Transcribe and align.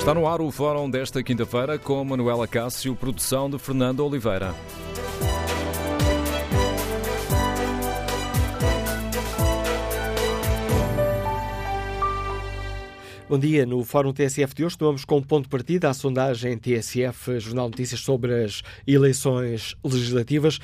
Está 0.00 0.14
no 0.14 0.26
ar 0.26 0.40
o 0.40 0.50
fórum 0.50 0.88
desta 0.88 1.22
quinta-feira 1.22 1.78
com 1.78 2.02
Manuela 2.02 2.48
Cássio, 2.48 2.96
produção 2.96 3.50
de 3.50 3.58
Fernando 3.58 4.00
Oliveira. 4.00 4.54
Bom 13.28 13.38
dia. 13.38 13.66
No 13.66 13.84
Fórum 13.84 14.14
TSF 14.14 14.54
de 14.54 14.64
hoje 14.64 14.78
tomamos 14.78 15.04
como 15.04 15.24
ponto 15.24 15.44
de 15.44 15.50
partida 15.50 15.90
a 15.90 15.94
sondagem 15.94 16.56
TSF 16.56 17.38
Jornal 17.38 17.68
Notícias 17.68 18.00
sobre 18.00 18.42
as 18.42 18.62
eleições 18.86 19.76
legislativas. 19.84 20.58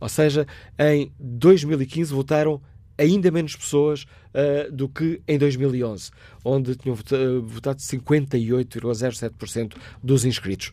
Ou 0.00 0.08
seja, 0.08 0.46
em 0.78 1.12
2015 1.18 2.14
votaram 2.14 2.62
ainda 2.96 3.30
menos 3.30 3.54
pessoas 3.54 4.04
uh, 4.04 4.72
do 4.72 4.88
que 4.88 5.20
em 5.28 5.36
2011, 5.38 6.10
onde 6.44 6.74
tinham 6.74 6.96
votado 6.96 7.80
58,07% 7.80 9.76
dos 10.02 10.24
inscritos. 10.24 10.72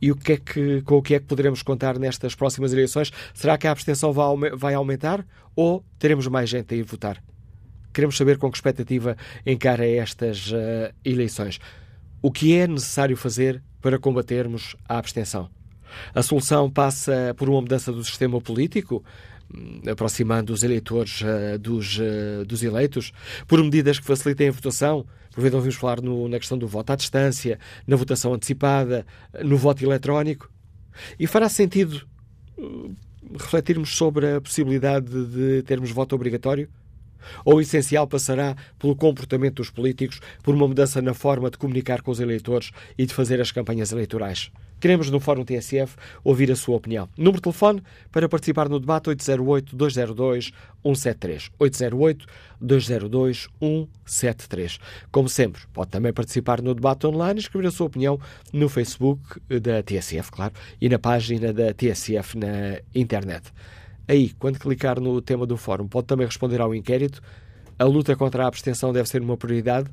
E 0.00 0.12
o 0.12 0.16
que 0.16 0.32
é 0.32 0.36
que, 0.36 0.82
com 0.82 0.96
o 0.96 1.02
que 1.02 1.14
é 1.14 1.18
que 1.18 1.26
poderemos 1.26 1.60
contar 1.62 1.98
nestas 1.98 2.32
próximas 2.34 2.72
eleições? 2.72 3.12
Será 3.34 3.58
que 3.58 3.66
a 3.66 3.72
abstenção 3.72 4.12
vai 4.12 4.74
aumentar 4.74 5.26
ou 5.56 5.84
teremos 5.98 6.28
mais 6.28 6.48
gente 6.48 6.72
a 6.74 6.76
ir 6.76 6.84
votar? 6.84 7.20
Queremos 7.98 8.16
saber 8.16 8.38
com 8.38 8.48
que 8.48 8.56
expectativa 8.56 9.16
encara 9.44 9.84
estas 9.84 10.52
uh, 10.52 10.94
eleições. 11.04 11.58
O 12.22 12.30
que 12.30 12.54
é 12.54 12.64
necessário 12.64 13.16
fazer 13.16 13.60
para 13.80 13.98
combatermos 13.98 14.76
a 14.88 14.98
abstenção? 14.98 15.50
A 16.14 16.22
solução 16.22 16.70
passa 16.70 17.34
por 17.36 17.48
uma 17.48 17.60
mudança 17.60 17.90
do 17.90 18.04
sistema 18.04 18.40
político, 18.40 19.02
hum, 19.52 19.80
aproximando 19.90 20.52
os 20.52 20.62
eleitores 20.62 21.22
uh, 21.22 21.58
dos, 21.58 21.98
uh, 21.98 22.44
dos 22.46 22.62
eleitos, 22.62 23.10
por 23.48 23.60
medidas 23.64 23.98
que 23.98 24.06
facilitem 24.06 24.50
a 24.50 24.52
votação. 24.52 25.04
Por 25.32 25.40
vezes 25.40 25.56
ouvimos 25.56 25.74
falar 25.74 26.00
no, 26.00 26.28
na 26.28 26.38
questão 26.38 26.56
do 26.56 26.68
voto 26.68 26.92
à 26.92 26.94
distância, 26.94 27.58
na 27.84 27.96
votação 27.96 28.32
antecipada, 28.32 29.04
no 29.42 29.56
voto 29.56 29.82
eletrónico. 29.84 30.48
E 31.18 31.26
fará 31.26 31.48
sentido 31.48 32.06
uh, 32.58 32.94
refletirmos 33.36 33.96
sobre 33.96 34.36
a 34.36 34.40
possibilidade 34.40 35.08
de 35.26 35.64
termos 35.64 35.90
voto 35.90 36.14
obrigatório? 36.14 36.68
Ou 37.44 37.56
o 37.56 37.60
essencial 37.60 38.06
passará 38.06 38.56
pelo 38.78 38.96
comportamento 38.96 39.56
dos 39.56 39.70
políticos, 39.70 40.20
por 40.42 40.54
uma 40.54 40.68
mudança 40.68 41.02
na 41.02 41.14
forma 41.14 41.50
de 41.50 41.58
comunicar 41.58 42.02
com 42.02 42.10
os 42.10 42.20
eleitores 42.20 42.70
e 42.96 43.06
de 43.06 43.14
fazer 43.14 43.40
as 43.40 43.52
campanhas 43.52 43.92
eleitorais? 43.92 44.50
Queremos, 44.80 45.10
no 45.10 45.18
Fórum 45.18 45.44
TSF, 45.44 45.96
ouvir 46.22 46.52
a 46.52 46.56
sua 46.56 46.76
opinião. 46.76 47.08
Número 47.16 47.38
de 47.38 47.42
telefone 47.42 47.82
para 48.12 48.28
participar 48.28 48.68
no 48.68 48.78
debate 48.78 49.10
808-202-173. 49.10 51.50
808-202-173. 52.62 54.78
Como 55.10 55.28
sempre, 55.28 55.62
pode 55.72 55.90
também 55.90 56.12
participar 56.12 56.62
no 56.62 56.76
debate 56.76 57.08
online 57.08 57.40
e 57.40 57.42
escrever 57.42 57.66
a 57.66 57.72
sua 57.72 57.88
opinião 57.88 58.20
no 58.52 58.68
Facebook 58.68 59.20
da 59.60 59.82
TSF, 59.82 60.30
claro, 60.30 60.54
e 60.80 60.88
na 60.88 61.00
página 61.00 61.52
da 61.52 61.74
TSF 61.74 62.38
na 62.38 62.78
internet. 62.94 63.52
Aí, 64.08 64.30
quando 64.38 64.58
clicar 64.58 64.98
no 64.98 65.20
tema 65.20 65.46
do 65.46 65.58
fórum, 65.58 65.86
pode 65.86 66.06
também 66.06 66.26
responder 66.26 66.62
ao 66.62 66.74
inquérito. 66.74 67.20
A 67.78 67.84
luta 67.84 68.16
contra 68.16 68.44
a 68.44 68.48
abstenção 68.48 68.90
deve 68.90 69.08
ser 69.08 69.20
uma 69.20 69.36
prioridade? 69.36 69.90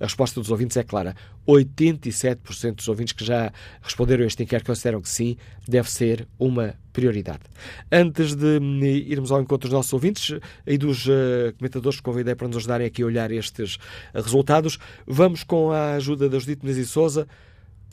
A 0.00 0.04
resposta 0.04 0.40
dos 0.40 0.50
ouvintes 0.50 0.76
é 0.76 0.82
clara. 0.82 1.14
87% 1.46 2.76
dos 2.76 2.88
ouvintes 2.88 3.12
que 3.12 3.24
já 3.24 3.52
responderam 3.82 4.24
a 4.24 4.26
este 4.26 4.42
inquérito 4.42 4.66
consideram 4.66 5.02
que 5.02 5.08
sim, 5.08 5.36
deve 5.66 5.90
ser 5.90 6.26
uma 6.38 6.74
prioridade. 6.92 7.40
Antes 7.90 8.34
de 8.34 8.58
hum, 8.58 8.82
irmos 8.84 9.30
ao 9.30 9.40
encontro 9.40 9.68
dos 9.68 9.76
nossos 9.76 9.92
ouvintes 9.92 10.38
e 10.66 10.78
dos 10.78 11.06
uh, 11.06 11.52
comentadores 11.58 11.98
que 11.98 12.04
convidei 12.04 12.34
para 12.34 12.46
nos 12.48 12.58
ajudarem 12.58 12.86
aqui 12.86 13.02
a 13.02 13.06
olhar 13.06 13.30
estes 13.32 13.78
resultados, 14.14 14.78
vamos 15.06 15.42
com 15.42 15.72
a 15.72 15.94
ajuda 15.94 16.28
da 16.28 16.38
Judite 16.38 16.64
Menezes 16.64 16.88
e 16.88 16.90
Souza 16.90 17.28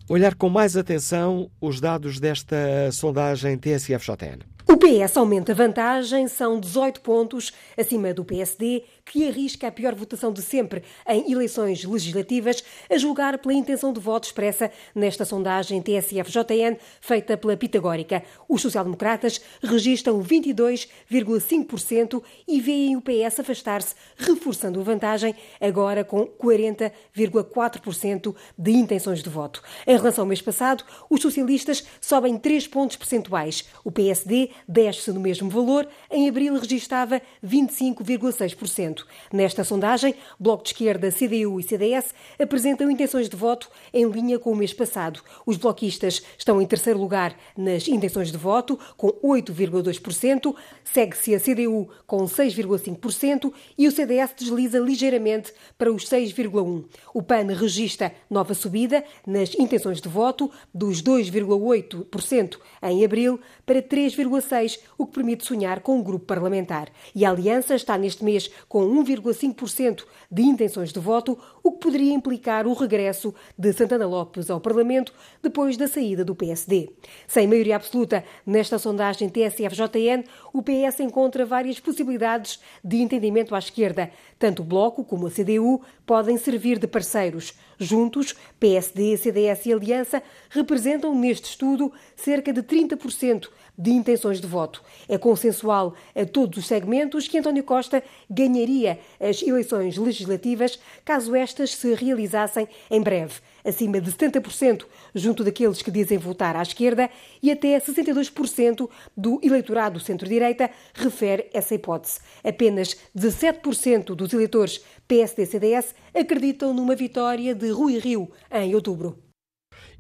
olhar 0.08 0.36
com 0.36 0.50
mais 0.50 0.78
atenção 0.78 1.50
os 1.60 1.80
dados 1.80 2.20
desta 2.20 2.58
sondagem 2.92 3.58
TSF-JN. 3.58 4.56
O 4.68 4.78
PS 4.78 5.16
aumenta 5.16 5.52
a 5.52 5.56
vantagem, 5.56 6.28
são 6.28 6.60
18 6.60 7.02
pontos 7.02 7.54
acima 7.78 8.14
do 8.14 8.26
PSD, 8.26 8.84
que 9.06 9.28
arrisca 9.28 9.68
a 9.68 9.72
pior 9.72 9.94
votação 9.94 10.34
de 10.34 10.42
sempre 10.42 10.84
em 11.08 11.32
eleições 11.32 11.84
legislativas, 11.84 12.64
a 12.90 12.98
julgar 12.98 13.38
pela 13.38 13.54
intenção 13.54 13.94
de 13.94 14.00
voto 14.00 14.24
expressa 14.26 14.72
nesta 14.94 15.24
sondagem 15.24 15.82
TSF-JN 15.82 16.76
feita 17.00 17.38
pela 17.38 17.56
Pitagórica. 17.56 18.24
Os 18.50 18.62
social-democratas 18.62 19.40
registram 19.62 20.22
22,5% 20.22 22.22
e 22.48 22.60
veem 22.60 22.98
o 22.98 23.02
PS 23.02 23.40
afastar-se, 23.40 23.94
reforçando 24.18 24.80
a 24.80 24.84
vantagem, 24.84 25.36
agora 25.62 26.04
com 26.04 26.26
40,4% 26.26 28.36
de 28.58 28.72
intenções 28.72 29.22
de 29.22 29.30
voto. 29.30 29.62
Em 29.86 29.96
relação 29.96 30.24
ao 30.24 30.28
mês 30.28 30.42
passado, 30.42 30.84
os 31.10 31.22
socialistas 31.22 31.86
sobem 32.02 32.38
3 32.38 32.68
pontos 32.68 32.98
percentuais. 32.98 33.66
O 33.84 33.92
PSD 33.92 34.50
desce 34.68 35.12
no 35.12 35.20
mesmo 35.20 35.50
valor, 35.50 35.88
em 36.10 36.28
abril 36.28 36.58
registava 36.58 37.22
25,6%. 37.46 38.95
Nesta 39.32 39.64
sondagem, 39.64 40.16
Bloco 40.40 40.64
de 40.64 40.70
Esquerda, 40.70 41.12
CDU 41.12 41.60
e 41.60 41.64
CDS 41.64 42.14
apresentam 42.40 42.90
intenções 42.90 43.28
de 43.28 43.36
voto 43.36 43.70
em 43.94 44.06
linha 44.10 44.40
com 44.40 44.52
o 44.52 44.56
mês 44.56 44.74
passado. 44.74 45.22
Os 45.46 45.58
bloquistas 45.58 46.24
estão 46.38 46.62
em 46.62 46.66
terceiro 46.66 47.00
lugar 47.00 47.36
nas 47.58 47.88
intenções 47.88 48.32
de 48.32 48.38
voto, 48.38 48.80
com 48.96 49.10
8,2%, 49.24 50.56
segue-se 50.84 51.36
a 51.36 51.40
CDU 51.40 51.90
com 52.06 52.26
6,5% 52.26 53.52
e 53.78 53.88
o 53.88 53.92
CDS 53.92 54.34
desliza 54.38 54.80
ligeiramente 54.80 55.54
para 55.78 55.92
os 55.92 56.06
6,1%. 56.06 56.86
O 57.14 57.22
PAN 57.22 57.48
registra 57.54 58.14
nova 58.30 58.54
subida 58.54 59.04
nas 59.26 59.56
intenções 59.56 60.02
de 60.02 60.10
voto, 60.10 60.52
dos 60.74 61.02
2,8% 61.02 62.58
em 62.84 63.04
abril 63.04 63.40
para 63.66 63.82
3,6%, 63.82 64.80
o 64.98 65.06
que 65.06 65.14
permite 65.14 65.46
sonhar 65.46 65.80
com 65.80 65.98
um 65.98 66.04
grupo 66.04 66.26
parlamentar. 66.26 66.90
E 67.14 67.26
a 67.26 67.32
Aliança 67.32 67.76
está 67.76 67.98
neste 67.98 68.24
mês 68.24 68.50
com 68.68 68.85
1,5% 68.88 70.06
de 70.32 70.42
intenções 70.42 70.92
de 70.92 71.00
voto, 71.00 71.38
o 71.64 71.72
que 71.72 71.80
poderia 71.80 72.14
implicar 72.14 72.68
o 72.68 72.74
regresso 72.74 73.34
de 73.58 73.74
Santana 73.74 74.06
Lopes 74.06 74.50
ao 74.50 74.60
Parlamento 74.60 75.14
depois 75.42 75.78
da 75.78 75.88
saída 75.88 76.24
do 76.24 76.36
PSD. 76.36 76.90
Sem 77.28 77.48
maioria 77.48 77.76
absoluta 77.76 78.24
nesta 78.46 78.78
sondagem 78.78 79.30
TSF-JN, 79.30 80.24
o 80.54 80.62
PS 80.62 81.00
encontra 81.00 81.46
várias 81.46 81.80
possibilidades 81.80 82.60
de 82.84 82.98
entendimento 82.98 83.56
à 83.56 83.60
esquerda. 83.60 84.12
Tanto 84.38 84.62
o 84.62 84.66
Bloco 84.66 85.04
como 85.04 85.28
a 85.28 85.32
CDU 85.32 85.82
podem 86.06 86.38
servir 86.38 86.80
de 86.80 86.88
parceiros. 86.88 87.54
Juntos, 87.78 88.36
PSD, 88.60 89.18
CDS 89.18 89.66
e 89.66 89.74
Aliança 89.74 90.24
representam 90.50 91.14
neste 91.14 91.50
estudo 91.50 91.92
cerca 92.16 92.54
de 92.54 92.64
30% 92.64 93.50
de 93.78 93.92
intenções 93.92 94.40
de 94.40 94.48
voto. 94.48 94.84
É 95.10 95.18
consensual 95.18 95.96
a 96.16 96.26
todos 96.26 96.60
os 96.60 96.68
segmentos 96.68 97.28
que 97.28 97.38
António 97.38 97.64
Costa 97.64 98.04
ganharia 98.30 99.00
as 99.20 99.42
eleições 99.42 99.98
legislativas 99.98 100.80
caso 101.04 101.36
esta 101.36 101.56
estas 101.56 101.76
se 101.76 101.94
realizassem 101.94 102.68
em 102.92 103.02
breve, 103.02 103.36
acima 103.64 104.02
de 104.02 104.12
70% 104.12 104.86
junto 105.14 105.44
daqueles 105.44 105.82
que 105.82 105.90
dizem 105.90 106.18
votar 106.18 106.56
à 106.56 106.62
esquerda 106.62 107.10
e 107.42 107.50
até 107.50 107.80
62% 107.80 108.90
do 109.16 109.40
eleitorado 109.42 110.00
centro-direita 110.00 110.70
refere 110.94 111.50
essa 111.54 111.74
hipótese. 111.74 112.20
Apenas 112.44 112.98
17% 113.18 114.16
dos 114.16 114.34
eleitores 114.34 114.84
PSD-CDS 115.08 115.96
acreditam 116.14 116.74
numa 116.74 116.96
vitória 116.96 117.56
de 117.56 117.70
Rui 117.70 118.00
Rio 118.00 118.30
em 118.52 118.76
outubro. 118.76 119.25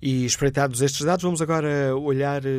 E 0.01 0.25
espreitados 0.25 0.81
estes 0.81 1.05
dados, 1.05 1.23
vamos 1.23 1.41
agora 1.41 1.95
olhar 1.95 2.45
eh, 2.45 2.49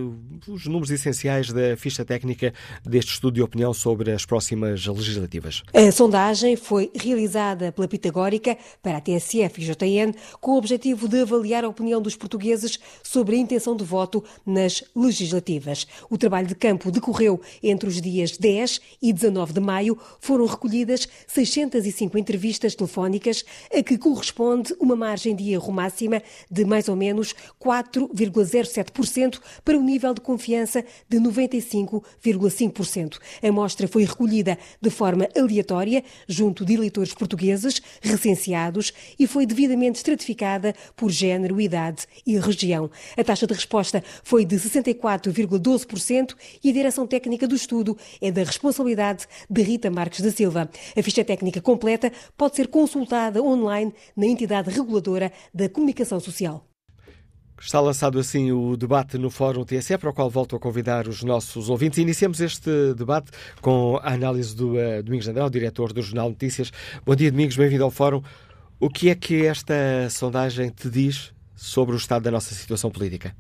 os 0.49 0.67
números 0.67 0.91
essenciais 0.91 1.53
da 1.53 1.77
ficha 1.77 2.05
técnica 2.05 2.53
deste 2.85 3.13
estudo 3.13 3.35
de 3.35 3.43
opinião 3.43 3.73
sobre 3.75 4.11
as 4.13 4.25
próximas 4.25 4.87
legislativas. 4.87 5.63
A 5.73 5.93
sondagem 5.93 6.57
foi 6.57 6.91
realizada 6.95 7.71
pela 7.73 7.87
Pitagórica 7.87 8.57
para 8.83 8.99
a 8.99 9.01
TSF 9.01 9.61
e 9.61 9.65
JN 9.65 10.13
com 10.41 10.53
o 10.53 10.59
objetivo 10.59 11.09
de 11.09 11.21
avaliar 11.21 11.65
a 11.65 11.69
opinião 11.69 12.01
dos 12.01 12.17
portugueses 12.17 12.79
sobre 13.03 13.37
a 13.37 13.39
intenção 13.39 13.77
de 13.77 13.85
voto 13.85 14.25
nas 14.45 14.83
legislativas. 14.95 15.87
O 16.11 16.17
trabalho 16.17 16.47
de 16.47 16.55
campo 16.55 16.91
decorreu 16.91 17.41
entre 17.63 17.89
os 17.89 18.01
dias 18.01 18.37
10 18.37 18.81
e 19.03 19.13
19 19.13 19.53
de 19.53 19.61
maio. 19.61 19.99
Foram 20.21 20.47
recolhidas 20.47 21.09
605 21.27 22.19
entrevistas 22.19 22.75
telefónicas, 22.75 23.45
a 23.73 23.83
que 23.83 23.99
corresponde 23.99 24.75
uma 24.81 24.97
margem 24.97 25.35
de 25.35 25.53
erro 25.53 25.73
máxima 25.73 26.23
de 26.51 26.65
mais 26.65 26.89
ou 26.89 26.97
menos 26.97 27.26
4,07% 27.61 29.41
para 29.65 29.79
o 29.79 29.83
nível 29.83 30.15
de 30.15 30.21
confiança 30.21 30.85
de 31.09 31.19
95,5%. 31.19 33.19
A 33.43 33.49
amostra 33.49 33.89
foi 33.89 34.05
recolhida 34.05 34.59
de 34.81 34.91
forma 34.91 35.29
aleatória 35.37 36.05
junto 36.29 36.65
de 36.65 36.75
eleitores 36.75 37.15
portugueses 37.15 37.81
recenseados 38.03 38.93
e 39.19 39.27
foi 39.27 39.47
devidamente 39.47 39.97
estratificada 39.97 40.75
por 40.95 41.11
género, 41.11 41.61
idade 41.61 42.07
e 42.27 42.39
região. 42.39 42.91
A 43.17 43.25
taxa 43.25 43.47
de 43.47 43.55
resposta 43.55 44.03
foi 44.23 44.45
de 44.45 44.57
64,12% 44.57 46.35
e 46.63 46.71
a 46.71 46.73
direção 46.73 47.07
técnica 47.07 47.47
do 47.47 47.55
estudo 47.55 47.97
é 48.21 48.31
da 48.31 48.43
responsabilidade 48.43 49.27
de 49.49 49.63
Rita 49.63 49.91
Marques 49.91 50.21
da 50.21 50.31
Silva. 50.31 50.69
A 50.97 51.03
ficha 51.03 51.25
técnica 51.25 51.61
completa 51.61 52.13
pode 52.37 52.57
ser 52.57 52.69
consultada 52.69 53.43
online 53.43 53.95
na 54.17 54.27
entidade 54.27 54.71
reguladora 54.71 55.33
da 55.53 55.69
comunicação 55.69 56.21
social. 56.21 56.76
Está 57.59 57.81
lançado 57.81 58.19
assim 58.19 58.53
o 58.53 58.77
debate 58.77 59.17
no 59.17 59.31
Fórum 59.31 59.65
TSE, 59.65 59.97
para 59.97 60.11
o 60.11 60.13
qual 60.13 60.29
volto 60.29 60.55
a 60.55 60.59
convidar 60.59 61.09
os 61.09 61.25
nossos 61.25 61.71
ouvintes. 61.71 61.99
Iniciamos 61.99 62.41
este 62.41 62.95
debate 62.95 63.31
com 63.63 63.99
a 64.03 64.13
análise 64.13 64.55
do 64.55 64.75
uh, 64.75 65.03
Domingos 65.03 65.27
André, 65.27 65.49
diretor 65.49 65.93
do 65.93 66.03
Jornal 66.03 66.29
Notícias. 66.29 66.71
Bom 67.05 67.17
dia, 67.17 67.31
Domingos, 67.31 67.57
bem-vindo 67.57 67.83
ao 67.83 67.91
Fórum. 67.91 68.23
O 68.79 68.91
que 68.91 69.09
é 69.09 69.15
que 69.15 69.47
esta 69.47 69.75
sondagem 70.11 70.71
te 70.71 70.91
diz 70.91 71.35
sobre 71.57 71.95
o 71.95 71.99
estado 71.99 72.25
da 72.25 72.31
nossa 72.31 72.55
situação 72.55 72.91
política? 72.91 73.35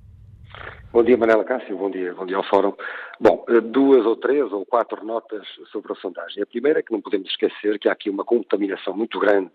Bom 0.90 1.04
dia, 1.04 1.16
Manela 1.18 1.44
Cássio, 1.44 1.76
bom 1.76 1.90
dia, 1.90 2.14
bom 2.14 2.24
dia 2.24 2.38
ao 2.38 2.44
Fórum. 2.44 2.72
Bom, 3.20 3.44
eh, 3.50 3.60
duas 3.60 4.06
ou 4.06 4.16
três 4.16 4.50
ou 4.50 4.64
quatro 4.64 5.04
notas 5.04 5.46
sobre 5.70 5.92
a 5.92 5.96
sondagem. 5.96 6.42
A 6.42 6.46
primeira 6.46 6.78
é 6.78 6.82
que 6.82 6.90
não 6.90 7.02
podemos 7.02 7.28
esquecer 7.28 7.78
que 7.78 7.86
há 7.86 7.92
aqui 7.92 8.08
uma 8.08 8.24
contaminação 8.24 8.96
muito 8.96 9.20
grande 9.20 9.50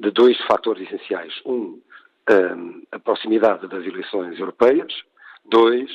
de 0.00 0.10
dois 0.10 0.36
fatores 0.46 0.82
essenciais. 0.86 1.32
Um, 1.46 1.80
a 2.92 2.98
proximidade 2.98 3.68
das 3.68 3.84
eleições 3.84 4.38
europeias. 4.38 4.92
Dois, 5.44 5.90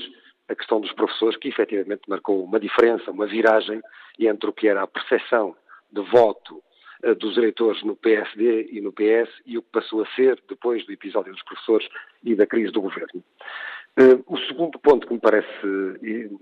a 0.48 0.56
questão 0.56 0.80
dos 0.80 0.92
professores, 0.94 1.38
que 1.38 1.50
efetivamente 1.50 2.04
marcou 2.08 2.44
uma 2.44 2.60
diferença, 2.60 3.12
uma 3.12 3.28
viragem 3.28 3.82
entre 4.20 4.50
o 4.50 4.54
que 4.54 4.68
era 4.68 4.84
a 4.84 4.88
percepção 4.88 5.56
de 5.92 6.02
voto 6.10 6.62
eh, 7.04 7.16
dos 7.16 7.38
eleitores 7.38 7.84
no 7.84 7.96
PSD 7.96 8.70
e 8.72 8.82
no 8.82 8.92
PS 8.92 9.30
e 9.46 9.58
o 9.58 9.62
que 9.62 9.72
passou 9.72 10.04
a 10.04 10.08
ser 10.16 10.42
depois 10.48 10.86
do 10.86 10.92
episódio 10.92 11.34
dos 11.34 11.44
professores 11.44 11.88
e 12.24 12.36
da 12.36 12.46
crise 12.46 12.72
do 12.72 12.82
governo. 12.82 13.24
Uh, 14.00 14.24
o 14.26 14.38
segundo 14.48 14.80
ponto 14.80 15.06
que 15.06 15.14
me 15.14 15.20
parece 15.20 15.66
uh, 15.66 16.40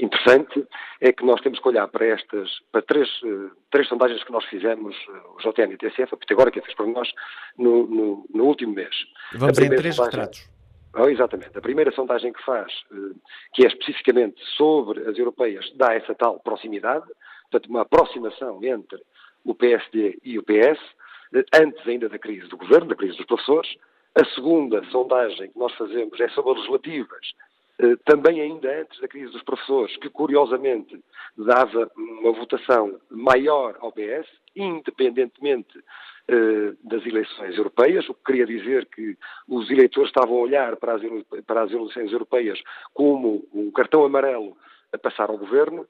interessante 0.00 0.66
é 1.00 1.12
que 1.12 1.24
nós 1.24 1.40
temos 1.42 1.60
que 1.60 1.68
olhar 1.68 1.86
para 1.86 2.04
estas, 2.06 2.50
para 2.72 2.82
três, 2.82 3.08
uh, 3.22 3.52
três 3.70 3.86
sondagens 3.86 4.24
que 4.24 4.32
nós 4.32 4.44
fizemos, 4.46 4.96
o 5.36 5.38
JN 5.38 5.70
e 5.70 5.74
o 5.74 5.78
TSF, 5.78 6.12
a 6.12 6.16
Pitagora 6.16 6.50
que 6.50 6.60
fez 6.60 6.74
para 6.74 6.86
nós, 6.86 7.08
no, 7.56 7.86
no, 7.86 8.26
no 8.34 8.44
último 8.44 8.74
mês. 8.74 8.94
Vamos 9.32 9.58
em 9.58 9.68
três 9.68 9.94
sondagem, 9.94 10.20
retratos. 10.20 10.50
Oh, 10.96 11.08
exatamente. 11.08 11.56
A 11.56 11.60
primeira 11.60 11.92
sondagem 11.92 12.32
que 12.32 12.44
faz, 12.44 12.72
que 13.54 13.64
é 13.64 13.68
especificamente 13.68 14.42
sobre 14.56 15.08
as 15.08 15.16
europeias, 15.16 15.70
dá 15.76 15.94
essa 15.94 16.14
tal 16.16 16.40
proximidade, 16.40 17.06
portanto, 17.48 17.70
uma 17.70 17.82
aproximação 17.82 18.58
entre 18.64 19.00
o 19.44 19.54
PSD 19.54 20.18
e 20.24 20.36
o 20.36 20.42
PS, 20.42 20.80
antes 21.54 21.86
ainda 21.86 22.08
da 22.08 22.18
crise 22.18 22.48
do 22.48 22.56
governo, 22.56 22.88
da 22.88 22.96
crise 22.96 23.16
dos 23.16 23.26
professores, 23.26 23.68
a 24.20 24.24
segunda 24.34 24.82
sondagem 24.90 25.50
que 25.50 25.58
nós 25.58 25.72
fazemos 25.74 26.18
é 26.20 26.28
sobre 26.30 26.52
as 26.52 26.56
legislativas, 26.58 27.32
eh, 27.78 27.96
também 28.04 28.40
ainda 28.40 28.80
antes 28.80 29.00
da 29.00 29.06
crise 29.06 29.30
dos 29.30 29.42
professores, 29.42 29.96
que 29.98 30.10
curiosamente 30.10 30.98
dava 31.36 31.88
uma 31.96 32.32
votação 32.32 32.98
maior 33.10 33.76
ao 33.80 33.92
PS, 33.92 34.26
independentemente 34.56 35.78
eh, 36.26 36.74
das 36.82 37.06
eleições 37.06 37.56
europeias, 37.56 38.08
o 38.08 38.14
que 38.14 38.24
queria 38.24 38.46
dizer 38.46 38.86
que 38.86 39.16
os 39.46 39.70
eleitores 39.70 40.10
estavam 40.10 40.36
a 40.36 40.40
olhar 40.40 40.76
para 40.76 40.94
as, 40.94 41.02
para 41.46 41.62
as 41.62 41.70
eleições 41.70 42.10
europeias 42.10 42.60
como 42.92 43.46
um 43.54 43.70
cartão 43.70 44.04
amarelo 44.04 44.56
a 44.92 44.98
passar 44.98 45.30
ao 45.30 45.38
governo, 45.38 45.86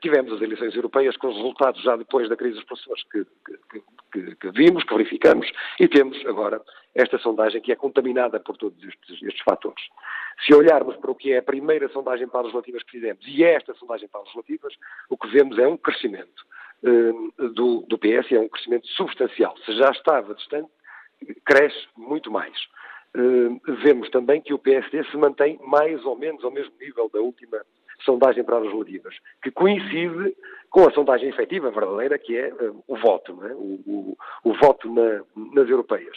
Tivemos 0.00 0.32
as 0.32 0.40
eleições 0.40 0.74
europeias 0.74 1.16
com 1.16 1.28
os 1.28 1.36
resultados 1.36 1.80
já 1.82 1.94
depois 1.96 2.28
da 2.28 2.36
crise 2.36 2.56
dos 2.56 2.64
professores 2.64 3.04
que, 3.04 3.24
que, 3.24 3.82
que, 4.12 4.36
que, 4.36 4.50
vimos, 4.50 4.82
que 4.82 4.94
verificamos, 4.94 5.48
e 5.78 5.86
temos 5.86 6.18
agora 6.26 6.60
esta 6.92 7.18
sondagem 7.18 7.60
que 7.60 7.70
é 7.70 7.76
contaminada 7.76 8.40
por 8.40 8.56
todos 8.56 8.82
estes, 8.82 9.22
estes 9.22 9.42
fatores. 9.42 9.84
Se 10.44 10.54
olharmos 10.54 10.96
para 10.96 11.10
o 11.10 11.14
que 11.14 11.32
é 11.32 11.38
a 11.38 11.42
primeira 11.42 11.88
sondagem 11.90 12.26
para 12.26 12.40
as 12.40 12.46
legislativas 12.46 12.82
que 12.82 12.92
fizemos 12.92 13.24
e 13.28 13.44
esta 13.44 13.74
sondagem 13.74 14.08
para 14.08 14.20
as 14.20 14.26
legislativas, 14.26 14.74
o 15.08 15.16
que 15.16 15.28
vemos 15.28 15.58
é 15.58 15.68
um 15.68 15.76
crescimento 15.76 16.44
uh, 16.82 17.48
do, 17.50 17.82
do 17.82 17.96
PS, 17.96 18.32
é 18.32 18.40
um 18.40 18.48
crescimento 18.48 18.88
substancial. 18.88 19.56
Se 19.64 19.72
já 19.76 19.90
estava 19.90 20.34
distante, 20.34 20.70
cresce 21.44 21.86
muito 21.96 22.30
mais. 22.30 22.56
Uh, 23.16 23.60
vemos 23.82 24.10
também 24.10 24.40
que 24.40 24.52
o 24.52 24.58
PSD 24.58 25.04
se 25.04 25.16
mantém 25.16 25.58
mais 25.64 26.04
ou 26.04 26.16
menos 26.16 26.42
ao 26.44 26.50
mesmo 26.50 26.72
nível 26.80 27.08
da 27.12 27.20
última 27.20 27.64
sondagem 28.04 28.44
para 28.44 28.56
as 28.56 28.62
legislativas, 28.62 29.14
que 29.42 29.50
coincide 29.50 30.36
com 30.70 30.86
a 30.86 30.92
sondagem 30.92 31.28
efetiva, 31.28 31.70
verdadeira, 31.70 32.18
que 32.18 32.36
é 32.36 32.52
uh, 32.52 32.84
o 32.86 32.96
voto, 32.96 33.38
é? 33.46 33.52
o, 33.54 33.80
o, 33.86 34.18
o, 34.44 34.54
voto 34.54 34.92
na, 34.92 35.22
nas 35.54 35.68
europeias. 35.68 36.16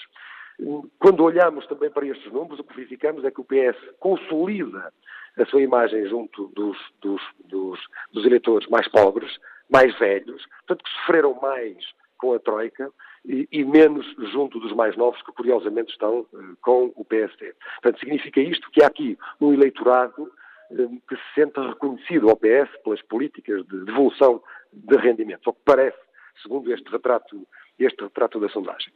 Quando 1.00 1.24
olhamos 1.24 1.66
também 1.68 1.90
para 1.90 2.06
estes 2.06 2.32
números, 2.32 2.60
o 2.60 2.64
que 2.64 2.76
verificamos 2.76 3.24
é 3.24 3.32
que 3.32 3.40
o 3.40 3.46
PS 3.46 3.78
consolida 4.00 4.92
a 5.38 5.46
sua 5.46 5.62
imagem 5.62 6.06
junto 6.08 6.48
dos, 6.48 6.78
dos, 7.02 7.22
dos, 7.46 7.80
dos 8.12 8.26
eleitores 8.26 8.68
mais 8.68 8.88
pobres, 8.90 9.32
mais 9.70 9.98
velhos, 9.98 10.46
portanto 10.68 10.84
que 10.84 11.00
sofreram 11.00 11.40
mais 11.42 11.78
com 12.18 12.34
a 12.34 12.40
Troika 12.40 12.92
e, 13.26 13.48
e, 13.52 13.64
menos 13.64 14.06
junto 14.32 14.60
dos 14.60 14.74
mais 14.74 14.98
novos, 14.98 15.22
que 15.22 15.32
curiosamente 15.32 15.92
estão 15.92 16.22
uh, 16.22 16.58
com 16.62 16.92
o 16.96 17.06
PSD. 17.06 17.54
Portanto, 17.82 18.00
significa 18.00 18.42
isto 18.42 18.70
que 18.72 18.84
há 18.84 18.88
aqui 18.88 19.18
um 19.40 19.54
eleitorado 19.54 20.30
que 20.70 21.16
se 21.16 21.34
sente 21.36 21.60
reconhecido 21.60 22.30
ao 22.30 22.38
PS 22.38 22.70
pelas 22.84 23.02
políticas 23.04 23.66
de 23.68 23.86
devolução 23.86 24.42
de 24.72 24.96
rendimentos, 24.98 25.46
o 25.48 25.54
que 25.54 25.62
parece, 25.66 25.98
segundo 26.42 26.72
este 26.72 26.90
retrato, 26.90 27.48
este 27.78 28.04
retrato 28.04 28.40
da 28.40 28.50
sondagem. 28.50 28.94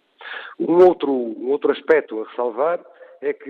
Um 0.60 0.86
outro, 0.86 1.12
um 1.12 1.50
outro 1.50 1.72
aspecto 1.72 2.22
a 2.22 2.30
ressalvar 2.30 2.80
é 3.22 3.34
que 3.34 3.50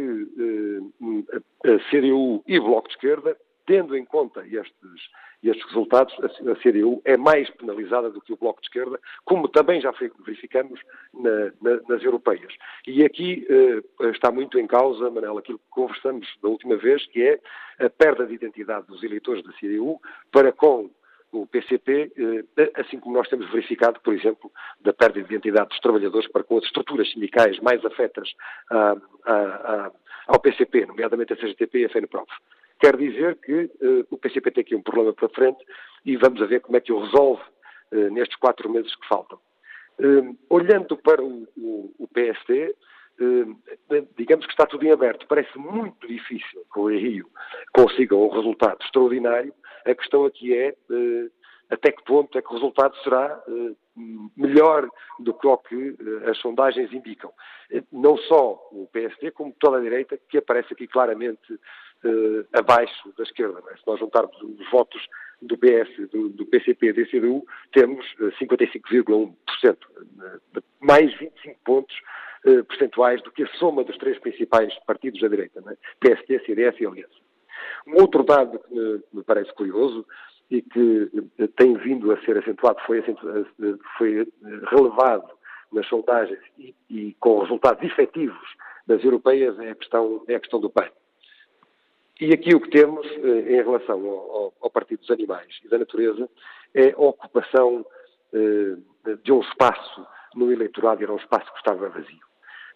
eh, 1.64 1.70
a 1.72 1.90
CDU 1.90 2.44
e 2.48 2.60
o 2.60 2.64
Bloco 2.64 2.88
de 2.88 2.94
Esquerda 2.96 3.38
tendo 3.66 3.96
em 3.96 4.06
conta 4.06 4.46
estes, 4.46 5.10
estes 5.44 5.66
resultados, 5.68 6.14
a, 6.22 6.56
CDU 6.56 7.02
é 7.06 7.18
mais 7.18 7.50
penalizada 7.52 8.10
do 8.10 8.22
que 8.22 8.34
o 8.34 8.38
Bloco 8.38 8.62
de 8.62 8.68
Esquerda, 8.68 9.00
como 9.26 9.48
também 9.48 9.82
já 9.82 9.92
verificamos 9.92 10.80
na, 11.14 11.52
na, 11.62 11.82
nas 11.88 12.04
europeias. 12.04 12.54
E 12.88 13.04
aqui 13.04 13.46
eh, 13.50 14.10
está 14.10 14.32
muito 14.32 14.60
em 14.60 14.68
causa, 14.68 15.10
Manela, 15.10 15.40
aquilo 15.40 15.60
que 15.60 15.70
conversamos 15.70 16.28
da 16.42 16.50
última 16.50 16.78
vez, 16.78 17.06
que 17.08 17.22
é 17.22 17.40
a 17.86 17.90
perda 17.90 18.26
de 18.26 18.34
identidade 18.34 18.88
dos 18.88 19.04
eleitores 19.04 19.44
da 19.44 19.52
CDU 19.54 20.00
para 20.32 20.52
com 20.52 20.90
o 21.34 21.48
PCP, 21.48 22.12
eh, 22.58 22.72
assim 22.76 23.00
como 23.00 23.18
nós 23.18 23.28
temos 23.28 23.50
verificado, 23.50 24.00
por 24.02 24.14
exemplo, 24.14 24.52
da 24.82 24.94
perda 24.94 25.22
de 25.22 25.34
identidade 25.34 25.70
dos 25.70 25.80
trabalhadores 25.80 26.32
para 26.32 26.44
com 26.44 26.58
as 26.58 26.64
estruturas 26.66 27.12
sindicais 27.12 27.60
mais 27.60 27.84
afetas 27.84 28.30
a, 28.70 28.96
a, 29.26 29.34
a, 29.34 29.92
ao 30.28 30.40
PCP, 30.40 30.86
nomeadamente 30.86 31.34
a 31.34 31.36
CGTP 31.36 31.80
e 31.80 31.86
a 31.86 31.90
FNPROF. 31.90 32.30
Quer 32.84 32.98
dizer 32.98 33.38
que 33.38 33.72
uh, 33.82 34.06
o 34.12 34.18
PCP 34.18 34.52
tem 34.52 34.62
aqui 34.62 34.76
um 34.76 34.82
problema 34.82 35.14
para 35.14 35.30
frente 35.30 35.64
e 36.04 36.18
vamos 36.18 36.42
a 36.42 36.46
ver 36.46 36.60
como 36.60 36.76
é 36.76 36.82
que 36.82 36.92
o 36.92 37.00
resolve 37.00 37.42
uh, 37.94 38.12
nestes 38.12 38.36
quatro 38.36 38.70
meses 38.70 38.94
que 38.94 39.08
faltam. 39.08 39.40
Uh, 39.98 40.38
olhando 40.50 40.98
para 40.98 41.24
o, 41.24 41.48
o, 41.56 41.96
o 41.98 42.08
PSD, 42.10 42.76
digamos 44.18 44.46
que 44.46 44.52
está 44.52 44.66
tudo 44.66 44.84
em 44.86 44.92
aberto. 44.92 45.26
Parece 45.28 45.58
muito 45.58 46.06
difícil 46.06 46.66
que 46.74 46.80
o 46.80 46.90
Rio 46.90 47.26
consiga 47.74 48.18
um 48.18 48.28
resultado 48.28 48.84
extraordinário. 48.84 49.54
A 49.86 49.96
questão 49.96 50.26
aqui 50.26 50.54
é 50.54 50.76
até 51.70 51.92
que 51.92 52.04
ponto 52.04 52.38
é 52.38 52.42
que 52.42 52.50
o 52.50 52.56
resultado 52.56 52.98
será 52.98 53.42
melhor 54.36 54.90
do 55.20 55.34
que 55.34 55.48
o 55.48 55.58
que 55.58 55.96
as 56.30 56.38
sondagens 56.40 56.92
indicam. 56.92 57.32
Não 57.92 58.18
só 58.18 58.60
o 58.72 58.90
PSD, 58.92 59.32
como 59.32 59.56
toda 59.60 59.78
a 59.78 59.82
direita, 59.82 60.20
que 60.28 60.40
aparece 60.40 60.74
aqui 60.74 60.88
claramente 60.88 61.60
abaixo 62.54 63.14
da 63.18 63.24
esquerda. 63.24 63.62
É? 63.72 63.78
Se 63.78 63.88
nós 63.88 64.00
juntarmos 64.00 64.36
os 64.42 64.72
votos 64.72 65.02
do 65.42 65.58
PS, 65.58 66.10
do, 66.12 66.30
do 66.30 66.46
PCP 66.46 66.88
e 66.88 66.94
do 66.94 67.06
CDU, 67.08 67.46
temos 67.72 68.06
55,1%, 68.42 69.78
mais 70.80 71.14
25 71.18 71.60
pontos 71.66 71.96
percentuais 72.68 73.22
do 73.24 73.32
que 73.32 73.44
a 73.44 73.48
soma 73.58 73.84
dos 73.84 73.98
três 73.98 74.20
principais 74.20 74.74
partidos 74.86 75.22
da 75.22 75.28
direita, 75.30 75.64
é? 75.66 75.78
PSD, 76.00 76.40
CDS 76.46 76.80
e 76.80 76.86
Aliança. 76.86 77.24
Um 77.88 78.02
outro 78.02 78.24
dado 78.24 78.60
que 78.60 79.04
me, 79.14 79.24
parece 79.24 79.54
curioso 79.54 80.06
e 80.50 80.62
que 80.62 81.10
eh, 81.40 81.48
tem 81.56 81.74
vindo 81.76 82.12
a 82.12 82.22
ser 82.22 82.38
acentuado, 82.38 82.80
foi, 82.86 83.00
acentuado, 83.00 83.48
eh, 83.62 83.76
foi 83.98 84.22
eh, 84.22 84.26
relevado 84.70 85.30
nas 85.72 85.88
sondagens 85.88 86.40
e, 86.58 86.76
e, 86.90 87.14
com 87.20 87.40
resultados 87.40 87.84
efetivos 87.84 88.56
das 88.86 89.04
europeias 89.04 89.58
é 89.60 89.72
a 89.72 89.76
questão, 89.76 90.24
é 90.28 90.36
a 90.36 90.40
questão 90.40 90.60
do 90.60 90.70
PAN. 90.70 90.90
E 92.24 92.32
aqui 92.32 92.56
o 92.56 92.62
que 92.62 92.70
temos 92.70 93.06
em 93.06 93.62
relação 93.62 94.00
ao, 94.08 94.54
ao, 94.62 94.70
Partido 94.70 95.02
dos 95.02 95.12
Animais 95.12 95.60
e 95.62 95.68
da 95.68 95.78
Natureza 95.78 96.30
é 96.74 96.92
a 96.92 96.98
ocupação 96.98 97.86
de 98.32 99.32
um 99.34 99.42
espaço 99.42 100.08
no 100.34 100.50
eleitorado, 100.50 101.04
era 101.04 101.12
um 101.12 101.18
espaço 101.18 101.52
que 101.52 101.58
estava 101.58 101.90
vazio. 101.90 102.26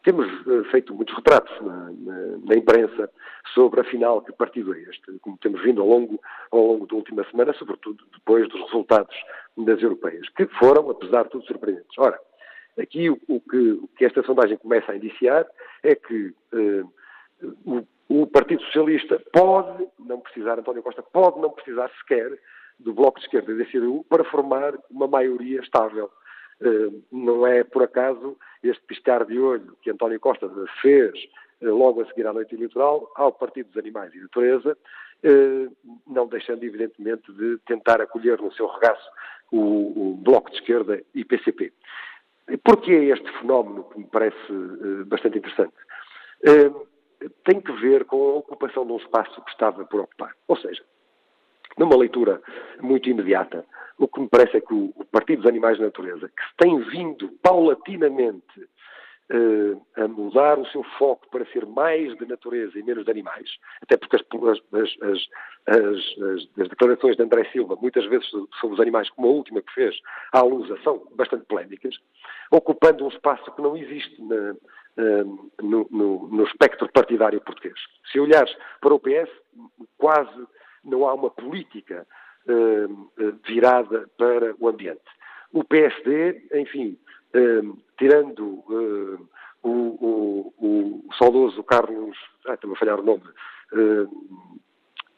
Temos 0.03 0.27
uh, 0.45 0.65
feito 0.65 0.93
muitos 0.93 1.15
retratos 1.15 1.61
na, 1.61 1.91
na, 1.91 2.37
na, 2.43 2.55
imprensa 2.55 3.09
sobre, 3.53 3.79
afinal, 3.79 4.21
que 4.21 4.33
partido 4.33 4.75
é 4.75 4.81
este, 4.81 5.17
como 5.21 5.37
temos 5.37 5.63
vindo 5.63 5.81
ao 5.81 5.87
longo, 5.87 6.19
ao 6.51 6.67
longo 6.67 6.85
da 6.85 6.95
última 6.97 7.23
semana, 7.31 7.53
sobretudo 7.53 8.03
depois 8.13 8.49
dos 8.49 8.61
resultados 8.63 9.15
das 9.57 9.81
europeias, 9.81 10.27
que 10.35 10.45
foram, 10.59 10.89
apesar 10.89 11.23
de 11.23 11.29
tudo, 11.29 11.45
surpreendentes. 11.45 11.97
Ora, 11.97 12.19
aqui 12.77 13.09
o, 13.09 13.17
o, 13.29 13.39
que, 13.39 13.57
o 13.57 13.87
que, 13.97 14.03
esta 14.03 14.21
sondagem 14.23 14.57
começa 14.57 14.91
a 14.91 14.97
indiciar 14.97 15.47
é 15.83 15.95
que 15.95 16.33
o, 17.65 17.87
o 18.09 18.25
Partido 18.27 18.61
Socialista 18.63 19.21
pode 19.31 19.87
não 19.99 20.19
precisar, 20.19 20.59
António 20.59 20.83
Costa 20.83 21.03
pode 21.03 21.39
não 21.39 21.49
precisar 21.49 21.89
sequer 21.99 22.37
do 22.79 22.93
Bloco 22.93 23.19
de 23.19 23.25
Esquerda 23.25 23.51
e 23.51 23.57
da 23.57 23.65
CDU 23.65 24.05
para 24.07 24.23
formar 24.23 24.73
uma 24.89 25.07
maioria 25.07 25.59
estável 25.61 26.09
eh, 26.61 26.89
não 27.11 27.45
é 27.45 27.63
por 27.63 27.83
acaso 27.83 28.37
este 28.63 28.83
piscar 28.85 29.25
de 29.25 29.37
olho 29.39 29.77
que 29.81 29.91
António 29.91 30.19
Costa 30.19 30.49
fez 30.81 31.13
eh, 31.61 31.67
logo 31.67 32.01
a 32.01 32.05
seguir 32.07 32.25
à 32.25 32.33
noite 32.33 32.55
eleitoral 32.55 33.11
ao 33.15 33.31
Partido 33.31 33.67
dos 33.67 33.77
Animais 33.77 34.13
e 34.13 34.19
Natureza, 34.19 34.75
eh, 35.23 35.67
não 36.07 36.27
deixando 36.27 36.63
evidentemente 36.63 37.31
de 37.31 37.59
tentar 37.67 38.01
acolher 38.01 38.41
no 38.41 38.51
seu 38.53 38.67
regaço 38.67 39.07
o, 39.51 40.13
o 40.13 40.17
Bloco 40.17 40.49
de 40.49 40.57
Esquerda 40.57 41.01
e 41.13 41.23
PCP. 41.23 41.71
Porquê 42.63 42.91
este 42.91 43.29
fenómeno 43.39 43.83
que 43.85 43.99
me 43.99 44.05
parece 44.05 44.37
bastante 45.05 45.37
interessante? 45.37 45.73
Tem 47.43 47.59
que 47.61 47.71
ver 47.73 48.05
com 48.05 48.17
a 48.17 48.35
ocupação 48.35 48.85
de 48.85 48.91
um 48.93 48.97
espaço 48.97 49.41
que 49.41 49.51
estava 49.51 49.85
por 49.85 50.01
ocupar. 50.01 50.33
Ou 50.47 50.57
seja, 50.57 50.83
numa 51.77 51.95
leitura 51.95 52.41
muito 52.81 53.09
imediata, 53.09 53.65
o 53.97 54.07
que 54.07 54.19
me 54.19 54.27
parece 54.27 54.57
é 54.57 54.61
que 54.61 54.73
o, 54.73 54.93
Partido 55.11 55.41
dos 55.41 55.49
Animais 55.49 55.77
da 55.77 55.85
Natureza, 55.85 56.27
que 56.27 56.57
tem 56.57 56.77
vindo 56.79 57.29
paulatinamente 57.41 58.61
uh, 59.31 59.85
a 59.95 60.07
mudar 60.07 60.59
o 60.59 60.65
seu 60.67 60.83
foco 60.97 61.27
para 61.29 61.45
ser 61.47 61.65
mais 61.65 62.15
de 62.17 62.25
natureza 62.25 62.77
e 62.77 62.83
menos 62.83 63.05
de 63.05 63.11
animais, 63.11 63.49
até 63.81 63.97
porque 63.97 64.15
as, 64.15 64.21
as, 64.21 64.97
as, 65.67 66.59
as 66.59 66.69
declarações 66.69 67.15
de 67.15 67.23
André 67.23 67.45
Silva, 67.51 67.77
muitas 67.81 68.05
vezes 68.05 68.27
sobre 68.27 68.75
os 68.75 68.79
animais, 68.79 69.09
como 69.09 69.27
a 69.27 69.31
última 69.31 69.61
que 69.61 69.73
fez, 69.73 69.95
à 70.31 70.41
lusa, 70.41 70.77
são 70.83 71.07
bastante 71.15 71.45
polémicas, 71.45 71.95
ocupando 72.51 73.05
um 73.05 73.09
espaço 73.09 73.51
que 73.51 73.61
não 73.61 73.75
existe 73.75 74.21
na, 74.21 74.55
no, 75.61 75.87
no, 75.91 76.27
no 76.27 76.43
espectro 76.43 76.91
partidário 76.91 77.41
português. 77.41 77.79
Se 78.11 78.19
olhares 78.19 78.55
para 78.81 78.93
o 78.93 78.99
PS, 78.99 79.29
quase 79.97 80.47
não 80.83 81.07
há 81.07 81.13
uma 81.13 81.29
política 81.29 82.07
uh, 82.47 83.39
virada 83.45 84.09
para 84.17 84.55
o 84.59 84.67
ambiente. 84.67 85.01
O 85.51 85.63
PSD, 85.63 86.47
enfim, 86.53 86.97
uh, 87.35 87.77
tirando 87.97 88.63
o, 89.63 89.69
o, 89.69 90.53
o, 90.57 91.13
saudoso 91.17 91.63
Carlos, 91.63 92.17
ah, 92.47 92.53
estou 92.53 92.71
a 92.71 92.75
falhar 92.75 92.99
o 92.99 93.03
nome, 93.03 93.23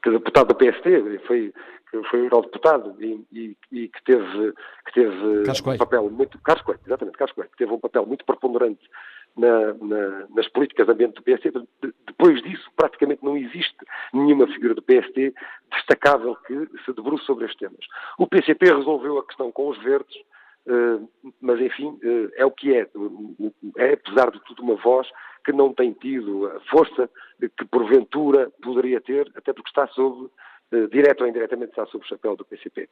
que 0.01 0.09
é 0.09 0.11
deputado 0.11 0.47
do 0.47 0.55
PSD, 0.55 1.19
foi, 1.27 1.53
que 1.91 2.03
foi 2.03 2.21
eurodeputado 2.21 2.95
e, 2.99 3.25
e, 3.31 3.57
e 3.71 3.87
que 3.89 4.03
teve, 4.03 4.53
que 4.85 4.93
teve 4.93 5.69
um 5.69 5.77
papel 5.77 6.09
muito. 6.09 6.39
Carlos 6.39 6.63
Coelho, 6.63 6.81
exatamente, 6.85 7.17
Carlos 7.17 7.35
Coelho, 7.35 7.51
que 7.51 7.57
teve 7.57 7.73
um 7.73 7.79
papel 7.79 8.05
muito 8.05 8.25
preponderante 8.25 8.89
na, 9.37 9.73
na, 9.73 10.27
nas 10.35 10.47
políticas 10.49 10.85
de 10.85 10.93
ambiente 10.93 11.15
do 11.15 11.23
PSD. 11.23 11.61
Depois 12.07 12.41
disso, 12.41 12.69
praticamente 12.75 13.23
não 13.23 13.37
existe 13.37 13.77
nenhuma 14.13 14.47
figura 14.47 14.73
do 14.73 14.81
PSD 14.81 15.33
destacável 15.71 16.35
que 16.47 16.67
se 16.85 16.93
debruce 16.93 17.25
sobre 17.25 17.45
estes 17.45 17.59
temas. 17.59 17.85
O 18.17 18.27
PCP 18.27 18.73
resolveu 18.73 19.17
a 19.17 19.25
questão 19.25 19.51
com 19.51 19.69
os 19.69 19.77
verdes, 19.83 20.15
eh, 20.67 20.99
mas 21.41 21.59
enfim, 21.61 21.97
eh, 22.03 22.41
é 22.41 22.45
o 22.45 22.51
que 22.51 22.73
é. 22.73 22.87
É, 23.77 23.93
apesar 23.93 24.31
de 24.31 24.39
tudo, 24.45 24.61
uma 24.63 24.75
voz 24.75 25.07
que 25.45 25.51
não 25.51 25.73
tem 25.73 25.93
tido 25.93 26.47
a 26.47 26.59
força 26.61 27.09
que 27.39 27.65
porventura 27.65 28.51
poderia 28.61 28.99
ter, 28.99 29.31
até 29.35 29.53
porque 29.53 29.69
está 29.69 29.87
sob 29.87 30.29
direto 30.91 31.21
ou 31.21 31.27
indiretamente 31.27 31.71
está 31.71 31.85
sob 31.87 32.03
o 32.03 32.07
chapéu 32.07 32.35
do 32.35 32.45
PCP. 32.45 32.87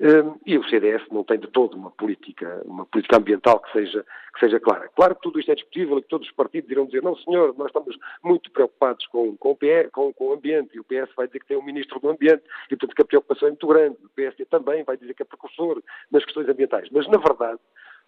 Ehm, 0.00 0.34
e 0.46 0.56
o 0.56 0.64
CDS 0.68 1.02
não 1.10 1.24
tem 1.24 1.38
de 1.38 1.48
todo 1.48 1.74
uma 1.76 1.90
política, 1.90 2.62
uma 2.64 2.86
política 2.86 3.16
ambiental 3.16 3.58
que 3.60 3.72
seja, 3.72 4.04
que 4.32 4.40
seja 4.40 4.60
clara. 4.60 4.88
Claro 4.94 5.16
que 5.16 5.22
tudo 5.22 5.40
isto 5.40 5.50
é 5.50 5.54
discutível 5.54 5.98
e 5.98 6.02
que 6.02 6.08
todos 6.08 6.28
os 6.28 6.34
partidos 6.34 6.70
irão 6.70 6.86
dizer, 6.86 7.02
não 7.02 7.16
senhor, 7.16 7.54
nós 7.58 7.68
estamos 7.68 7.96
muito 8.22 8.50
preocupados 8.52 9.04
com, 9.08 9.36
com, 9.36 9.50
o, 9.50 9.56
PE, 9.56 9.88
com, 9.92 10.12
com 10.12 10.28
o 10.28 10.32
ambiente, 10.34 10.76
e 10.76 10.80
o 10.80 10.84
PS 10.84 11.12
vai 11.16 11.26
dizer 11.26 11.40
que 11.40 11.46
tem 11.46 11.56
um 11.56 11.64
ministro 11.64 11.98
do 11.98 12.10
ambiente, 12.10 12.44
e 12.66 12.76
portanto 12.76 12.94
que 12.94 13.02
a 13.02 13.06
preocupação 13.06 13.48
é 13.48 13.50
muito 13.50 13.66
grande. 13.66 13.96
O 14.04 14.08
PSD 14.10 14.44
também 14.44 14.84
vai 14.84 14.96
dizer 14.96 15.14
que 15.14 15.22
é 15.22 15.26
precursor 15.26 15.82
nas 16.10 16.24
questões 16.24 16.48
ambientais. 16.48 16.88
Mas, 16.90 17.08
na 17.08 17.18
verdade, 17.18 17.58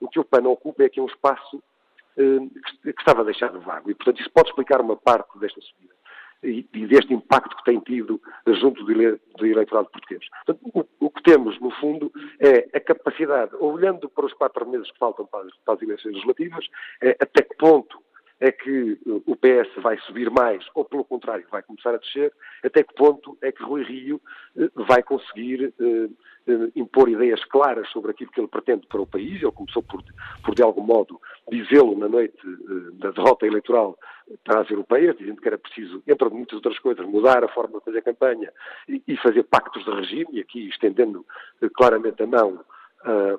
o 0.01 0.09
que 0.09 0.21
o 0.21 0.25
PAN 0.25 0.49
ocupa 0.49 0.85
é 0.85 0.87
aqui 0.87 1.01
um 1.01 1.07
espaço 1.07 1.61
ehm, 2.17 2.49
que 2.83 2.91
estava 2.91 3.25
deixado 3.25 3.61
vago. 3.61 3.91
E, 3.91 3.95
portanto, 3.95 4.21
isso 4.21 4.31
pode 4.31 4.51
explicar 4.51 4.81
uma 4.81 4.97
parte 4.97 5.37
desta 5.41 5.61
subida 5.61 5.98
e, 6.43 6.63
deste 6.87 7.13
impacto 7.13 7.57
que 7.57 7.65
tem 7.65 7.81
tido 7.81 8.21
junto 8.47 8.85
do, 8.85 8.93
do 8.95 9.47
eleitorado 9.47 9.91
português. 9.91 10.25
Portanto, 10.45 10.71
o, 10.75 11.07
o, 11.07 11.11
que 11.11 11.23
temos, 11.23 11.59
no 11.61 11.71
fundo, 11.73 12.13
é 12.41 12.69
a 12.77 12.81
capacidade, 12.81 13.55
olhando 13.57 14.09
para 14.09 14.27
os 14.27 14.33
quatro 14.33 14.69
meses 14.69 14.91
que 14.91 14.99
faltam 14.99 15.27
para 15.27 15.45
as, 15.45 15.57
para 15.65 15.75
as 15.75 15.83
eleições 15.83 16.13
legislativas, 16.15 16.67
é 17.03 17.17
até 17.21 17.43
que 17.43 17.57
ponto 17.57 17.99
é 18.41 18.53
que 18.53 18.99
o 19.05 19.35
PS 19.35 19.83
vai 19.83 19.99
subir 19.99 20.31
mais 20.31 20.65
ou, 20.75 20.85
pelo 20.85 21.05
contrário, 21.05 21.45
vai 21.51 21.63
começar 21.63 21.95
a 21.95 21.99
descer, 21.99 22.33
até 22.65 22.85
que 22.85 22.95
ponto 22.95 23.37
é 23.43 23.51
que 23.51 23.63
Rui 23.63 23.83
Rio 23.83 24.21
eh, 24.57 24.71
vai 24.75 25.03
conseguir 25.03 25.75
eh, 25.81 26.09
eh, 26.47 26.71
impor 26.77 27.09
ideias 27.09 27.45
claras 27.47 27.89
sobre 27.91 28.13
aquilo 28.13 28.31
que 28.31 28.41
ele 28.41 28.47
pretende 28.47 28.87
para 28.87 29.01
o 29.01 29.07
país. 29.07 29.43
Ele 29.43 29.51
começou 29.51 29.83
por, 29.83 30.05
por 30.45 30.55
de 30.55 30.63
algum 30.63 30.83
modo, 30.83 31.21
dizê-lo 31.51 31.99
na 31.99 32.09
noite 32.09 32.39
da 32.95 33.11
derrota 33.11 33.45
eleitoral 33.45 33.99
para 34.45 34.61
as 34.61 34.71
europeias, 34.71 35.17
dizendo 35.19 35.41
que 35.41 35.49
era 35.49 35.59
preciso, 35.59 36.03
entre 36.07 36.29
muitas 36.29 36.55
outras 36.55 36.79
coisas, 36.79 37.05
mudar 37.07 37.43
a 37.43 37.49
forma 37.49 37.79
de 37.79 37.85
fazer 37.87 38.03
campanha 38.03 38.53
e, 38.87 39.17
fazer 39.17 39.43
pactos 39.45 39.85
de 39.85 39.91
regime, 39.91 40.29
e 40.33 40.41
aqui 40.41 40.69
estendendo 40.69 41.25
claramente 41.75 42.23
a 42.23 42.27
mão 42.27 42.61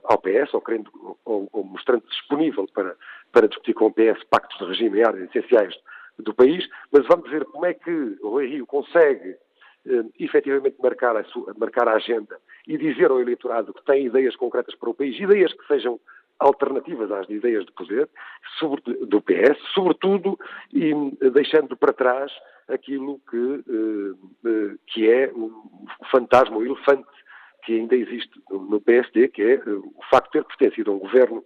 ao 0.05 0.17
PS, 0.17 0.53
ou, 0.53 0.61
querendo, 0.61 0.89
ou, 1.23 1.47
ou 1.51 1.63
mostrando 1.63 2.03
disponível 2.09 2.67
para, 2.73 2.95
para 3.31 3.47
discutir 3.47 3.73
com 3.73 3.85
o 3.87 3.93
PS 3.93 4.23
pactos 4.29 4.57
de 4.57 4.65
regime 4.65 4.99
em 4.99 5.03
áreas 5.03 5.29
essenciais 5.29 5.75
do 6.17 6.33
país, 6.33 6.67
mas 6.91 7.05
vamos 7.07 7.29
ver 7.29 7.45
como 7.45 7.65
é 7.65 7.73
que 7.73 8.17
o 8.21 8.29
Rui 8.29 8.47
Rio 8.47 8.65
consegue 8.65 9.31
uh, 9.85 10.11
efetivamente 10.19 10.75
marcar 10.81 11.15
a, 11.15 11.23
sua, 11.25 11.53
marcar 11.57 11.87
a 11.87 11.93
agenda 11.93 12.37
e 12.67 12.77
dizer 12.77 13.09
ao 13.09 13.21
eleitorado 13.21 13.73
que 13.73 13.85
tem 13.85 14.05
ideias 14.05 14.35
concretas 14.35 14.75
para 14.75 14.89
o 14.89 14.93
país, 14.93 15.19
ideias 15.19 15.53
que 15.53 15.65
sejam 15.67 15.99
alternativas 16.39 17.11
às 17.11 17.29
ideias 17.29 17.65
de 17.65 17.71
poder 17.73 18.07
sobre, 18.57 18.81
do 19.05 19.21
PS, 19.21 19.57
sobretudo 19.73 20.39
e 20.73 20.93
deixando 21.31 21.75
para 21.75 21.93
trás 21.93 22.31
aquilo 22.67 23.19
que, 23.29 23.37
uh, 23.37 24.79
que 24.87 25.09
é 25.09 25.31
o 25.33 25.51
fantasma, 26.11 26.57
o 26.57 26.65
elefante 26.65 27.07
que 27.63 27.73
ainda 27.73 27.95
existe 27.95 28.31
no 28.49 28.79
PSD, 28.79 29.27
que 29.29 29.41
é 29.41 29.55
uh, 29.55 29.79
o 29.79 30.03
facto 30.09 30.27
de 30.27 30.31
ter 30.39 30.43
pertencido 30.45 30.91
a 30.91 30.95
um 30.95 30.99
governo 30.99 31.43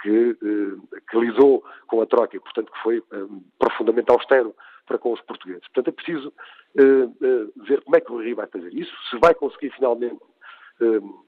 que, 0.00 0.30
uh, 0.30 1.00
que 1.10 1.18
lidou 1.18 1.64
com 1.86 2.00
a 2.00 2.06
troca 2.06 2.36
e, 2.36 2.40
portanto, 2.40 2.72
que 2.72 2.82
foi 2.82 3.02
um, 3.12 3.42
profundamente 3.58 4.10
austero 4.10 4.54
para 4.86 4.98
com 4.98 5.12
os 5.12 5.20
portugueses. 5.22 5.62
Portanto, 5.68 5.88
é 5.88 5.92
preciso 5.92 6.28
uh, 6.28 7.64
ver 7.64 7.82
como 7.82 7.96
é 7.96 8.00
que 8.00 8.12
o 8.12 8.20
Rio 8.20 8.36
vai 8.36 8.46
fazer 8.46 8.72
isso, 8.74 8.92
se 9.10 9.18
vai 9.18 9.34
conseguir 9.34 9.70
finalmente 9.70 10.18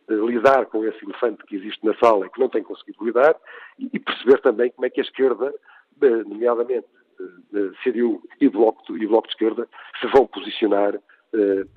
lidar 0.09 0.67
com 0.67 0.85
esse 0.85 1.05
elefante 1.05 1.45
que 1.45 1.55
existe 1.55 1.87
na 1.87 1.95
sala 1.99 2.27
e 2.27 2.31
que 2.31 2.41
não 2.41 2.49
tem 2.49 2.61
conseguido 2.65 3.05
lidar 3.05 3.37
e 3.79 4.01
perceber 4.01 4.41
também 4.41 4.69
como 4.73 4.85
é 4.85 4.91
que 4.91 5.01
a 5.01 5.05
esquerda, 5.05 5.55
nomeadamente 6.27 6.89
CDU 7.85 8.21
e 8.41 8.49
Bloco, 8.49 8.97
e 8.97 9.07
Bloco 9.07 9.29
de 9.29 9.35
Esquerda, 9.35 9.69
se 10.01 10.09
vão 10.09 10.27
posicionar 10.27 10.99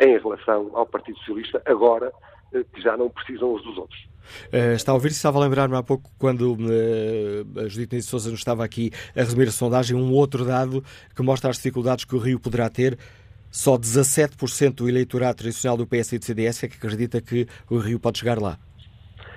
em 0.01 0.17
relação 0.17 0.71
ao 0.73 0.87
Partido 0.87 1.19
Socialista 1.19 1.61
agora 1.67 2.11
que 2.51 2.81
já 2.81 2.95
não 2.97 3.09
precisam 3.09 3.53
uns 3.53 3.63
dos 3.63 3.77
outros. 3.77 3.99
Uh, 4.51 4.73
está 4.75 4.91
a 4.91 4.95
ouvir, 4.95 5.09
estava 5.09 5.37
a 5.37 5.41
lembrar-me 5.41 5.75
há 5.75 5.83
pouco, 5.83 6.09
quando 6.17 6.53
uh, 6.53 7.59
a 7.59 7.67
Judite 7.67 7.95
Nise 7.95 8.07
Souza 8.07 8.29
nos 8.29 8.39
estava 8.39 8.63
aqui 8.63 8.91
a 9.15 9.19
resumir 9.19 9.47
a 9.47 9.51
sondagem, 9.51 9.95
um 9.95 10.13
outro 10.13 10.45
dado 10.45 10.83
que 11.15 11.21
mostra 11.21 11.49
as 11.49 11.57
dificuldades 11.57 12.05
que 12.05 12.15
o 12.15 12.19
Rio 12.19 12.39
poderá 12.39 12.69
ter. 12.69 12.97
Só 13.49 13.77
17% 13.77 14.75
do 14.75 14.89
eleitorado 14.89 15.37
tradicional 15.37 15.77
do 15.77 15.87
PS 15.87 16.13
e 16.13 16.19
do 16.19 16.25
CDS 16.25 16.63
é 16.63 16.67
que 16.67 16.75
acredita 16.75 17.21
que 17.21 17.47
o 17.69 17.77
Rio 17.77 17.99
pode 17.99 18.19
chegar 18.19 18.39
lá. 18.39 18.57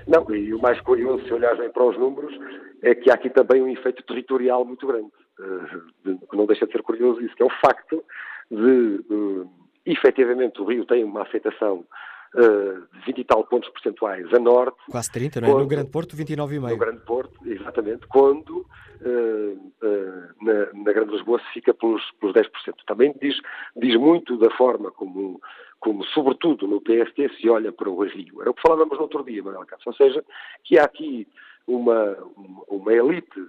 Não, 0.07 0.29
e 0.35 0.53
o 0.53 0.61
mais 0.61 0.81
curioso, 0.81 1.25
se 1.25 1.33
olharem 1.33 1.71
para 1.71 1.85
os 1.85 1.97
números, 1.97 2.35
é 2.83 2.95
que 2.95 3.11
há 3.11 3.15
aqui 3.15 3.31
também 3.31 3.63
um 3.63 3.69
efeito 3.69 4.03
territorial 4.03 4.65
muito 4.65 4.87
grande. 4.87 5.11
Que 6.05 6.37
não 6.37 6.47
deixa 6.47 6.67
de 6.67 6.73
ser 6.73 6.83
curioso 6.83 7.21
isso, 7.23 7.35
que 7.35 7.43
é 7.43 7.47
o 7.47 7.51
facto 7.65 8.05
de, 8.51 9.05
uh, 9.11 9.49
efetivamente, 9.87 10.61
o 10.61 10.65
Rio 10.65 10.85
tem 10.85 11.05
uma 11.05 11.23
aceitação 11.23 11.85
uh, 12.35 12.87
20 13.07 13.19
e 13.19 13.25
tal 13.25 13.45
pontos 13.45 13.69
percentuais 13.71 14.33
a 14.33 14.39
norte. 14.39 14.79
Quase 14.91 15.11
30, 15.11 15.41
não 15.41 15.49
é? 15.49 15.51
Quando, 15.51 15.63
no 15.63 15.69
Grande 15.69 15.91
Porto, 15.91 16.17
29,5. 16.17 16.71
No 16.71 16.77
Grande 16.77 17.01
Porto, 17.01 17.41
exatamente, 17.47 18.07
quando 18.07 18.67
uh, 19.01 19.73
uh, 19.83 20.45
na, 20.45 20.73
na, 20.73 20.93
Grande 20.93 21.13
Lisboa 21.13 21.41
se 21.41 21.53
fica 21.55 21.75
pelos, 21.75 22.03
pelos 22.21 22.35
10%. 22.35 22.49
Também 22.87 23.15
diz, 23.21 23.37
diz 23.77 23.97
muito 23.97 24.37
da 24.39 24.51
forma 24.57 24.91
como, 24.91 25.41
como, 25.79 26.05
sobretudo 26.07 26.67
no 26.67 26.81
PST, 26.81 27.41
se 27.41 27.49
olha 27.49 27.73
para 27.73 27.89
o 27.89 28.05
Rio. 28.05 28.41
Era 28.41 28.51
o 28.51 28.55
que 28.55 28.63
falávamos 28.63 28.97
no 28.97 29.03
outro 29.03 29.25
dia, 29.25 29.43
Manuel 29.43 29.67
Cássio. 29.67 29.89
Ou 29.89 29.95
seja, 29.95 30.25
que 30.65 30.79
há 30.79 30.85
aqui 30.85 31.27
uma, 31.67 32.17
uma 32.69 32.93
elite 32.93 33.41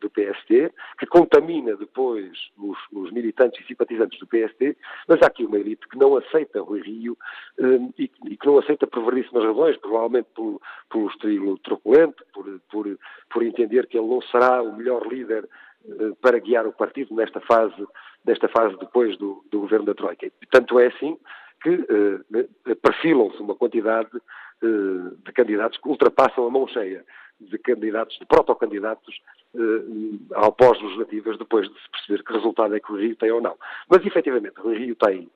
do 0.00 0.10
PST 0.10 0.72
que 0.98 1.06
contamina 1.06 1.76
depois 1.76 2.30
os, 2.56 2.78
os, 2.92 3.12
militantes 3.12 3.62
e 3.62 3.66
simpatizantes 3.66 4.18
do 4.18 4.26
PST, 4.26 4.76
mas 5.08 5.20
há 5.22 5.26
aqui 5.26 5.44
uma 5.44 5.58
elite 5.58 5.86
que 5.88 5.98
não 5.98 6.16
aceita 6.16 6.62
Rui 6.62 6.80
Rio 6.80 7.16
um, 7.58 7.92
e, 7.98 8.10
e, 8.26 8.36
que 8.36 8.46
não 8.46 8.58
aceita 8.58 8.86
por 8.86 9.02
variedíssimas 9.02 9.44
razões, 9.44 9.76
provavelmente 9.78 10.28
pelo, 10.34 10.60
pelo 10.90 11.08
estilo 11.08 11.58
truculento, 11.58 12.24
por, 12.32 12.60
por, 12.70 12.98
por 13.30 13.42
entender 13.42 13.86
que 13.86 13.98
ele 13.98 14.08
não 14.08 14.22
será 14.22 14.62
o 14.62 14.76
melhor 14.76 15.06
líder 15.06 15.48
uh, 15.84 16.14
para 16.16 16.38
guiar 16.38 16.66
o 16.66 16.72
partido 16.72 17.14
nesta 17.14 17.40
fase, 17.40 17.86
nesta 18.24 18.48
fase 18.48 18.76
depois 18.78 19.16
do, 19.18 19.44
do 19.50 19.60
governo 19.60 19.86
da 19.86 19.94
Troika. 19.94 20.30
Tanto 20.50 20.78
é 20.78 20.86
assim 20.86 21.18
que 21.62 21.70
uh, 21.70 22.76
perfilam-se 22.82 23.40
uma 23.40 23.54
quantidade 23.54 24.10
de 24.62 25.32
candidatos 25.32 25.78
que 25.78 25.86
ultrapassam 25.86 26.46
a 26.46 26.50
mão 26.50 26.66
cheia 26.66 27.04
de 27.40 27.58
candidatos, 27.58 28.18
de 28.18 28.26
protocandidatos 28.26 29.20
eh, 29.54 29.58
ao 30.34 30.52
pós-legislativas, 30.52 31.38
depois 31.38 31.68
de 31.68 31.74
se 31.74 31.90
perceber 31.90 32.24
que 32.24 32.32
resultado 32.32 32.74
é 32.74 32.80
que 32.80 32.92
o 32.92 32.96
Rio 32.96 33.16
tem 33.16 33.30
ou 33.30 33.40
não. 33.40 33.56
Mas, 33.88 34.04
efetivamente, 34.04 34.60
o 34.60 34.70
Rio 34.70 34.94
tem, 34.96 35.30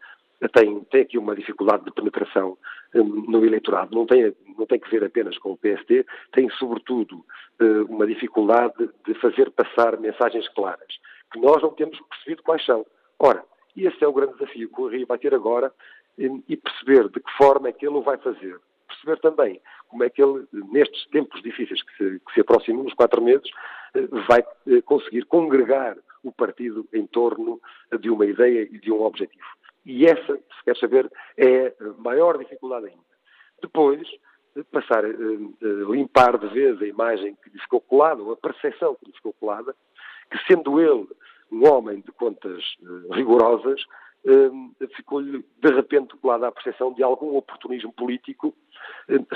tem, 0.53 0.81
tem 0.85 1.03
aqui 1.03 1.19
uma 1.19 1.35
dificuldade 1.35 1.85
de 1.85 1.93
penetração 1.93 2.57
eh, 2.95 3.03
no 3.03 3.45
eleitorado. 3.45 3.95
Não 3.95 4.07
tem, 4.07 4.35
não 4.59 4.67
tem 4.67 4.81
que 4.81 4.91
ver 4.91 5.05
apenas 5.05 5.37
com 5.39 5.53
o 5.53 5.57
PSD, 5.57 6.07
tem, 6.33 6.49
sobretudo, 6.51 7.25
eh, 7.61 7.83
uma 7.89 8.07
dificuldade 8.07 8.89
de 9.07 9.15
fazer 9.15 9.51
passar 9.51 9.99
mensagens 9.99 10.49
claras, 10.49 10.99
que 11.33 11.39
nós 11.39 11.63
não 11.63 11.71
temos 11.71 11.99
percebido 12.09 12.43
quais 12.43 12.65
são. 12.65 12.85
Ora, 13.19 13.45
esse 13.77 14.03
é 14.03 14.09
o 14.09 14.13
grande 14.13 14.35
desafio 14.35 14.69
que 14.69 14.81
o 14.81 14.89
Rio 14.89 15.07
vai 15.07 15.19
ter 15.19 15.35
agora 15.35 15.73
e 16.19 16.57
perceber 16.57 17.09
de 17.09 17.21
que 17.21 17.33
forma 17.39 17.69
é 17.69 17.73
que 17.73 17.87
ele 17.87 17.97
o 17.97 18.03
vai 18.03 18.19
fazer 18.19 18.61
perceber 19.01 19.21
também 19.21 19.61
como 19.89 20.05
é 20.05 20.11
que 20.11 20.23
ele, 20.23 20.47
nestes 20.53 21.07
tempos 21.07 21.43
difíceis 21.43 21.83
que 21.83 21.97
se, 21.97 22.21
que 22.21 22.35
se 22.35 22.41
aproximam, 22.41 22.85
nos 22.85 22.95
quatro 22.95 23.23
meses, 23.23 23.49
eh, 23.95 24.07
vai 24.29 24.45
eh, 24.69 24.81
conseguir 24.83 25.25
congregar 25.27 25.97
o 26.23 26.31
partido 26.31 26.87
em 26.93 27.07
torno 27.07 27.61
de 27.99 28.11
uma 28.11 28.27
ideia 28.27 28.63
e 28.63 28.79
de 28.79 28.93
um 28.93 29.03
objetivo. 29.03 29.45
E 29.87 30.07
essa, 30.07 30.37
se 30.37 30.65
quer 30.65 30.77
saber, 30.77 31.11
é 31.37 31.75
a 31.81 32.03
maior 32.03 32.39
dificuldade 32.39 32.87
ainda. 32.87 33.03
Depois, 33.63 34.07
passar 34.71 35.05
a 35.05 35.91
limpar 35.91 36.39
de 36.39 36.49
vez 36.49 36.81
a 36.81 36.87
imagem 36.87 37.37
que 37.43 37.51
lhe 37.51 37.59
ficou 37.61 37.81
colada, 37.81 38.23
ou 38.23 38.33
a 38.33 38.37
percepção 38.37 38.95
que 38.97 39.07
lhe 39.07 39.13
ficou 39.13 39.33
colada, 39.35 39.75
que 40.31 40.39
sendo 40.47 40.81
ele 40.81 41.09
um 41.51 41.69
homem 41.69 42.01
de 42.01 42.13
contas 42.13 42.63
eh, 42.83 43.15
rigorosas, 43.15 43.83
ficou-lhe 44.97 45.45
de 45.63 45.75
repente 45.75 46.17
colada 46.17 46.49
a 46.49 46.53
percepção 46.53 46.93
de 46.93 47.03
algum 47.03 47.37
oportunismo 47.37 47.93
político 47.93 48.55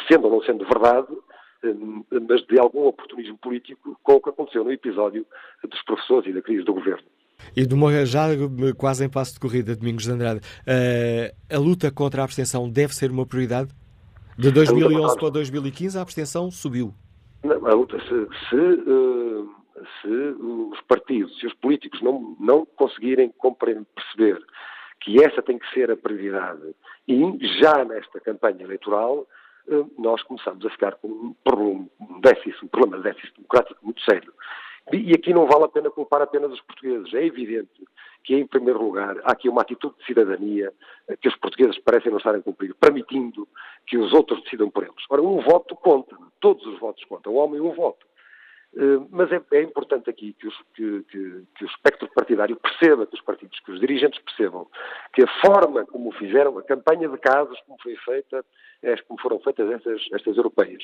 sendo 0.08 0.26
ou 0.26 0.30
não 0.30 0.42
sendo 0.42 0.64
verdade, 0.64 1.08
mas 2.28 2.44
de 2.46 2.58
algum 2.58 2.86
oportunismo 2.86 3.38
político 3.38 3.98
com 4.02 4.14
o 4.14 4.20
que 4.20 4.28
aconteceu 4.28 4.64
no 4.64 4.72
episódio 4.72 5.26
dos 5.62 5.82
professores 5.82 6.30
e 6.30 6.32
da 6.32 6.42
crise 6.42 6.64
do 6.64 6.74
governo. 6.74 7.04
E 7.56 7.66
de 7.66 7.74
uma, 7.74 8.04
já 8.04 8.28
quase 8.76 9.04
em 9.04 9.08
passo 9.08 9.34
de 9.34 9.40
corrida, 9.40 9.74
Domingos 9.74 10.04
de 10.04 10.10
Andrade, 10.10 10.40
a 11.50 11.58
luta 11.58 11.90
contra 11.90 12.22
a 12.22 12.24
abstenção 12.24 12.68
deve 12.68 12.94
ser 12.94 13.10
uma 13.10 13.26
prioridade? 13.26 13.70
De 14.36 14.50
2011 14.50 15.16
para 15.16 15.30
2015 15.30 15.98
a 15.98 16.02
abstenção 16.02 16.50
subiu. 16.50 16.92
Não, 17.44 17.66
a 17.66 17.74
luta, 17.74 17.98
se, 18.00 18.48
se, 18.48 18.56
eh, 18.56 19.84
se, 20.00 20.08
os 20.08 20.80
partidos, 20.88 21.38
se 21.38 21.46
os 21.46 21.54
políticos 21.54 22.02
não, 22.02 22.34
não 22.40 22.66
conseguirem 22.76 23.32
perceber 23.94 24.42
que 25.00 25.22
essa 25.22 25.42
tem 25.42 25.58
que 25.58 25.70
ser 25.72 25.90
a 25.90 25.96
prioridade 25.96 26.74
e 27.06 27.20
já 27.60 27.84
nesta 27.84 28.20
campanha 28.20 28.64
eleitoral 28.64 29.26
eh, 29.68 29.84
nós 29.98 30.22
começamos 30.22 30.64
a 30.64 30.70
ficar 30.70 30.94
com 30.96 31.08
um 31.08 31.34
problema, 31.44 31.86
um 32.00 32.20
déficit, 32.20 32.64
um 32.64 32.68
problema 32.68 32.98
de 32.98 33.04
déficit 33.04 33.34
democrático 33.36 33.84
muito 33.84 34.00
sério. 34.02 34.32
E 34.92 35.14
aqui 35.14 35.32
não 35.32 35.46
vale 35.46 35.64
a 35.64 35.68
pena 35.68 35.90
culpar 35.90 36.20
apenas 36.20 36.52
os 36.52 36.60
portugueses. 36.60 37.12
É 37.14 37.24
evidente 37.24 37.70
que, 38.22 38.34
em 38.34 38.46
primeiro 38.46 38.82
lugar, 38.82 39.16
há 39.24 39.32
aqui 39.32 39.48
uma 39.48 39.62
atitude 39.62 39.96
de 39.98 40.04
cidadania 40.04 40.72
que 41.22 41.28
os 41.28 41.36
portugueses 41.36 41.78
parecem 41.78 42.10
não 42.10 42.18
estarem 42.18 42.40
a 42.40 42.44
cumprir, 42.44 42.74
permitindo 42.74 43.48
que 43.86 43.96
os 43.96 44.12
outros 44.12 44.42
decidam 44.42 44.70
por 44.70 44.82
eles. 44.82 45.04
Ora, 45.08 45.22
um 45.22 45.40
voto 45.40 45.74
conta, 45.76 46.16
todos 46.38 46.66
os 46.66 46.78
votos 46.78 47.02
contam, 47.04 47.32
o 47.32 47.36
homem 47.36 47.60
um 47.60 47.72
voto. 47.72 48.06
Eh, 48.76 49.06
mas 49.10 49.30
é, 49.30 49.40
é, 49.52 49.62
importante 49.62 50.10
aqui 50.10 50.32
que, 50.32 50.48
os, 50.48 50.54
que, 50.74 51.02
que, 51.04 51.42
que, 51.56 51.64
o 51.64 51.68
espectro 51.68 52.08
partidário 52.12 52.56
perceba, 52.56 53.06
que 53.06 53.14
os 53.14 53.20
partidos, 53.20 53.58
que 53.60 53.70
os 53.70 53.80
dirigentes 53.80 54.20
percebam 54.20 54.66
que 55.12 55.22
a 55.22 55.28
forma 55.40 55.86
como 55.86 56.10
fizeram, 56.12 56.58
a 56.58 56.62
campanha 56.62 57.08
de 57.08 57.16
casos 57.18 57.58
como 57.66 57.80
foi 57.80 57.96
feita, 57.96 58.44
é 58.82 58.96
como 59.02 59.20
foram 59.20 59.38
feitas 59.40 59.70
estas, 59.70 60.02
estas 60.12 60.36
europeias, 60.36 60.82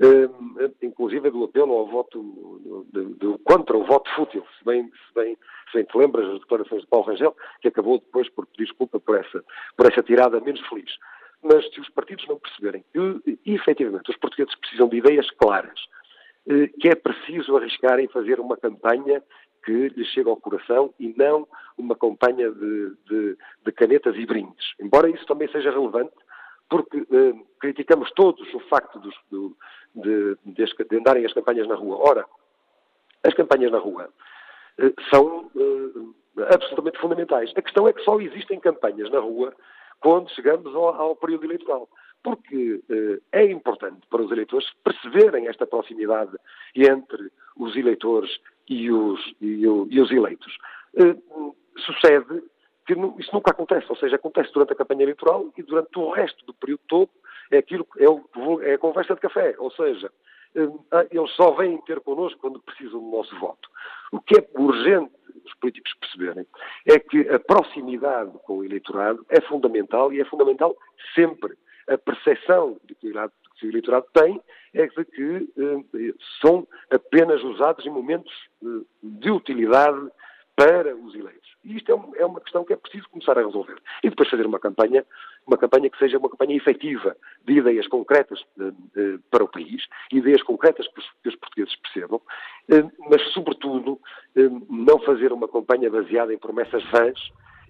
uh, 0.00 0.74
inclusive 0.80 1.28
do 1.30 1.44
apelo 1.44 1.72
ao 1.74 1.86
voto, 1.88 2.86
de, 2.92 3.04
de, 3.14 3.38
contra 3.44 3.76
o 3.76 3.84
voto 3.84 4.08
fútil, 4.14 4.44
se 4.58 4.64
bem, 4.64 4.84
se 4.84 5.14
bem, 5.14 5.36
se 5.70 5.78
bem 5.78 5.84
te 5.84 5.98
lembras 5.98 6.26
das 6.28 6.40
declarações 6.40 6.82
de 6.82 6.88
Paulo 6.88 7.06
Rangel, 7.06 7.36
que 7.60 7.68
acabou 7.68 7.98
depois 7.98 8.28
por 8.30 8.46
pedir 8.46 8.66
desculpa 8.66 9.00
por 9.00 9.18
essa, 9.18 9.44
por 9.76 9.90
essa 9.90 10.02
tirada 10.02 10.40
menos 10.40 10.60
feliz. 10.68 10.90
Mas 11.42 11.68
se 11.74 11.80
os 11.80 11.88
partidos 11.90 12.26
não 12.26 12.38
perceberem 12.38 12.82
que, 12.92 13.38
efetivamente, 13.44 14.10
os 14.10 14.16
portugueses 14.16 14.54
precisam 14.54 14.88
de 14.88 14.96
ideias 14.96 15.30
claras, 15.32 15.78
eh, 15.78 16.03
que 16.78 16.88
é 16.88 16.94
preciso 16.94 17.56
arriscar 17.56 17.98
em 17.98 18.08
fazer 18.08 18.38
uma 18.38 18.56
campanha 18.56 19.22
que 19.64 19.88
lhes 19.88 20.08
chega 20.08 20.28
ao 20.28 20.36
coração 20.36 20.92
e 21.00 21.14
não 21.16 21.48
uma 21.76 21.96
campanha 21.96 22.50
de, 22.50 22.92
de, 23.08 23.38
de 23.64 23.72
canetas 23.72 24.14
e 24.16 24.26
brindes. 24.26 24.74
Embora 24.78 25.08
isso 25.08 25.26
também 25.26 25.48
seja 25.48 25.70
relevante, 25.70 26.12
porque 26.68 26.98
eh, 26.98 27.34
criticamos 27.60 28.10
todos 28.12 28.52
o 28.54 28.60
facto 28.60 28.98
dos, 28.98 29.14
do, 29.30 29.56
de, 29.94 30.36
de, 30.44 30.64
de, 30.64 30.96
andarem 30.96 31.24
as 31.24 31.32
campanhas 31.32 31.66
na 31.66 31.74
rua. 31.74 31.96
Ora, 31.98 32.26
as 33.22 33.34
campanhas 33.34 33.72
na 33.72 33.78
rua 33.78 34.08
eh, 34.78 34.92
são 35.10 35.50
eh, 35.56 36.44
absolutamente 36.54 36.98
fundamentais. 36.98 37.52
A 37.56 37.62
questão 37.62 37.88
é 37.88 37.92
que 37.92 38.02
só 38.02 38.20
existem 38.20 38.60
campanhas 38.60 39.10
na 39.10 39.18
rua 39.18 39.54
quando 40.00 40.30
chegamos 40.30 40.74
ao, 40.74 40.94
ao 40.94 41.16
período 41.16 41.44
eleitoral 41.44 41.88
porque 42.24 42.80
eh, 42.90 43.20
é 43.32 43.44
importante 43.44 44.00
para 44.08 44.22
os 44.22 44.32
eleitores 44.32 44.66
perceberem 44.82 45.46
esta 45.46 45.66
proximidade 45.66 46.34
entre 46.74 47.30
os 47.54 47.76
eleitores 47.76 48.30
e 48.66 48.90
os, 48.90 49.20
e, 49.42 49.68
o, 49.68 49.86
e 49.90 50.00
os 50.00 50.10
eleitos. 50.10 50.56
Eh, 50.96 51.14
sucede 51.76 52.42
que 52.86 52.94
isso 53.18 53.30
nunca 53.32 53.50
acontece, 53.50 53.86
ou 53.90 53.96
seja, 53.96 54.16
acontece 54.16 54.52
durante 54.52 54.72
a 54.72 54.76
campanha 54.76 55.02
eleitoral 55.02 55.52
e 55.56 55.62
durante 55.62 55.98
o 55.98 56.10
resto 56.10 56.44
do 56.46 56.54
período 56.54 56.80
todo 56.88 57.10
é 57.50 57.58
aquilo 57.58 57.86
é, 57.98 58.70
é 58.70 58.74
a 58.74 58.78
conversa 58.78 59.14
de 59.14 59.20
café, 59.20 59.54
ou 59.58 59.70
seja, 59.72 60.10
eh, 60.54 60.68
ah, 60.92 61.06
eles 61.10 61.30
só 61.32 61.50
vêm 61.50 61.76
ter 61.82 62.00
connosco 62.00 62.40
quando 62.40 62.58
precisam 62.60 63.00
do 63.00 63.16
nosso 63.16 63.38
voto. 63.38 63.68
O 64.10 64.20
que 64.20 64.38
é 64.38 64.48
urgente 64.58 65.12
os 65.44 65.54
políticos 65.56 65.92
perceberem 66.00 66.46
é 66.86 66.98
que 66.98 67.28
a 67.28 67.38
proximidade 67.38 68.32
com 68.44 68.58
o 68.58 68.64
eleitorado 68.64 69.26
é 69.28 69.42
fundamental 69.42 70.10
e 70.10 70.22
é 70.22 70.24
fundamental 70.24 70.74
sempre 71.14 71.54
a 71.88 71.98
percepção 71.98 72.78
de 72.84 72.94
que 72.94 73.08
o 73.08 73.68
eleitorado 73.68 74.06
tem 74.12 74.40
é 74.72 74.86
de 74.86 75.04
que 75.04 75.48
eh, 75.58 76.14
são 76.40 76.66
apenas 76.90 77.42
usados 77.42 77.86
em 77.86 77.90
momentos 77.90 78.32
eh, 78.62 78.66
de 79.02 79.30
utilidade 79.30 80.10
para 80.56 80.94
os 80.94 81.14
eleitos. 81.14 81.48
E 81.64 81.76
isto 81.76 81.90
é, 81.90 81.94
um, 81.94 82.12
é, 82.16 82.24
uma 82.24 82.40
questão 82.40 82.64
que 82.64 82.72
é 82.72 82.76
preciso 82.76 83.08
começar 83.08 83.36
a 83.38 83.44
resolver. 83.44 83.76
E 84.02 84.10
depois 84.10 84.28
fazer 84.28 84.46
uma 84.46 84.60
campanha, 84.60 85.04
uma 85.46 85.56
campanha 85.56 85.90
que 85.90 85.98
seja 85.98 86.18
uma 86.18 86.28
campanha 86.28 86.56
efetiva 86.56 87.16
de 87.44 87.54
ideias 87.54 87.88
concretas 87.88 88.40
eh, 88.60 88.72
eh 88.96 89.18
para 89.30 89.44
o 89.44 89.48
país, 89.48 89.84
ideias 90.12 90.42
concretas 90.42 90.86
que 90.88 91.00
os, 91.00 91.06
que 91.22 91.28
os 91.28 91.36
portugueses 91.36 91.74
percebam, 91.76 92.20
eh, 92.70 92.84
mas, 93.10 93.22
sobretudo, 93.32 93.98
eh, 94.36 94.48
não 94.70 94.98
fazer 95.00 95.32
uma 95.32 95.48
campanha 95.48 95.90
baseada 95.90 96.32
em 96.32 96.38
promessas 96.38 96.84
vãs 96.90 97.18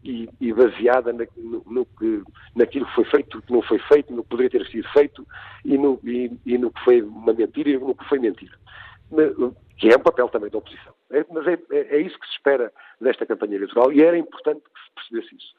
e, 0.04 0.28
e 0.40 0.52
baseada 0.52 1.12
na, 1.12 1.26
no, 1.36 1.62
no 1.66 1.86
que, 1.86 2.22
naquilo 2.54 2.86
que 2.86 2.94
foi 2.94 3.04
feito, 3.06 3.42
que 3.42 3.52
não 3.52 3.62
foi 3.62 3.78
feito, 3.78 4.12
no 4.12 4.22
que 4.22 4.28
poderia 4.28 4.50
ter 4.50 4.66
sido 4.70 4.88
feito 4.90 5.26
e 5.64 5.78
no, 5.78 5.98
e, 6.04 6.30
e 6.44 6.58
no 6.58 6.70
que 6.70 6.84
foi 6.84 7.02
uma 7.02 7.32
mentira 7.32 7.70
e 7.70 7.78
no 7.78 7.94
que 7.94 8.04
foi 8.08 8.18
mentira. 8.18 8.56
Que 9.78 9.88
é 9.88 9.96
um 9.96 10.02
papel 10.02 10.28
também 10.28 10.50
da 10.50 10.58
oposição. 10.58 10.94
É, 11.10 11.24
mas 11.30 11.46
é, 11.46 11.58
é, 11.72 11.96
é 11.96 12.00
isso 12.00 12.18
que 12.18 12.26
se 12.26 12.34
espera 12.34 12.72
desta 13.00 13.26
campanha 13.26 13.56
eleitoral 13.56 13.92
e 13.92 14.02
era 14.02 14.16
importante 14.18 14.60
que 14.60 14.80
se 14.80 14.94
percebesse 14.94 15.36
isso. 15.36 15.54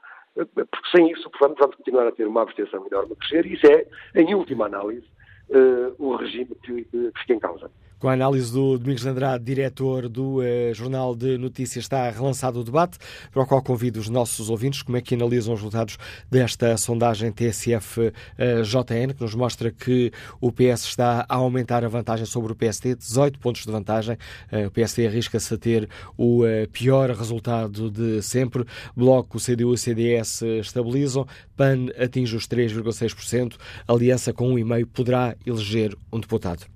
Porque 0.55 0.89
sem 0.91 1.11
isso 1.11 1.29
vamos, 1.39 1.57
vamos 1.59 1.75
continuar 1.75 2.07
a 2.07 2.11
ter 2.11 2.27
uma 2.27 2.41
abstenção 2.41 2.85
enorme 2.85 3.13
a 3.13 3.15
crescer 3.15 3.45
e 3.45 3.53
isso 3.53 3.65
é, 3.67 3.87
em 4.15 4.35
última 4.35 4.65
análise, 4.65 5.07
uh, 5.49 5.95
o 5.97 6.15
regime 6.15 6.53
que, 6.63 6.83
que 6.85 7.11
fica 7.19 7.33
em 7.33 7.39
causa. 7.39 7.71
Com 7.97 8.09
a 8.09 8.13
análise 8.13 8.51
do 8.51 8.77
Domingos 8.77 9.05
Andrade, 9.05 9.43
diretor 9.43 10.09
do 10.09 10.41
eh, 10.41 10.73
Jornal 10.73 11.15
de 11.15 11.37
Notícias, 11.37 11.85
está 11.85 12.09
relançado 12.09 12.59
o 12.59 12.63
debate, 12.63 12.97
para 13.31 13.41
o 13.41 13.45
qual 13.45 13.63
convido 13.63 14.01
os 14.01 14.09
nossos 14.09 14.49
ouvintes 14.49 14.81
como 14.81 14.97
é 14.97 15.01
que 15.01 15.15
analisam 15.15 15.53
os 15.53 15.61
resultados 15.61 15.97
desta 16.29 16.75
sondagem 16.75 17.31
TSF-JN, 17.31 19.13
que 19.15 19.21
nos 19.21 19.33
mostra 19.33 19.71
que 19.71 20.11
o 20.41 20.51
PS 20.51 20.83
está 20.83 21.25
a 21.29 21.35
aumentar 21.35 21.85
a 21.85 21.87
vantagem 21.87 22.25
sobre 22.25 22.51
o 22.51 22.55
PSD, 22.55 22.95
18 22.95 23.39
pontos 23.39 23.65
de 23.65 23.71
vantagem. 23.71 24.17
Eh, 24.51 24.67
o 24.67 24.71
PSD 24.71 25.07
arrisca-se 25.07 25.53
a 25.53 25.57
ter 25.57 25.89
o 26.17 26.45
eh, 26.45 26.67
pior 26.67 27.09
resultado 27.11 27.89
de 27.89 28.21
sempre. 28.21 28.65
Bloco, 28.95 29.39
CDU 29.39 29.73
e 29.73 29.77
CDS 29.77 30.41
estabilizam, 30.41 31.25
PAN 31.55 31.87
atinge 31.97 32.35
os 32.35 32.45
3,6%, 32.45 33.55
Aliança 33.87 34.33
com 34.33 34.53
1,5% 34.53 34.85
poderá 34.93 35.35
eleger 35.45 35.95
um 36.11 36.19
deputado 36.19 36.74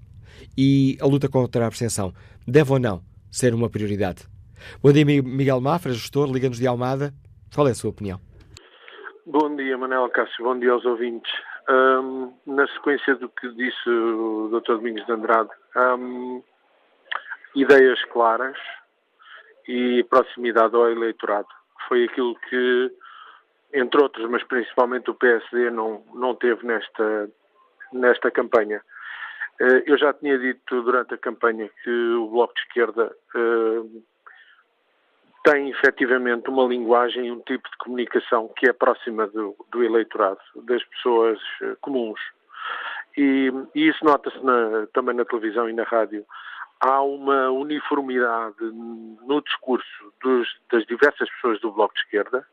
e 0.58 0.98
a 1.02 1.06
luta 1.06 1.30
contra 1.30 1.64
a 1.64 1.68
abstenção 1.68 2.14
deve 2.48 2.72
ou 2.72 2.80
não 2.80 3.02
ser 3.32 3.54
uma 3.54 3.70
prioridade? 3.70 4.28
Bom 4.82 4.92
dia, 4.92 5.06
Miguel 5.06 5.62
Mafra, 5.62 5.92
gestor, 5.92 6.32
Liga-nos 6.32 6.60
de 6.60 6.68
Almada. 6.68 7.14
Qual 7.54 7.68
é 7.68 7.72
a 7.72 7.76
sua 7.76 7.90
opinião? 7.90 8.20
Bom 9.26 9.56
dia, 9.56 9.78
Manuel 9.78 10.10
Cássio. 10.10 10.44
Bom 10.44 10.58
dia 10.58 10.72
aos 10.72 10.86
ouvintes. 10.86 11.32
Um, 11.70 12.34
na 12.48 12.68
sequência 12.68 13.16
do 13.16 13.30
que 13.30 13.48
disse 13.50 13.90
o 13.90 14.50
Dr. 14.52 14.78
Domingos 14.78 15.06
de 15.06 15.12
Andrade, 15.12 15.50
um, 15.76 16.42
ideias 17.56 18.04
claras 18.06 18.58
e 19.68 20.04
proximidade 20.10 20.76
ao 20.76 20.90
eleitorado. 20.90 21.48
Foi 21.88 22.06
aquilo 22.06 22.36
que, 22.50 22.92
entre 23.74 24.02
outros, 24.02 24.28
mas 24.30 24.44
principalmente 24.44 25.12
o 25.12 25.16
PSD, 25.16 25.70
não, 25.70 26.04
não 26.14 26.34
teve 26.34 26.66
nesta, 26.66 27.30
nesta 27.94 28.32
campanha. 28.32 28.82
Eh, 29.60 29.84
eu 29.88 29.98
já 29.98 30.14
tinha 30.14 30.38
dito 30.38 30.82
durante 30.84 31.14
a 31.14 31.18
campanha 31.18 31.70
que 31.84 31.90
o 31.90 32.28
Bloco 32.30 32.54
de 32.54 32.62
Esquerda 32.62 33.14
uh, 33.36 34.04
tem 35.44 35.70
efetivamente 35.70 36.50
uma 36.50 36.66
linguagem 36.66 37.30
um 37.32 37.42
tipo 37.42 37.70
de 37.70 37.78
comunicação 37.78 38.48
que 38.56 38.70
é 38.70 38.74
próxima 38.74 39.28
do, 39.28 39.56
do 39.70 39.84
eleitorado, 39.84 40.40
das 40.64 40.82
pessoas 40.86 41.40
uh, 41.62 41.76
comuns. 41.82 42.20
E, 43.18 43.52
e 43.76 43.90
isso 43.90 44.04
nota-se 44.06 44.40
também 44.94 45.16
na 45.16 45.26
televisão 45.26 45.70
e 45.70 45.74
na 45.74 45.84
rádio. 45.84 46.24
Há 46.80 47.02
uma 47.02 47.50
uniformidade 47.50 48.56
no 48.62 49.42
discurso 49.42 50.14
dos, 50.22 50.48
das 50.72 50.86
diversas 50.86 51.30
pessoas 51.32 51.60
do 51.60 51.74
Bloco 51.74 51.94
de 51.96 52.00
Esquerda, 52.00 52.46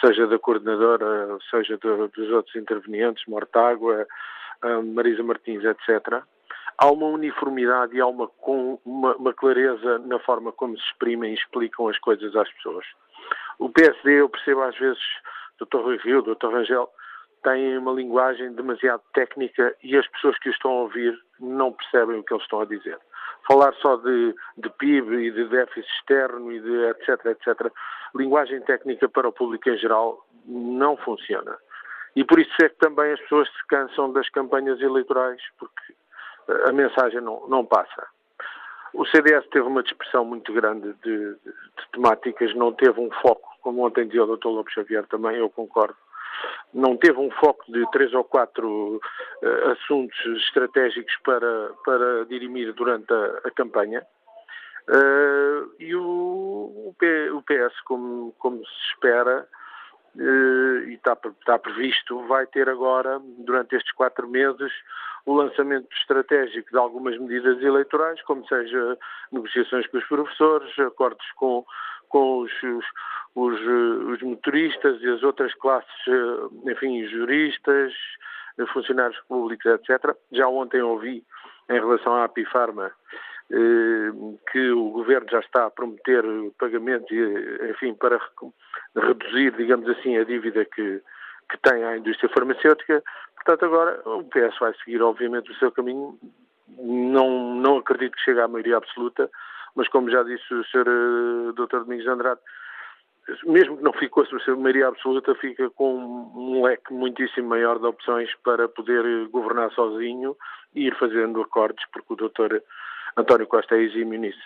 seja 0.00 0.26
da 0.26 0.36
coordenadora, 0.36 1.38
seja 1.48 1.76
do, 1.76 2.08
dos 2.08 2.28
outros 2.30 2.56
intervenientes, 2.56 3.24
Mortágua, 3.28 4.04
Marisa 4.82 5.22
Martins, 5.22 5.62
etc 5.62 6.24
há 6.80 6.90
uma 6.90 7.06
uniformidade 7.06 7.94
e 7.94 8.00
há 8.00 8.06
uma, 8.06 8.28
uma, 8.84 9.14
uma, 9.14 9.34
clareza 9.34 9.98
na 9.98 10.18
forma 10.18 10.50
como 10.50 10.76
se 10.78 10.84
exprimem 10.86 11.32
e 11.32 11.34
explicam 11.34 11.88
as 11.88 11.98
coisas 11.98 12.34
às 12.34 12.50
pessoas. 12.54 12.86
O 13.58 13.68
PSD, 13.68 14.22
eu 14.22 14.28
percebo 14.30 14.62
às 14.62 14.76
vezes, 14.78 15.02
Dr. 15.60 15.76
Rui 15.76 15.98
Rio, 15.98 16.22
Dr. 16.22 16.48
Rangel, 16.48 16.88
têm 17.44 17.76
uma 17.76 17.92
linguagem 17.92 18.54
demasiado 18.54 19.02
técnica 19.12 19.76
e 19.82 19.94
as 19.96 20.06
pessoas 20.08 20.38
que 20.38 20.48
o 20.48 20.52
estão 20.52 20.70
a 20.70 20.82
ouvir 20.82 21.14
não 21.38 21.70
percebem 21.72 22.18
o 22.18 22.24
que 22.24 22.32
eles 22.32 22.44
estão 22.44 22.60
a 22.62 22.64
dizer. 22.64 22.98
Falar 23.46 23.74
só 23.74 23.96
de, 23.96 24.34
de 24.56 24.70
PIB 24.70 25.16
e 25.16 25.30
de 25.30 25.44
déficit 25.48 25.90
externo 25.96 26.50
e 26.50 26.60
de 26.60 26.84
etc, 26.90 27.26
etc, 27.26 27.72
linguagem 28.14 28.60
técnica 28.62 29.06
para 29.06 29.28
o 29.28 29.32
público 29.32 29.68
em 29.68 29.76
geral 29.76 30.26
não 30.46 30.96
funciona. 30.96 31.58
E 32.16 32.24
por 32.24 32.38
isso 32.38 32.52
é 32.62 32.68
que 32.70 32.76
também 32.76 33.12
as 33.12 33.20
pessoas 33.20 33.48
se 33.48 33.66
cansam 33.68 34.12
das 34.12 34.28
campanhas 34.30 34.80
eleitorais, 34.80 35.40
porque 35.58 35.94
a 36.66 36.72
mensagem 36.72 37.20
não, 37.20 37.46
não 37.48 37.64
passa. 37.64 38.06
O 38.92 39.06
CDS 39.06 39.46
teve 39.50 39.66
uma 39.66 39.82
dispersão 39.82 40.24
muito 40.24 40.52
grande 40.52 40.92
de, 41.04 41.16
de, 41.16 41.34
de, 41.34 41.90
temáticas, 41.92 42.54
não 42.54 42.72
teve 42.72 43.00
um 43.00 43.10
foco, 43.22 43.48
como 43.62 43.86
ontem 43.86 44.06
dizia 44.06 44.24
o 44.24 44.36
Dr. 44.36 44.48
Lopes 44.48 44.74
Xavier 44.74 45.06
também, 45.06 45.36
eu 45.36 45.48
concordo, 45.48 45.96
não 46.72 46.96
teve 46.96 47.18
um 47.18 47.30
foco 47.32 47.70
de 47.70 47.88
três 47.90 48.12
ou 48.14 48.24
quatro 48.24 49.00
uh, 49.42 49.70
assuntos 49.70 50.18
estratégicos 50.44 51.14
para, 51.24 51.70
para 51.84 52.24
dirimir 52.26 52.72
durante 52.72 53.12
a, 53.12 53.40
a 53.44 53.50
campanha. 53.50 54.04
Uh, 54.88 55.70
e 55.78 55.94
o, 55.94 56.02
o, 56.02 56.94
PS, 57.46 57.80
como, 57.84 58.32
como 58.38 58.58
se 58.58 58.92
espera, 58.92 59.46
e 60.16 60.94
está, 60.94 61.16
está 61.40 61.58
previsto, 61.58 62.26
vai 62.26 62.46
ter 62.46 62.68
agora, 62.68 63.20
durante 63.38 63.76
estes 63.76 63.92
quatro 63.92 64.28
meses, 64.28 64.72
o 65.26 65.34
lançamento 65.34 65.86
estratégico 65.94 66.70
de 66.70 66.78
algumas 66.78 67.18
medidas 67.18 67.62
eleitorais, 67.62 68.20
como 68.22 68.46
seja 68.46 68.98
negociações 69.30 69.86
com 69.86 69.98
os 69.98 70.06
professores, 70.06 70.78
acordos 70.78 71.26
com, 71.36 71.64
com 72.08 72.40
os, 72.40 72.52
os, 72.62 72.84
os, 73.34 73.60
os 74.12 74.22
motoristas 74.22 75.00
e 75.02 75.08
as 75.08 75.22
outras 75.22 75.54
classes, 75.54 75.90
eh, 76.08 76.70
enfim, 76.72 77.06
juristas, 77.06 77.92
funcionários 78.72 79.18
públicos, 79.28 79.64
etc. 79.66 80.16
Já 80.32 80.48
ontem 80.48 80.82
ouvi, 80.82 81.24
em 81.68 81.74
relação 81.74 82.14
à 82.14 82.24
Apifarma, 82.24 82.86
eh, 82.86 83.39
que 84.52 84.70
o 84.70 84.90
governo 84.90 85.26
já 85.30 85.40
está 85.40 85.66
a 85.66 85.70
prometer 85.70 86.24
pagamentos, 86.58 87.10
enfim, 87.70 87.94
para 87.94 88.20
reduzir, 88.96 89.52
digamos 89.56 89.88
assim, 89.88 90.16
a 90.16 90.24
dívida 90.24 90.64
que, 90.64 91.02
que 91.50 91.58
tem 91.62 91.84
a 91.84 91.96
indústria 91.96 92.30
farmacêutica. 92.32 93.02
Portanto, 93.34 93.64
agora 93.64 94.00
o 94.04 94.24
PS 94.24 94.58
vai 94.60 94.74
seguir, 94.84 95.02
obviamente, 95.02 95.50
o 95.50 95.56
seu 95.56 95.72
caminho. 95.72 96.18
Não, 96.78 97.56
não 97.56 97.78
acredito 97.78 98.16
que 98.16 98.22
chegue 98.22 98.40
à 98.40 98.46
maioria 98.46 98.76
absoluta, 98.76 99.28
mas 99.74 99.88
como 99.88 100.10
já 100.10 100.22
disse 100.22 100.54
o 100.54 100.64
Sr. 100.64 100.86
Eh, 100.86 101.52
Dr. 101.54 101.80
Domingos 101.80 102.06
Andrade, 102.06 102.40
mesmo 103.44 103.76
que 103.76 103.82
não 103.82 103.92
fique 103.92 104.08
com 104.08 104.20
a 104.20 104.56
maioria 104.56 104.88
absoluta, 104.88 105.34
fica 105.34 105.68
com 105.70 105.94
um 105.96 106.64
leque 106.64 106.92
muitíssimo 106.92 107.48
maior 107.48 107.78
de 107.78 107.86
opções 107.86 108.30
para 108.44 108.68
poder 108.68 109.28
governar 109.28 109.72
sozinho 109.72 110.36
e 110.74 110.86
ir 110.86 110.96
fazendo 110.96 111.40
acordos, 111.40 111.84
porque 111.92 112.12
o 112.12 112.16
Dr. 112.16 112.60
António 113.16 113.46
Costa 113.46 113.76
é 113.76 113.82
exímio 113.82 114.18
nisso. 114.18 114.40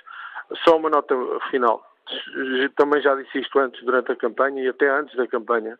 Só 0.64 0.76
uma 0.76 0.90
nota 0.90 1.14
final. 1.50 1.84
Também 2.76 3.00
já 3.00 3.14
disse 3.14 3.40
isto 3.40 3.58
antes, 3.58 3.82
durante 3.84 4.12
a 4.12 4.16
campanha 4.16 4.62
e 4.62 4.68
até 4.68 4.88
antes 4.90 5.16
da 5.16 5.26
campanha. 5.26 5.78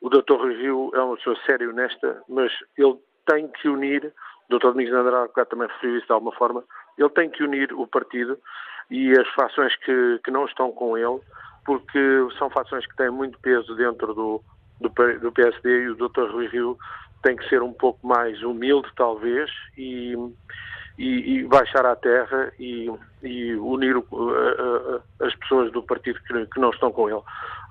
O 0.00 0.08
Dr. 0.08 0.46
Rio 0.48 0.90
é 0.94 1.00
uma 1.00 1.16
pessoa 1.16 1.36
séria 1.46 1.64
e 1.64 1.68
honesta, 1.68 2.22
mas 2.28 2.52
ele 2.76 2.96
tem 3.26 3.48
que 3.48 3.68
unir, 3.68 4.12
o 4.50 4.58
Dr. 4.58 4.68
Domingos 4.68 4.94
Andrade 4.94 5.32
também 5.48 5.68
referiu 5.68 5.96
isso 5.96 6.06
de 6.06 6.12
alguma 6.12 6.32
forma, 6.32 6.62
ele 6.98 7.08
tem 7.10 7.30
que 7.30 7.42
unir 7.42 7.72
o 7.72 7.86
partido 7.86 8.38
e 8.90 9.12
as 9.18 9.26
fações 9.30 9.74
que, 9.76 10.20
que 10.22 10.30
não 10.30 10.44
estão 10.44 10.70
com 10.72 10.98
ele, 10.98 11.20
porque 11.64 11.98
são 12.38 12.50
fações 12.50 12.86
que 12.86 12.96
têm 12.96 13.10
muito 13.10 13.38
peso 13.40 13.74
dentro 13.74 14.12
do, 14.12 14.42
do, 14.80 14.90
do 15.20 15.32
PSD 15.32 15.84
e 15.84 15.88
o 15.88 15.94
Dr. 15.96 16.30
Rui 16.30 16.46
Rio 16.48 16.78
tem 17.22 17.36
que 17.36 17.48
ser 17.48 17.62
um 17.62 17.72
pouco 17.72 18.06
mais 18.06 18.42
humilde, 18.42 18.88
talvez, 18.94 19.50
e, 19.78 20.14
e, 20.98 21.38
e 21.38 21.44
baixar 21.44 21.84
à 21.84 21.96
terra 21.96 22.52
e, 22.58 22.90
e 23.22 23.54
unir 23.54 23.96
a, 23.96 23.98
a, 23.98 25.26
as 25.26 25.34
pessoas 25.36 25.72
do 25.72 25.82
partido 25.82 26.18
que, 26.20 26.46
que, 26.46 26.60
não 26.60 26.70
estão 26.70 26.92
com 26.92 27.08
ele. 27.08 27.22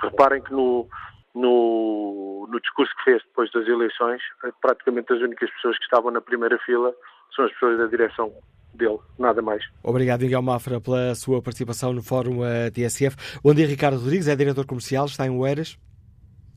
Reparem 0.01 0.41
que 0.41 0.51
no, 0.51 0.88
no, 1.33 2.47
no 2.49 2.59
discurso 2.59 2.93
que 2.97 3.03
fez 3.03 3.23
depois 3.23 3.51
das 3.51 3.67
eleições, 3.67 4.21
praticamente 4.62 5.13
as 5.13 5.21
únicas 5.21 5.49
pessoas 5.51 5.77
que 5.77 5.83
estavam 5.86 6.12
na 6.12 6.21
primeira 6.21 6.57
fila 6.59 6.93
são 7.36 7.45
as 7.45 7.51
pessoas 7.53 7.77
da 7.77 7.88
direção 7.88 8.31
dele, 8.73 8.99
nada 9.17 9.41
mais. 9.41 9.63
Obrigado, 9.83 10.21
Miguel 10.21 10.41
Mafra, 10.41 10.81
pela 10.81 11.15
sua 11.15 11.41
participação 11.41 11.93
no 11.93 12.01
Fórum 12.01 12.43
eh, 12.43 12.71
TSF. 12.71 13.39
Bom 13.43 13.53
dia, 13.53 13.67
Ricardo 13.67 13.99
Rodrigues, 13.99 14.27
é 14.27 14.36
diretor 14.36 14.65
comercial, 14.65 15.05
está 15.05 15.25
em 15.25 15.29
Oeiras. 15.29 15.77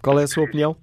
Qual 0.03 0.19
é 0.19 0.25
a 0.25 0.27
sua 0.27 0.45
opinião? 0.45 0.77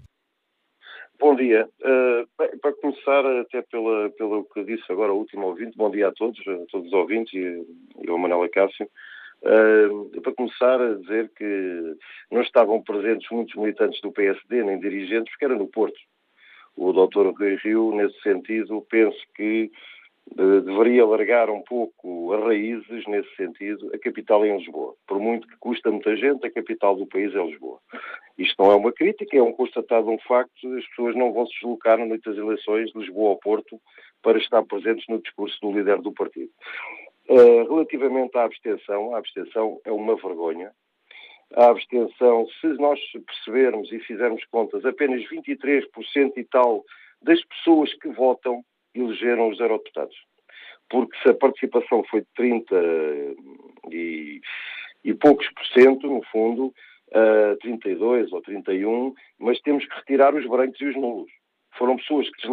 Bom 1.23 1.35
dia. 1.35 1.69
Uh, 1.79 2.27
para 2.59 2.73
começar, 2.73 3.25
até 3.39 3.61
pela, 3.61 4.09
pelo 4.09 4.43
que 4.43 4.61
disse 4.65 4.83
agora 4.91 5.13
o 5.13 5.19
último 5.19 5.47
ouvinte, 5.47 5.77
bom 5.77 5.89
dia 5.89 6.09
a 6.09 6.11
todos, 6.11 6.37
a 6.45 6.65
todos 6.69 6.87
os 6.87 6.93
ouvintes 6.93 7.33
e, 7.33 8.09
ao 8.09 8.17
Manuel 8.17 8.43
Acácio. 8.43 8.85
Uh, 9.41 10.21
para 10.21 10.33
começar 10.33 10.81
a 10.81 10.95
dizer 10.95 11.31
que 11.33 11.95
não 12.29 12.41
estavam 12.41 12.83
presentes 12.83 13.25
muitos 13.31 13.55
militantes 13.55 14.01
do 14.01 14.11
PSD, 14.11 14.63
nem 14.63 14.77
dirigentes, 14.81 15.31
porque 15.31 15.45
era 15.45 15.55
no 15.55 15.69
Porto. 15.69 15.97
O 16.75 16.91
doutor 16.91 17.33
Rui 17.33 17.55
Rio, 17.55 17.95
nesse 17.95 18.19
sentido, 18.19 18.85
penso 18.89 19.17
que 19.33 19.71
deveria 20.35 21.05
largar 21.05 21.49
um 21.49 21.61
pouco 21.61 22.33
as 22.33 22.43
raízes 22.43 23.07
nesse 23.07 23.33
sentido. 23.37 23.89
A 23.93 23.97
capital 23.97 24.43
é 24.43 24.49
em 24.49 24.57
Lisboa. 24.57 24.93
Por 25.07 25.19
muito 25.19 25.47
que 25.47 25.55
custa 25.57 25.89
muita 25.89 26.17
gente, 26.17 26.45
a 26.45 26.51
capital 26.51 26.97
do 26.97 27.07
país 27.07 27.33
é 27.33 27.45
Lisboa. 27.45 27.79
Isto 28.37 28.63
não 28.63 28.71
é 28.71 28.75
uma 28.75 28.91
crítica, 28.91 29.37
é 29.37 29.41
um 29.41 29.53
constatado 29.53 30.09
um 30.09 30.17
facto. 30.19 30.75
As 30.75 30.87
pessoas 30.87 31.15
não 31.15 31.31
vão 31.31 31.45
se 31.45 31.53
deslocar 31.53 31.97
na 31.97 32.05
noite 32.05 32.27
das 32.27 32.37
eleições 32.37 32.91
de 32.91 32.99
Lisboa 32.99 33.31
ao 33.31 33.37
Porto 33.37 33.79
para 34.21 34.37
estar 34.37 34.63
presentes 34.63 35.05
no 35.07 35.21
discurso 35.21 35.57
do 35.61 35.71
líder 35.71 36.01
do 36.01 36.11
partido. 36.11 36.49
Uh, 37.29 37.73
relativamente 37.73 38.37
à 38.37 38.43
abstenção, 38.43 39.15
a 39.15 39.19
abstenção 39.19 39.79
é 39.85 39.91
uma 39.91 40.15
vergonha. 40.15 40.71
A 41.55 41.67
abstenção, 41.69 42.47
se 42.59 42.67
nós 42.79 42.99
percebermos 43.25 43.91
e 43.91 43.99
fizermos 43.99 44.43
contas, 44.45 44.83
apenas 44.85 45.21
23% 45.29 46.33
e 46.37 46.43
tal 46.45 46.83
das 47.21 47.43
pessoas 47.45 47.93
que 47.93 48.09
votam 48.09 48.63
elegeram 48.95 49.49
os 49.49 49.59
eurodeputados. 49.59 50.15
Porque 50.89 51.17
se 51.21 51.29
a 51.29 51.33
participação 51.33 52.03
foi 52.09 52.21
de 52.21 52.27
30 52.35 52.75
e, 53.91 54.41
e 55.03 55.13
poucos 55.13 55.47
por 55.53 55.65
cento, 55.67 56.07
no 56.07 56.23
fundo, 56.25 56.73
uh, 57.13 57.57
32 57.61 58.31
ou 58.31 58.41
31, 58.41 59.13
mas 59.39 59.59
temos 59.61 59.85
que 59.85 59.95
retirar 59.95 60.35
os 60.35 60.47
brancos 60.47 60.79
e 60.81 60.85
os 60.85 60.95
nulos. 60.95 61.31
Foram 61.77 61.97
pessoas 61.97 62.29
que 62.29 62.47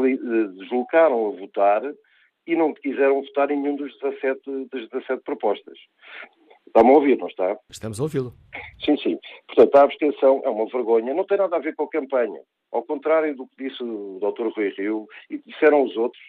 deslocaram 0.58 1.28
a 1.28 1.30
votar 1.30 1.82
e 2.46 2.56
não 2.56 2.72
quiseram 2.72 3.22
votar 3.22 3.50
em 3.50 3.60
nenhum 3.60 3.76
dos 3.76 3.92
17, 4.00 4.40
das 4.72 4.88
17 4.88 5.22
propostas. 5.22 5.78
Está-me 6.66 6.90
a 6.90 6.92
ouvir, 6.92 7.18
não 7.18 7.26
está? 7.26 7.58
Estamos 7.68 7.98
a 7.98 8.02
ouvi-lo. 8.04 8.32
Sim, 8.84 8.96
sim. 8.98 9.18
Portanto, 9.46 9.74
a 9.74 9.82
abstenção 9.82 10.40
é 10.44 10.48
uma 10.48 10.66
vergonha. 10.66 11.12
Não 11.12 11.24
tem 11.24 11.36
nada 11.36 11.56
a 11.56 11.60
ver 11.60 11.74
com 11.74 11.84
a 11.84 11.90
campanha. 11.90 12.40
Ao 12.72 12.82
contrário 12.84 13.34
do 13.34 13.46
que 13.48 13.68
disse 13.68 13.82
o 13.82 14.20
Dr. 14.20 14.48
Rui 14.54 14.72
Rio 14.76 15.06
e 15.28 15.38
que 15.38 15.50
disseram 15.50 15.82
os 15.82 15.96
outros, 15.96 16.22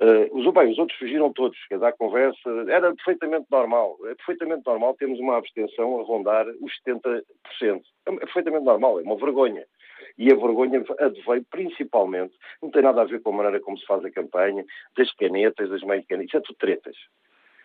uh, 0.00 0.38
os, 0.38 0.52
bem, 0.54 0.70
os 0.70 0.78
outros 0.78 0.98
fugiram 0.98 1.32
todos, 1.32 1.58
quer 1.68 1.76
dizer, 1.76 1.86
a 1.86 1.92
conversa 1.92 2.50
era 2.68 2.94
perfeitamente 2.94 3.46
normal. 3.50 3.96
É 4.04 4.14
perfeitamente 4.14 4.62
normal 4.66 4.94
termos 4.94 5.18
uma 5.18 5.36
abstenção 5.36 6.00
a 6.00 6.04
rondar 6.04 6.46
os 6.60 6.72
70%. 6.86 7.22
É 8.06 8.16
perfeitamente 8.16 8.64
normal, 8.64 9.00
é 9.00 9.02
uma 9.02 9.16
vergonha. 9.16 9.64
E 10.18 10.32
a 10.32 10.34
vergonha 10.34 10.82
adveio 10.98 11.44
principalmente, 11.50 12.34
não 12.62 12.70
tem 12.70 12.82
nada 12.82 13.02
a 13.02 13.04
ver 13.04 13.20
com 13.20 13.30
a 13.30 13.36
maneira 13.36 13.60
como 13.60 13.78
se 13.78 13.86
faz 13.86 14.04
a 14.04 14.10
campanha, 14.10 14.64
das 14.96 15.12
canetas, 15.14 15.68
das 15.68 15.82
meias 15.82 16.06
canetas, 16.06 16.28
isso 16.28 16.36
é 16.36 16.40
tudo 16.40 16.56
tretas. 16.56 16.96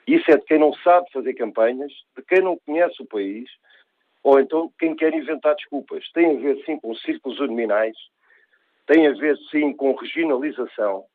Isso 0.07 0.29
é 0.31 0.37
de 0.37 0.45
quem 0.45 0.59
não 0.59 0.73
sabe 0.75 1.11
fazer 1.13 1.33
campanhas, 1.33 1.91
de 2.17 2.23
quem 2.23 2.41
não 2.41 2.57
conhece 2.65 3.01
o 3.01 3.05
país, 3.05 3.49
ou 4.23 4.39
então 4.39 4.71
quem 4.79 4.95
quer 4.95 5.13
inventar 5.13 5.55
desculpas. 5.55 6.09
Tem 6.11 6.37
a 6.37 6.39
ver, 6.39 6.63
sim, 6.65 6.79
com 6.79 6.93
círculos 6.95 7.39
nominais, 7.39 7.95
tem 8.87 9.07
a 9.07 9.13
ver, 9.13 9.37
sim, 9.49 9.73
com 9.73 9.93
regionalização, 9.93 11.05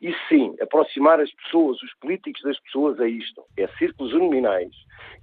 e 0.00 0.14
sim, 0.28 0.54
aproximar 0.60 1.20
as 1.20 1.32
pessoas, 1.34 1.80
os 1.82 1.94
políticos 2.00 2.42
das 2.42 2.58
pessoas 2.60 2.98
a 3.00 3.08
isto. 3.08 3.44
É 3.56 3.68
círculos 3.78 4.12
nominais, 4.14 4.74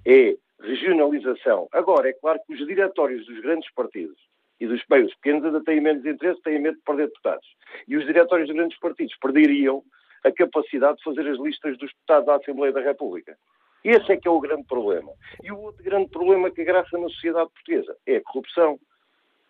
é 0.06 0.36
regionalização. 0.60 1.68
Agora, 1.72 2.08
é 2.08 2.12
claro 2.12 2.40
que 2.46 2.54
os 2.54 2.66
diretórios 2.66 3.26
dos 3.26 3.40
grandes 3.40 3.70
partidos 3.72 4.18
e 4.60 4.66
dos 4.66 4.80
os 4.80 5.14
pequenos 5.16 5.44
ainda 5.44 5.62
têm 5.62 5.80
menos 5.80 6.04
interesse, 6.04 6.42
têm 6.42 6.60
medo 6.60 6.76
de 6.76 6.82
perder 6.82 7.06
deputados. 7.06 7.46
E 7.86 7.96
os 7.96 8.04
diretórios 8.04 8.48
dos 8.48 8.56
grandes 8.56 8.78
partidos 8.78 9.16
perderiam 9.20 9.82
a 10.24 10.32
capacidade 10.32 10.98
de 10.98 11.04
fazer 11.04 11.28
as 11.28 11.38
listas 11.38 11.78
dos 11.78 11.90
deputados 11.92 12.28
à 12.28 12.36
Assembleia 12.36 12.72
da 12.72 12.80
República. 12.80 13.36
Esse 13.84 14.12
é 14.12 14.16
que 14.16 14.26
é 14.26 14.30
o 14.30 14.40
grande 14.40 14.64
problema. 14.64 15.12
E 15.42 15.52
o 15.52 15.60
outro 15.60 15.82
grande 15.84 16.10
problema 16.10 16.50
que 16.50 16.62
agraça 16.62 16.98
na 16.98 17.08
sociedade 17.08 17.50
portuguesa 17.50 17.96
é 18.06 18.16
a 18.16 18.22
corrupção. 18.22 18.78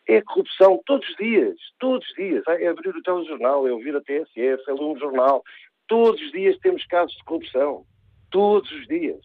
É 0.08 0.22
corrupção 0.22 0.80
todos 0.86 1.06
os 1.08 1.16
dias, 1.16 1.56
todos 1.78 2.08
os 2.08 2.14
dias. 2.14 2.42
É 2.48 2.68
abrir 2.68 2.96
o 2.96 3.02
telejornal, 3.02 3.66
é 3.68 3.72
ouvir 3.72 3.94
a 3.94 4.00
TSF, 4.00 4.34
é 4.36 4.72
ler 4.72 4.80
um 4.80 4.98
jornal. 4.98 5.44
Todos 5.86 6.20
os 6.20 6.32
dias 6.32 6.56
temos 6.58 6.84
casos 6.86 7.14
de 7.14 7.24
corrupção. 7.24 7.84
Todos 8.30 8.70
os 8.72 8.86
dias. 8.86 9.20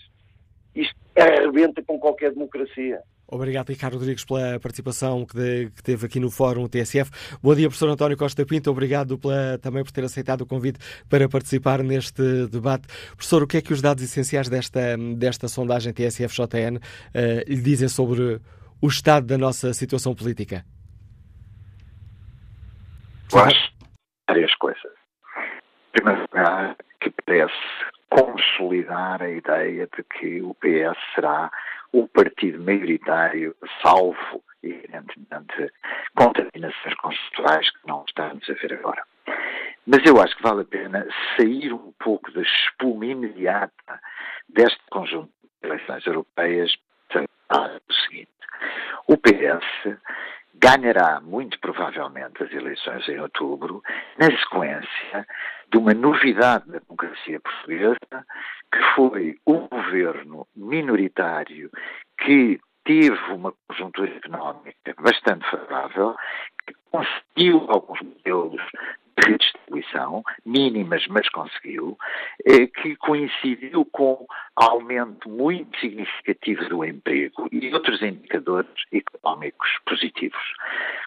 Isto 0.76 0.96
arrebenta 1.15 1.82
com 1.84 1.98
qualquer 2.00 2.32
democracia. 2.34 3.02
Obrigado, 3.34 3.69
Ricardo 3.69 3.98
Rodrigues, 3.98 4.26
pela 4.26 4.60
participação 4.60 5.26
que, 5.26 5.72
teve 5.84 6.06
aqui 6.06 6.19
no 6.19 6.30
Fórum 6.30 6.67
TSF. 6.67 7.10
Bom 7.41 7.56
dia, 7.56 7.67
professor 7.67 7.89
António 7.89 8.15
Costa 8.15 8.46
Pinto. 8.46 8.69
Obrigado 8.69 9.17
pela, 9.17 9.58
também 9.58 9.84
por 9.84 9.91
ter 9.91 10.04
aceitado 10.04 10.41
o 10.41 10.46
convite 10.46 10.78
para 11.10 11.28
participar 11.28 11.82
neste 11.82 12.46
debate. 12.48 12.88
Professor, 13.15 13.41
o 13.41 13.48
que 13.48 13.58
é 13.58 13.62
que 13.62 13.74
os 13.74 13.82
dados 13.82 14.04
essenciais 14.04 14.50
desta, 14.50 14.98
desta 15.15 15.48
sondagem 15.48 15.93
TSF-JN 15.93 16.78
uh, 16.78 16.80
eh, 17.13 17.43
lhe 17.48 17.62
dizem 17.62 17.88
sobre 17.88 18.39
o 18.84 18.88
estado 18.89 19.26
da 19.28 19.38
nossa 19.38 19.74
situação 19.74 20.13
política? 20.13 20.65
Eu 23.32 23.39
acho 23.39 23.72
várias 24.28 24.54
coisas. 24.56 24.91
Primeiro 25.93 26.24
lugar, 26.24 26.76
que 27.00 27.10
parece 27.26 27.54
consolidar 28.10 29.22
a 29.22 29.30
ideia 29.30 29.88
de 29.96 30.04
que 30.04 30.41
o 30.41 30.54
PS 30.56 31.00
será 31.15 31.50
o 31.93 32.10
partido 32.10 32.62
maioritário, 32.62 33.56
salvo, 33.82 34.43
evidentemente, 34.62 35.72
contaminações 36.17 36.96
constitucionais 36.96 37.69
que 37.69 37.88
não 37.88 38.04
estamos 38.06 38.50
a 38.50 38.54
ver 38.54 38.74
agora. 38.74 39.04
Mas 39.88 40.06
eu 40.06 40.22
acho 40.22 40.36
que 40.36 40.43
vale 40.43 40.63
a 40.63 40.65
pena 40.65 41.08
sair 41.38 41.72
um 41.72 41.93
pouco 42.04 42.30
da 42.34 42.41
espuma 42.41 43.06
imediata 43.06 44.02
deste 44.50 44.82
conjunto 44.89 45.32
de 45.62 45.69
eleições 45.69 46.06
europeias 46.06 46.76
para 47.47 47.82
o 47.89 47.93
seguinte. 47.93 48.30
O 49.08 49.17
PS 49.17 49.97
ganhará 50.56 51.19
muito 51.19 51.60
provavelmente 51.60 52.41
as 52.41 52.52
eleições 52.52 53.08
em 53.10 53.19
outubro, 53.19 53.84
na 54.17 54.28
sequência 54.28 55.28
de 55.69 55.78
uma 55.78 55.93
novidade 55.93 56.69
na 56.69 56.80
democracia 56.80 57.39
portuguesa, 57.39 58.26
que 58.71 58.82
foi 58.95 59.38
um 59.45 59.67
governo 59.67 60.47
minoritário 60.56 61.69
que 62.17 62.60
teve 62.86 63.32
uma 63.32 63.54
conjuntura 63.67 64.15
económica 64.15 64.95
bastante 64.99 65.49
favorável, 65.49 66.15
que 66.65 66.73
conseguiu 66.91 67.65
alguns 67.69 68.02
modelos 68.02 68.62
de 68.62 69.02
redistribuição, 69.17 70.23
mínimas, 70.45 71.06
mas 71.08 71.28
conseguiu, 71.30 71.97
eh, 72.45 72.67
que 72.67 72.95
coincidiu 72.97 73.86
com 73.86 74.26
aumento 74.56 75.30
muito 75.30 75.78
significativo 75.80 76.67
do 76.69 76.86
emprego 76.86 77.47
e 77.52 77.73
outros 77.73 78.02
indicadores 78.02 78.69
económicos 78.91 79.69
positivos. 79.86 80.41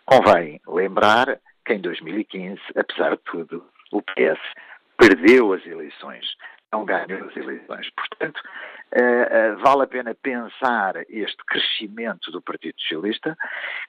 Convém 0.04 0.60
lembrar 0.66 1.38
que 1.64 1.74
em 1.74 1.80
2015, 1.80 2.60
apesar 2.76 3.16
de 3.16 3.22
tudo, 3.24 3.64
o 3.92 4.02
PS 4.02 4.40
perdeu 4.96 5.52
as 5.52 5.64
eleições, 5.66 6.26
não 6.72 6.84
ganhou 6.84 7.28
as 7.28 7.36
eleições. 7.36 7.90
Portanto, 7.90 8.40
uh, 8.94 9.54
uh, 9.54 9.58
vale 9.62 9.82
a 9.82 9.86
pena 9.86 10.14
pensar 10.14 10.94
este 11.08 11.44
crescimento 11.46 12.30
do 12.30 12.42
Partido 12.42 12.74
Socialista, 12.80 13.36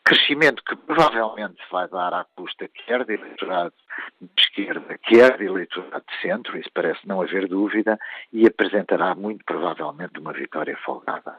crescimento 0.03 0.63
que 0.63 0.75
provavelmente 0.75 1.61
vai 1.71 1.87
dar 1.87 2.13
à 2.13 2.25
custa 2.35 2.67
quer 2.67 3.05
de 3.05 3.15
eleitorado 3.15 3.73
de 4.21 4.41
esquerda, 4.41 4.97
quer 4.99 5.37
de 5.37 5.45
eleitorado 5.45 6.03
de 6.07 6.21
centro, 6.21 6.57
isso 6.57 6.69
parece 6.73 7.07
não 7.07 7.21
haver 7.21 7.47
dúvida, 7.47 7.97
e 8.31 8.45
apresentará 8.45 9.15
muito 9.15 9.43
provavelmente 9.45 10.19
uma 10.19 10.33
vitória 10.33 10.77
folgada. 10.85 11.37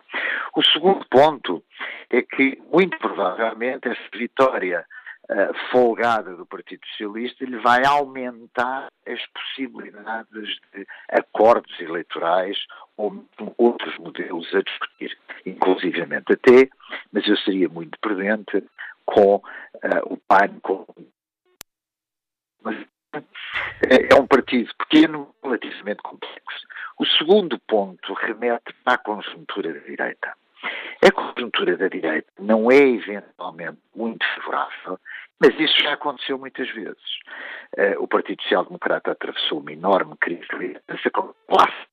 O 0.55 0.63
segundo 0.63 1.07
ponto 1.09 1.63
é 2.11 2.23
que, 2.23 2.61
muito 2.73 2.99
provavelmente, 2.99 3.89
essa 3.89 4.09
vitória 4.13 4.85
folgada 5.71 6.35
do 6.35 6.47
Partido 6.47 6.81
Socialista 6.87 7.45
lhe 7.45 7.59
vai 7.59 7.85
aumentar 7.85 8.89
as 9.07 9.21
possibilidades 9.27 10.59
de 10.73 10.87
acordos 11.11 11.79
eleitorais 11.81 12.57
ou 12.97 13.25
outros 13.59 13.97
modelos 13.99 14.47
a 14.55 14.63
discutir, 14.63 15.17
inclusivamente 15.45 16.33
até, 16.33 16.69
mas 17.13 17.27
eu 17.29 17.37
seria 17.39 17.69
muito 17.69 17.99
prudente 18.01 18.65
com 19.05 19.37
uh, 19.37 19.43
o 20.07 20.17
PAN, 20.17 20.59
com 20.63 20.87
mas 22.63 22.77
é 23.83 24.15
um 24.15 24.27
partido 24.27 24.71
pequeno, 24.77 25.35
relativamente 25.43 26.03
complexo. 26.03 26.67
O 26.99 27.07
segundo 27.07 27.59
ponto 27.61 28.13
remete 28.15 28.75
à 28.85 28.99
conjuntura 28.99 29.73
da 29.73 29.81
direita. 29.81 30.35
A 31.07 31.13
conjuntura 31.13 31.77
da 31.77 31.89
direita 31.89 32.29
não 32.39 32.71
é 32.71 32.77
eventualmente 32.77 33.79
muito 33.95 34.25
favorável, 34.35 34.99
mas 35.41 35.59
isso 35.59 35.81
já 35.83 35.93
aconteceu 35.93 36.39
muitas 36.39 36.69
vezes. 36.71 37.19
Uh, 37.77 38.03
o 38.03 38.09
Partido 38.09 38.43
Social 38.43 38.65
Democrata 38.65 39.13
atravessou 39.13 39.61
uma 39.61 39.73
enorme 39.73 40.17
crise 40.17 40.47
de 40.49 40.57
liderança 40.57 41.11
classe 41.11 41.87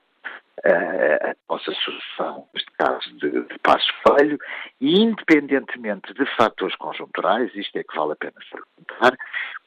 a 0.71 1.35
nossa 1.47 1.71
sucessão, 1.71 2.47
neste 2.53 2.71
caso 2.71 3.17
de, 3.17 3.29
de 3.29 3.59
Passos 3.59 3.91
Coelho, 4.03 4.37
e 4.81 5.01
independentemente 5.01 6.13
de 6.13 6.25
fatores 6.35 6.75
conjunturais, 6.77 7.53
isto 7.55 7.77
é 7.77 7.83
que 7.83 7.95
vale 7.95 8.13
a 8.13 8.15
pena 8.15 8.33
perguntar, 8.51 9.17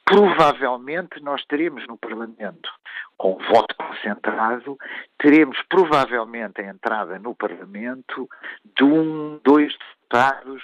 provavelmente 0.03 1.21
nós 1.21 1.43
teremos 1.45 1.87
no 1.87 1.97
Parlamento, 1.97 2.69
com 3.17 3.37
voto 3.37 3.75
concentrado, 3.75 4.77
teremos 5.17 5.57
provavelmente 5.69 6.61
a 6.61 6.65
entrada 6.65 7.17
no 7.17 7.33
Parlamento 7.33 8.27
de 8.75 8.83
um, 8.83 9.39
dois 9.43 9.73
deputados 9.77 10.61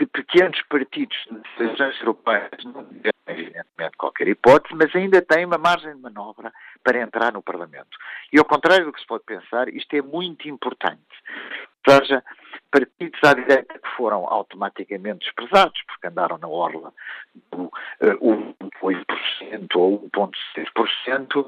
de 0.00 0.06
pequenos 0.06 0.60
partidos 0.62 1.16
de 1.28 1.62
eleições 1.62 2.00
europeias 2.00 2.64
não 2.64 2.84
tiveram, 2.86 3.12
evidentemente, 3.26 3.96
qualquer 3.98 4.28
hipótese, 4.28 4.74
mas 4.74 4.96
ainda 4.96 5.20
têm 5.20 5.44
uma 5.44 5.58
margem 5.58 5.94
de 5.94 6.00
manobra 6.00 6.50
para 6.82 7.02
entrar 7.02 7.32
no 7.34 7.42
Parlamento. 7.42 7.98
E 8.32 8.38
ao 8.38 8.44
contrário 8.46 8.86
do 8.86 8.92
que 8.94 9.00
se 9.00 9.06
pode 9.06 9.24
pensar, 9.24 9.68
isto 9.68 9.94
é 9.94 10.00
muito 10.00 10.48
importante. 10.48 11.02
Ou 11.86 11.94
seja, 11.94 12.24
partidos 12.70 13.20
à 13.22 13.34
direita 13.34 13.78
que 13.78 13.88
foram 13.96 14.26
automaticamente 14.26 15.26
desprezados, 15.26 15.82
porque 15.86 16.06
andaram 16.06 16.38
na 16.38 16.48
orla 16.48 16.94
do 17.52 17.64
uh, 17.64 17.72
eh, 18.00 18.14
1,8% 18.82 19.76
ou 19.76 20.08
1,6%, 20.08 21.46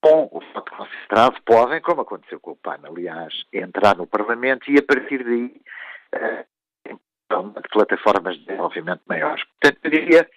com 0.00 0.30
o 0.32 0.40
voto 0.54 0.72
concentrado, 0.72 1.42
podem, 1.44 1.82
como 1.82 2.00
aconteceu 2.00 2.40
com 2.40 2.52
o 2.52 2.56
PAN, 2.56 2.78
aliás, 2.84 3.44
entrar 3.52 3.94
no 3.96 4.06
Parlamento 4.06 4.70
e 4.70 4.78
a 4.78 4.82
partir 4.82 5.22
daí 5.22 5.60
uh, 6.14 6.44
de 7.38 7.68
plataformas 7.70 8.36
de 8.36 8.44
desenvolvimento 8.44 9.02
maiores. 9.06 9.44
Portanto, 9.44 9.78
eu 9.84 9.90
diria 9.90 10.30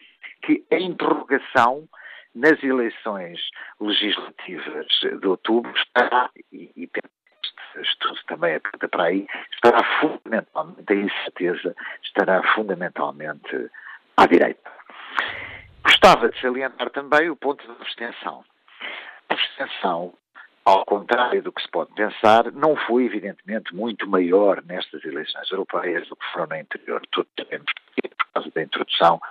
que 0.43 0.63
a 0.71 0.75
interrogação 0.75 1.87
nas 2.35 2.61
eleições 2.63 3.39
legislativas 3.79 4.87
de 5.01 5.27
outubro 5.27 5.71
está, 5.75 6.29
e, 6.51 6.71
e 6.75 6.89
estudo 7.81 8.19
também 8.27 8.55
aponta 8.55 8.87
para 8.87 9.05
aí, 9.05 9.27
estará 9.53 9.83
fundamentalmente, 9.99 10.93
a 10.93 10.95
incerteza 10.95 11.75
estará 12.03 12.43
fundamentalmente 12.53 13.69
à 14.17 14.25
direita. 14.25 14.71
Gostava 15.83 16.29
de 16.29 16.39
salientar 16.39 16.89
também 16.91 17.29
o 17.29 17.35
ponto 17.35 17.65
da 17.67 17.73
abstenção. 17.73 18.43
A 19.29 19.33
abstenção, 19.33 20.13
ao 20.65 20.85
contrário 20.85 21.41
do 21.41 21.51
que 21.51 21.61
se 21.61 21.69
pode 21.69 21.93
pensar, 21.93 22.51
não 22.51 22.75
foi 22.75 23.05
evidentemente 23.05 23.75
muito 23.75 24.09
maior 24.09 24.63
nestas 24.65 25.03
eleições 25.03 25.51
europeias 25.51 26.07
do 26.07 26.15
que 26.15 26.25
foram 26.31 26.47
no 26.47 26.55
interior. 26.57 27.01
Todos 27.11 27.31
sabemos 27.37 27.71
por 28.17 28.27
causa 28.33 28.51
da 28.51 28.61
introdução 28.61 29.21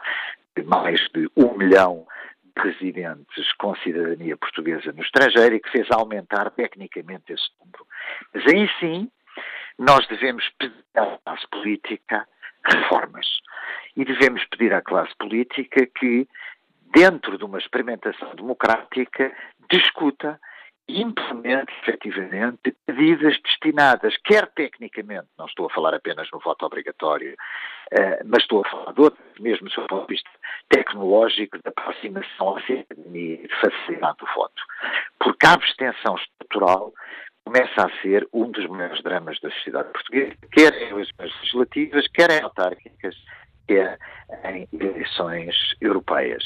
de 0.56 0.62
mais 0.64 1.00
de 1.14 1.28
um 1.36 1.56
milhão 1.56 2.06
residentes 2.56 3.52
com 3.54 3.74
cidadania 3.76 4.36
portuguesa 4.36 4.92
no 4.92 5.02
estrangeiro 5.02 5.54
e 5.54 5.60
que 5.60 5.70
fez 5.70 5.90
aumentar 5.90 6.50
tecnicamente 6.50 7.32
esse 7.32 7.48
número. 7.60 7.86
Mas 8.34 8.46
aí 8.46 8.70
sim, 8.78 9.10
nós 9.78 10.06
devemos 10.08 10.48
pedir 10.58 10.84
à 10.94 11.18
classe 11.24 11.48
política 11.48 12.28
reformas. 12.64 13.26
E 13.96 14.04
devemos 14.04 14.44
pedir 14.46 14.72
à 14.72 14.82
classe 14.82 15.14
política 15.16 15.86
que, 15.86 16.28
dentro 16.94 17.38
de 17.38 17.44
uma 17.44 17.58
experimentação 17.58 18.34
democrática, 18.34 19.32
discuta 19.70 20.38
implemente 20.88 21.72
efetivamente 21.82 22.76
medidas 22.88 23.40
destinadas, 23.42 24.16
quer 24.24 24.46
tecnicamente, 24.48 25.28
não 25.38 25.46
estou 25.46 25.66
a 25.66 25.70
falar 25.70 25.94
apenas 25.94 26.28
no 26.32 26.40
voto 26.40 26.66
obrigatório, 26.66 27.34
uh, 27.34 28.24
mas 28.26 28.42
estou 28.42 28.64
a 28.64 28.68
falar 28.68 28.92
de 28.92 29.00
outro, 29.00 29.22
mesmo 29.40 29.68
do 29.68 29.86
ponto 29.86 30.06
de 30.06 30.14
vista 30.14 30.30
tecnológico, 30.68 31.58
da 31.62 31.70
aproximação 31.70 32.56
à 32.56 32.62
cidadania 32.62 33.34
e 33.34 33.48
de 33.48 33.60
facilidade 33.60 34.18
do 34.18 34.26
voto. 34.34 34.62
Porque 35.18 35.46
a 35.46 35.52
abstenção 35.52 36.16
estrutural 36.16 36.92
começa 37.44 37.86
a 37.86 38.02
ser 38.02 38.26
um 38.32 38.50
dos 38.50 38.66
maiores 38.66 39.02
dramas 39.02 39.38
da 39.40 39.50
sociedade 39.50 39.92
portuguesa, 39.92 40.36
quer 40.52 40.74
em 40.74 40.90
eleições 40.90 41.32
legislativas, 41.40 42.06
quer 42.08 42.30
em 42.30 42.42
autárquicas, 42.42 43.16
quer 43.66 43.98
em 44.44 44.68
eleições 44.72 45.54
europeias. 45.80 46.44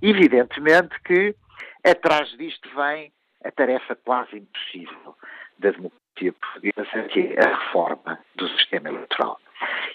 Evidentemente 0.00 0.94
que 1.04 1.34
atrás 1.84 2.28
disto 2.36 2.68
vem 2.74 3.12
a 3.44 3.50
tarefa 3.50 3.96
quase 3.96 4.38
impossível 4.38 5.16
da 5.58 5.70
democracia 5.70 6.32
portuguesa, 6.32 7.08
que 7.08 7.20
é 7.34 7.44
a 7.44 7.58
reforma 7.58 8.18
do 8.36 8.48
sistema 8.56 8.88
eleitoral. 8.88 9.40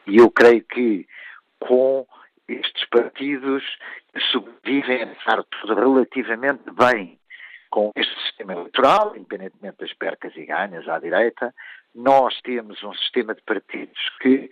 E 0.08 0.18
eu 0.18 0.30
creio 0.32 0.64
que 0.64 1.08
com 1.60 2.06
estes 2.48 2.86
partidos 2.90 3.64
sobrevivem, 4.32 5.04
apesar 5.04 5.44
tudo, 5.44 5.76
relativamente 5.76 6.64
bem 6.72 7.20
com 7.70 7.92
este 7.96 8.14
sistema 8.22 8.54
eleitoral, 8.54 9.16
independentemente 9.16 9.78
das 9.80 9.94
percas 9.94 10.36
e 10.36 10.46
ganhas 10.46 10.88
à 10.88 11.00
direita, 11.00 11.54
nós 11.96 12.40
temos 12.42 12.84
um 12.84 12.94
sistema 12.94 13.34
de 13.34 13.42
partidos 13.42 13.98
que, 14.22 14.52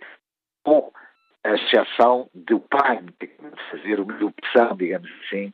com 0.64 0.92
a 1.44 1.50
exceção 1.50 2.28
do 2.34 2.60
PAN, 2.60 3.06
fazer 3.70 4.00
uma 4.00 4.24
opção, 4.24 4.76
digamos 4.76 5.10
assim, 5.24 5.52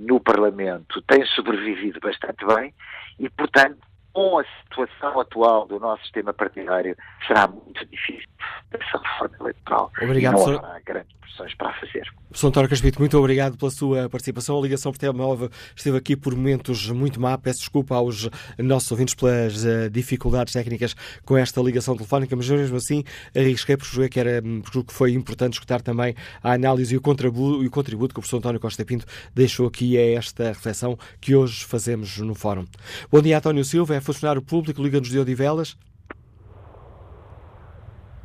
no 0.00 0.20
Parlamento 0.20 1.02
tem 1.02 1.24
sobrevivido 1.26 2.00
bastante 2.00 2.44
bem 2.46 2.72
e, 3.18 3.28
portanto, 3.28 3.87
com 4.12 4.38
a 4.38 4.44
situação 4.62 5.20
atual 5.20 5.66
do 5.66 5.78
nosso 5.78 6.02
sistema 6.02 6.32
partidário, 6.32 6.96
será 7.26 7.46
muito 7.46 7.84
difícil 7.86 8.28
essa 8.72 8.98
reforma 8.98 9.36
eleitoral. 9.40 9.92
Obrigado, 10.02 10.34
e 10.34 10.36
não 10.36 10.56
haverá 10.56 10.80
grandes 10.84 11.18
pressões 11.38 11.54
para 11.54 11.72
fazer. 11.74 12.08
Sr. 12.32 12.48
António 12.48 12.68
Caspito, 12.68 12.98
muito 12.98 13.16
obrigado 13.18 13.56
pela 13.56 13.70
sua 13.70 14.08
participação. 14.08 14.58
A 14.58 14.62
ligação 14.62 14.92
por 14.92 14.98
telemóvel 14.98 15.50
esteve 15.74 15.96
aqui 15.96 16.14
por 16.14 16.34
momentos 16.34 16.90
muito 16.90 17.20
má. 17.20 17.38
Peço 17.38 17.60
desculpa 17.60 17.94
aos 17.94 18.28
nossos 18.58 18.90
ouvintes 18.90 19.14
pelas 19.14 19.64
uh, 19.64 19.88
dificuldades 19.90 20.52
técnicas 20.52 20.94
com 21.24 21.36
esta 21.36 21.60
ligação 21.62 21.96
telefónica, 21.96 22.36
mas 22.36 22.48
mesmo 22.48 22.76
assim 22.76 23.02
arrisquei 23.34 23.76
por 23.76 23.86
julguei 23.86 24.08
que, 24.10 24.20
era, 24.20 24.42
por 24.42 24.84
que 24.84 24.92
foi 24.92 25.12
importante 25.12 25.54
escutar 25.54 25.80
também 25.80 26.14
a 26.42 26.52
análise 26.52 26.94
e 26.94 26.98
o 26.98 27.00
contributo, 27.00 27.62
e 27.62 27.66
o 27.66 27.70
contributo 27.70 28.14
que 28.14 28.20
o 28.20 28.22
professor 28.22 28.38
António 28.38 28.60
Costa 28.60 28.84
Pinto 28.84 29.06
deixou 29.34 29.66
aqui 29.66 29.96
a 29.96 30.18
esta 30.18 30.48
reflexão 30.48 30.98
que 31.20 31.34
hoje 31.34 31.64
fazemos 31.64 32.18
no 32.18 32.34
Fórum. 32.34 32.66
Bom 33.10 33.22
dia, 33.22 33.38
António 33.38 33.64
Silva, 33.64 33.96
é 33.98 34.00
funcionário 34.00 34.40
público, 34.40 34.80
liga-nos 34.80 35.08
de 35.08 35.18
Odivelas. 35.18 35.76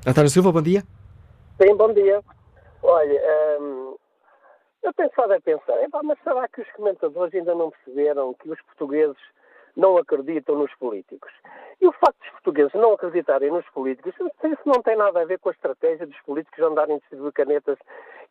António 0.08 0.30
Silva, 0.30 0.52
bom 0.52 0.62
dia. 0.62 0.84
Sim, 1.62 1.76
bom 1.76 1.92
dia. 1.94 2.22
Olha, 2.82 3.22
hum, 3.60 3.96
eu 4.84 4.90
estado 4.90 5.34
a 5.34 5.42
pensar, 5.42 5.74
mas 6.04 6.18
será 6.24 6.48
que 6.48 6.62
os 6.62 6.72
comentadores 6.74 7.34
ainda 7.34 7.56
não 7.56 7.72
perceberam 7.72 8.34
que 8.36 8.50
os 8.50 8.62
portugueses 8.64 9.18
não 9.76 9.98
acreditam 9.98 10.58
nos 10.58 10.74
políticos? 10.76 11.32
E 11.82 11.88
o 11.88 11.92
facto 11.94 12.20
dos 12.20 12.30
portugueses 12.32 12.74
não 12.74 12.94
acreditarem 12.94 13.50
nos 13.50 13.66
políticos, 13.70 14.14
isso 14.16 14.62
não 14.66 14.82
tem 14.82 14.96
nada 14.96 15.22
a 15.22 15.26
ver 15.26 15.40
com 15.40 15.50
a 15.50 15.54
estratégia 15.54 16.06
dos 16.06 16.20
políticos 16.22 16.64
andarem 16.64 17.00
distribuir 17.00 17.34
canetas. 17.34 17.78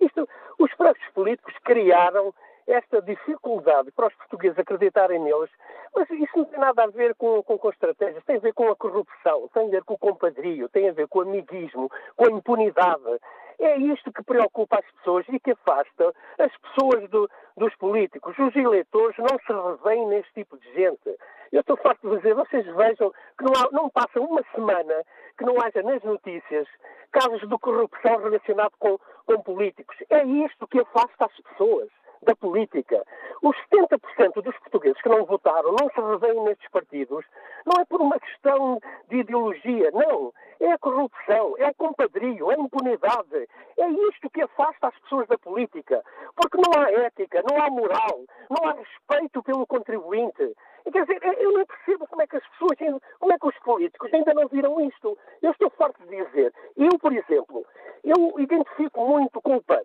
Isto, 0.00 0.28
os 0.58 0.72
próprios 0.74 1.08
políticos 1.12 1.54
criaram 1.64 2.34
esta 2.66 3.02
dificuldade 3.02 3.90
para 3.92 4.06
os 4.06 4.14
portugueses 4.14 4.58
acreditarem 4.58 5.18
neles, 5.20 5.50
mas 5.94 6.08
isso 6.10 6.36
não 6.36 6.44
tem 6.44 6.58
nada 6.58 6.84
a 6.84 6.86
ver 6.86 7.14
com, 7.14 7.42
com, 7.42 7.58
com 7.58 7.70
estratégias, 7.70 8.24
tem 8.24 8.36
a 8.36 8.40
ver 8.40 8.54
com 8.54 8.68
a 8.70 8.76
corrupção, 8.76 9.48
tem 9.52 9.66
a 9.66 9.70
ver 9.70 9.84
com 9.84 9.94
o 9.94 9.98
compadrio, 9.98 10.68
tem 10.68 10.88
a 10.88 10.92
ver 10.92 11.08
com 11.08 11.18
o 11.18 11.22
amiguismo, 11.22 11.90
com 12.16 12.26
a 12.26 12.30
impunidade. 12.30 13.20
É 13.58 13.76
isto 13.76 14.12
que 14.12 14.24
preocupa 14.24 14.78
as 14.78 14.90
pessoas 14.96 15.24
e 15.28 15.38
que 15.38 15.52
afasta 15.52 16.12
as 16.38 16.56
pessoas 16.58 17.08
do, 17.10 17.30
dos 17.56 17.74
políticos. 17.76 18.36
Os 18.38 18.56
eleitores 18.56 19.16
não 19.18 19.38
se 19.38 19.52
revêem 19.52 20.06
neste 20.08 20.32
tipo 20.32 20.58
de 20.58 20.72
gente. 20.72 21.16
Eu 21.52 21.60
estou 21.60 21.76
farto 21.76 22.08
de 22.08 22.16
dizer, 22.16 22.34
vocês 22.34 22.64
vejam 22.64 23.12
que 23.38 23.44
não, 23.44 23.52
há, 23.52 23.68
não 23.70 23.90
passa 23.90 24.18
uma 24.18 24.42
semana 24.54 25.04
que 25.36 25.44
não 25.44 25.60
haja 25.60 25.82
nas 25.82 26.02
notícias 26.02 26.66
casos 27.12 27.46
de 27.46 27.58
corrupção 27.58 28.16
relacionados 28.22 28.74
com, 28.78 28.98
com 29.26 29.42
políticos. 29.42 29.96
É 30.08 30.24
isto 30.24 30.66
que 30.66 30.80
afasta 30.80 31.26
as 31.26 31.40
pessoas 31.42 31.88
da 32.22 32.34
política. 32.36 33.02
Os 33.42 33.56
70% 33.72 34.42
dos 34.42 34.56
portugueses 34.58 35.00
que 35.02 35.08
não 35.08 35.24
votaram 35.24 35.72
não 35.72 35.90
se 35.90 36.00
revêem 36.00 36.44
nestes 36.44 36.68
partidos, 36.70 37.24
não 37.66 37.80
é 37.80 37.84
por 37.84 38.00
uma 38.00 38.18
questão 38.18 38.78
de 39.08 39.18
ideologia, 39.18 39.90
não. 39.92 40.32
É 40.60 40.72
a 40.72 40.78
corrupção, 40.78 41.54
é 41.58 41.68
o 41.68 41.74
compadrio, 41.74 42.52
é 42.52 42.54
a 42.54 42.58
impunidade. 42.58 43.48
É 43.76 43.88
isto 43.88 44.30
que 44.30 44.42
afasta 44.42 44.88
as 44.88 44.98
pessoas 45.00 45.26
da 45.26 45.36
política. 45.36 46.04
Porque 46.36 46.56
não 46.56 46.80
há 46.80 46.90
ética, 46.92 47.42
não 47.50 47.60
há 47.60 47.68
moral, 47.68 48.20
não 48.48 48.70
há 48.70 48.74
respeito 48.74 49.42
pelo 49.42 49.66
contribuinte. 49.66 50.54
Quer 50.90 51.04
dizer, 51.04 51.20
eu 51.40 51.52
não 51.52 51.66
percebo 51.66 52.06
como 52.06 52.22
é 52.22 52.26
que 52.26 52.36
as 52.36 52.46
pessoas, 52.48 52.78
como 53.18 53.32
é 53.32 53.38
que 53.38 53.46
os 53.46 53.58
políticos 53.58 54.14
ainda 54.14 54.34
não 54.34 54.46
viram 54.46 54.80
isto. 54.80 55.18
Eu 55.40 55.50
estou 55.50 55.70
farto 55.70 56.00
de 56.06 56.24
dizer. 56.24 56.52
Eu, 56.76 56.98
por 56.98 57.12
exemplo, 57.12 57.64
eu 58.04 58.38
identifico 58.38 59.04
muito 59.04 59.40
com 59.40 59.56
o 59.56 59.62
PAN. 59.62 59.82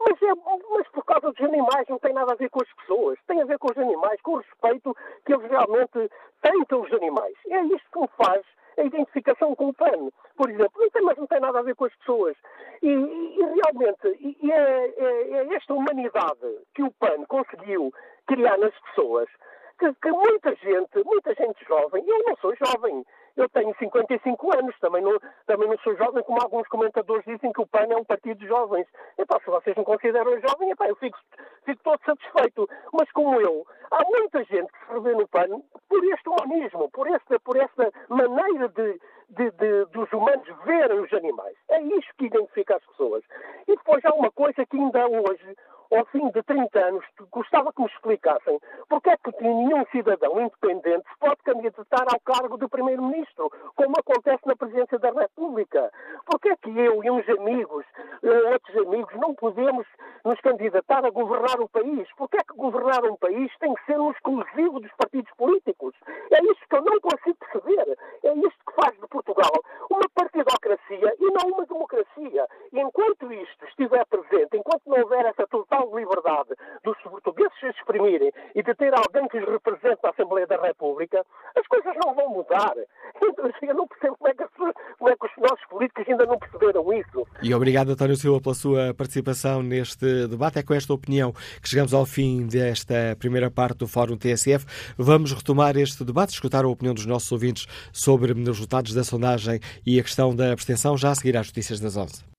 Mas, 0.00 0.22
é, 0.22 0.34
mas 0.70 0.88
por 0.88 1.04
causa 1.04 1.30
dos 1.30 1.40
animais 1.44 1.86
não 1.88 1.98
tem 1.98 2.14
nada 2.14 2.32
a 2.32 2.36
ver 2.36 2.48
com 2.48 2.62
as 2.62 2.72
pessoas, 2.72 3.18
tem 3.26 3.40
a 3.42 3.44
ver 3.44 3.58
com 3.58 3.70
os 3.70 3.78
animais, 3.78 4.20
com 4.22 4.32
o 4.32 4.38
respeito 4.38 4.96
que 5.26 5.34
eles 5.34 5.50
realmente 5.50 6.10
têm 6.42 6.64
pelos 6.64 6.92
animais. 6.92 7.36
É 7.48 7.60
isto 7.64 7.90
que 7.92 8.00
me 8.00 8.08
faz 8.16 8.42
a 8.78 8.82
identificação 8.82 9.54
com 9.54 9.68
o 9.68 9.74
PAN, 9.74 10.08
por 10.36 10.48
exemplo. 10.48 10.72
Não 10.80 10.90
tem, 10.90 11.02
mas 11.02 11.18
não 11.18 11.26
tem 11.26 11.40
nada 11.40 11.58
a 11.58 11.62
ver 11.62 11.74
com 11.74 11.84
as 11.84 11.94
pessoas. 11.96 12.36
E, 12.82 12.88
e, 12.88 13.40
e 13.40 13.42
realmente, 13.42 14.38
e 14.42 14.50
é, 14.50 14.94
é, 14.96 15.30
é, 15.32 15.54
esta 15.54 15.74
humanidade 15.74 16.58
que 16.74 16.82
o 16.82 16.90
PAN 16.92 17.24
conseguiu 17.28 17.92
criar 18.26 18.56
nas 18.56 18.74
pessoas 18.80 19.28
que, 19.78 19.92
que 19.94 20.10
muita 20.10 20.54
gente, 20.56 21.02
muita 21.04 21.34
gente 21.34 21.64
jovem, 21.66 22.04
eu 22.06 22.22
não 22.26 22.36
sou 22.36 22.54
jovem, 22.56 23.04
eu 23.36 23.48
tenho 23.48 23.74
55 23.78 24.58
anos, 24.58 24.78
também 24.80 25.02
não, 25.02 25.18
também 25.46 25.68
não 25.68 25.78
sou 25.78 25.96
jovem, 25.96 26.22
como 26.24 26.40
alguns 26.42 26.66
comentadores 26.68 27.24
dizem 27.24 27.52
que 27.52 27.60
o 27.60 27.66
PAN 27.66 27.86
é 27.90 27.96
um 27.96 28.04
partido 28.04 28.38
de 28.38 28.46
jovens. 28.46 28.86
Epá, 29.18 29.38
se 29.40 29.50
vocês 29.50 29.76
me 29.76 29.84
consideram 29.84 30.40
jovem, 30.40 30.70
epá, 30.70 30.88
eu 30.88 30.96
fico, 30.96 31.18
fico 31.64 31.82
todo 31.82 32.00
satisfeito. 32.04 32.68
Mas 32.92 33.10
como 33.12 33.40
eu, 33.40 33.66
há 33.90 34.04
muita 34.04 34.44
gente 34.44 34.72
que 34.72 34.86
se 34.86 34.92
revê 34.92 35.12
no 35.12 35.28
PAN 35.28 35.62
por 35.88 36.04
este 36.04 36.28
humanismo, 36.28 36.90
por 36.90 37.06
esta, 37.08 37.40
por 37.40 37.56
esta 37.56 37.92
maneira 38.08 38.68
de, 38.68 39.00
de, 39.30 39.50
de, 39.52 39.84
dos 39.86 40.12
humanos 40.12 40.46
verem 40.64 41.00
os 41.00 41.12
animais. 41.12 41.56
É 41.68 41.80
isto 41.80 42.14
que 42.18 42.26
identifica 42.26 42.76
as 42.76 42.84
pessoas. 42.86 43.22
depois 43.66 44.04
há 44.04 44.12
uma 44.14 44.30
coisa 44.30 44.66
que 44.66 44.76
ainda 44.76 45.06
hoje 45.06 45.56
ao 45.92 46.04
fim 46.06 46.28
de 46.30 46.42
30 46.42 46.78
anos, 46.78 47.04
gostava 47.30 47.72
que 47.72 47.82
me 47.82 47.88
explicassem 47.88 48.58
porque 48.88 49.10
é 49.10 49.16
que 49.16 49.42
nenhum 49.42 49.84
cidadão 49.86 50.40
independente 50.40 51.04
pode 51.18 51.42
candidatar 51.42 52.06
ao 52.12 52.20
cargo 52.20 52.58
de 52.58 52.68
Primeiro-Ministro, 52.68 53.50
como 53.74 53.94
acontece 53.98 54.46
na 54.46 54.56
Presidência 54.56 54.98
da 54.98 55.10
República. 55.10 55.90
Porque 56.26 56.50
é 56.50 56.56
que 56.56 56.70
eu 56.70 57.02
e 57.02 57.10
uns 57.10 57.28
amigos, 57.28 57.84
eh, 58.22 58.52
outros 58.52 58.76
amigos, 58.86 59.14
não 59.16 59.34
podemos 59.34 59.86
nos 60.24 60.40
candidatar 60.40 61.04
a 61.04 61.10
governar 61.10 61.60
o 61.60 61.68
país? 61.68 62.08
Porque 62.16 62.36
é 62.36 62.44
que 62.44 62.56
governar 62.56 63.04
um 63.04 63.16
país 63.16 63.50
tem 63.58 63.74
que 63.74 63.84
ser 63.86 63.98
um 63.98 64.10
exclusivo 64.10 64.80
dos 64.80 64.92
partidos 64.92 65.32
políticos? 65.36 65.94
É 66.30 66.42
isto 66.44 66.68
que 66.68 66.76
eu 66.76 66.82
não 66.82 67.00
consigo 67.00 67.36
perceber. 67.38 67.98
É 68.24 68.32
isto 68.34 68.58
que 68.66 68.74
faz 68.74 68.98
de 68.98 69.06
Portugal 69.08 69.52
uma 69.90 70.08
partidocracia 70.14 71.14
e 71.18 71.24
não 71.30 71.54
uma 71.54 71.66
democracia. 71.66 72.46
E 72.72 72.80
enquanto 72.80 73.32
isto 73.32 73.64
estiver 73.66 74.04
presente, 74.06 74.56
enquanto 74.56 74.82
não 74.86 75.00
houver 75.00 75.26
essa 75.26 75.46
total 75.46 75.79
total 75.80 75.96
liberdade 75.96 76.50
dos 76.84 76.96
portugueses 77.02 77.52
se 77.58 77.66
exprimirem 77.68 78.32
e 78.54 78.62
de 78.62 78.74
ter 78.74 78.92
alguém 78.94 79.26
que 79.28 79.38
os 79.38 79.48
represente 79.48 79.98
na 80.02 80.10
Assembleia 80.10 80.46
da 80.46 80.60
República, 80.60 81.24
as 81.56 81.66
coisas 81.66 81.94
não 82.04 82.14
vão 82.14 82.30
mudar. 82.30 82.74
Então, 83.22 83.50
eu 83.62 83.74
não 83.74 83.86
percebo 83.86 84.16
como 84.16 84.30
é, 84.30 84.34
que, 84.34 84.44
como 84.98 85.10
é 85.10 85.16
que 85.16 85.26
os 85.26 85.32
nossos 85.38 85.66
políticos 85.66 86.04
ainda 86.08 86.26
não 86.26 86.38
perceberam 86.38 86.92
isso. 86.92 87.26
E 87.42 87.54
obrigado, 87.54 87.90
António 87.90 88.16
Silva, 88.16 88.40
pela 88.40 88.54
sua 88.54 88.94
participação 88.94 89.62
neste 89.62 90.26
debate. 90.26 90.58
É 90.58 90.62
com 90.62 90.74
esta 90.74 90.92
opinião 90.92 91.32
que 91.32 91.68
chegamos 91.68 91.94
ao 91.94 92.06
fim 92.06 92.46
desta 92.46 93.16
primeira 93.18 93.50
parte 93.50 93.78
do 93.78 93.86
Fórum 93.86 94.16
TSF. 94.16 94.66
Vamos 94.96 95.32
retomar 95.32 95.76
este 95.76 96.04
debate, 96.04 96.32
escutar 96.32 96.64
a 96.64 96.68
opinião 96.68 96.94
dos 96.94 97.06
nossos 97.06 97.30
ouvintes 97.30 97.66
sobre 97.92 98.32
os 98.32 98.48
resultados 98.48 98.94
da 98.94 99.04
sondagem 99.04 99.60
e 99.86 100.00
a 100.00 100.02
questão 100.02 100.34
da 100.34 100.52
abstenção, 100.52 100.96
já 100.96 101.10
a 101.10 101.14
seguir 101.14 101.36
às 101.36 101.46
notícias 101.46 101.78
das 101.78 101.96
11. 101.96 102.29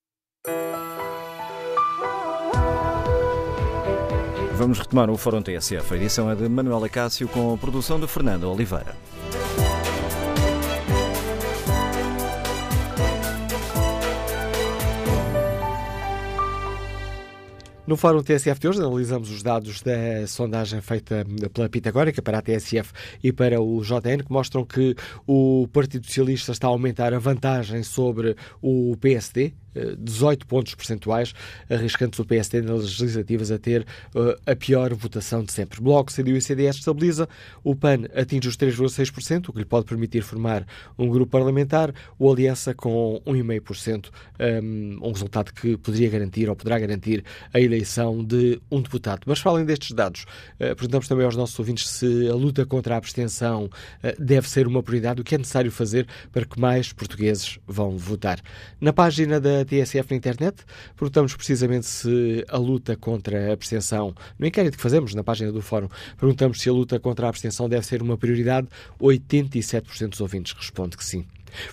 Vamos 4.62 4.78
retomar 4.78 5.10
o 5.10 5.18
Fórum 5.18 5.42
TSF. 5.42 5.92
A 5.92 5.98
edição 5.98 6.30
é 6.30 6.36
de 6.36 6.48
Manuela 6.48 6.88
Cássio 6.88 7.28
com 7.28 7.52
a 7.52 7.58
produção 7.58 8.00
de 8.00 8.06
Fernando 8.06 8.44
Oliveira. 8.44 8.96
No 17.88 17.98
Fórum 17.98 18.22
TSF 18.22 18.60
de 18.60 18.68
hoje 18.68 18.80
analisamos 18.80 19.32
os 19.32 19.42
dados 19.42 19.82
da 19.82 20.28
sondagem 20.28 20.80
feita 20.80 21.26
pela 21.52 21.68
Pitagórica 21.68 22.22
para 22.22 22.38
a 22.38 22.42
TSF 22.44 22.94
e 23.24 23.34
para 23.34 23.60
o 23.60 23.82
JN, 23.82 24.24
que 24.24 24.32
mostram 24.32 24.64
que 24.64 24.96
o 25.26 25.68
Partido 25.74 26.06
Socialista 26.06 26.52
está 26.52 26.68
a 26.68 26.70
aumentar 26.70 27.16
a 27.16 27.20
vantagem 27.20 27.82
sobre 27.82 28.36
o 28.62 28.96
PSD, 29.02 29.54
18 29.98 30.46
pontos 30.46 30.76
percentuais, 30.76 31.34
arriscando-se 31.70 32.22
o 32.22 32.26
PSD 32.26 32.62
nas 32.62 33.00
legislativas 33.00 33.52
a 33.52 33.58
ter 33.58 33.86
uh, 34.16 34.36
a 34.46 34.56
pior 34.56 34.94
votação 34.94 35.44
de 35.44 35.52
sempre. 35.52 35.82
Bloco, 35.82 36.12
CDU 36.12 36.36
e 36.36 36.42
CDS 36.42 36.78
estabiliza, 36.78 37.28
o 37.64 37.76
PAN 37.76 38.06
atinge 38.16 38.48
os 38.48 38.58
3,6%, 38.58 39.50
o 39.50 39.54
que 39.54 39.60
lhe 39.60 39.66
pode 39.66 39.86
permitir 39.86 40.22
formar 40.22 40.66
um 40.98 41.08
grupo 41.08 41.32
parlamentar, 41.32 41.94
o 42.20 42.32
Aliança 42.32 42.74
com 42.74 43.22
1,5%, 43.26 44.10
um, 44.64 45.00
um 45.02 45.12
resultado 45.12 45.54
que 45.54 45.78
poderia 45.78 46.10
garantir 46.10 46.50
ou 46.50 46.56
poderá 46.56 46.80
garantir 46.80 47.24
a 47.54 47.60
eleição 47.60 48.24
de 48.24 48.62
um 48.70 48.82
deputado. 48.82 49.22
Mas 49.26 49.40
falem 49.40 49.66
destes 49.66 49.92
dados. 49.92 50.24
Uh, 50.56 50.76
perguntamos 50.76 51.08
também 51.08 51.26
aos 51.26 51.36
nossos 51.36 51.58
ouvintes 51.58 51.88
se 51.88 52.28
a 52.28 52.34
luta 52.34 52.66
contra 52.66 52.96
a 52.96 52.98
abstenção 52.98 53.66
uh, 53.66 54.24
deve 54.24 54.50
ser 54.50 54.68
uma 54.68 54.84
prioridade, 54.84 55.22
o 55.22 55.24
que 55.24 55.36
é 55.36 55.38
necessário 55.38 55.72
fazer 55.72 56.08
para 56.32 56.46
que 56.46 56.60
mais 56.60 56.92
portugueses 56.92 57.60
vão 57.68 57.98
votar. 57.98 58.40
Na 58.80 58.92
página 58.92 59.40
da 59.40 59.61
TSF 59.66 60.12
na 60.12 60.18
internet. 60.18 60.64
Perguntamos 60.96 61.36
precisamente 61.36 61.86
se 61.86 62.46
a 62.50 62.58
luta 62.58 62.96
contra 62.96 63.50
a 63.50 63.54
abstenção, 63.54 64.14
no 64.38 64.46
inquérito 64.46 64.78
que 64.78 64.84
fazemos 64.84 65.14
na 65.14 65.24
página 65.24 65.52
do 65.52 65.62
Fórum, 65.62 65.88
perguntamos 66.20 66.62
se 66.62 66.70
a 66.70 66.74
luta 66.74 67.00
contra 67.00 67.26
a 67.26 67.30
abstenção 67.30 67.68
deve 67.68 67.86
ser 67.86 68.02
uma 68.02 68.18
prioridade. 68.18 68.68
87% 69.00 70.10
dos 70.10 70.22
ouvintes 70.22 70.54
responde 70.54 70.98
que 70.98 71.04
sim. 71.04 71.26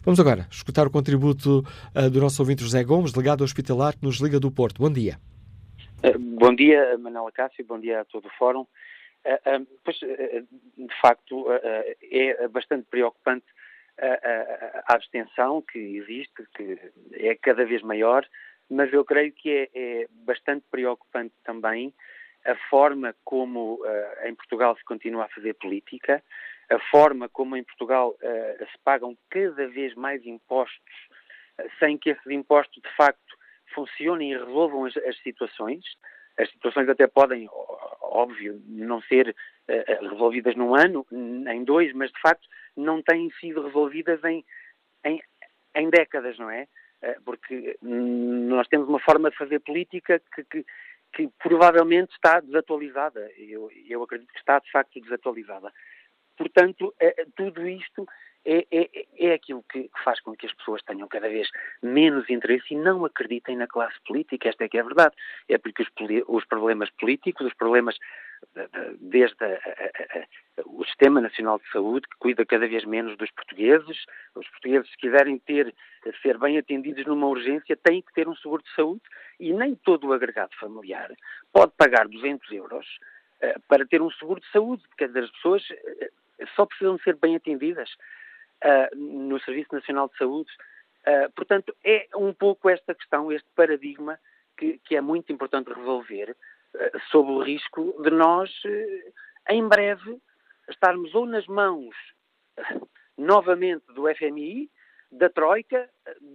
Vamos 0.04 0.18
agora 0.18 0.46
escutar 0.50 0.86
o 0.86 0.90
contributo 0.90 1.64
uh, 1.94 2.10
do 2.10 2.20
nosso 2.20 2.42
ouvinte 2.42 2.62
José 2.62 2.82
Gomes, 2.82 3.12
delegado 3.12 3.44
hospitalar 3.44 3.96
que 3.96 4.04
nos 4.04 4.20
liga 4.20 4.40
do 4.40 4.50
Porto. 4.50 4.82
Bom 4.82 4.90
dia. 4.90 5.18
Uh, 6.02 6.18
bom 6.18 6.54
dia, 6.54 6.96
Manuela 6.98 7.30
Cássio, 7.32 7.64
bom 7.64 7.78
dia 7.78 8.00
a 8.00 8.04
todo 8.04 8.26
o 8.26 8.30
Fórum. 8.38 8.66
Uh, 9.24 9.66
pois, 9.84 9.98
de 9.98 11.00
facto, 11.00 11.46
é 12.10 12.48
bastante 12.48 12.86
preocupante 12.90 13.44
a, 14.00 14.94
abstenção 14.94 15.62
que 15.62 15.78
existe, 15.78 16.46
que 16.54 16.78
é 17.14 17.34
cada 17.34 17.64
vez 17.64 17.82
maior, 17.82 18.26
mas 18.70 18.92
eu 18.92 19.04
creio 19.04 19.32
que 19.32 19.50
é, 19.50 19.70
é 19.74 20.06
bastante 20.24 20.64
preocupante 20.70 21.34
também 21.44 21.92
a 22.44 22.54
forma 22.70 23.14
como 23.24 23.74
uh, 23.74 24.26
em 24.26 24.34
Portugal 24.34 24.76
se 24.76 24.84
continua 24.84 25.24
a 25.24 25.28
fazer 25.28 25.54
política, 25.54 26.22
a 26.70 26.78
forma 26.90 27.28
como 27.28 27.56
em 27.56 27.64
Portugal 27.64 28.10
uh, 28.10 28.66
se 28.66 28.78
pagam 28.84 29.16
cada 29.30 29.68
vez 29.68 29.94
mais 29.94 30.24
impostos, 30.24 30.94
uh, 31.58 31.68
sem 31.78 31.98
que 31.98 32.10
esses 32.10 32.26
impostos 32.26 32.82
de 32.82 32.96
facto 32.96 33.36
funcionem 33.74 34.32
e 34.32 34.38
resolvam 34.38 34.86
as, 34.86 34.96
as 34.96 35.18
situações. 35.22 35.84
As 36.38 36.48
situações 36.50 36.88
até 36.88 37.06
podem, 37.06 37.48
óbvio, 38.00 38.62
não 38.66 39.02
ser 39.02 39.34
resolvidas 40.00 40.54
num 40.54 40.74
ano, 40.74 41.04
em 41.12 41.64
dois, 41.64 41.92
mas 41.92 42.12
de 42.12 42.20
facto 42.20 42.48
não 42.78 43.02
têm 43.02 43.30
sido 43.40 43.62
resolvidas 43.62 44.22
em, 44.24 44.44
em, 45.04 45.20
em 45.74 45.90
décadas, 45.90 46.38
não 46.38 46.50
é? 46.50 46.66
Eh, 47.02 47.16
porque 47.24 47.78
nós 47.82 48.66
temos 48.68 48.88
uma 48.88 49.00
forma 49.00 49.30
de 49.30 49.36
fazer 49.36 49.60
política 49.60 50.20
que, 50.34 50.44
que, 50.44 50.66
que 51.12 51.28
provavelmente 51.38 52.12
está 52.12 52.40
desatualizada. 52.40 53.30
Eu, 53.36 53.70
eu 53.86 54.02
acredito 54.02 54.32
que 54.32 54.38
está, 54.38 54.58
de 54.58 54.70
facto, 54.70 55.00
desatualizada. 55.00 55.72
Portanto, 56.36 56.94
é, 57.00 57.26
tudo 57.36 57.68
isto 57.68 58.06
é, 58.50 58.66
é, 58.70 59.06
é 59.18 59.34
aquilo 59.34 59.62
que 59.70 59.90
faz 60.02 60.20
com 60.20 60.34
que 60.34 60.46
as 60.46 60.52
pessoas 60.54 60.82
tenham 60.82 61.06
cada 61.08 61.28
vez 61.28 61.48
menos 61.82 62.28
interesse 62.30 62.72
e 62.72 62.76
não 62.76 63.04
acreditem 63.04 63.56
na 63.56 63.66
classe 63.66 63.96
política. 64.06 64.48
Esta 64.48 64.64
é 64.64 64.68
que 64.68 64.78
é 64.78 64.80
a 64.80 64.84
verdade. 64.84 65.14
É 65.48 65.58
porque 65.58 65.82
os, 65.82 65.88
os 66.26 66.44
problemas 66.46 66.90
políticos, 66.90 67.46
os 67.46 67.54
problemas 67.54 67.96
desde 69.00 69.36
a, 69.44 69.48
a, 69.48 70.18
a, 70.18 70.26
o 70.66 70.84
Sistema 70.84 71.20
Nacional 71.20 71.58
de 71.58 71.70
Saúde, 71.70 72.06
que 72.08 72.18
cuida 72.18 72.46
cada 72.46 72.66
vez 72.66 72.84
menos 72.84 73.16
dos 73.16 73.30
portugueses, 73.30 74.04
os 74.34 74.48
portugueses, 74.48 74.90
se 74.90 74.96
quiserem 74.96 75.38
ter, 75.38 75.74
ser 76.22 76.38
bem 76.38 76.58
atendidos 76.58 77.04
numa 77.06 77.26
urgência, 77.26 77.76
têm 77.76 78.02
que 78.02 78.12
ter 78.12 78.28
um 78.28 78.36
seguro 78.36 78.62
de 78.62 78.74
saúde 78.74 79.02
e 79.38 79.52
nem 79.52 79.74
todo 79.74 80.08
o 80.08 80.12
agregado 80.12 80.54
familiar 80.58 81.10
pode 81.52 81.72
pagar 81.76 82.08
200 82.08 82.50
euros 82.52 82.86
uh, 83.42 83.60
para 83.68 83.86
ter 83.86 84.02
um 84.02 84.10
seguro 84.12 84.40
de 84.40 84.50
saúde. 84.50 84.82
Dizer, 84.98 85.24
as 85.24 85.30
pessoas 85.30 85.62
uh, 85.70 86.46
só 86.54 86.66
precisam 86.66 86.98
ser 86.98 87.16
bem 87.16 87.36
atendidas 87.36 87.90
uh, 88.64 88.96
no 88.96 89.40
Serviço 89.40 89.74
Nacional 89.74 90.08
de 90.08 90.16
Saúde. 90.16 90.50
Uh, 91.06 91.30
portanto, 91.32 91.74
é 91.84 92.08
um 92.14 92.32
pouco 92.32 92.68
esta 92.68 92.94
questão, 92.94 93.32
este 93.32 93.48
paradigma 93.54 94.18
que, 94.56 94.78
que 94.84 94.96
é 94.96 95.00
muito 95.00 95.32
importante 95.32 95.72
resolver, 95.72 96.36
uh, 96.74 97.00
sob 97.10 97.30
o 97.30 97.42
risco 97.42 98.00
de 98.02 98.10
nós, 98.10 98.50
em 99.48 99.66
breve, 99.66 100.20
estarmos 100.68 101.14
ou 101.14 101.26
nas 101.26 101.46
mãos 101.46 101.94
novamente 103.16 103.84
do 103.92 104.04
FMI, 104.14 104.70
da 105.10 105.30
Troika, 105.30 105.88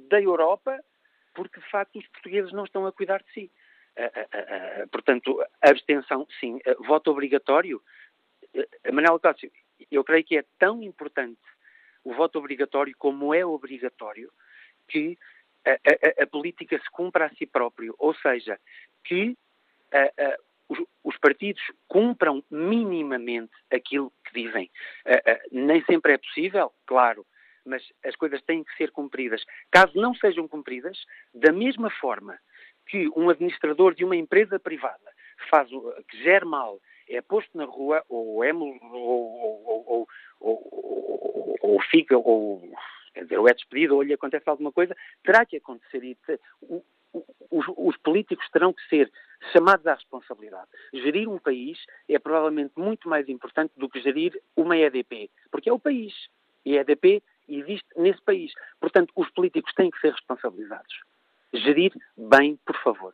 da 0.10 0.20
Europa, 0.20 0.80
porque 1.36 1.60
de 1.60 1.70
facto 1.70 2.00
os 2.00 2.08
portugueses 2.08 2.52
não 2.52 2.66
estão 2.66 2.86
a 2.86 2.92
cuidar 2.92 3.22
de 3.22 3.32
si. 3.32 3.52
portanto, 4.92 5.44
abstenção, 5.62 6.28
sim. 6.40 6.60
voto 6.80 7.12
obrigatório. 7.12 7.82
Manuel 8.92 9.20
Cássio, 9.20 9.52
eu 9.92 10.04
creio 10.04 10.24
que 10.24 10.38
é 10.38 10.46
tão 10.58 10.82
importante 10.82 11.40
o 12.04 12.14
voto 12.14 12.40
obrigatório 12.40 12.94
como 12.98 13.34
é 13.34 13.46
obrigatório 13.46 14.32
que 14.88 15.18
a, 15.66 15.72
a, 15.72 16.24
a 16.24 16.28
política 16.28 16.78
se 16.78 16.90
cumpra 16.92 17.26
a 17.26 17.30
si 17.30 17.46
próprio, 17.46 17.96
ou 17.98 18.14
seja, 18.16 18.60
que 19.04 19.38
a, 19.92 20.38
os, 20.68 20.80
os, 21.04 21.18
partidos 21.18 21.62
cumpram 21.88 22.44
minimamente 22.50 23.52
aquilo 23.72 24.12
que 24.26 24.44
dizem. 24.44 24.70
nem 25.52 25.84
sempre 25.86 26.14
é 26.14 26.18
possível, 26.18 26.74
claro, 26.86 27.26
mas 27.66 27.84
as 28.04 28.16
coisas 28.16 28.42
têm 28.42 28.64
que 28.64 28.76
ser 28.76 28.92
cumpridas. 28.92 29.44
Caso 29.72 29.94
não 29.96 30.14
sejam 30.16 30.48
cumpridas, 30.48 30.98
da 31.34 31.52
mesma 31.52 31.90
forma 31.90 32.38
que 32.88 33.08
um 33.16 33.30
administrador 33.30 33.96
de 33.96 34.04
uma 34.04 34.16
empresa 34.16 34.60
privada 34.60 35.12
faz 35.50 35.70
que 36.10 36.24
gera 36.24 36.46
mal, 36.46 36.80
é 37.10 37.22
posto 37.22 37.58
na 37.58 37.66
rua 37.66 38.04
ou 38.10 38.44
é 38.44 38.54
ou, 38.54 38.78
ou, 38.92 40.08
ou, 40.40 41.43
ou 41.64 41.82
fica, 41.82 42.18
ou, 42.18 42.62
quer 43.14 43.24
dizer, 43.24 43.40
ou 43.40 43.48
é 43.48 43.54
despedido, 43.54 43.96
ou 43.96 44.04
lhe 44.04 44.14
acontece 44.14 44.48
alguma 44.50 44.72
coisa, 44.72 44.96
terá 45.24 45.46
que 45.46 45.58
acontecer 45.58 46.04
e 46.04 46.18
os, 47.50 47.66
os, 47.78 47.98
políticos 47.98 48.50
terão 48.52 48.74
que 48.74 48.82
ser 48.90 49.12
chamados 49.52 49.86
à 49.88 49.94
responsabilidade. 49.94 50.68
Gerir 50.94 51.30
um 51.30 51.38
país 51.38 51.78
é 52.10 52.20
provavelmente 52.20 52.74
muito 52.76 53.08
mais 53.08 53.30
importante 53.30 53.72
do 53.78 53.88
que 53.88 54.02
gerir 54.02 54.40
uma 54.58 54.76
EDP, 54.76 55.30
porque 55.52 55.70
é 55.70 55.74
o 55.74 55.80
país. 55.80 56.14
E 56.66 56.78
a 56.78 56.82
EDP 56.82 57.22
existe 57.48 57.88
nesse 57.96 58.22
país. 58.24 58.52
Portanto, 58.80 59.14
os 59.16 59.30
políticos 59.32 59.74
têm 59.74 59.92
que 59.92 60.00
ser 60.00 60.12
responsabilizados. 60.12 61.02
Gerir 61.54 61.94
bem, 62.18 62.58
por 62.66 62.76
favor. 62.82 63.14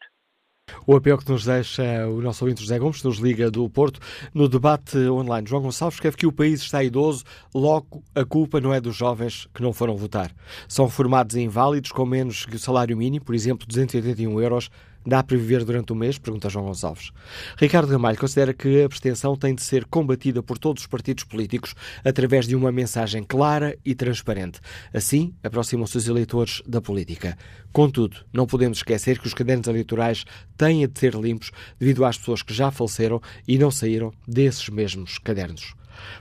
O 0.85 0.95
apelo 0.95 1.17
que 1.17 1.29
nos 1.31 1.45
deixa 1.45 2.07
o 2.07 2.21
nosso 2.21 2.43
ouvinte 2.43 2.61
José 2.61 2.79
Gomes, 2.79 3.01
que 3.01 3.07
nos 3.07 3.17
liga 3.17 3.49
do 3.49 3.69
Porto, 3.69 3.99
no 4.33 4.47
debate 4.47 4.97
online. 4.97 5.47
João 5.47 5.61
Gonçalves 5.61 5.95
escreve 5.95 6.17
que 6.17 6.27
o 6.27 6.31
país 6.31 6.61
está 6.61 6.83
idoso, 6.83 7.23
logo 7.53 8.03
a 8.15 8.25
culpa 8.25 8.59
não 8.59 8.73
é 8.73 8.81
dos 8.81 8.95
jovens 8.95 9.47
que 9.53 9.61
não 9.61 9.73
foram 9.73 9.95
votar. 9.95 10.31
São 10.67 10.85
reformados 10.85 11.35
e 11.35 11.41
inválidos 11.41 11.91
com 11.91 12.05
menos 12.05 12.45
que 12.45 12.55
o 12.55 12.59
salário 12.59 12.95
mínimo, 12.97 13.25
por 13.25 13.35
exemplo, 13.35 13.67
281 13.67 14.41
euros, 14.41 14.69
Dá 15.05 15.23
para 15.23 15.37
viver 15.37 15.63
durante 15.63 15.93
o 15.93 15.95
mês? 15.95 16.17
Pergunta 16.17 16.49
João 16.49 16.65
Gonçalves. 16.65 17.11
Ricardo 17.57 17.91
Ramalho 17.91 18.17
considera 18.17 18.53
que 18.53 18.81
a 18.81 18.85
abstenção 18.85 19.35
tem 19.35 19.55
de 19.55 19.61
ser 19.61 19.85
combatida 19.85 20.43
por 20.43 20.57
todos 20.57 20.83
os 20.83 20.87
partidos 20.87 21.23
políticos 21.23 21.73
através 22.03 22.45
de 22.45 22.55
uma 22.55 22.71
mensagem 22.71 23.23
clara 23.23 23.77
e 23.85 23.95
transparente. 23.95 24.59
Assim, 24.93 25.33
aproximam-se 25.43 25.97
os 25.97 26.07
eleitores 26.07 26.61
da 26.67 26.81
política. 26.81 27.37
Contudo, 27.71 28.17
não 28.33 28.45
podemos 28.45 28.79
esquecer 28.79 29.19
que 29.19 29.27
os 29.27 29.33
cadernos 29.33 29.67
eleitorais 29.67 30.25
têm 30.57 30.85
de 30.87 30.99
ser 30.99 31.15
limpos 31.15 31.51
devido 31.79 32.03
às 32.03 32.17
pessoas 32.17 32.43
que 32.43 32.53
já 32.53 32.69
faleceram 32.69 33.21
e 33.47 33.57
não 33.57 33.71
saíram 33.71 34.11
desses 34.27 34.67
mesmos 34.69 35.17
cadernos. 35.17 35.73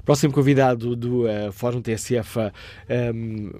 Próximo 0.04 0.32
convidado 0.32 0.94
do 0.94 1.24
uh, 1.24 1.52
Fórum 1.52 1.80
TSF, 1.80 2.38
um, 2.38 2.50
ehm, 2.88 3.50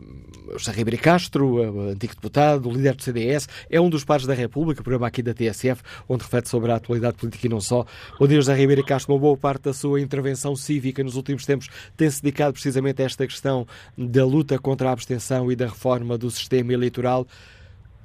José 0.57 0.73
Ribeiro 0.73 1.03
Castro, 1.03 1.57
uh, 1.57 1.81
antigo 1.91 2.15
deputado, 2.15 2.71
líder 2.71 2.95
do 2.95 3.03
CDS, 3.03 3.49
é 3.71 3.81
um 3.81 3.89
dos 3.89 4.05
pares 4.05 4.27
da 4.27 4.35
República, 4.35 4.83
programa 4.83 5.07
aqui 5.07 5.23
da 5.23 5.35
TSF, 5.35 5.83
onde 6.09 6.25
reflete 6.25 6.49
sobre 6.49 6.73
a 6.73 6.77
atualidade 6.77 7.17
política 7.17 7.47
e 7.47 7.51
não 7.51 7.61
só. 7.61 7.85
Bom 8.19 8.27
dia, 8.27 8.37
José 8.37 8.55
Ribeiro 8.55 8.85
Castro. 8.85 9.13
Uma 9.15 9.21
boa 9.21 9.37
parte 9.37 9.63
da 9.63 9.73
sua 9.73 10.01
intervenção 10.01 10.55
cívica 10.57 11.03
nos 11.03 11.17
últimos 11.17 11.45
tempos 11.45 11.69
tem-se 11.97 12.23
dedicado 12.23 12.53
precisamente 12.53 13.03
a 13.03 13.05
esta 13.05 13.27
questão 13.27 13.67
da 13.97 14.25
luta 14.25 14.59
contra 14.59 14.89
a 14.89 14.93
abstenção 14.93 15.51
e 15.51 15.57
da 15.57 15.67
reforma 15.67 16.17
do 16.19 16.31
sistema 16.31 16.73
eleitoral. 16.73 17.27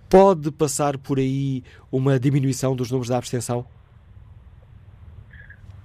Pode 0.09 0.51
passar 0.51 0.97
por 0.97 1.17
aí 1.17 1.63
uma 1.91 2.19
diminuição 2.19 2.75
dos 2.75 2.91
números 2.91 3.09
da 3.09 3.17
abstenção? 3.17 3.65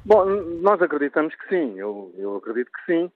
Bom, 0.08 0.24
nós 0.62 0.80
acreditamos 0.80 1.34
que 1.34 1.48
sim, 1.50 1.78
eu, 1.78 2.10
eu 2.16 2.36
acredito 2.36 2.70
que 2.72 2.84
sim, 2.90 3.12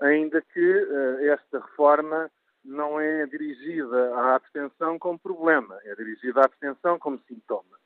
ainda 0.00 0.42
que 0.42 0.74
uh, 0.76 1.30
esta 1.30 1.60
reforma 1.60 2.28
não 2.64 2.98
é 2.98 3.24
dirigida 3.26 4.12
à 4.16 4.34
abstenção 4.34 4.98
como 4.98 5.20
problema, 5.20 5.78
é 5.84 5.94
dirigida 5.94 6.40
à 6.40 6.44
abstenção 6.46 6.98
como 6.98 7.20
sintoma. 7.28 7.78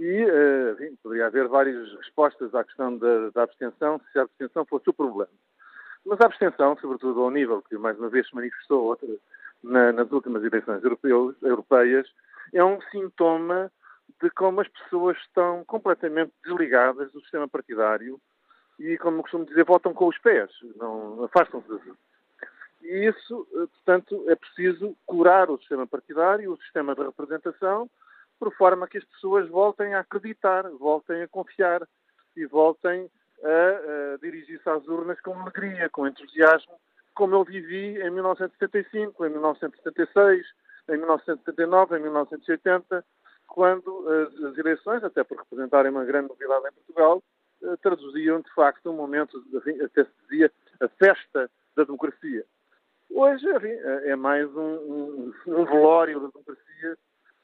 E 0.00 0.24
uh, 0.24 0.72
enfim, 0.72 0.98
poderia 1.00 1.28
haver 1.28 1.46
várias 1.46 1.94
respostas 1.94 2.52
à 2.56 2.64
questão 2.64 2.98
da, 2.98 3.30
da, 3.30 3.44
abstenção, 3.44 4.00
se 4.10 4.18
a 4.18 4.22
abstenção 4.22 4.64
fosse 4.64 4.90
o 4.90 4.92
problema. 4.92 5.30
Mas 6.04 6.20
a 6.20 6.26
abstenção, 6.26 6.76
sobretudo 6.80 7.22
ao 7.22 7.30
nível 7.30 7.62
que 7.62 7.78
mais 7.78 7.96
uma 8.00 8.08
vez 8.08 8.26
se 8.26 8.34
manifestou 8.34 8.82
outra, 8.82 9.06
na, 9.62 9.92
nas 9.92 10.10
últimas 10.10 10.42
eleições 10.42 10.82
europeias, 11.40 12.12
é 12.52 12.64
um 12.64 12.80
sintoma 12.90 13.70
de 14.22 14.30
como 14.30 14.60
as 14.60 14.68
pessoas 14.68 15.16
estão 15.18 15.64
completamente 15.64 16.32
desligadas 16.44 17.10
do 17.12 17.20
sistema 17.20 17.48
partidário 17.48 18.20
e, 18.78 18.96
como 18.98 19.22
costumo 19.22 19.44
dizer, 19.44 19.64
votam 19.64 19.92
com 19.92 20.08
os 20.08 20.18
pés, 20.18 20.50
não 20.76 21.24
afastam-se 21.24 21.68
daquilo. 21.68 21.96
E 22.82 23.08
isso, 23.08 23.46
eh, 23.52 23.66
portanto, 23.66 24.24
é 24.28 24.34
preciso 24.34 24.96
curar 25.06 25.50
o 25.50 25.58
sistema 25.58 25.86
partidário, 25.86 26.52
o 26.52 26.56
sistema 26.62 26.94
de 26.94 27.02
representação, 27.02 27.88
por 28.38 28.54
forma 28.54 28.88
que 28.88 28.98
as 28.98 29.04
pessoas 29.04 29.48
voltem 29.48 29.94
a 29.94 30.00
acreditar, 30.00 30.68
voltem 30.70 31.22
a 31.22 31.28
confiar 31.28 31.86
e 32.34 32.46
voltem 32.46 33.10
a, 33.42 34.14
a 34.14 34.16
dirigir-se 34.18 34.68
às 34.68 34.86
urnas 34.88 35.20
com 35.20 35.38
alegria, 35.38 35.90
com 35.90 36.06
entusiasmo, 36.06 36.72
como 37.14 37.34
eu 37.34 37.44
vivi 37.44 38.00
em 38.00 38.10
1975, 38.10 39.26
em 39.26 39.30
1976, 39.30 40.46
em 40.88 40.96
1979, 40.96 41.98
em 41.98 42.02
1980, 42.02 43.04
quando 43.50 44.06
as, 44.08 44.56
eleições, 44.56 45.02
até 45.02 45.24
por 45.24 45.38
representarem 45.38 45.90
uma 45.90 46.04
grande 46.04 46.28
novidade 46.28 46.68
em 46.68 46.72
Portugal, 46.72 47.22
eh, 47.62 47.76
traduziam 47.82 48.40
de 48.40 48.54
facto 48.54 48.90
um 48.90 48.96
momento, 48.96 49.42
até 49.84 50.04
se 50.04 50.10
dizia, 50.22 50.52
a 50.80 50.88
festa 50.88 51.50
da 51.76 51.84
democracia. 51.84 52.44
Hoje, 53.10 53.44
enfim, 53.50 53.66
é, 53.66 54.10
é 54.10 54.16
mais 54.16 54.48
um, 54.54 55.32
um, 55.48 55.64
velório 55.64 56.20
da 56.20 56.28
democracia 56.28 56.98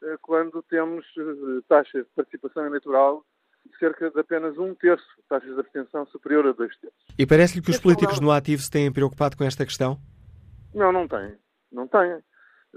eh, 0.04 0.16
quando 0.22 0.62
temos 0.62 1.04
eh, 1.18 1.62
taxas 1.68 2.04
de 2.04 2.10
participação 2.14 2.64
eleitoral 2.66 3.24
de 3.64 3.76
cerca 3.76 4.08
de 4.08 4.20
apenas 4.20 4.56
um 4.58 4.74
terço, 4.76 5.04
taxas 5.28 5.54
de 5.54 5.60
abstenção 5.60 6.06
superior 6.06 6.46
a 6.46 6.52
dois 6.52 6.74
terços. 6.78 6.98
E 7.18 7.26
parece-lhe 7.26 7.62
que 7.62 7.72
os 7.72 7.80
políticos 7.80 8.20
no 8.20 8.30
ativo 8.30 8.62
se 8.62 8.70
têm 8.70 8.92
preocupado 8.92 9.36
com 9.36 9.42
esta 9.42 9.66
questão? 9.66 9.98
Não, 10.72 10.92
não 10.92 11.08
têm. 11.08 11.36
Não 11.72 11.88
têm 11.88 12.22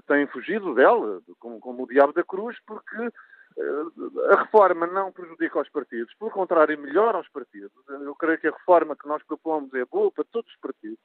têm 0.07 0.27
fugido 0.27 0.73
dela, 0.73 1.21
como, 1.39 1.59
como 1.59 1.83
o 1.83 1.87
diabo 1.87 2.13
da 2.13 2.23
cruz, 2.23 2.57
porque 2.65 2.97
uh, 2.97 4.31
a 4.31 4.43
reforma 4.43 4.87
não 4.87 5.11
prejudica 5.11 5.59
os 5.59 5.69
partidos, 5.69 6.13
pelo 6.15 6.31
contrário, 6.31 6.77
melhora 6.77 7.19
os 7.19 7.29
partidos. 7.29 7.71
Eu 7.87 8.15
creio 8.15 8.39
que 8.39 8.47
a 8.47 8.51
reforma 8.51 8.95
que 8.95 9.07
nós 9.07 9.23
propomos 9.23 9.73
é 9.73 9.85
boa 9.85 10.11
para 10.11 10.23
todos 10.25 10.51
os 10.51 10.59
partidos, 10.59 10.99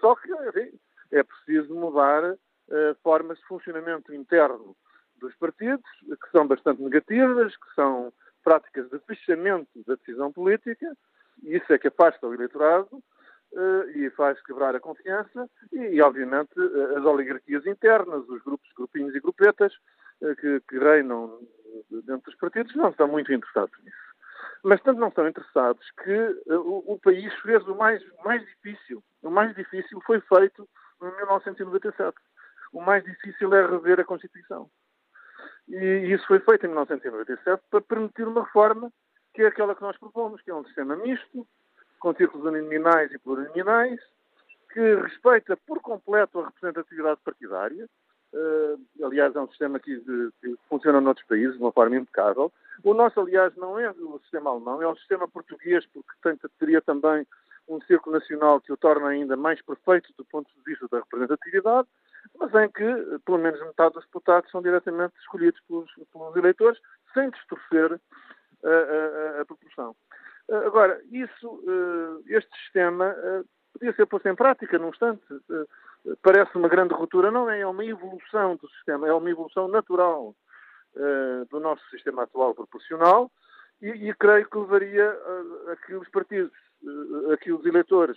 só 0.00 0.14
que 0.14 0.30
enfim, 0.30 0.78
é 1.10 1.22
preciso 1.22 1.74
mudar 1.74 2.32
uh, 2.32 2.38
formas 3.02 3.38
de 3.38 3.44
funcionamento 3.46 4.14
interno 4.14 4.76
dos 5.18 5.34
partidos, 5.36 5.84
que 6.00 6.30
são 6.30 6.46
bastante 6.46 6.82
negativas, 6.82 7.56
que 7.56 7.74
são 7.74 8.12
práticas 8.44 8.88
de 8.90 8.98
fechamento 9.00 9.82
da 9.86 9.94
decisão 9.94 10.32
política, 10.32 10.96
e 11.42 11.56
isso 11.56 11.72
é 11.72 11.78
que 11.78 11.88
afasta 11.88 12.26
o 12.26 12.34
eleitorado, 12.34 13.02
e 13.94 14.10
faz 14.10 14.40
quebrar 14.42 14.74
a 14.74 14.80
confiança 14.80 15.48
e, 15.72 16.00
obviamente, 16.02 16.52
eh, 16.58 16.98
as 16.98 17.04
oligarquias 17.04 17.66
internas, 17.66 18.28
os 18.28 18.42
grupos, 18.42 18.68
grupinhos 18.76 19.14
e 19.14 19.20
grupetas 19.20 19.72
uh, 20.20 20.36
que, 20.36 20.60
que 20.68 20.78
reinam 20.78 21.40
dentro 21.90 22.30
dos 22.30 22.34
partidos 22.36 22.74
não 22.74 22.90
estão 22.90 23.08
muito 23.08 23.32
interessados 23.32 23.76
nisso. 23.82 23.96
Mas 24.62 24.82
tanto 24.82 25.00
não 25.00 25.08
estão 25.08 25.28
interessados 25.28 25.86
que 26.02 26.42
o, 26.46 26.94
o, 26.94 27.00
país 27.00 27.32
fez 27.40 27.66
o 27.68 27.74
mais, 27.74 28.02
mais 28.24 28.44
difícil. 28.44 29.02
O 29.22 29.30
mais 29.30 29.54
difícil 29.54 30.00
foi 30.02 30.20
feito 30.20 30.68
em 31.02 31.16
1997. 31.16 32.16
O 32.72 32.80
mais 32.80 33.04
difícil 33.04 33.54
é 33.54 33.66
rever 33.66 34.00
a 34.00 34.04
Constituição. 34.04 34.68
E 35.68 36.12
isso 36.12 36.26
foi 36.26 36.40
feito 36.40 36.66
em 36.66 36.68
1997 36.68 37.62
para 37.70 37.80
permitir 37.80 38.26
uma 38.26 38.44
reforma 38.44 38.92
que 39.34 39.42
é 39.42 39.46
aquela 39.46 39.74
que 39.74 39.82
nós 39.82 39.96
propomos, 39.98 40.40
que 40.40 40.50
é 40.50 40.54
um 40.54 40.64
sistema 40.64 40.96
misto, 40.96 41.46
com 42.06 42.14
círculos 42.14 42.46
uninominais 42.46 43.10
e 43.10 43.18
plurinominais, 43.18 43.98
que 44.72 44.94
respeita 44.94 45.56
por 45.66 45.80
completo 45.80 46.38
a 46.38 46.44
representatividade 46.44 47.18
partidária. 47.24 47.88
Uh, 48.32 49.04
aliás, 49.04 49.34
é 49.34 49.40
um 49.40 49.48
sistema 49.48 49.80
que, 49.80 49.96
de, 49.96 50.30
que, 50.40 50.56
funciona 50.68 51.00
noutros 51.00 51.26
países 51.26 51.56
de 51.56 51.60
uma 51.60 51.72
forma 51.72 51.96
impecável. 51.96 52.52
O 52.84 52.94
nosso, 52.94 53.18
aliás, 53.18 53.56
não 53.56 53.76
é 53.76 53.90
o 53.90 54.20
sistema 54.20 54.50
alemão, 54.50 54.80
é 54.80 54.86
o 54.86 54.94
sistema 54.94 55.26
português, 55.26 55.84
porque 55.86 56.12
tem, 56.22 56.38
teria 56.60 56.80
também 56.80 57.26
um 57.66 57.80
círculo 57.80 58.16
nacional 58.16 58.60
que 58.60 58.72
o 58.72 58.76
torna 58.76 59.08
ainda 59.08 59.36
mais 59.36 59.60
perfeito 59.62 60.14
do 60.16 60.24
ponto 60.26 60.48
de 60.54 60.62
vista 60.64 60.86
da 60.88 60.98
representatividade, 60.98 61.88
mas 62.38 62.54
em 62.54 62.68
que 62.70 63.18
pelo 63.24 63.38
menos 63.38 63.58
metade 63.62 63.94
dos 63.94 64.04
deputados 64.04 64.48
são 64.52 64.62
diretamente 64.62 65.14
escolhidos 65.18 65.60
pelos, 65.66 65.90
pelos 66.12 66.36
eleitores, 66.36 66.78
sem 67.12 67.30
distorcer 67.30 67.98
a, 68.62 68.68
a, 68.68 69.40
a 69.40 69.44
proporção. 69.44 69.96
Eh, 70.48 70.66
agora, 70.66 71.00
isso, 71.10 71.62
eh, 71.66 72.36
este 72.36 72.56
sistema 72.62 73.06
eh, 73.06 73.42
podia 73.72 73.92
ser 73.94 74.06
posto 74.06 74.28
em 74.28 74.34
prática 74.34 74.78
num 74.78 74.88
instante. 74.88 75.22
Parece 76.22 76.56
uma 76.56 76.68
grande 76.68 76.94
ruptura, 76.94 77.30
não 77.30 77.50
é? 77.50 77.60
É 77.60 77.66
uma 77.66 77.84
evolução 77.84 78.56
do 78.56 78.68
sistema, 78.70 79.08
é 79.08 79.12
uma 79.12 79.30
evolução 79.30 79.68
natural 79.68 80.34
do 81.50 81.60
nosso 81.60 81.86
sistema 81.90 82.22
atual 82.22 82.54
proporcional 82.54 83.30
e, 83.82 83.90
e 84.08 84.14
creio 84.14 84.48
que 84.48 84.56
levaria 84.56 85.10
a, 85.10 85.72
a 85.72 85.76
que 85.76 85.94
os 85.94 86.08
partidos, 86.08 86.52
a 87.30 87.36
que 87.36 87.52
os 87.52 87.66
eleitores 87.66 88.16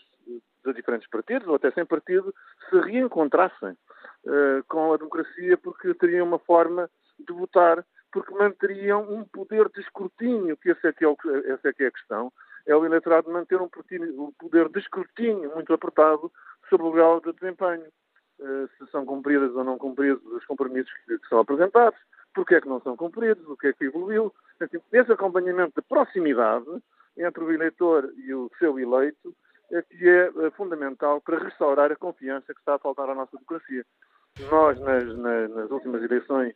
de 0.63 0.73
diferentes 0.73 1.09
partidos, 1.09 1.45
ou 1.45 1.55
até 1.55 1.71
sem 1.71 1.85
partido, 1.85 2.33
se 2.69 2.79
reencontrassem 2.79 3.75
com 4.69 4.93
a 4.93 4.97
democracia 4.97 5.57
porque 5.57 5.93
teriam 5.95 6.25
uma 6.25 6.39
forma 6.39 6.89
de 7.19 7.33
votar 7.33 7.83
porque 8.11 8.33
manteriam 8.33 9.01
um 9.11 9.23
poder 9.23 9.69
de 9.69 9.81
escrutínio, 9.81 10.57
que 10.57 10.71
essa 10.71 10.87
é 10.87 10.93
que 10.93 11.03
é, 11.03 11.07
o, 11.07 11.17
essa 11.45 11.69
é, 11.69 11.73
que 11.73 11.83
é 11.83 11.87
a 11.87 11.91
questão, 11.91 12.31
é 12.65 12.75
o 12.75 12.85
eleitorado 12.85 13.31
manter 13.31 13.59
um 13.61 13.69
poder 13.69 14.69
de 14.69 14.79
escrutínio 14.79 15.53
muito 15.53 15.73
apertado 15.73 16.31
sobre 16.69 16.87
o 16.87 16.91
grau 16.91 17.19
de 17.19 17.33
desempenho, 17.33 17.85
uh, 18.39 18.69
se 18.77 18.91
são 18.91 19.05
cumpridos 19.05 19.55
ou 19.55 19.63
não 19.63 19.77
cumpridos 19.77 20.23
os 20.25 20.45
compromissos 20.45 20.91
que, 21.05 21.17
são 21.27 21.39
apresentados, 21.39 21.99
porque 22.33 22.55
é 22.55 22.61
que 22.61 22.69
não 22.69 22.81
são 22.81 22.95
cumpridos, 22.95 23.47
o 23.47 23.57
que 23.57 23.67
é 23.67 23.73
que 23.73 23.85
evoluiu. 23.85 24.33
Esse 24.91 25.11
acompanhamento 25.11 25.81
de 25.81 25.87
proximidade 25.87 26.67
entre 27.17 27.43
o 27.43 27.51
eleitor 27.51 28.11
e 28.17 28.33
o 28.33 28.51
seu 28.59 28.79
eleito 28.79 29.33
é 29.71 29.81
que 29.81 30.07
é, 30.07 30.31
é 30.45 30.51
fundamental 30.51 31.21
para 31.21 31.43
restaurar 31.43 31.91
a 31.91 31.95
confiança 31.95 32.53
que 32.53 32.59
está 32.59 32.75
a 32.75 32.79
faltar 32.79 33.09
à 33.09 33.15
nossa 33.15 33.35
democracia. 33.35 33.85
Nós, 34.51 34.79
nas, 34.79 35.17
nas 35.17 35.71
últimas 35.71 36.03
eleições 36.03 36.53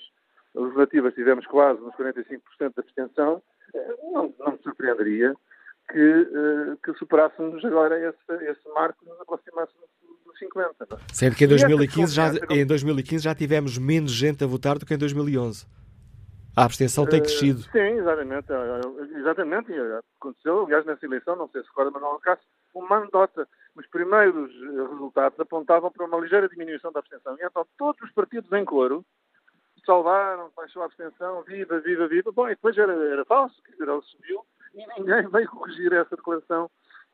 legislativas 0.56 1.14
tivemos 1.14 1.46
quase 1.48 1.82
nos 1.82 1.94
45% 1.96 2.40
de 2.60 2.80
abstenção, 2.80 3.42
eh, 3.74 3.96
não, 4.12 4.34
não 4.40 4.52
me 4.54 4.60
surpreenderia 4.64 5.36
que, 5.92 6.00
eh, 6.00 6.78
que 6.84 6.94
superássemos 6.94 7.64
agora 7.66 7.98
esse, 8.00 8.46
esse 8.46 8.70
marco 8.74 9.04
e 9.06 9.10
nos 9.10 9.22
aproximássemos 9.22 9.90
dos 10.26 10.40
50%. 10.40 10.74
Não? 10.90 10.98
É? 10.98 11.02
Sendo 11.14 11.36
que 11.36 11.46
em 11.46 11.48
2015, 11.48 12.14
já, 12.14 12.32
em 12.50 12.66
2015 12.66 13.24
já 13.24 13.36
tivemos 13.36 13.78
menos 13.78 14.12
gente 14.12 14.44
a 14.44 14.48
votar 14.48 14.78
do 14.78 14.86
que 14.86 14.94
em 14.94 14.98
2011. 14.98 15.66
A 16.56 16.66
abstenção 16.66 17.08
tem 17.08 17.20
crescido. 17.20 17.62
Uh, 17.62 17.72
sim, 17.72 18.00
exatamente. 18.00 18.48
Exatamente. 19.18 19.74
Aconteceu, 20.20 20.66
aliás, 20.66 20.86
nessa 20.86 21.04
eleição, 21.04 21.36
não 21.36 21.50
sei 21.50 21.62
se 21.64 21.68
recorda, 21.68 21.90
Manuel 21.90 22.20
Cássio, 22.20 22.46
uma 22.76 22.98
anedota. 22.98 23.48
Os 23.76 23.88
primeiros 23.88 24.52
resultados 24.92 25.40
apontavam 25.40 25.92
para 25.92 26.06
uma 26.06 26.20
ligeira 26.20 26.48
diminuição 26.48 26.92
da 26.92 27.00
abstenção. 27.00 27.36
E 27.40 27.44
então 27.44 27.66
todos 27.76 28.00
os 28.04 28.12
partidos 28.12 28.52
em 28.52 28.64
coro 28.64 29.04
salvaram, 29.86 30.52
baixou 30.56 30.82
a 30.82 30.86
abstenção, 30.86 31.44
viva, 31.44 31.80
viva, 31.80 32.08
viva. 32.08 32.32
Bom, 32.32 32.48
e 32.48 32.56
depois 32.56 32.78
era, 32.78 32.94
era 32.94 33.26
falso, 33.26 33.62
quer 33.64 33.72
dizer, 33.72 33.90
ele 33.90 34.02
subiu 34.02 34.46
e 34.74 35.00
ninguém 35.00 35.28
veio 35.28 35.50
corrigir 35.50 35.94
essa 35.94 36.16
declaração 36.16 36.70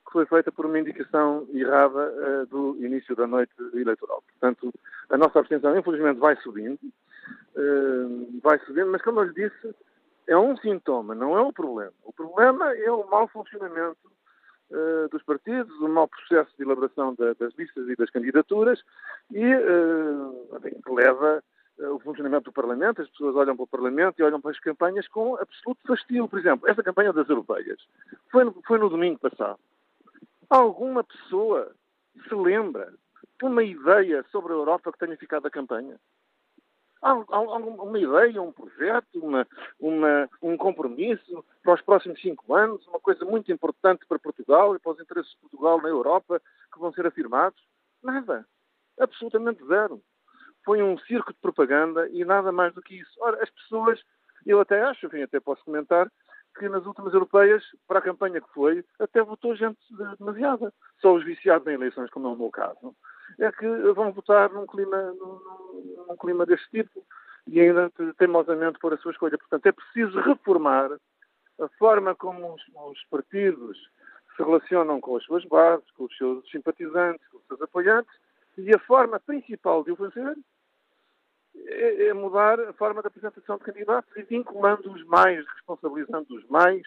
que 0.05 0.13
foi 0.13 0.25
feita 0.25 0.51
por 0.51 0.65
uma 0.65 0.79
indicação 0.79 1.47
errada 1.53 2.11
uh, 2.11 2.45
do 2.47 2.75
início 2.83 3.15
da 3.15 3.27
noite 3.27 3.53
eleitoral. 3.73 4.23
Portanto, 4.23 4.73
a 5.09 5.17
nossa 5.17 5.39
abstenção, 5.39 5.77
infelizmente, 5.77 6.19
vai 6.19 6.35
subindo, 6.37 6.79
uh, 7.55 8.39
vai 8.41 8.57
subindo, 8.59 8.87
mas 8.87 9.01
como 9.01 9.19
eu 9.19 9.25
lhe 9.25 9.33
disse, 9.33 9.75
é 10.27 10.37
um 10.37 10.57
sintoma, 10.57 11.13
não 11.13 11.37
é 11.37 11.41
o 11.41 11.53
problema. 11.53 11.93
O 12.03 12.13
problema 12.13 12.73
é 12.75 12.91
o 12.91 13.07
mau 13.07 13.27
funcionamento 13.27 14.11
uh, 14.71 15.09
dos 15.09 15.21
partidos, 15.23 15.75
o 15.79 15.87
mau 15.87 16.07
processo 16.07 16.55
de 16.57 16.63
elaboração 16.63 17.13
da, 17.15 17.33
das 17.33 17.53
listas 17.55 17.87
e 17.87 17.95
das 17.95 18.09
candidaturas 18.09 18.81
e 19.31 19.43
que 19.43 20.91
leva 20.91 21.43
o 21.79 21.99
funcionamento 21.99 22.45
do 22.45 22.53
Parlamento, 22.53 23.01
as 23.01 23.09
pessoas 23.09 23.35
olham 23.35 23.55
para 23.55 23.63
o 23.63 23.67
Parlamento 23.67 24.19
e 24.19 24.23
olham 24.23 24.41
para 24.41 24.51
as 24.51 24.59
campanhas 24.59 25.07
com 25.07 25.35
absoluto 25.35 25.79
fastio. 25.87 26.27
Por 26.27 26.39
exemplo, 26.39 26.67
esta 26.67 26.83
campanha 26.83 27.13
das 27.13 27.29
europeias 27.29 27.79
foi 28.29 28.43
no, 28.43 28.53
foi 28.67 28.77
no 28.77 28.89
domingo 28.89 29.19
passado. 29.19 29.59
Alguma 30.49 31.03
pessoa 31.03 31.71
se 32.27 32.35
lembra 32.35 32.93
de 33.39 33.45
uma 33.45 33.63
ideia 33.63 34.25
sobre 34.31 34.51
a 34.51 34.55
Europa 34.55 34.91
que 34.91 34.99
tenha 34.99 35.15
ficado 35.15 35.45
a 35.45 35.51
campanha? 35.51 35.97
Há, 37.01 37.13
ideia, 37.97 38.41
um 38.41 38.51
projeto, 38.51 39.19
uma, 39.19 39.47
uma, 39.79 40.29
um 40.41 40.57
compromisso 40.57 41.45
para 41.63 41.75
os 41.75 41.81
próximos 41.81 42.19
cinco 42.19 42.53
anos, 42.53 42.85
uma 42.87 42.99
coisa 42.99 43.23
muito 43.23 43.49
importante 43.51 44.05
para 44.05 44.19
Portugal 44.19 44.75
e 44.75 44.79
para 44.79 44.91
os 44.91 44.99
interesses 44.99 45.31
de 45.31 45.37
Portugal 45.37 45.81
na 45.81 45.87
Europa 45.87 46.41
que 46.73 46.79
vão 46.79 46.91
ser 46.91 47.07
afirmados? 47.07 47.61
Nada. 48.03 48.45
Absolutamente 48.99 49.65
zero. 49.65 50.01
Foi 50.69 50.83
um 50.83 50.99
circo 50.99 51.33
de 51.33 51.39
propaganda 51.39 52.07
e 52.09 52.23
nada 52.23 52.51
mais 52.51 52.71
do 52.75 52.81
que 52.83 52.93
isso. 52.93 53.09
Ora, 53.21 53.41
as 53.41 53.49
pessoas, 53.49 53.99
eu 54.45 54.61
até 54.61 54.79
acho, 54.83 55.07
enfim, 55.07 55.23
até 55.23 55.39
posso 55.39 55.65
comentar, 55.65 56.07
que 56.59 56.69
nas 56.69 56.85
últimas 56.85 57.11
europeias, 57.11 57.63
para 57.87 57.97
a 57.97 58.03
campanha 58.03 58.39
que 58.39 58.53
foi, 58.53 58.85
até 58.99 59.23
votou 59.23 59.55
gente 59.55 59.79
demasiada. 60.19 60.71
Só 61.01 61.15
os 61.15 61.25
viciados 61.25 61.65
em 61.65 61.73
eleições, 61.73 62.11
como 62.11 62.27
é 62.27 62.31
o 62.33 62.35
meu 62.35 62.51
caso, 62.51 62.95
é 63.39 63.51
que 63.51 63.65
vão 63.93 64.11
votar 64.11 64.51
num 64.51 64.67
clima, 64.67 65.11
num, 65.13 66.05
num 66.07 66.17
clima 66.17 66.45
deste 66.45 66.69
tipo 66.69 67.03
e 67.47 67.59
ainda 67.59 67.91
teimosamente 68.19 68.77
por 68.77 68.93
a 68.93 68.97
sua 68.97 69.11
escolha. 69.11 69.39
Portanto, 69.39 69.65
é 69.65 69.71
preciso 69.71 70.19
reformar 70.19 70.91
a 71.59 71.67
forma 71.79 72.13
como 72.13 72.53
os, 72.53 72.61
os 72.75 73.03
partidos 73.05 73.75
se 74.37 74.43
relacionam 74.43 75.01
com 75.01 75.17
as 75.17 75.23
suas 75.23 75.43
bases, 75.45 75.89
com 75.97 76.03
os 76.03 76.15
seus 76.15 76.47
simpatizantes, 76.51 77.27
com 77.29 77.39
os 77.39 77.47
seus 77.47 77.59
apoiantes, 77.59 78.13
e 78.55 78.71
a 78.71 78.79
forma 78.79 79.19
principal 79.19 79.83
de 79.83 79.93
o 79.93 79.95
fazer 79.95 80.37
é, 81.67 82.07
é, 82.07 82.13
mudar 82.13 82.59
a 82.59 82.73
forma 82.73 83.01
da 83.01 83.07
apresentação 83.07 83.57
de 83.57 83.63
candidatos 83.63 84.15
e 84.15 84.23
vinculando 84.23 84.91
os 84.91 85.03
mais, 85.05 85.45
responsabilizando 85.55 86.35
os 86.35 86.45
mais 86.47 86.81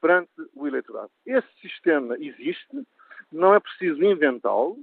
perante 0.00 0.30
o 0.54 0.66
eleitorado. 0.66 1.10
Esse 1.26 1.48
sistema 1.60 2.16
existe, 2.18 2.86
não 3.32 3.54
é 3.54 3.60
preciso 3.60 4.02
inventá-lo, 4.02 4.78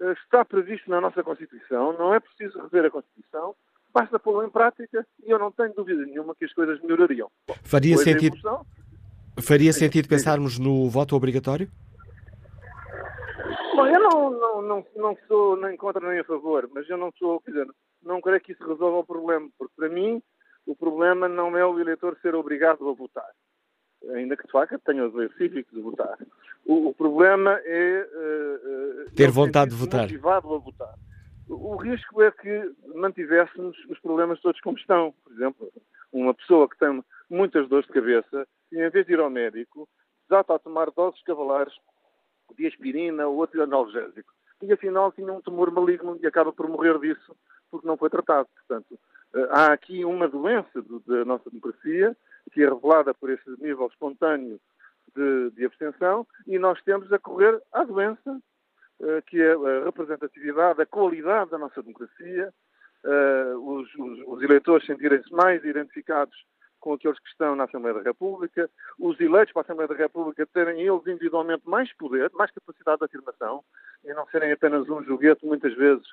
eh, 0.00 0.12
está 0.12 0.44
previsto 0.44 0.88
na 0.88 1.00
nossa 1.00 1.22
Constituição, 1.22 1.92
não 1.94 2.14
é 2.14 2.20
preciso 2.20 2.60
rever 2.60 2.86
a 2.86 2.90
Constituição, 2.90 3.54
basta 3.92 4.18
pô-lo 4.18 4.44
em 4.44 4.50
prática 4.50 5.06
e 5.24 5.30
eu 5.30 5.38
não 5.38 5.50
tenho 5.52 5.74
dúvida 5.74 6.04
nenhuma 6.04 6.34
que 6.34 6.44
as 6.44 6.52
coisas 6.52 6.80
melhorariam. 6.80 7.30
Faria 7.62 7.96
sentido, 7.96 8.36
evolução, 8.36 8.66
faria 9.40 9.72
sentido 9.72 10.08
pensarmos 10.08 10.58
no 10.58 10.88
voto 10.88 11.14
obrigatório? 11.14 11.68
Bom, 13.74 13.86
eu 13.86 14.00
não, 14.00 14.30
não, 14.30 14.62
não, 14.62 14.86
não 14.96 15.18
sou 15.26 15.56
nem 15.56 15.76
contra 15.76 16.08
nem 16.08 16.20
a 16.20 16.24
favor, 16.24 16.68
mas 16.74 16.88
eu 16.88 16.96
não 16.96 17.12
sou, 17.18 17.40
quer 17.40 17.50
dizer, 17.50 17.66
não 18.02 18.20
creio 18.20 18.40
que 18.40 18.52
isso 18.52 18.66
resolva 18.66 18.98
o 18.98 19.06
problema, 19.06 19.48
porque 19.58 19.74
para 19.76 19.88
mim 19.88 20.22
o 20.66 20.76
problema 20.76 21.28
não 21.28 21.56
é 21.56 21.64
o 21.64 21.78
eleitor 21.78 22.16
ser 22.22 22.34
obrigado 22.34 22.88
a 22.88 22.92
votar, 22.92 23.30
ainda 24.14 24.36
que 24.36 24.46
de 24.46 24.52
facto 24.52 24.78
tenha 24.80 25.04
o 25.04 25.10
dever 25.10 25.32
cívico 25.36 25.74
de 25.74 25.80
votar. 25.80 26.18
O, 26.64 26.88
o 26.88 26.94
problema 26.94 27.60
é 27.64 28.08
uh, 29.06 29.10
ter 29.14 29.30
vontade 29.30 29.72
de 29.72 29.76
votar. 29.76 30.02
Motivado 30.02 30.54
a 30.54 30.58
votar. 30.58 30.94
O, 31.48 31.74
o 31.74 31.76
risco 31.76 32.22
é 32.22 32.30
que 32.30 32.72
mantivéssemos 32.94 33.76
os 33.88 33.98
problemas 33.98 34.40
todos 34.40 34.60
como 34.60 34.78
estão. 34.78 35.12
Por 35.24 35.32
exemplo, 35.32 35.72
uma 36.12 36.34
pessoa 36.34 36.68
que 36.68 36.78
tem 36.78 37.02
muitas 37.28 37.68
dores 37.68 37.86
de 37.86 37.92
cabeça 37.92 38.46
e 38.70 38.80
em 38.80 38.90
vez 38.90 39.06
de 39.06 39.12
ir 39.12 39.20
ao 39.20 39.30
médico, 39.30 39.88
desata 40.28 40.54
a 40.54 40.58
tomar 40.58 40.90
doses 40.90 41.22
cavalares 41.24 41.74
de 42.56 42.66
aspirina 42.66 43.26
ou 43.26 43.36
outro 43.36 43.62
analgésico. 43.62 44.32
E 44.62 44.72
afinal 44.72 45.10
tinha 45.10 45.32
um 45.32 45.40
tumor 45.40 45.70
maligno 45.72 46.18
e 46.22 46.26
acaba 46.26 46.52
por 46.52 46.68
morrer 46.68 46.98
disso 47.00 47.34
porque 47.72 47.86
não 47.86 47.96
foi 47.96 48.10
tratado. 48.10 48.48
Portanto, 48.54 48.98
eh, 49.34 49.48
há 49.50 49.72
aqui 49.72 50.04
uma 50.04 50.28
doença 50.28 50.84
da 51.06 51.24
nossa 51.24 51.48
democracia 51.50 52.14
que 52.52 52.62
é 52.62 52.68
revelada 52.68 53.14
por 53.14 53.30
esse 53.30 53.50
nível 53.58 53.86
espontâneo 53.86 54.60
de, 55.16 55.50
de 55.52 55.64
abstenção 55.64 56.26
e 56.46 56.58
nós 56.58 56.80
temos 56.82 57.10
a 57.12 57.18
correr 57.18 57.60
à 57.72 57.82
doença 57.82 58.40
eh, 59.00 59.22
que 59.26 59.40
é 59.40 59.52
a 59.52 59.84
representatividade, 59.84 60.82
a 60.82 60.86
qualidade 60.86 61.50
da 61.50 61.58
nossa 61.58 61.82
democracia, 61.82 62.52
eh, 63.04 63.54
os, 63.56 63.92
os, 63.94 64.18
os 64.26 64.42
eleitores 64.42 64.86
sentirem-se 64.86 65.32
mais 65.32 65.64
identificados 65.64 66.36
com 66.78 66.94
aqueles 66.94 67.18
que 67.20 67.28
estão 67.28 67.54
na 67.56 67.64
Assembleia 67.64 67.94
da 67.94 68.02
República, 68.02 68.68
os 68.98 69.18
eleitos 69.20 69.52
para 69.52 69.62
a 69.62 69.64
Assembleia 69.64 69.88
da 69.88 69.94
República 69.94 70.44
terem 70.46 70.82
eles 70.82 71.06
individualmente 71.06 71.62
mais 71.66 71.92
poder, 71.94 72.30
mais 72.34 72.50
capacidade 72.50 72.98
de 72.98 73.04
afirmação 73.04 73.64
e 74.04 74.12
não 74.12 74.26
serem 74.26 74.52
apenas 74.52 74.88
um 74.88 75.02
joguete, 75.04 75.46
muitas 75.46 75.72
vezes, 75.74 76.06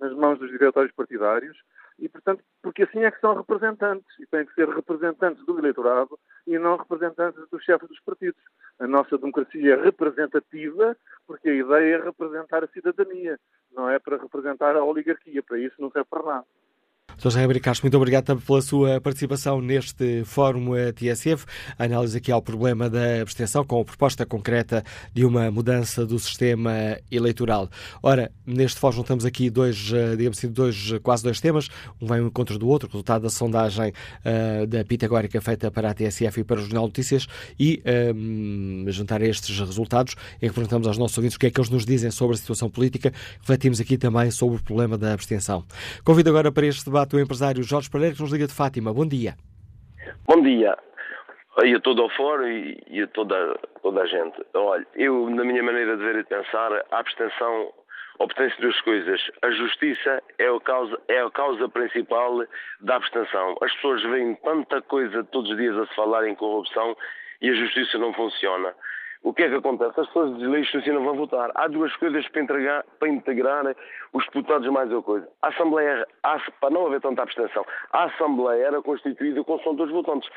nas 0.00 0.12
mãos 0.12 0.38
dos 0.38 0.50
diretórios 0.50 0.94
partidários 0.94 1.56
e, 1.98 2.08
portanto, 2.08 2.44
porque 2.62 2.82
assim 2.82 3.04
é 3.04 3.10
que 3.10 3.20
são 3.20 3.34
representantes 3.34 4.06
e 4.20 4.26
têm 4.26 4.44
que 4.44 4.54
ser 4.54 4.68
representantes 4.68 5.44
do 5.46 5.58
eleitorado 5.58 6.18
e 6.46 6.58
não 6.58 6.76
representantes 6.76 7.48
dos 7.50 7.64
chefes 7.64 7.88
dos 7.88 8.00
partidos. 8.00 8.40
A 8.78 8.86
nossa 8.86 9.16
democracia 9.16 9.74
é 9.74 9.82
representativa 9.82 10.96
porque 11.26 11.48
a 11.48 11.54
ideia 11.54 11.96
é 11.96 12.02
representar 12.02 12.62
a 12.62 12.68
cidadania, 12.68 13.38
não 13.72 13.88
é 13.88 13.98
para 13.98 14.18
representar 14.18 14.76
a 14.76 14.84
oligarquia. 14.84 15.42
Para 15.42 15.58
isso 15.58 15.80
não 15.80 15.90
serve 15.90 16.08
para 16.10 16.22
nada. 16.22 16.46
Sr. 17.18 17.30
José 17.30 17.40
Ribeiro 17.40 17.60
Castro, 17.60 17.86
muito 17.86 17.96
obrigado 17.96 18.36
pela 18.36 18.60
sua 18.60 19.00
participação 19.00 19.58
neste 19.62 20.22
Fórum 20.24 20.72
TSF. 20.94 21.46
A 21.78 21.84
análise 21.84 22.18
aqui 22.18 22.30
ao 22.30 22.42
problema 22.42 22.90
da 22.90 23.22
abstenção 23.22 23.64
com 23.64 23.80
a 23.80 23.84
proposta 23.86 24.26
concreta 24.26 24.84
de 25.14 25.24
uma 25.24 25.50
mudança 25.50 26.04
do 26.04 26.18
sistema 26.18 26.98
eleitoral. 27.10 27.70
Ora, 28.02 28.30
neste 28.46 28.78
Fórum 28.78 28.96
juntamos 28.96 29.24
aqui 29.24 29.48
dois, 29.48 29.90
eh, 29.94 30.14
digamos 30.14 30.36
assim, 30.36 30.48
dois, 30.48 30.92
quase 31.02 31.22
dois 31.22 31.40
temas. 31.40 31.70
Um 32.02 32.06
vai 32.06 32.20
ao 32.20 32.26
encontro 32.26 32.58
do 32.58 32.68
outro, 32.68 32.86
resultado 32.86 33.22
da 33.22 33.30
sondagem 33.30 33.92
uh, 33.92 34.66
da 34.66 34.84
Pitagórica 34.84 35.40
feita 35.40 35.70
para 35.70 35.90
a 35.90 35.94
TSF 35.94 36.40
e 36.40 36.44
para 36.44 36.58
o 36.58 36.62
Jornal 36.62 36.84
Notícias 36.84 37.26
e 37.58 37.82
um, 38.14 38.84
ehm, 38.84 38.92
juntar 38.92 39.22
estes 39.22 39.58
resultados 39.58 40.16
em 40.40 40.48
que 40.48 40.54
perguntamos 40.54 40.86
aos 40.86 40.98
nossos 40.98 41.16
ouvintes 41.16 41.36
o 41.36 41.38
que 41.38 41.46
é 41.46 41.50
que 41.50 41.58
eles 41.58 41.70
nos 41.70 41.86
dizem 41.86 42.10
sobre 42.10 42.34
a 42.34 42.38
situação 42.38 42.68
política. 42.68 43.10
Refletimos 43.40 43.80
aqui 43.80 43.96
também 43.96 44.30
sobre 44.30 44.56
o 44.56 44.62
problema 44.62 44.98
da 44.98 45.14
abstenção. 45.14 45.64
Convido 46.04 46.28
agora 46.28 46.52
para 46.52 46.66
este 46.66 46.84
debate 46.84 47.05
o 47.14 47.20
empresário 47.20 47.62
Jorge 47.62 47.90
Pereira, 47.90 48.14
que 48.14 48.22
nos 48.22 48.32
liga 48.32 48.46
de 48.46 48.54
Fátima. 48.54 48.92
Bom 48.92 49.06
dia. 49.06 49.34
Bom 50.26 50.42
dia. 50.42 50.76
E 51.64 51.74
a 51.74 51.80
todo 51.80 52.04
o 52.04 52.10
foro 52.10 52.46
e, 52.48 52.82
e 52.88 53.02
a 53.02 53.06
toda, 53.08 53.58
toda 53.82 54.02
a 54.02 54.06
gente. 54.06 54.44
Olha, 54.54 54.86
eu, 54.94 55.30
na 55.30 55.44
minha 55.44 55.62
maneira 55.62 55.96
de 55.96 56.02
ver 56.02 56.16
e 56.16 56.22
de 56.22 56.28
pensar, 56.28 56.72
a 56.90 56.98
abstenção 56.98 57.72
obtém-se 58.18 58.60
duas 58.60 58.80
coisas. 58.80 59.20
A 59.42 59.50
justiça 59.50 60.22
é 60.38 60.48
a, 60.48 60.60
causa, 60.60 60.98
é 61.08 61.20
a 61.20 61.30
causa 61.30 61.68
principal 61.68 62.44
da 62.80 62.96
abstenção. 62.96 63.56
As 63.62 63.72
pessoas 63.74 64.02
veem 64.02 64.34
tanta 64.36 64.82
coisa 64.82 65.24
todos 65.24 65.50
os 65.50 65.56
dias 65.56 65.76
a 65.76 65.86
se 65.86 65.94
falar 65.94 66.26
em 66.26 66.34
corrupção 66.34 66.96
e 67.40 67.50
a 67.50 67.54
justiça 67.54 67.98
não 67.98 68.12
funciona 68.12 68.74
o 69.26 69.34
que 69.34 69.42
é 69.42 69.48
que 69.48 69.56
acontece? 69.56 69.98
As 69.98 70.06
pessoas 70.06 70.38
de 70.38 70.46
lixo 70.46 70.78
assim 70.78 70.92
não 70.92 71.02
vão 71.02 71.16
votar. 71.16 71.50
Há 71.56 71.66
duas 71.66 71.94
coisas 71.96 72.28
para, 72.28 72.42
entregar, 72.42 72.84
para 73.00 73.08
integrar 73.08 73.74
os 74.12 74.24
deputados 74.26 74.68
mais 74.68 74.88
uma 74.88 75.02
coisa. 75.02 75.28
A 75.42 75.48
Assembleia, 75.48 76.06
para 76.60 76.70
não 76.70 76.86
haver 76.86 77.00
tanta 77.00 77.22
abstenção, 77.22 77.66
a 77.92 78.04
Assembleia 78.04 78.66
era 78.66 78.80
constituída 78.80 79.42
com 79.42 79.58
som 79.58 79.74
dos 79.74 79.90
votantes. 79.90 80.30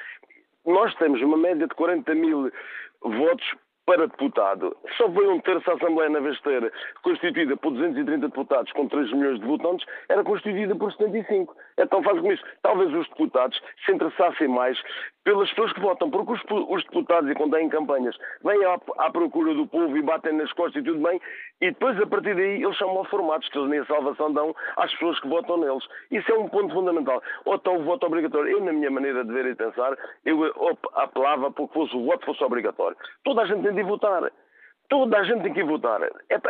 Nós 0.65 0.91
temos 0.95 1.21
uma 1.21 1.37
média 1.37 1.67
de 1.67 1.75
40 1.75 2.15
mil 2.15 2.51
votos 2.99 3.55
para 3.85 4.07
deputado. 4.07 4.75
Só 4.97 5.11
foi 5.11 5.27
um 5.27 5.39
terço 5.39 5.67
da 5.67 5.73
Assembleia, 5.73 6.09
na 6.09 6.21
ter 6.21 6.73
constituída 7.03 7.57
por 7.57 7.71
230 7.71 8.27
deputados 8.27 8.71
com 8.73 8.87
3 8.87 9.13
milhões 9.13 9.39
de 9.39 9.45
votantes, 9.45 9.85
era 10.07 10.23
constituída 10.23 10.75
por 10.75 10.91
75. 10.91 11.55
Então 11.79 12.03
faz 12.03 12.19
com 12.19 12.31
isso. 12.31 12.43
Talvez 12.61 12.93
os 12.93 13.07
deputados 13.09 13.59
se 13.85 13.91
interessassem 13.91 14.47
mais 14.49 14.77
pelas 15.23 15.49
pessoas 15.49 15.73
que 15.73 15.79
votam, 15.79 16.09
porque 16.09 16.33
os, 16.33 16.41
os 16.69 16.83
deputados, 16.83 17.29
e 17.29 17.35
quando 17.35 17.55
têm 17.55 17.69
campanhas, 17.69 18.17
vêm 18.43 18.63
à, 18.65 18.79
à, 18.97 19.11
procura 19.11 19.53
do 19.53 19.67
povo 19.67 19.95
e 19.95 20.01
batem 20.01 20.33
nas 20.33 20.51
costas 20.53 20.81
e 20.81 20.85
tudo 20.85 20.99
bem, 20.99 21.21
e 21.61 21.71
depois, 21.71 21.99
a 22.01 22.07
partir 22.07 22.35
daí, 22.35 22.63
eles 22.63 22.77
são 22.77 23.03
formados, 23.05 23.47
que 23.49 23.57
eles 23.57 23.69
nem 23.69 23.79
a 23.79 23.85
salvação 23.85 24.33
dão 24.33 24.55
às 24.77 24.91
pessoas 24.93 25.19
que 25.19 25.27
votam 25.27 25.57
neles. 25.57 25.83
Isso 26.11 26.31
é 26.31 26.35
um 26.35 26.49
ponto 26.49 26.73
fundamental. 26.73 27.21
Ou 27.45 27.55
então 27.55 27.77
o 27.77 27.83
voto 27.83 28.05
obrigatório. 28.05 28.51
Eu, 28.51 28.63
na 28.63 28.73
minha 28.73 28.91
maneira 28.91 29.23
de 29.23 29.31
ver 29.31 29.45
e 29.45 29.55
pensar, 29.55 29.97
eu 30.25 30.53
apelava 30.95 31.51
porque 31.51 31.73
fosse, 31.73 31.95
o 31.95 32.05
voto 32.05 32.25
fosse 32.25 32.43
obrigatório. 32.43 32.97
Toda 33.23 33.41
a 33.41 33.45
gente 33.45 33.63
tem 33.63 33.73
de 33.73 33.83
votar. 33.83 34.31
Toda 34.89 35.19
a 35.19 35.23
gente 35.23 35.43
tem 35.43 35.53
que 35.53 35.59
ir 35.59 35.65
votar. 35.65 36.01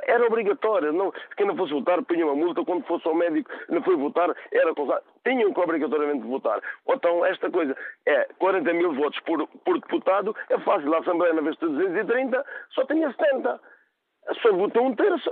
Era 0.07 0.25
obrigatório. 0.25 0.93
Não, 0.93 1.11
quem 1.35 1.45
não 1.45 1.57
fosse 1.57 1.73
votar 1.73 2.01
punha 2.03 2.25
uma 2.25 2.35
multa. 2.35 2.63
Quando 2.63 2.85
fosse 2.85 3.05
ao 3.05 3.13
médico 3.13 3.51
não 3.67 3.83
foi 3.83 3.97
votar, 3.97 4.33
era 4.51 4.71
acusado. 4.71 5.03
Tinham 5.25 5.53
que 5.53 5.59
obrigatoriamente 5.59 6.25
votar. 6.25 6.61
Ou 6.85 6.95
então, 6.95 7.25
esta 7.25 7.51
coisa 7.51 7.75
é 8.05 8.29
40 8.39 8.73
mil 8.73 8.93
votos 8.93 9.19
por, 9.21 9.45
por 9.65 9.79
deputado. 9.79 10.33
É 10.49 10.57
fácil. 10.59 10.93
A 10.93 10.99
Assembleia, 10.99 11.33
na 11.33 11.41
vez 11.41 11.57
de 11.57 11.67
230, 11.67 12.45
só 12.69 12.85
tinha 12.85 13.11
70. 13.11 13.59
Só 14.41 14.53
votou 14.53 14.85
um 14.85 14.95
terço. 14.95 15.29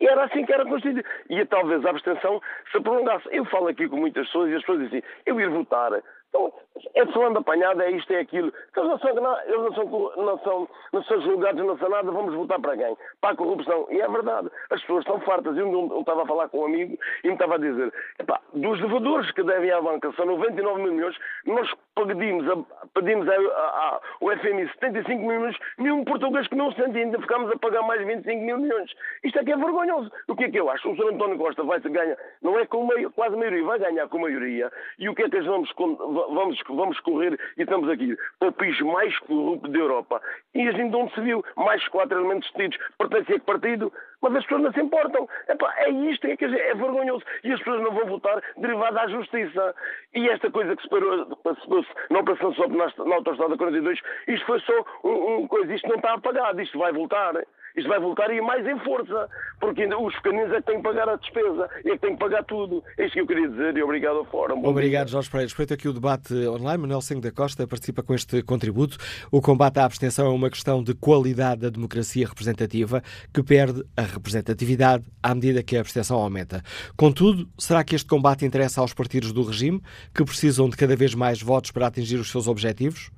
E 0.00 0.06
era 0.06 0.24
assim 0.24 0.44
que 0.44 0.52
era 0.52 0.64
constituído. 0.64 1.02
E 1.28 1.44
talvez 1.46 1.84
a 1.84 1.90
abstenção 1.90 2.40
se 2.70 2.80
prolongasse. 2.80 3.28
Eu 3.32 3.44
falo 3.46 3.66
aqui 3.66 3.88
com 3.88 3.96
muitas 3.96 4.24
pessoas 4.26 4.50
e 4.50 4.54
as 4.54 4.60
pessoas 4.60 4.84
dizem 4.84 5.02
eu 5.24 5.40
ir 5.40 5.48
votar. 5.50 5.90
Então, 6.28 6.52
é 6.94 7.06
falando 7.06 7.38
apanhada, 7.38 7.84
é 7.84 7.90
isto, 7.90 8.12
é 8.12 8.20
aquilo. 8.20 8.52
Eles 8.76 8.88
não 8.88 8.98
são, 8.98 9.10
eles 9.10 9.22
não 9.22 9.72
são, 9.74 10.12
não 10.16 10.38
são, 10.38 10.68
não 10.92 11.02
são 11.04 11.20
julgados, 11.22 11.64
não 11.64 11.78
são 11.78 11.88
nada, 11.88 12.10
vamos 12.10 12.34
votar 12.34 12.60
para 12.60 12.76
quem? 12.76 12.96
Para 13.20 13.30
a 13.30 13.36
corrupção. 13.36 13.86
E 13.90 14.00
é 14.00 14.08
verdade. 14.08 14.50
As 14.70 14.80
pessoas 14.80 15.00
estão 15.00 15.20
fartas. 15.20 15.56
Eu, 15.56 16.00
estava 16.00 16.22
a 16.22 16.26
falar 16.26 16.48
com 16.48 16.60
um 16.60 16.66
amigo 16.66 16.98
e 17.24 17.28
me 17.28 17.34
estava 17.34 17.54
a 17.54 17.58
dizer, 17.58 17.92
epá, 18.18 18.40
dos 18.54 18.80
devedores 18.80 19.30
que 19.32 19.42
devem 19.42 19.70
à 19.70 19.80
banca, 19.80 20.12
são 20.12 20.26
99 20.26 20.82
mil 20.82 20.92
milhões, 20.92 21.16
nós 21.46 21.70
pedimos, 21.94 22.48
a, 22.48 22.56
pedimos 22.94 23.28
a, 23.28 23.34
a, 23.34 24.00
ao 24.20 24.36
FMI 24.38 24.68
75 24.68 25.20
mil 25.20 25.40
milhões, 25.40 25.56
nenhum 25.78 26.04
português 26.04 26.46
que 26.48 26.54
não 26.54 26.70
se 26.72 26.82
sente 26.82 26.98
ainda 26.98 27.20
ficamos 27.20 27.50
a 27.50 27.58
pagar 27.58 27.82
mais 27.82 28.04
25 28.04 28.42
mil 28.42 28.58
milhões. 28.58 28.90
Isto 29.24 29.38
é 29.38 29.44
que 29.44 29.52
é 29.52 29.56
vergonhoso. 29.56 30.10
O 30.28 30.36
que 30.36 30.44
é 30.44 30.50
que 30.50 30.58
eu 30.58 30.70
acho? 30.70 30.90
O 30.90 30.96
Sr. 30.96 31.14
António 31.14 31.38
Costa 31.38 31.62
vai 31.62 31.80
se 31.80 31.88
ganhar, 31.88 32.16
não 32.42 32.58
é 32.58 32.66
com 32.66 32.86
meio, 32.86 33.10
quase 33.10 33.36
maioria, 33.36 33.64
vai 33.64 33.78
ganhar 33.78 34.08
com 34.08 34.18
maioria. 34.18 34.70
E 34.98 35.08
o 35.08 35.14
que 35.14 35.22
é 35.22 35.28
que 35.28 35.36
nós 35.36 35.46
vamos, 35.46 35.72
vamos, 35.76 36.62
vamos 36.68 36.98
correr 37.00 37.38
e 37.56 37.62
estamos 37.62 37.88
aqui 37.88 38.16
o 38.40 38.52
país 38.52 38.80
mais 38.80 39.18
corrupto 39.20 39.68
da 39.68 39.78
Europa. 39.78 40.20
E 40.54 40.68
a 40.68 40.72
gente 40.72 40.94
onde 40.94 41.14
se 41.14 41.20
viu 41.20 41.44
mais 41.56 41.86
quatro 41.88 42.18
elementos 42.18 42.50
detidos. 42.52 42.78
Pertence 42.98 43.32
a 43.32 43.38
que 43.38 43.46
partido? 43.46 43.92
Mas 44.22 44.36
as 44.36 44.42
pessoas 44.44 44.62
não 44.62 44.72
se 44.72 44.80
importam. 44.80 45.28
Epá, 45.48 45.74
é 45.78 45.90
isto, 45.90 46.26
é, 46.26 46.36
que 46.36 46.44
é 46.44 46.74
vergonhoso. 46.74 47.24
E 47.44 47.52
as 47.52 47.58
pessoas 47.58 47.82
não 47.82 47.92
vão 47.92 48.06
votar 48.06 48.42
derivado 48.56 48.94
da 48.94 49.08
justiça. 49.08 49.74
E 50.14 50.28
esta 50.28 50.50
coisa 50.50 50.74
que 50.74 50.82
se 50.82 50.88
passou 50.88 51.84
na 52.10 52.20
Operação 52.20 52.54
SOP 52.54 52.72
na, 52.72 53.04
na 53.04 53.14
Autostrada 53.16 53.56
42, 53.56 54.00
isto 54.28 54.46
foi 54.46 54.60
só 54.60 54.84
um, 55.04 55.36
um 55.36 55.48
coisa, 55.48 55.74
isto 55.74 55.88
não 55.88 55.96
está 55.96 56.14
apagado, 56.14 56.60
isto 56.60 56.78
vai 56.78 56.92
voltar 56.92 57.34
isto 57.76 57.88
vai 57.88 58.00
voltar 58.00 58.32
e 58.32 58.40
mais 58.40 58.66
em 58.66 58.78
força, 58.80 59.28
porque 59.60 59.86
os 59.86 60.14
pequeninos 60.16 60.52
é 60.52 60.56
que 60.56 60.66
têm 60.66 60.76
que 60.76 60.82
pagar 60.82 61.08
a 61.08 61.16
despesa, 61.16 61.68
é 61.84 61.90
que 61.90 61.98
têm 61.98 62.12
que 62.12 62.18
pagar 62.18 62.42
tudo. 62.44 62.82
É 62.96 63.04
isto 63.04 63.14
que 63.14 63.20
eu 63.20 63.26
queria 63.26 63.48
dizer 63.48 63.76
e 63.76 63.82
obrigado 63.82 64.16
ao 64.16 64.24
Fórum. 64.24 64.66
Obrigado, 64.66 65.08
Jorge 65.08 65.30
Pereira. 65.30 65.48
Respeito 65.48 65.74
aqui 65.74 65.88
o 65.88 65.92
debate 65.92 66.34
online. 66.48 66.78
Manuel 66.78 67.02
Senho 67.02 67.20
da 67.20 67.30
Costa 67.30 67.66
participa 67.66 68.02
com 68.02 68.14
este 68.14 68.42
contributo. 68.42 68.96
O 69.30 69.42
combate 69.42 69.78
à 69.78 69.84
abstenção 69.84 70.26
é 70.26 70.30
uma 70.30 70.48
questão 70.48 70.82
de 70.82 70.94
qualidade 70.94 71.60
da 71.60 71.68
democracia 71.68 72.26
representativa 72.26 73.02
que 73.32 73.42
perde 73.42 73.84
a 73.96 74.02
representatividade 74.02 75.04
à 75.22 75.34
medida 75.34 75.62
que 75.62 75.76
a 75.76 75.80
abstenção 75.80 76.18
aumenta. 76.18 76.62
Contudo, 76.96 77.48
será 77.58 77.84
que 77.84 77.94
este 77.94 78.08
combate 78.08 78.44
interessa 78.44 78.80
aos 78.80 78.94
partidos 78.94 79.32
do 79.32 79.42
regime, 79.42 79.82
que 80.14 80.24
precisam 80.24 80.68
de 80.68 80.76
cada 80.76 80.96
vez 80.96 81.14
mais 81.14 81.42
votos 81.42 81.70
para 81.70 81.86
atingir 81.86 82.16
os 82.16 82.30
seus 82.30 82.48
objetivos? 82.48 83.10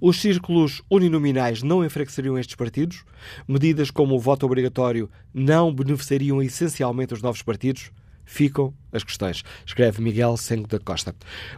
Os 0.00 0.20
círculos 0.20 0.82
uninominais 0.90 1.62
não 1.62 1.84
enfraqueceriam 1.84 2.38
estes 2.38 2.56
partidos? 2.56 3.04
Medidas 3.46 3.90
como 3.90 4.14
o 4.14 4.18
voto 4.18 4.46
obrigatório 4.46 5.10
não 5.32 5.72
beneficiariam 5.72 6.42
essencialmente 6.42 7.14
os 7.14 7.22
novos 7.22 7.42
partidos? 7.42 7.90
Ficam 8.24 8.72
as 8.92 9.02
questões. 9.02 9.42
Escreve 9.66 10.00
Miguel 10.00 10.36
Sengo 10.36 10.68
da 10.68 10.78
Costa. 10.78 11.12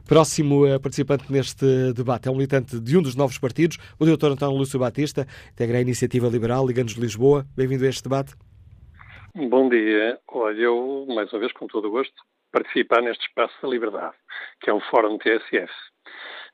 Próximo 0.08 0.66
eh, 0.66 0.78
participante 0.78 1.30
neste 1.30 1.92
debate 1.92 2.28
é 2.28 2.30
um 2.30 2.34
militante 2.34 2.80
de 2.80 2.96
um 2.96 3.02
dos 3.02 3.14
novos 3.14 3.36
partidos, 3.36 3.76
o 3.98 4.06
Dr. 4.06 4.32
António 4.32 4.56
Lúcio 4.56 4.78
Batista, 4.78 5.26
integra 5.52 5.76
a 5.76 5.82
Iniciativa 5.82 6.28
Liberal 6.28 6.66
Liganos 6.66 6.94
de 6.94 7.00
Lisboa. 7.00 7.44
Bem-vindo 7.54 7.84
a 7.84 7.88
este 7.88 8.02
debate. 8.04 8.34
Bom 9.34 9.68
dia. 9.68 10.18
Olha, 10.28 10.60
eu, 10.60 11.06
mais 11.08 11.32
uma 11.32 11.40
vez, 11.40 11.52
com 11.52 11.66
todo 11.66 11.88
o 11.88 11.90
gosto, 11.90 12.14
participar 12.52 13.02
neste 13.02 13.26
espaço 13.26 13.54
da 13.62 13.68
liberdade, 13.68 14.14
que 14.60 14.70
é 14.70 14.72
o 14.72 14.80
Fórum 14.90 15.18
TSF. 15.18 15.72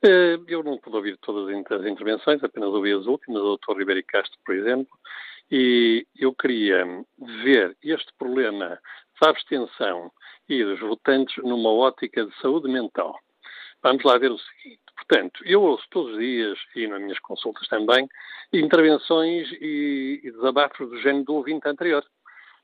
Eh, 0.01 0.39
eu 0.47 0.63
não 0.63 0.77
pude 0.77 0.95
ouvir 0.95 1.17
todas 1.17 1.49
as 1.49 1.85
intervenções, 1.85 2.41
apenas 2.43 2.69
ouvi 2.69 2.93
as 2.93 3.05
últimas, 3.05 3.41
o 3.41 3.57
Dr. 3.57 3.77
Ribeiro 3.79 4.03
Castro, 4.07 4.39
por 4.45 4.55
exemplo, 4.55 4.97
e 5.51 6.07
eu 6.17 6.33
queria 6.33 6.85
ver 7.43 7.75
este 7.83 8.13
problema 8.17 8.79
da 9.19 9.29
abstenção 9.29 10.11
e 10.47 10.63
dos 10.63 10.79
votantes 10.79 11.35
numa 11.43 11.71
ótica 11.71 12.25
de 12.25 12.33
saúde 12.39 12.69
mental. 12.69 13.19
Vamos 13.83 14.03
lá 14.03 14.17
ver 14.17 14.31
o 14.31 14.37
seguinte. 14.37 14.81
Portanto, 14.95 15.41
eu 15.45 15.63
ouço 15.63 15.85
todos 15.89 16.13
os 16.13 16.19
dias, 16.19 16.59
e 16.75 16.87
nas 16.87 17.01
minhas 17.01 17.19
consultas 17.19 17.67
também, 17.67 18.07
intervenções 18.53 19.49
e, 19.53 20.21
e 20.23 20.31
desabafos 20.31 20.89
do 20.89 21.01
género 21.01 21.25
do 21.25 21.35
ouvinte 21.35 21.67
anterior 21.67 22.03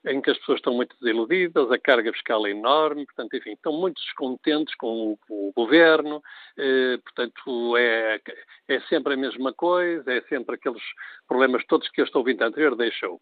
em 0.06 0.22
que 0.22 0.30
as 0.30 0.38
pessoas 0.38 0.60
estão 0.60 0.74
muito 0.74 0.96
desiludidas, 1.02 1.72
a 1.72 1.80
carga 1.80 2.12
fiscal 2.14 2.46
é 2.46 2.52
enorme, 2.52 3.06
portanto, 3.06 3.36
enfim, 3.36 3.54
estão 3.54 3.74
muito 3.74 4.02
descontentes 4.02 4.76
com 4.76 5.18
o, 5.30 5.50
o 5.50 5.54
governo, 5.56 6.22
eh, 6.58 6.98
portanto, 7.04 7.78
é, 7.78 8.22
é 8.68 8.80
sempre 8.82 9.14
a 9.14 9.18
mesma 9.18 9.54
coisa, 9.54 10.12
é 10.14 10.22
sempre 10.24 10.56
aqueles 10.56 10.84
problemas 11.28 11.66
todos 11.66 11.90
que 11.90 12.02
este 12.02 12.18
ouvinte 12.18 12.44
anterior 12.44 12.76
deixou. 12.76 13.20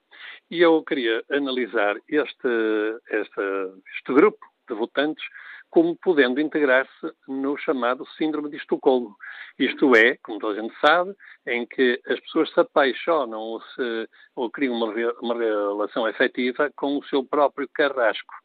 E 0.51 0.61
eu 0.61 0.83
queria 0.83 1.23
analisar 1.31 1.95
este, 2.07 2.47
este, 3.09 3.41
este 3.95 4.13
grupo 4.13 4.45
de 4.67 4.75
votantes 4.75 5.23
como 5.73 5.95
podendo 5.95 6.39
integrar-se 6.39 7.11
no 7.27 7.57
chamado 7.57 8.05
Síndrome 8.15 8.47
de 8.47 8.57
Estocolmo. 8.57 9.15
Isto 9.57 9.95
é, 9.95 10.17
como 10.21 10.37
toda 10.37 10.59
a 10.59 10.61
gente 10.61 10.75
sabe, 10.79 11.15
em 11.47 11.65
que 11.65 11.99
as 12.05 12.19
pessoas 12.19 12.53
se 12.53 12.59
apaixonam 12.59 13.39
ou, 13.39 13.59
se, 13.59 14.09
ou 14.35 14.51
criam 14.51 14.75
uma, 14.75 14.93
uma 15.19 15.33
relação 15.33 16.07
efetiva 16.07 16.71
com 16.75 16.99
o 16.99 17.03
seu 17.05 17.25
próprio 17.25 17.67
carrasco. 17.73 18.35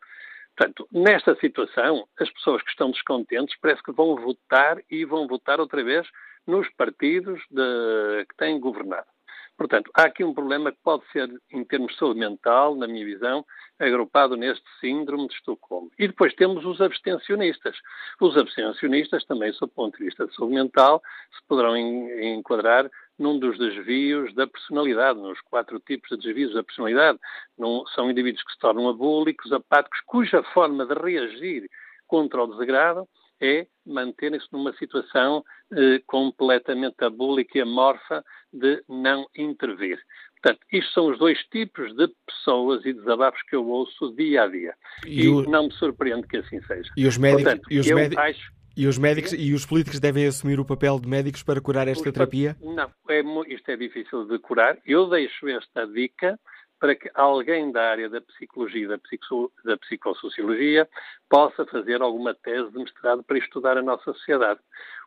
Portanto, 0.56 0.88
nesta 0.90 1.34
situação, 1.36 2.08
as 2.18 2.30
pessoas 2.30 2.62
que 2.62 2.70
estão 2.70 2.90
descontentes 2.90 3.54
parece 3.60 3.82
que 3.82 3.92
vão 3.92 4.16
votar 4.16 4.78
e 4.90 5.04
vão 5.04 5.28
votar 5.28 5.60
outra 5.60 5.84
vez 5.84 6.08
nos 6.46 6.66
partidos 6.78 7.42
de, 7.50 8.24
que 8.24 8.36
têm 8.38 8.58
governado. 8.58 9.06
Portanto, 9.58 9.90
há 9.92 10.04
aqui 10.04 10.22
um 10.22 10.32
problema 10.32 10.70
que 10.70 10.78
pode 10.84 11.02
ser, 11.10 11.28
em 11.50 11.64
termos 11.64 11.92
de 11.92 11.98
saúde 11.98 12.20
mental, 12.20 12.76
na 12.76 12.86
minha 12.86 13.04
visão, 13.04 13.44
agrupado 13.76 14.36
neste 14.36 14.64
síndrome 14.80 15.26
de 15.26 15.34
Estocolmo. 15.34 15.90
E 15.98 16.06
depois 16.06 16.32
temos 16.34 16.64
os 16.64 16.80
abstencionistas. 16.80 17.76
Os 18.20 18.36
abstencionistas, 18.36 19.24
também, 19.24 19.52
sob 19.52 19.72
o 19.72 19.74
ponto 19.74 19.98
de 19.98 20.04
vista 20.04 20.28
de 20.28 20.34
saúde 20.36 20.54
mental, 20.54 21.02
se 21.36 21.44
poderão 21.48 21.76
enquadrar 21.76 22.88
num 23.18 23.36
dos 23.36 23.58
desvios 23.58 24.32
da 24.32 24.46
personalidade, 24.46 25.18
nos 25.18 25.40
quatro 25.40 25.80
tipos 25.80 26.08
de 26.10 26.18
desvios 26.18 26.54
da 26.54 26.62
personalidade. 26.62 27.18
Não, 27.58 27.84
são 27.88 28.08
indivíduos 28.08 28.44
que 28.44 28.52
se 28.52 28.58
tornam 28.60 28.88
abúlicos, 28.88 29.52
apáticos, 29.52 30.00
cuja 30.06 30.40
forma 30.54 30.86
de 30.86 30.94
reagir 30.94 31.68
contra 32.06 32.44
o 32.44 32.46
desagrado 32.46 33.08
é 33.40 33.66
manterem-se 33.86 34.46
numa 34.52 34.72
situação 34.74 35.44
eh, 35.72 36.00
completamente 36.06 37.02
abúlica 37.04 37.58
e 37.58 37.60
amorfa 37.60 38.24
de 38.52 38.82
não 38.88 39.26
intervir. 39.36 39.98
Portanto, 40.42 40.60
isto 40.72 40.92
são 40.92 41.10
os 41.10 41.18
dois 41.18 41.38
tipos 41.50 41.94
de 41.96 42.08
pessoas 42.26 42.84
e 42.84 42.92
desabafos 42.92 43.42
que 43.42 43.56
eu 43.56 43.66
ouço 43.66 44.14
dia 44.14 44.44
a 44.44 44.46
dia. 44.46 44.74
E, 45.06 45.22
e 45.22 45.28
o... 45.28 45.42
não 45.42 45.64
me 45.64 45.72
surpreende 45.72 46.26
que 46.26 46.36
assim 46.36 46.60
seja. 46.62 46.90
E 46.96 47.06
os 47.06 47.18
médicos, 47.18 47.44
Portanto, 47.44 47.72
e 47.72 47.78
os 47.80 47.90
médicos, 47.90 48.24
acho... 48.24 48.52
e 48.76 48.86
os 48.86 48.98
médicos 48.98 49.32
e 49.32 49.52
os 49.52 49.66
políticos 49.66 49.98
devem 49.98 50.26
assumir 50.26 50.60
o 50.60 50.64
papel 50.64 51.00
de 51.00 51.08
médicos 51.08 51.42
para 51.42 51.60
curar 51.60 51.88
esta 51.88 52.12
terapia? 52.12 52.56
Não, 52.60 52.90
é, 53.08 53.22
isto 53.52 53.68
é 53.70 53.76
difícil 53.76 54.26
de 54.26 54.38
curar. 54.38 54.78
Eu 54.86 55.08
deixo 55.08 55.48
esta 55.48 55.86
dica 55.86 56.38
para 56.78 56.94
que 56.94 57.10
alguém 57.14 57.72
da 57.72 57.90
área 57.90 58.08
da 58.08 58.20
psicologia 58.20 58.84
e 58.84 58.88
da, 58.88 58.98
psico, 58.98 59.52
da 59.64 59.76
psicossociologia 59.76 60.88
possa 61.28 61.66
fazer 61.66 62.00
alguma 62.00 62.34
tese 62.34 62.70
de 62.70 62.78
mestrado 62.78 63.22
para 63.22 63.38
estudar 63.38 63.76
a 63.76 63.82
nossa 63.82 64.04
sociedade. 64.12 64.60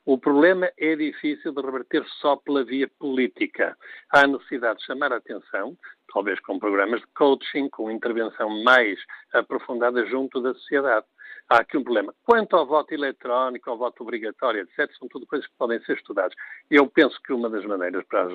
O 0.05 0.17
problema 0.17 0.69
é 0.77 0.95
difícil 0.95 1.53
de 1.53 1.61
reverter 1.61 2.03
só 2.19 2.35
pela 2.35 2.63
via 2.63 2.89
política. 2.99 3.77
Há 4.09 4.25
necessidade 4.25 4.79
de 4.79 4.85
chamar 4.85 5.13
a 5.13 5.17
atenção, 5.17 5.77
talvez 6.11 6.39
com 6.39 6.57
programas 6.57 7.01
de 7.01 7.07
coaching, 7.15 7.69
com 7.69 7.91
intervenção 7.91 8.49
mais 8.63 8.99
aprofundada 9.31 10.05
junto 10.07 10.41
da 10.41 10.53
sociedade. 10.55 11.05
Há 11.51 11.57
aqui 11.57 11.77
um 11.77 11.83
problema. 11.83 12.15
Quanto 12.23 12.55
ao 12.55 12.65
voto 12.65 12.93
eletrónico, 12.93 13.69
ao 13.69 13.77
voto 13.77 14.03
obrigatório, 14.03 14.61
etc., 14.61 14.89
são 14.97 15.09
tudo 15.09 15.27
coisas 15.27 15.45
que 15.45 15.53
podem 15.57 15.81
ser 15.81 15.97
estudadas. 15.97 16.33
Eu 16.69 16.87
penso 16.87 17.21
que 17.21 17.33
uma 17.33 17.49
das 17.49 17.65
maneiras 17.65 18.05
para 18.05 18.23
a, 18.23 18.29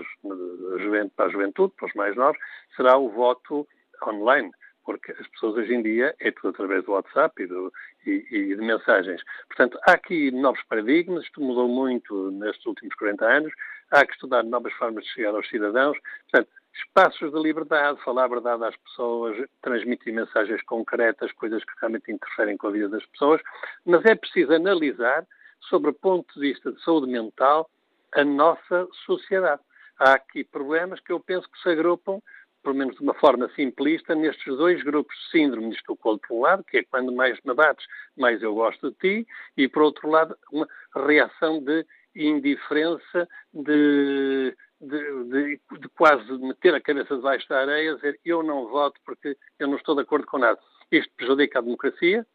juventude, 0.78 1.12
para 1.16 1.24
a 1.24 1.28
juventude, 1.30 1.72
para 1.78 1.86
os 1.86 1.94
mais 1.94 2.14
novos, 2.14 2.38
será 2.76 2.98
o 2.98 3.08
voto 3.08 3.66
online 4.06 4.50
porque 4.84 5.12
as 5.12 5.26
pessoas 5.28 5.56
hoje 5.56 5.74
em 5.74 5.82
dia 5.82 6.14
é 6.20 6.30
tudo 6.30 6.50
através 6.50 6.84
do 6.84 6.92
WhatsApp 6.92 7.42
e, 7.42 7.46
do, 7.46 7.72
e, 8.06 8.24
e, 8.30 8.54
de 8.54 8.62
mensagens. 8.62 9.20
Portanto, 9.48 9.78
há 9.82 9.92
aqui 9.92 10.30
novos 10.30 10.62
paradigmas, 10.68 11.24
isto 11.24 11.40
mudou 11.40 11.66
muito 11.66 12.30
nestes 12.32 12.64
últimos 12.66 12.94
40 12.94 13.24
anos, 13.24 13.52
há 13.90 14.06
que 14.06 14.12
estudar 14.12 14.44
novas 14.44 14.72
formas 14.74 15.02
de 15.04 15.10
chegar 15.10 15.34
aos 15.34 15.48
cidadãos. 15.48 15.98
Portanto, 16.30 16.50
espaços 16.78 17.32
de 17.32 17.38
liberdade, 17.40 18.02
falar 18.02 18.24
a 18.24 18.28
verdade 18.28 18.64
às 18.64 18.76
pessoas, 18.76 19.36
transmitir 19.62 20.12
mensagens 20.12 20.62
concretas, 20.62 21.32
coisas 21.32 21.64
que 21.64 21.72
realmente 21.80 22.10
interferem 22.12 22.56
com 22.56 22.68
a 22.68 22.70
vida 22.70 22.88
das 22.88 23.04
pessoas, 23.06 23.40
mas 23.84 24.04
é 24.04 24.14
preciso 24.14 24.52
analisar, 24.52 25.26
sobre 25.68 25.90
o 25.90 25.94
ponto 25.94 26.32
de 26.34 26.52
vista 26.52 26.70
de 26.70 26.82
saúde 26.82 27.10
mental, 27.10 27.68
a 28.12 28.24
nossa 28.24 28.86
sociedade. 29.04 29.62
Há 29.98 30.14
aqui 30.14 30.44
problemas 30.44 31.00
que 31.00 31.10
eu 31.10 31.18
penso 31.18 31.48
que 31.50 31.58
se 31.60 31.70
agrupam 31.70 32.20
pelo 32.66 32.74
menos 32.74 32.96
de 32.96 33.02
uma 33.02 33.14
forma 33.14 33.48
simplista, 33.54 34.12
nestes 34.12 34.56
dois 34.56 34.82
grupos 34.82 35.14
síndrome 35.30 35.70
de 35.70 35.76
Estocolmo, 35.76 36.18
por 36.18 36.36
um 36.36 36.40
lado, 36.40 36.64
que 36.64 36.78
é 36.78 36.82
quando 36.82 37.12
mais 37.12 37.38
me 37.44 37.54
bates, 37.54 37.86
mais 38.16 38.42
eu 38.42 38.52
gosto 38.54 38.90
de 38.90 38.96
ti, 38.96 39.26
e 39.56 39.68
por 39.68 39.82
outro 39.82 40.10
lado, 40.10 40.36
uma 40.50 40.66
reação 40.92 41.62
de 41.62 41.86
indiferença, 42.16 43.28
de, 43.54 44.52
de, 44.80 45.24
de, 45.24 45.60
de 45.80 45.88
quase 45.90 46.30
meter 46.38 46.74
a 46.74 46.80
cabeça 46.80 47.16
debaixo 47.16 47.48
da 47.48 47.60
areia, 47.60 47.94
dizer 47.94 48.20
eu 48.24 48.42
não 48.42 48.68
voto 48.68 49.00
porque 49.04 49.36
eu 49.58 49.68
não 49.68 49.76
estou 49.76 49.94
de 49.94 50.02
acordo 50.02 50.26
com 50.26 50.38
nada. 50.38 50.58
Isto 50.90 51.12
prejudica 51.16 51.58
a 51.58 51.62
democracia, 51.62 52.26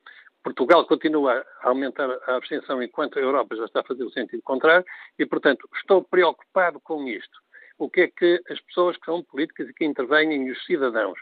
Portugal 0.43 0.85
continua 0.85 1.45
a 1.61 1.69
aumentar 1.69 2.09
a 2.27 2.35
abstenção 2.35 2.81
enquanto 2.81 3.17
a 3.17 3.21
Europa 3.21 3.55
já 3.55 3.65
está 3.65 3.81
a 3.81 3.83
fazer 3.83 4.03
o 4.03 4.11
sentido 4.11 4.41
contrário 4.41 4.85
e, 5.17 5.25
portanto, 5.25 5.69
estou 5.75 6.03
preocupado 6.03 6.79
com 6.79 7.07
isto 7.07 7.39
o 7.77 7.89
que 7.89 8.01
é 8.01 8.07
que 8.07 8.41
as 8.49 8.59
pessoas 8.61 8.95
que 8.97 9.05
são 9.05 9.23
políticas 9.23 9.67
e 9.67 9.73
que 9.73 9.85
intervêm 9.85 10.47
e 10.47 10.51
os 10.51 10.65
cidadãos. 10.65 11.19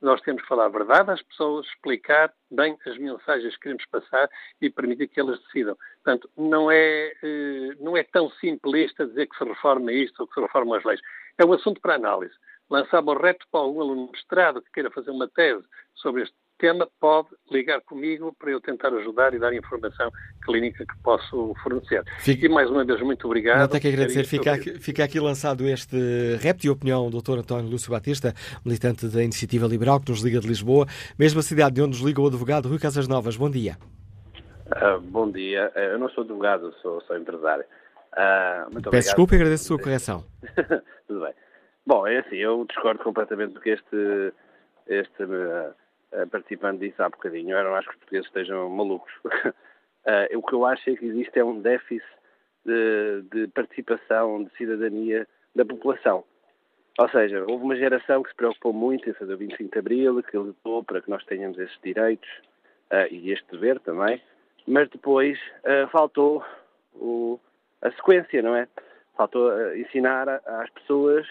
Nós 0.00 0.20
temos 0.22 0.42
que 0.42 0.48
falar 0.48 0.66
a 0.66 0.70
verdade 0.70 1.10
às 1.10 1.22
pessoas, 1.22 1.66
explicar 1.66 2.32
bem 2.50 2.76
as 2.86 2.96
mensagens 2.96 3.54
que 3.54 3.62
queremos 3.62 3.84
passar 3.86 4.30
e 4.60 4.70
permitir 4.70 5.08
que 5.08 5.20
elas 5.20 5.38
decidam. 5.44 5.76
Portanto, 6.02 6.30
não 6.36 6.70
é, 6.70 7.12
eh, 7.22 7.76
não 7.78 7.96
é 7.96 8.02
tão 8.02 8.30
simplista 8.32 9.06
dizer 9.06 9.26
que 9.26 9.36
se 9.36 9.44
reforma 9.44 9.92
isto 9.92 10.20
ou 10.20 10.26
que 10.26 10.34
se 10.34 10.40
reformam 10.40 10.74
as 10.74 10.84
leis. 10.84 11.00
É 11.36 11.44
um 11.44 11.52
assunto 11.52 11.80
para 11.80 11.96
análise. 11.96 12.34
Lançava 12.70 13.10
o 13.10 13.18
reto 13.18 13.46
para 13.50 13.60
algum 13.60 13.80
aluno 13.82 14.10
mestrado 14.10 14.62
que 14.62 14.72
queira 14.72 14.90
fazer 14.90 15.10
uma 15.10 15.28
tese 15.28 15.66
sobre 15.94 16.22
este 16.22 16.34
tema, 16.60 16.86
pode 17.00 17.28
ligar 17.50 17.80
comigo 17.80 18.34
para 18.38 18.50
eu 18.50 18.60
tentar 18.60 18.88
ajudar 18.88 19.34
e 19.34 19.38
dar 19.38 19.52
informação 19.54 20.10
clínica 20.44 20.84
que 20.84 21.02
posso 21.02 21.54
fornecer. 21.62 22.04
Fique... 22.18 22.46
E 22.46 22.48
mais 22.48 22.70
uma 22.70 22.84
vez, 22.84 23.00
muito 23.00 23.26
obrigado. 23.26 23.58
Não 23.58 23.68
tenho 23.68 23.80
que 23.80 23.88
agradecer. 23.88 24.24
Fica 24.24 24.52
aqui, 24.52 24.78
fica 24.78 25.04
aqui, 25.04 25.18
lançado 25.18 25.66
este 25.66 25.96
repto 26.40 26.66
e 26.66 26.70
opinião 26.70 27.10
do 27.10 27.20
Dr. 27.20 27.38
António 27.38 27.70
Lúcio 27.70 27.90
Batista, 27.90 28.34
militante 28.64 29.08
da 29.08 29.22
Iniciativa 29.22 29.66
Liberal, 29.66 29.98
que 30.00 30.10
nos 30.10 30.22
liga 30.22 30.38
de 30.38 30.46
Lisboa, 30.46 30.86
mesma 31.18 31.42
cidade 31.42 31.76
de 31.76 31.82
onde 31.82 31.98
nos 31.98 32.06
liga 32.06 32.20
o 32.20 32.26
advogado 32.26 32.68
Rui 32.68 32.78
Casas 32.78 33.08
Novas. 33.08 33.36
Bom 33.36 33.50
dia. 33.50 33.78
Uh, 34.66 35.00
bom 35.00 35.30
dia. 35.30 35.72
Uh, 35.74 35.78
eu 35.78 35.98
não 35.98 36.10
sou 36.10 36.22
advogado, 36.22 36.72
sou, 36.82 37.00
sou 37.02 37.16
empresário. 37.16 37.64
Uh, 38.12 38.72
muito 38.72 38.90
Peço 38.90 39.08
desculpa 39.08 39.34
e 39.34 39.36
agradeço 39.36 39.64
a 39.64 39.66
sua 39.68 39.78
correção. 39.78 40.24
Tudo 41.08 41.20
bem. 41.24 41.32
Bom, 41.86 42.06
é 42.06 42.18
assim, 42.18 42.36
eu 42.36 42.64
discordo 42.68 43.02
completamente 43.02 43.54
do 43.54 43.60
que 43.60 43.70
este, 43.70 44.32
este 44.86 45.24
uh, 45.24 45.74
participante 46.30 46.88
disse 46.88 47.00
há 47.00 47.08
bocadinho. 47.08 47.56
Eu 47.56 47.64
não 47.64 47.74
acho 47.74 47.88
que 47.88 47.94
os 47.94 47.98
portugueses 47.98 48.26
estejam 48.26 48.68
malucos. 48.68 49.12
uh, 49.24 50.36
o 50.36 50.42
que 50.42 50.54
eu 50.54 50.64
acho 50.64 50.90
é 50.90 50.96
que 50.96 51.06
existe 51.06 51.38
é 51.38 51.44
um 51.44 51.60
déficit 51.60 52.04
de, 52.64 53.22
de, 53.32 53.48
participação, 53.48 54.44
de 54.44 54.50
cidadania 54.56 55.26
da 55.54 55.64
população. 55.64 56.24
Ou 56.98 57.08
seja, 57.08 57.44
houve 57.48 57.64
uma 57.64 57.76
geração 57.76 58.22
que 58.22 58.30
se 58.30 58.36
preocupou 58.36 58.72
muito 58.72 59.08
em 59.08 59.14
fazer 59.14 59.34
o 59.34 59.38
25 59.38 59.72
de 59.72 59.78
Abril, 59.78 60.22
que 60.22 60.36
lutou 60.36 60.84
para 60.84 61.00
que 61.00 61.08
nós 61.08 61.24
tenhamos 61.24 61.58
esses 61.58 61.78
direitos 61.82 62.28
uh, 62.92 63.06
e 63.10 63.32
este 63.32 63.46
dever 63.52 63.80
também, 63.80 64.20
mas 64.66 64.88
depois 64.90 65.38
faltou 65.90 66.44
o, 66.94 67.40
a 67.80 67.90
sequência, 67.92 68.42
não 68.42 68.54
é? 68.54 68.68
Faltou 69.16 69.74
ensinar 69.74 70.28
às 70.28 70.70
pessoas 70.70 71.26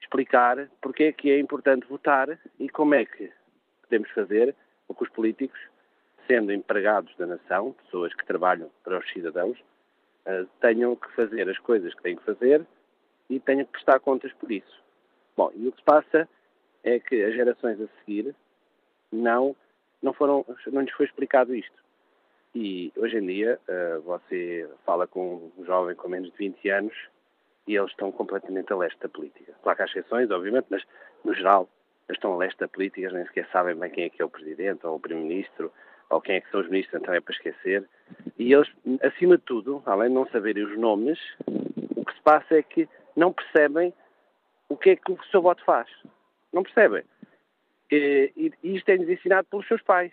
explicar 0.00 0.68
porque 0.82 1.04
é 1.04 1.12
que 1.12 1.30
é 1.30 1.38
importante 1.38 1.86
votar 1.88 2.28
e 2.58 2.68
como 2.68 2.94
é 2.94 3.04
que 3.04 3.30
podemos 3.88 4.10
fazer 4.10 4.54
o 4.86 4.94
que 4.94 5.02
os 5.02 5.10
políticos, 5.10 5.58
sendo 6.26 6.52
empregados 6.52 7.14
da 7.16 7.26
nação, 7.26 7.72
pessoas 7.84 8.14
que 8.14 8.26
trabalham 8.26 8.70
para 8.84 8.98
os 8.98 9.10
cidadãos, 9.10 9.58
eh, 10.26 10.44
tenham 10.60 10.94
que 10.94 11.10
fazer 11.14 11.48
as 11.48 11.58
coisas 11.58 11.92
que 11.94 12.02
têm 12.02 12.16
que 12.16 12.24
fazer 12.24 12.64
e 13.30 13.40
tenham 13.40 13.64
que 13.64 13.72
prestar 13.72 13.98
contas 14.00 14.32
por 14.34 14.52
isso. 14.52 14.82
Bom, 15.36 15.50
e 15.54 15.68
o 15.68 15.72
que 15.72 15.78
se 15.78 15.84
passa 15.84 16.28
é 16.84 16.98
que 16.98 17.22
as 17.22 17.34
gerações 17.34 17.80
a 17.80 17.86
seguir 17.98 18.34
não, 19.10 19.56
não, 20.02 20.12
foram, 20.12 20.44
não 20.68 20.82
lhes 20.82 20.92
foi 20.92 21.06
explicado 21.06 21.54
isto. 21.54 21.76
E 22.54 22.92
hoje 22.96 23.18
em 23.18 23.26
dia 23.26 23.60
eh, 23.68 23.98
você 24.04 24.68
fala 24.84 25.06
com 25.06 25.50
um 25.56 25.64
jovem 25.64 25.94
com 25.94 26.08
menos 26.08 26.30
de 26.32 26.36
20 26.38 26.70
anos 26.70 26.94
e 27.66 27.76
eles 27.76 27.90
estão 27.90 28.10
completamente 28.10 28.72
a 28.72 28.76
leste 28.76 28.98
da 29.00 29.08
política. 29.08 29.54
Claro 29.62 29.76
que 29.76 29.82
há 29.82 29.86
exceções, 29.86 30.30
obviamente, 30.30 30.66
mas 30.70 30.82
no 31.24 31.34
geral 31.34 31.68
estão 32.16 32.32
a 32.32 32.36
leste 32.36 32.58
da 32.58 32.68
política, 32.68 33.10
nem 33.10 33.26
sequer 33.26 33.48
sabem 33.52 33.74
bem 33.74 33.90
quem 33.90 34.04
é 34.04 34.10
que 34.10 34.22
é 34.22 34.24
o 34.24 34.30
Presidente 34.30 34.86
ou 34.86 34.96
o 34.96 35.00
Primeiro-Ministro 35.00 35.72
ou 36.10 36.20
quem 36.20 36.36
é 36.36 36.40
que 36.40 36.50
são 36.50 36.60
os 36.60 36.68
ministros, 36.68 37.00
então 37.00 37.12
é 37.12 37.20
para 37.20 37.34
esquecer. 37.34 37.86
E 38.38 38.52
eles, 38.52 38.68
acima 39.02 39.36
de 39.36 39.42
tudo, 39.44 39.82
além 39.84 40.08
de 40.08 40.14
não 40.14 40.26
saberem 40.28 40.64
os 40.64 40.78
nomes, 40.78 41.18
o 41.94 42.04
que 42.04 42.14
se 42.14 42.22
passa 42.22 42.56
é 42.56 42.62
que 42.62 42.88
não 43.14 43.32
percebem 43.32 43.92
o 44.68 44.76
que 44.76 44.90
é 44.90 44.96
que 44.96 45.12
o 45.12 45.18
seu 45.30 45.42
voto 45.42 45.62
faz. 45.64 45.88
Não 46.52 46.62
percebem. 46.62 47.04
E, 47.90 48.32
e 48.62 48.76
isto 48.76 48.88
é-lhes 48.88 49.08
ensinado 49.08 49.48
pelos 49.50 49.66
seus 49.66 49.82
pais 49.82 50.12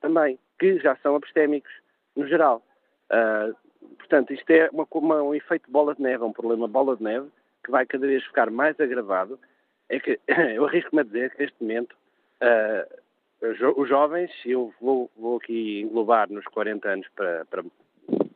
também, 0.00 0.38
que 0.58 0.78
já 0.78 0.96
são 0.96 1.16
apostémicos 1.16 1.72
no 2.16 2.26
geral. 2.26 2.62
Uh, 3.10 3.54
portanto, 3.98 4.32
isto 4.32 4.50
é 4.50 4.68
uma, 4.72 4.86
uma, 4.90 5.22
um 5.22 5.34
efeito 5.34 5.70
bola 5.70 5.94
de 5.94 6.02
neve, 6.02 6.22
é 6.22 6.26
um 6.26 6.32
problema 6.32 6.66
bola 6.68 6.96
de 6.96 7.02
neve 7.02 7.28
que 7.64 7.70
vai 7.70 7.84
cada 7.86 8.06
vez 8.06 8.24
ficar 8.24 8.50
mais 8.50 8.78
agravado. 8.80 9.38
É 9.90 9.98
que 9.98 10.18
eu 10.54 10.64
arrisco-me 10.64 11.02
a 11.02 11.04
dizer 11.04 11.30
que 11.32 11.42
neste 11.42 11.60
momento 11.60 11.94
uh, 12.40 13.00
os 13.76 13.88
jovens, 13.88 14.30
eu 14.46 14.72
vou, 14.80 15.10
vou, 15.16 15.38
aqui 15.38 15.80
englobar 15.80 16.30
nos 16.30 16.44
40 16.46 16.88
anos 16.88 17.08
para, 17.16 17.44
para, 17.46 17.64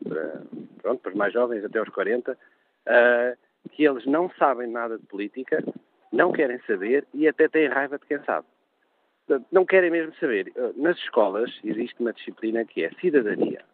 para, 0.07 0.43
pronto, 0.83 1.01
para 1.01 1.11
os 1.11 1.17
mais 1.17 1.33
jovens 1.33 1.65
até 1.65 1.79
aos 1.79 1.89
40, 1.91 2.33
uh, 2.33 3.69
que 3.71 3.85
eles 3.85 4.05
não 4.05 4.31
sabem 4.31 4.69
nada 4.69 4.99
de 4.99 5.07
política, 5.07 5.63
não 6.13 6.33
querem 6.33 6.59
saber 6.67 7.07
e 7.15 7.29
até 7.29 7.49
têm 7.49 7.69
raiva 7.69 7.99
de 7.99 8.07
quem 8.07 8.19
sabe. 8.25 8.47
Não 9.51 9.65
querem 9.65 9.91
mesmo 9.91 10.15
saber. 10.17 10.53
Nas 10.77 10.99
escolas 10.99 11.51
existe 11.65 11.99
uma 11.99 12.13
disciplina 12.13 12.63
que 12.65 12.85
é 12.85 12.91
cidadania. 13.01 13.65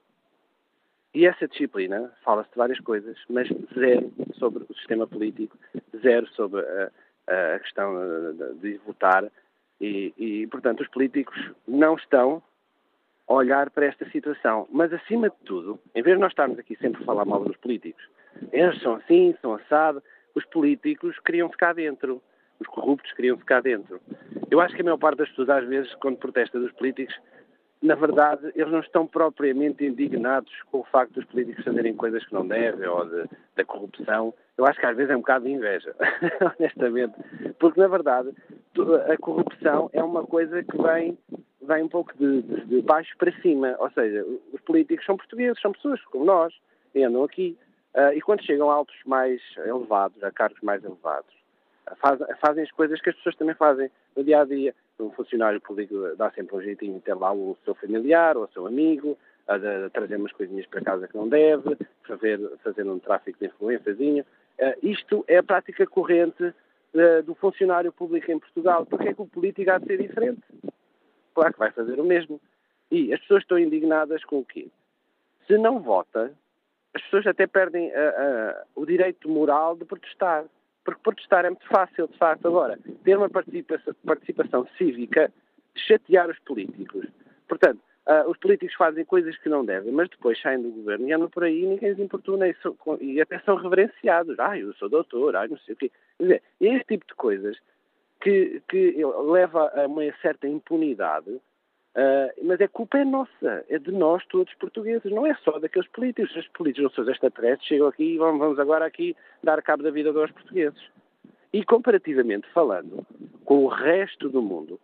E 1.13 1.27
essa 1.27 1.49
disciplina 1.49 2.13
fala-se 2.23 2.51
de 2.51 2.57
várias 2.57 2.79
coisas, 2.81 3.19
mas 3.29 3.49
zero 3.75 4.13
sobre 4.35 4.63
o 4.69 4.75
sistema 4.75 5.09
político, 5.09 5.59
zero 6.01 6.27
sobre 6.29 6.61
a, 6.61 6.91
a 7.31 7.59
questão 7.59 7.95
de, 8.35 8.55
de 8.55 8.79
votar. 8.79 9.25
E, 9.81 10.13
e, 10.19 10.47
portanto, 10.49 10.81
os 10.81 10.89
políticos 10.89 11.39
não 11.67 11.95
estão 11.95 12.43
a 13.27 13.35
olhar 13.35 13.71
para 13.71 13.87
esta 13.87 14.09
situação. 14.11 14.69
Mas, 14.71 14.93
acima 14.93 15.31
de 15.31 15.37
tudo, 15.45 15.79
em 15.95 16.03
vez 16.03 16.17
de 16.17 16.21
nós 16.21 16.33
estarmos 16.33 16.59
aqui 16.59 16.77
sempre 16.77 17.03
a 17.03 17.07
falar 17.07 17.25
mal 17.25 17.45
dos 17.45 17.57
políticos, 17.57 18.03
eles 18.53 18.81
são 18.83 18.95
assim, 18.95 19.35
são 19.41 19.55
assado, 19.55 20.03
os 20.35 20.45
políticos 20.47 21.19
queriam 21.21 21.49
ficar 21.49 21.75
dentro. 21.75 22.23
Os 22.59 22.67
corruptos 22.67 23.11
queriam 23.13 23.39
ficar 23.39 23.63
dentro. 23.63 24.01
Eu 24.51 24.61
acho 24.61 24.75
que 24.75 24.83
a 24.83 24.85
maior 24.85 24.99
parte 24.99 25.19
das 25.19 25.31
pessoas, 25.31 25.49
às 25.49 25.67
vezes, 25.67 25.95
quando 25.95 26.19
protesta 26.19 26.61
dos 26.61 26.71
políticos, 26.73 27.19
na 27.83 27.95
verdade, 27.95 28.53
eles 28.55 28.71
não 28.71 28.81
estão 28.81 29.07
propriamente 29.07 29.85
indignados 29.85 30.53
com 30.71 30.81
o 30.81 30.85
facto 30.85 31.15
dos 31.15 31.25
políticos 31.25 31.65
fazerem 31.65 31.95
coisas 31.97 32.25
que 32.27 32.35
não 32.35 32.47
devem 32.47 32.87
ou 32.87 33.07
de, 33.07 33.25
da 33.57 33.65
corrupção. 33.65 34.35
Eu 34.59 34.67
acho 34.67 34.79
que 34.79 34.85
às 34.85 34.97
vezes 34.97 35.11
é 35.11 35.17
um 35.17 35.21
bocado 35.21 35.47
de 35.47 35.53
inveja, 35.53 35.95
honestamente. 36.59 37.15
Porque, 37.59 37.81
na 37.81 37.89
verdade, 37.89 38.35
a 39.11 39.17
corrupção 39.17 39.89
é 39.95 40.03
uma 40.03 40.27
coisa 40.27 40.63
que 40.63 40.77
vem, 40.77 41.17
vem 41.63 41.85
um 41.85 41.89
pouco 41.89 42.13
de, 42.19 42.43
de, 42.43 42.83
baixo 42.83 43.17
para 43.17 43.33
cima. 43.41 43.75
Ou 43.79 43.91
seja, 43.93 44.27
os 44.53 44.61
políticos 44.61 45.07
são 45.07 45.17
portugueses, 45.17 45.61
são 45.61 45.73
pessoas 45.73 46.05
como 46.05 46.27
nós, 46.27 46.53
e 46.95 47.03
andam 47.03 47.25
aqui. 47.25 47.57
Uh, 47.95 48.13
e 48.15 48.21
quando 48.21 48.45
chegam 48.45 48.71
a 48.71 48.75
altos 48.75 48.97
mais 49.07 49.41
elevados, 49.57 50.23
a 50.23 50.31
cargos 50.31 50.61
mais 50.61 50.85
elevados, 50.85 51.35
faz, 51.97 52.21
fazem 52.41 52.63
as 52.63 52.71
coisas 52.73 53.01
que 53.01 53.09
as 53.09 53.17
pessoas 53.17 53.37
também 53.37 53.55
fazem 53.55 53.91
no 54.15 54.23
dia 54.23 54.43
a 54.43 54.45
dia 54.45 54.75
um 55.03 55.11
funcionário 55.11 55.61
público 55.61 55.95
dá 56.17 56.31
sempre 56.31 56.57
um 56.57 56.63
jeitinho 56.63 56.95
de 56.95 57.01
ter 57.01 57.15
lá 57.15 57.33
o 57.33 57.57
seu 57.65 57.75
familiar 57.75 58.37
ou 58.37 58.45
o 58.45 58.49
seu 58.49 58.67
amigo, 58.67 59.17
a, 59.47 59.55
a 59.55 59.91
trazer 59.91 60.17
umas 60.17 60.33
coisinhas 60.33 60.67
para 60.67 60.83
casa 60.83 61.09
que 61.09 61.17
não 61.17 61.29
deve, 61.29 61.77
fazer, 62.07 62.41
fazer 62.63 62.87
um 62.87 62.99
tráfico 62.99 63.39
de 63.39 63.47
influênciazinho. 63.47 64.25
Uh, 64.59 64.87
isto 64.87 65.25
é 65.27 65.39
a 65.39 65.43
prática 65.43 65.87
corrente 65.87 66.43
uh, 66.45 67.23
do 67.25 67.35
funcionário 67.35 67.93
público 67.93 68.31
em 68.31 68.39
Portugal. 68.39 68.87
Porque 68.87 69.09
é 69.09 69.15
que 69.15 69.23
o 69.23 69.27
político 69.27 69.71
há 69.71 69.79
de 69.79 69.87
ser 69.87 70.01
diferente? 70.01 70.43
Claro 71.35 71.53
que 71.53 71.59
vai 71.59 71.71
fazer 71.71 71.99
o 71.99 72.05
mesmo. 72.05 72.41
E 72.91 73.13
as 73.13 73.21
pessoas 73.21 73.43
estão 73.43 73.59
indignadas 73.59 74.25
com 74.25 74.41
o 74.41 74.45
quê? 74.45 74.69
Se 75.47 75.57
não 75.57 75.81
vota, 75.81 76.33
as 76.95 77.03
pessoas 77.03 77.27
até 77.27 77.47
perdem 77.47 77.89
uh, 77.89 78.55
o 78.75 78.85
direito 78.85 79.29
moral 79.29 79.77
de 79.77 79.85
protestar 79.85 80.45
porque 80.91 81.03
protestar 81.03 81.45
é 81.45 81.51
muito 81.51 81.67
fácil, 81.67 82.09
de 82.09 82.19
facto. 82.19 82.47
Agora, 82.47 82.79
ter 83.05 83.17
uma 83.17 83.29
participação, 83.29 83.95
participação 84.05 84.67
cívica 84.77 85.33
chatear 85.75 86.29
os 86.31 86.39
políticos. 86.41 87.07
Portanto, 87.49 87.81
Uh, 88.11 88.29
os 88.29 88.39
políticos 88.39 88.75
fazem 88.75 89.05
coisas 89.05 89.37
que 89.39 89.49
não 89.49 89.65
devem, 89.65 89.93
mas 89.93 90.09
depois 90.09 90.41
saem 90.41 90.61
do 90.61 90.71
governo 90.71 91.07
e 91.07 91.13
andam 91.13 91.29
por 91.29 91.45
aí 91.45 91.63
e 91.63 91.67
ninguém 91.67 91.95
se 91.95 92.03
importuna 92.03 92.49
e, 92.49 92.57
e 93.01 93.21
até 93.21 93.39
são 93.41 93.57
reverenciados. 93.57 94.37
Ah, 94.39 94.59
eu 94.59 94.73
sou 94.75 94.89
doutor, 94.89 95.37
ah, 95.37 95.47
não 95.47 95.59
sei 95.59 95.75
o 95.75 95.77
quê. 95.77 95.93
Quer 96.17 96.23
dizer, 96.25 96.43
é 96.63 96.67
este 96.75 96.87
tipo 96.87 97.07
de 97.07 97.15
coisas 97.15 97.57
que, 98.21 98.63
que 98.69 98.97
leva 99.05 99.71
a 99.75 99.87
uma 99.87 100.03
certa 100.23 100.49
impunidade, 100.49 101.41
uh, 101.97 102.47
mas 102.47 102.61
a 102.61 102.69
culpa 102.69 102.99
é 102.99 103.05
nossa, 103.05 103.65
é 103.69 103.79
de 103.79 103.93
nós 103.93 104.25
todos 104.27 104.53
portugueses, 104.55 105.11
não 105.11 105.27
é 105.27 105.35
só 105.45 105.59
daqueles 105.59 105.89
políticos. 105.89 106.35
Os 106.35 106.49
políticos 106.49 106.85
não 106.97 107.05
são 107.05 107.13
extraterrestres, 107.13 107.69
chegam 107.69 107.87
aqui 107.89 108.15
e 108.15 108.19
vamos 108.19 108.59
agora 108.59 108.85
aqui 108.85 109.17
dar 109.43 109.63
cabo 109.63 109.83
da 109.83 109.91
vida 109.91 110.13
dos 110.13 110.31
portugueses. 110.31 110.81
E 111.53 111.65
comparativamente 111.65 112.49
falando 112.53 113.05
com 113.45 113.65
o 113.65 113.69
resto 113.69 114.29
do 114.29 114.41
mundo, 114.41 114.79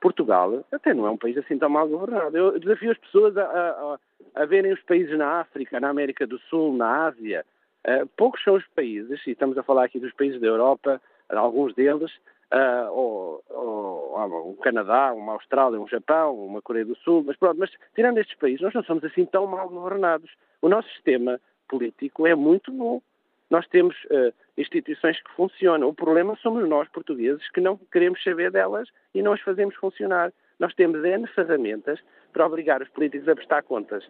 Portugal 0.00 0.64
até 0.70 0.94
não 0.94 1.06
é 1.06 1.10
um 1.10 1.16
país 1.16 1.36
assim 1.36 1.58
tão 1.58 1.68
mal 1.68 1.88
governado. 1.88 2.36
Eu 2.36 2.58
desafio 2.58 2.92
as 2.92 2.98
pessoas 2.98 3.36
a, 3.36 3.42
a, 3.42 3.98
a 4.36 4.44
verem 4.44 4.72
os 4.72 4.82
países 4.82 5.16
na 5.18 5.40
África, 5.40 5.80
na 5.80 5.88
América 5.88 6.26
do 6.26 6.38
Sul, 6.38 6.76
na 6.76 7.06
Ásia. 7.06 7.44
Uh, 7.86 8.06
poucos 8.16 8.42
são 8.42 8.54
os 8.54 8.66
países, 8.68 9.24
e 9.26 9.30
estamos 9.30 9.56
a 9.56 9.62
falar 9.62 9.84
aqui 9.84 9.98
dos 9.98 10.12
países 10.12 10.40
da 10.40 10.46
Europa, 10.46 11.00
alguns 11.28 11.74
deles, 11.74 12.12
uh, 12.52 12.92
ou, 12.92 13.44
ou, 13.50 14.50
um 14.50 14.56
Canadá, 14.56 15.12
uma 15.12 15.32
Austrália, 15.34 15.80
um 15.80 15.88
Japão, 15.88 16.34
uma 16.34 16.62
Coreia 16.62 16.84
do 16.84 16.96
Sul, 16.96 17.24
mas 17.26 17.36
pronto, 17.36 17.58
mas 17.58 17.70
tirando 17.94 18.18
estes 18.18 18.36
países, 18.36 18.60
nós 18.60 18.74
não 18.74 18.82
somos 18.84 19.04
assim 19.04 19.24
tão 19.24 19.46
mal 19.46 19.68
governados. 19.68 20.30
O 20.62 20.68
nosso 20.68 20.88
sistema 20.90 21.40
político 21.68 22.26
é 22.26 22.34
muito 22.34 22.72
bom. 22.72 23.00
Nós 23.48 23.66
temos 23.68 23.94
uh, 24.06 24.32
instituições 24.56 25.20
que 25.22 25.30
funcionam. 25.32 25.88
O 25.88 25.94
problema 25.94 26.36
somos 26.36 26.68
nós, 26.68 26.88
portugueses, 26.88 27.48
que 27.50 27.60
não 27.60 27.76
queremos 27.92 28.22
saber 28.22 28.50
delas 28.50 28.88
e 29.14 29.22
não 29.22 29.32
as 29.32 29.40
fazemos 29.40 29.74
funcionar. 29.76 30.32
Nós 30.58 30.74
temos 30.74 31.04
N 31.04 31.26
ferramentas 31.28 32.00
para 32.32 32.46
obrigar 32.46 32.82
os 32.82 32.88
políticos 32.88 33.28
a 33.28 33.36
prestar 33.36 33.62
contas. 33.62 34.04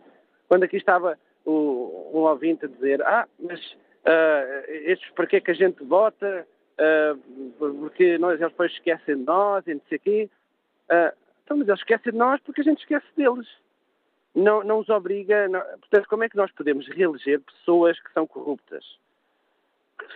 Quando 0.49 0.63
aqui 0.63 0.77
estava 0.77 1.19
o, 1.45 2.11
um 2.15 2.21
ouvinte 2.21 2.65
a 2.65 2.69
dizer, 2.69 3.03
ah, 3.03 3.27
mas 3.39 3.61
uh, 3.73 4.71
estes, 4.71 5.11
para 5.11 5.27
que 5.27 5.37
é 5.37 5.41
que 5.41 5.51
a 5.51 5.55
gente 5.55 5.83
vota? 5.85 6.47
Uh, 6.79 7.79
porque 7.79 8.19
nós, 8.19 8.39
eles 8.41 8.51
depois 8.51 8.73
esquecem 8.73 9.17
de 9.17 9.25
nós 9.25 9.67
e 9.67 9.75
não 9.75 9.83
sei 9.89 9.99
o 9.99 10.01
quê. 10.01 10.31
Uh, 10.91 11.17
então, 11.45 11.57
mas 11.57 11.69
eles 11.69 11.81
esquecem 11.81 12.13
de 12.13 12.19
nós 12.19 12.41
porque 12.43 12.61
a 12.61 12.65
gente 12.65 12.81
esquece 12.81 13.07
deles. 13.17 13.49
Não, 14.35 14.63
não 14.63 14.81
os 14.81 14.89
obriga. 14.89 15.49
Não, 15.49 15.61
portanto, 15.61 16.09
como 16.09 16.25
é 16.25 16.29
que 16.29 16.37
nós 16.37 16.51
podemos 16.53 16.87
reeleger 16.89 17.41
pessoas 17.41 17.99
que 18.01 18.13
são 18.13 18.27
corruptas? 18.27 18.85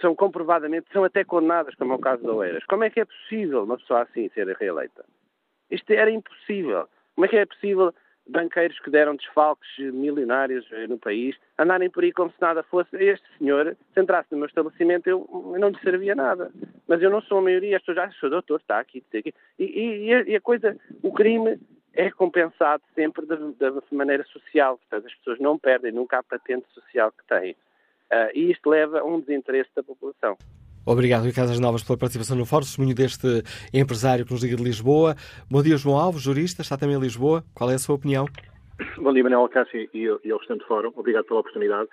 são 0.00 0.14
comprovadamente, 0.14 0.92
são 0.92 1.04
até 1.04 1.24
condenadas, 1.24 1.74
como 1.74 1.92
é 1.92 1.96
o 1.96 2.00
caso 2.00 2.22
da 2.22 2.32
Oeiras. 2.32 2.64
Como 2.64 2.84
é 2.84 2.90
que 2.90 3.00
é 3.00 3.04
possível 3.04 3.64
uma 3.64 3.78
pessoa 3.78 4.02
assim 4.02 4.28
ser 4.30 4.46
reeleita? 4.56 5.04
Isto 5.70 5.92
era 5.92 6.10
impossível. 6.10 6.88
Como 7.14 7.24
é 7.24 7.28
que 7.28 7.36
é 7.36 7.46
possível 7.46 7.94
banqueiros 8.28 8.78
que 8.80 8.90
deram 8.90 9.16
desfalques 9.16 9.68
milionários 9.78 10.66
no 10.88 10.98
país 10.98 11.36
andarem 11.58 11.90
por 11.90 12.04
aí 12.04 12.12
como 12.12 12.30
se 12.30 12.40
nada 12.40 12.62
fosse? 12.62 12.96
Este 12.96 13.26
senhor, 13.38 13.76
se 13.92 14.00
entrasse 14.00 14.28
no 14.32 14.38
meu 14.38 14.46
estabelecimento, 14.46 15.08
eu, 15.08 15.28
eu 15.54 15.60
não 15.60 15.68
lhe 15.68 15.80
servia 15.80 16.14
nada. 16.14 16.50
Mas 16.86 17.02
eu 17.02 17.10
não 17.10 17.20
sou 17.22 17.38
a 17.38 17.42
maioria, 17.42 17.76
as 17.76 17.82
pessoas 17.82 17.96
já, 17.96 18.10
sou 18.18 18.30
doutor, 18.30 18.60
está 18.60 18.78
aqui, 18.78 18.98
está 18.98 19.18
aqui. 19.18 19.34
E, 19.58 19.64
e, 19.64 20.30
e, 20.30 20.36
a 20.36 20.40
coisa, 20.40 20.76
o 21.02 21.12
crime 21.12 21.58
é 21.92 22.10
compensado 22.10 22.82
sempre 22.94 23.26
da, 23.26 23.36
da 23.36 23.82
maneira 23.92 24.24
social. 24.24 24.78
Portanto, 24.78 25.06
as 25.06 25.14
pessoas 25.16 25.38
não 25.40 25.58
perdem 25.58 25.92
nunca 25.92 26.18
a 26.18 26.22
patente 26.22 26.66
social 26.72 27.12
que 27.12 27.24
têm. 27.26 27.52
Uh, 28.12 28.30
e 28.34 28.50
isto 28.50 28.68
leva 28.68 29.00
a 29.00 29.04
um 29.04 29.20
desinteresse 29.20 29.70
da 29.74 29.82
população. 29.82 30.36
Obrigado, 30.84 31.24
Ricardo 31.24 31.58
Novas, 31.60 31.82
pela 31.82 31.98
participação 31.98 32.36
no 32.36 32.46
fórum. 32.46 32.64
Testemunho 32.64 32.94
deste 32.94 33.42
empresário 33.72 34.24
que 34.24 34.32
nos 34.32 34.42
liga 34.42 34.56
de 34.56 34.62
Lisboa. 34.62 35.14
Bom 35.50 35.62
dia, 35.62 35.76
João 35.76 35.98
Alves, 35.98 36.22
jurista, 36.22 36.62
está 36.62 36.76
também 36.76 36.96
em 36.96 37.00
Lisboa. 37.00 37.44
Qual 37.54 37.70
é 37.70 37.74
a 37.74 37.78
sua 37.78 37.96
opinião? 37.96 38.26
Bom 38.96 39.12
dia, 39.12 39.22
Manuel 39.22 39.48
Cássio 39.48 39.88
e, 39.92 40.08
e 40.24 40.30
ao 40.30 40.38
restante 40.38 40.64
fórum. 40.66 40.92
Obrigado 40.96 41.24
pela 41.24 41.40
oportunidade. 41.40 41.88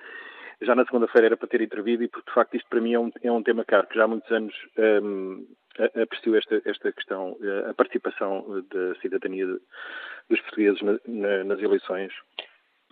Já 0.62 0.74
na 0.74 0.86
segunda-feira 0.86 1.28
era 1.28 1.38
para 1.38 1.48
ter 1.48 1.62
intervido 1.62 2.04
e, 2.04 2.08
porque 2.08 2.30
de 2.30 2.34
facto, 2.34 2.56
isto 2.56 2.68
para 2.70 2.82
mim 2.82 2.94
é 2.94 3.00
um, 3.00 3.12
é 3.22 3.32
um 3.32 3.44
tema 3.44 3.64
caro, 3.64 3.88
que 3.88 3.96
já 3.96 4.06
há 4.06 4.08
muitos 4.08 4.32
anos 4.32 4.54
um, 5.04 5.46
aprecio 6.02 6.36
esta, 6.36 6.62
esta 6.66 6.92
questão, 6.92 7.38
a 7.70 7.74
participação 7.74 8.64
da 8.74 8.96
cidadania 9.00 9.46
dos 10.30 10.42
portugueses 10.42 10.82
na, 10.82 11.00
na, 11.08 11.44
nas 11.44 11.60
eleições 11.60 12.12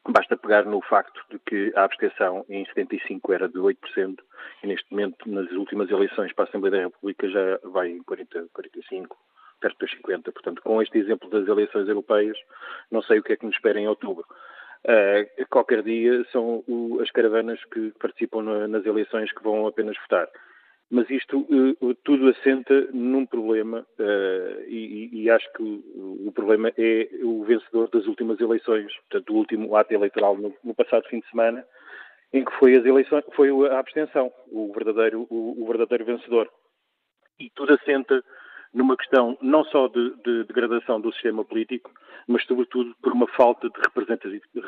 Basta 0.08 0.38
pegar 0.38 0.66
no 0.66 0.82
facto 0.82 1.20
de 1.32 1.40
que 1.40 1.74
a 1.76 1.84
abstenção 1.84 2.46
em 2.48 2.64
75 2.66 3.34
era 3.34 3.50
de 3.50 3.58
8% 3.58 4.20
e 4.64 4.68
neste 4.68 4.86
momento, 4.92 5.28
nas 5.28 5.52
últimas 5.52 5.90
eleições 5.90 6.32
para 6.34 6.46
a 6.46 6.48
Assembleia 6.48 6.78
da 6.78 6.84
República, 6.84 7.28
já 7.28 7.60
vai 7.64 7.90
em 7.90 8.04
40, 8.04 8.48
45, 8.54 9.18
perto 9.60 9.80
dos 9.80 9.92
50. 9.92 10.32
Portanto, 10.32 10.62
com 10.62 10.82
este 10.82 11.00
exemplo 11.00 11.28
das 11.30 11.48
eleições 11.48 11.88
europeias, 11.88 12.38
não 12.92 13.02
sei 13.02 13.18
o 13.18 13.24
que 13.24 13.34
é 13.34 13.36
que 13.36 13.46
nos 13.46 13.56
espera 13.56 13.80
em 13.80 13.88
outubro. 13.88 14.26
Uh, 14.84 15.46
qualquer 15.50 15.82
dia 15.82 16.24
são 16.32 16.64
o, 16.68 17.00
as 17.02 17.10
caravanas 17.10 17.60
que 17.66 17.92
participam 18.00 18.44
na, 18.44 18.68
nas 18.68 18.86
eleições 18.86 19.32
que 19.32 19.42
vão 19.42 19.66
apenas 19.66 19.98
votar 19.98 20.30
mas 20.90 21.10
isto 21.10 21.40
uh, 21.40 21.96
tudo 22.04 22.30
assenta 22.30 22.88
num 22.94 23.26
problema 23.26 23.86
uh, 24.00 24.62
e, 24.68 25.30
acho 25.30 25.52
que 25.54 25.64
o, 25.64 26.32
problema 26.32 26.72
é 26.78 27.10
o 27.24 27.44
vencedor 27.44 27.90
das 27.90 28.06
últimas 28.06 28.40
eleições, 28.40 28.94
portanto, 29.10 29.30
o 29.32 29.38
último 29.38 29.76
ato 29.76 29.94
eleitoral 29.94 30.38
no, 30.38 30.76
passado 30.76 31.08
fim 31.08 31.20
de 31.20 31.30
semana, 31.30 31.66
em 32.32 32.46
que 32.46 32.52
foi 32.58 32.76
as 32.76 32.86
eleições, 32.86 33.24
foi 33.36 33.50
a 33.70 33.80
abstenção, 33.80 34.32
o 34.52 34.72
verdadeiro, 34.74 35.26
o 35.30 35.66
verdadeiro 35.68 36.06
vencedor. 36.06 36.50
E 37.40 37.50
tudo 37.50 37.74
assenta 37.74 38.24
numa 38.74 38.98
questão 38.98 39.38
não 39.42 39.64
só 39.64 39.88
de, 39.88 40.14
de 40.24 40.44
degradação 40.44 41.00
do 41.00 41.12
sistema 41.14 41.44
político, 41.46 41.90
mas 42.28 42.44
sobretudo 42.46 42.94
por 43.02 43.14
uma 43.14 43.28
falta 43.28 43.70
de 43.70 43.80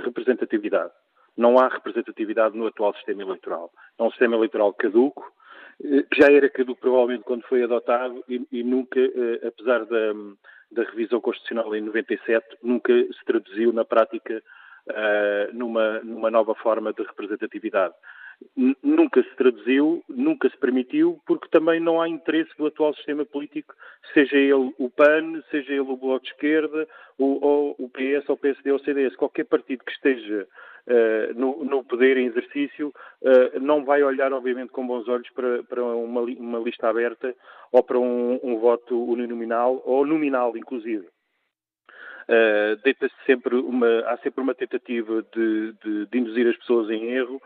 representatividade. 0.05 0.91
Não 1.35 1.59
há 1.59 1.67
representatividade 1.67 2.57
no 2.57 2.65
atual 2.65 2.95
sistema 2.95 3.21
eleitoral. 3.21 3.69
É 3.99 4.03
um 4.03 4.09
sistema 4.09 4.35
eleitoral 4.35 4.73
caduco, 4.73 5.31
eh, 5.83 6.05
já 6.15 6.31
era 6.31 6.49
caduco 6.49 6.81
provavelmente 6.81 7.23
quando 7.23 7.43
foi 7.43 7.63
adotado 7.63 8.23
e, 8.27 8.45
e 8.51 8.63
nunca, 8.63 8.99
eh, 8.99 9.47
apesar 9.47 9.85
da, 9.85 10.13
da, 10.71 10.83
revisão 10.83 11.21
constitucional 11.21 11.75
em 11.75 11.81
97, 11.81 12.57
nunca 12.63 12.93
se 12.93 13.25
traduziu 13.25 13.71
na 13.71 13.85
prática 13.85 14.41
uh, 14.89 15.53
numa, 15.53 15.99
numa 15.99 16.31
nova 16.31 16.55
forma 16.55 16.93
de 16.93 17.03
representatividade. 17.03 17.93
Nunca 18.83 19.21
se 19.23 19.35
traduziu, 19.35 20.03
nunca 20.07 20.49
se 20.49 20.57
permitiu, 20.57 21.19
porque 21.25 21.47
também 21.49 21.79
não 21.79 22.01
há 22.01 22.07
interesse 22.07 22.49
do 22.57 22.67
atual 22.67 22.93
sistema 22.93 23.25
político, 23.25 23.73
seja 24.13 24.35
ele 24.35 24.73
o 24.77 24.89
PAN, 24.89 25.41
seja 25.49 25.71
ele 25.71 25.81
o 25.81 25.97
Bloco 25.97 26.23
de 26.23 26.31
Esquerda, 26.31 26.87
ou, 27.17 27.43
ou 27.43 27.75
o 27.79 27.89
PS, 27.89 28.29
ou 28.29 28.35
o 28.35 28.37
PSD 28.37 28.71
ou 28.71 28.77
o 28.77 28.83
CDS. 28.83 29.15
Qualquer 29.15 29.45
partido 29.45 29.83
que 29.83 29.91
esteja 29.91 30.47
uh, 30.87 31.39
no, 31.39 31.63
no, 31.65 31.83
poder 31.83 32.17
em 32.17 32.27
exercício 32.27 32.93
uh, 33.21 33.59
não 33.59 33.83
vai 33.83 34.03
olhar, 34.03 34.31
obviamente, 34.33 34.71
com 34.71 34.87
bons 34.87 35.07
olhos 35.07 35.29
para, 35.31 35.63
para 35.63 35.83
uma, 35.83 36.21
uma, 36.21 36.59
lista 36.59 36.87
aberta 36.87 37.35
ou 37.71 37.83
para 37.83 37.99
um, 37.99 38.39
um 38.43 38.59
voto 38.59 39.03
uninominal 39.03 39.81
ou 39.85 40.05
nominal, 40.05 40.55
inclusive. 40.55 41.07
Uh, 42.29 42.75
deita-se 42.83 43.15
sempre 43.25 43.55
uma, 43.55 43.99
há 44.01 44.17
sempre 44.17 44.41
uma 44.41 44.53
tentativa 44.53 45.23
de, 45.33 45.73
de, 45.83 46.05
de, 46.07 46.17
induzir 46.17 46.47
as 46.47 46.57
pessoas 46.57 46.89
em 46.89 47.11
erro, 47.11 47.41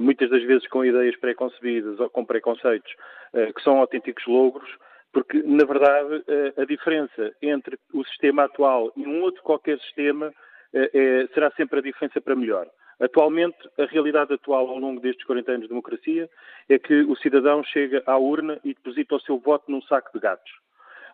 muitas 0.00 0.30
das 0.30 0.42
vezes 0.44 0.66
com 0.68 0.84
ideias 0.84 1.16
pré-concebidas 1.16 1.98
ou 1.98 2.08
com 2.10 2.24
preconceitos, 2.24 2.92
uh, 3.34 3.52
que 3.52 3.62
são 3.62 3.78
autênticos 3.78 4.24
logros, 4.26 4.70
porque, 5.12 5.42
na 5.42 5.64
verdade, 5.66 6.24
a 6.56 6.64
diferença 6.64 7.34
entre 7.42 7.78
o 7.92 8.02
sistema 8.04 8.44
atual 8.44 8.90
e 8.96 9.06
um 9.06 9.20
outro 9.20 9.42
qualquer 9.42 9.78
sistema 9.80 10.32
é, 10.72 11.26
será 11.34 11.50
sempre 11.50 11.80
a 11.80 11.82
diferença 11.82 12.18
para 12.18 12.34
melhor. 12.34 12.66
Atualmente, 13.02 13.58
a 13.78 13.84
realidade 13.84 14.32
atual 14.32 14.68
ao 14.68 14.78
longo 14.78 15.00
destes 15.00 15.26
40 15.26 15.50
anos 15.50 15.62
de 15.64 15.68
democracia 15.68 16.30
é 16.68 16.78
que 16.78 17.02
o 17.02 17.16
cidadão 17.16 17.62
chega 17.64 18.02
à 18.06 18.16
urna 18.16 18.60
e 18.64 18.74
deposita 18.74 19.16
o 19.16 19.20
seu 19.20 19.38
voto 19.38 19.70
num 19.70 19.82
saco 19.82 20.10
de 20.14 20.20
gatos. 20.20 20.61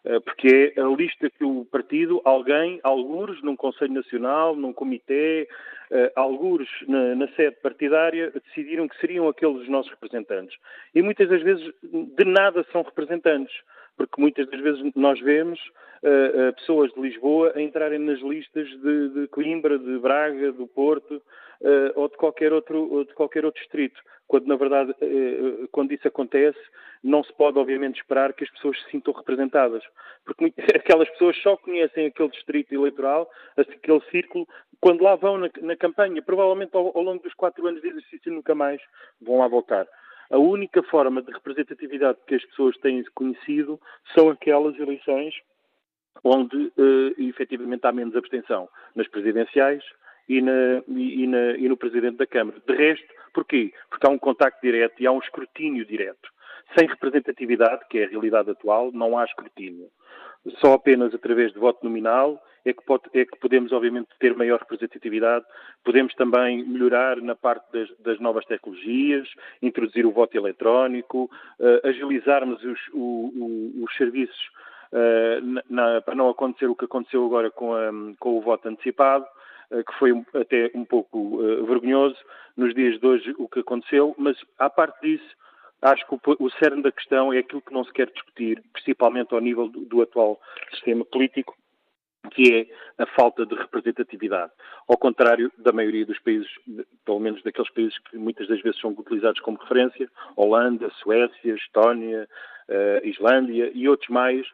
Eh, 0.04 0.20
porque 0.20 0.72
é 0.76 0.80
a 0.80 0.88
lista 0.88 1.30
que 1.30 1.44
o 1.44 1.64
partido, 1.64 2.20
alguém, 2.24 2.80
algures, 2.82 3.42
num 3.42 3.56
Conselho 3.56 3.92
Nacional, 3.92 4.54
num 4.54 4.72
comitê, 4.72 5.48
uh, 5.90 6.10
algures 6.14 6.68
na, 6.86 7.14
na, 7.14 7.28
sede 7.28 7.56
partidária, 7.62 8.30
decidiram 8.30 8.88
que 8.88 8.98
seriam 9.00 9.28
aqueles 9.28 9.62
os 9.62 9.68
nossos 9.68 9.90
representantes. 9.90 10.56
E 10.94 11.02
muitas 11.02 11.28
das 11.28 11.42
vezes 11.42 11.72
de 11.82 12.24
nada 12.24 12.64
são 12.72 12.82
representantes, 12.82 13.54
porque 13.98 14.20
muitas 14.20 14.48
das 14.48 14.60
vezes 14.60 14.92
nós 14.94 15.20
vemos 15.20 15.60
uh, 16.02 16.54
pessoas 16.54 16.90
de 16.92 17.00
Lisboa 17.00 17.52
a 17.54 17.60
entrarem 17.60 17.98
nas 17.98 18.20
listas 18.20 18.68
de, 18.68 19.08
de 19.08 19.28
Coimbra, 19.28 19.76
de 19.76 19.98
Braga, 19.98 20.52
do 20.52 20.68
Porto, 20.68 21.16
uh, 21.16 21.92
ou 21.96 22.08
de 22.08 22.16
qualquer 22.16 22.52
outro, 22.52 23.04
de 23.04 23.12
qualquer 23.12 23.44
outro 23.44 23.60
distrito. 23.60 24.00
Quando, 24.28 24.46
na 24.46 24.56
verdade, 24.56 24.92
uh, 24.92 25.68
quando 25.72 25.92
isso 25.92 26.06
acontece, 26.06 26.58
não 27.02 27.24
se 27.24 27.32
pode, 27.32 27.58
obviamente, 27.58 28.00
esperar 28.00 28.32
que 28.32 28.44
as 28.44 28.50
pessoas 28.50 28.80
se 28.82 28.90
sintam 28.92 29.12
representadas. 29.12 29.82
Porque 30.24 30.52
aquelas 30.76 31.08
pessoas 31.10 31.36
só 31.42 31.56
conhecem 31.56 32.06
aquele 32.06 32.28
distrito 32.28 32.72
eleitoral, 32.72 33.28
aquele 33.56 34.00
círculo, 34.12 34.46
quando 34.80 35.02
lá 35.02 35.16
vão 35.16 35.38
na, 35.38 35.50
na 35.60 35.76
campanha. 35.76 36.22
Provavelmente, 36.22 36.70
ao, 36.74 36.96
ao 36.96 37.02
longo 37.02 37.22
dos 37.22 37.34
quatro 37.34 37.66
anos 37.66 37.82
de 37.82 37.88
exercício, 37.88 38.32
nunca 38.32 38.54
mais 38.54 38.80
vão 39.20 39.38
lá 39.38 39.48
voltar. 39.48 39.88
A 40.30 40.38
única 40.38 40.82
forma 40.82 41.22
de 41.22 41.32
representatividade 41.32 42.18
que 42.26 42.34
as 42.34 42.44
pessoas 42.44 42.76
têm 42.78 43.02
conhecido 43.14 43.80
são 44.14 44.28
aquelas 44.30 44.78
eleições 44.78 45.34
onde 46.22 46.56
uh, 46.56 47.14
efetivamente 47.18 47.86
há 47.86 47.92
menos 47.92 48.14
abstenção 48.16 48.68
nas 48.94 49.08
presidenciais 49.08 49.82
e, 50.28 50.42
na, 50.42 50.82
e, 50.88 51.26
na, 51.26 51.52
e, 51.52 51.68
no 51.68 51.76
Presidente 51.76 52.16
da 52.16 52.26
Câmara. 52.26 52.60
De 52.66 52.74
resto, 52.74 53.06
porquê? 53.32 53.72
Porque 53.88 54.06
há 54.06 54.10
um 54.10 54.18
contacto 54.18 54.60
direto 54.60 55.00
e 55.00 55.06
há 55.06 55.12
um 55.12 55.20
escrutínio 55.20 55.86
direto. 55.86 56.28
Sem 56.76 56.86
representatividade, 56.86 57.86
que 57.88 57.98
é 57.98 58.04
a 58.04 58.08
realidade 58.08 58.50
atual, 58.50 58.92
não 58.92 59.16
há 59.16 59.24
escrutínio. 59.24 59.88
Só 60.58 60.74
apenas 60.74 61.14
através 61.14 61.52
de 61.52 61.58
voto 61.58 61.82
nominal 61.82 62.42
é 62.68 62.72
que, 62.72 62.84
pode, 62.84 63.04
é 63.14 63.24
que 63.24 63.38
podemos, 63.38 63.72
obviamente, 63.72 64.08
ter 64.18 64.34
maior 64.36 64.60
representatividade. 64.60 65.44
Podemos 65.84 66.14
também 66.14 66.64
melhorar 66.64 67.20
na 67.20 67.34
parte 67.34 67.64
das, 67.72 67.88
das 67.98 68.20
novas 68.20 68.44
tecnologias, 68.44 69.28
introduzir 69.62 70.06
o 70.06 70.12
voto 70.12 70.36
eletrónico, 70.36 71.30
uh, 71.58 71.88
agilizarmos 71.88 72.62
os, 72.62 72.80
o, 72.92 73.00
o, 73.00 73.84
os 73.84 73.96
serviços 73.96 74.50
uh, 74.92 75.62
na, 75.68 76.00
para 76.00 76.14
não 76.14 76.28
acontecer 76.28 76.66
o 76.66 76.76
que 76.76 76.84
aconteceu 76.84 77.24
agora 77.24 77.50
com, 77.50 77.74
a, 77.74 77.90
com 78.18 78.38
o 78.38 78.40
voto 78.40 78.68
antecipado. 78.68 79.26
Eh, 79.70 79.82
que 79.82 79.98
foi 79.98 80.12
até 80.34 80.70
um 80.74 80.84
pouco 80.84 81.18
uh, 81.18 81.66
vergonhoso 81.66 82.16
nos 82.56 82.74
dias 82.74 82.98
de 82.98 83.06
hoje 83.06 83.34
o 83.38 83.48
que 83.48 83.60
aconteceu, 83.60 84.14
mas 84.16 84.36
à 84.58 84.70
parte 84.70 84.98
disso, 85.02 85.36
acho 85.82 86.06
que 86.06 86.14
o, 86.14 86.20
o 86.46 86.50
cerne 86.52 86.82
da 86.82 86.90
questão 86.90 87.32
é 87.32 87.38
aquilo 87.38 87.60
que 87.60 87.72
não 87.72 87.84
se 87.84 87.92
quer 87.92 88.10
discutir, 88.10 88.62
principalmente 88.72 89.34
ao 89.34 89.40
nível 89.40 89.68
do, 89.68 89.80
do 89.80 90.00
atual 90.00 90.40
sistema 90.70 91.04
político, 91.04 91.54
que 92.28 92.68
é 92.98 93.02
a 93.02 93.06
falta 93.06 93.44
de 93.46 93.54
representatividade. 93.54 94.52
Ao 94.88 94.96
contrário 94.96 95.52
da 95.58 95.72
maioria 95.72 96.06
dos 96.06 96.18
países, 96.18 96.48
pelo 97.04 97.20
menos 97.20 97.42
daqueles 97.42 97.70
países 97.70 97.98
que 97.98 98.16
muitas 98.16 98.48
das 98.48 98.60
vezes 98.60 98.80
são 98.80 98.90
utilizados 98.90 99.40
como 99.40 99.58
referência, 99.58 100.08
Holanda, 100.36 100.90
Suécia, 101.02 101.54
Estónia, 101.54 102.28
uh, 102.68 103.06
Islândia 103.06 103.70
e 103.74 103.88
outros 103.88 104.08
mais 104.08 104.46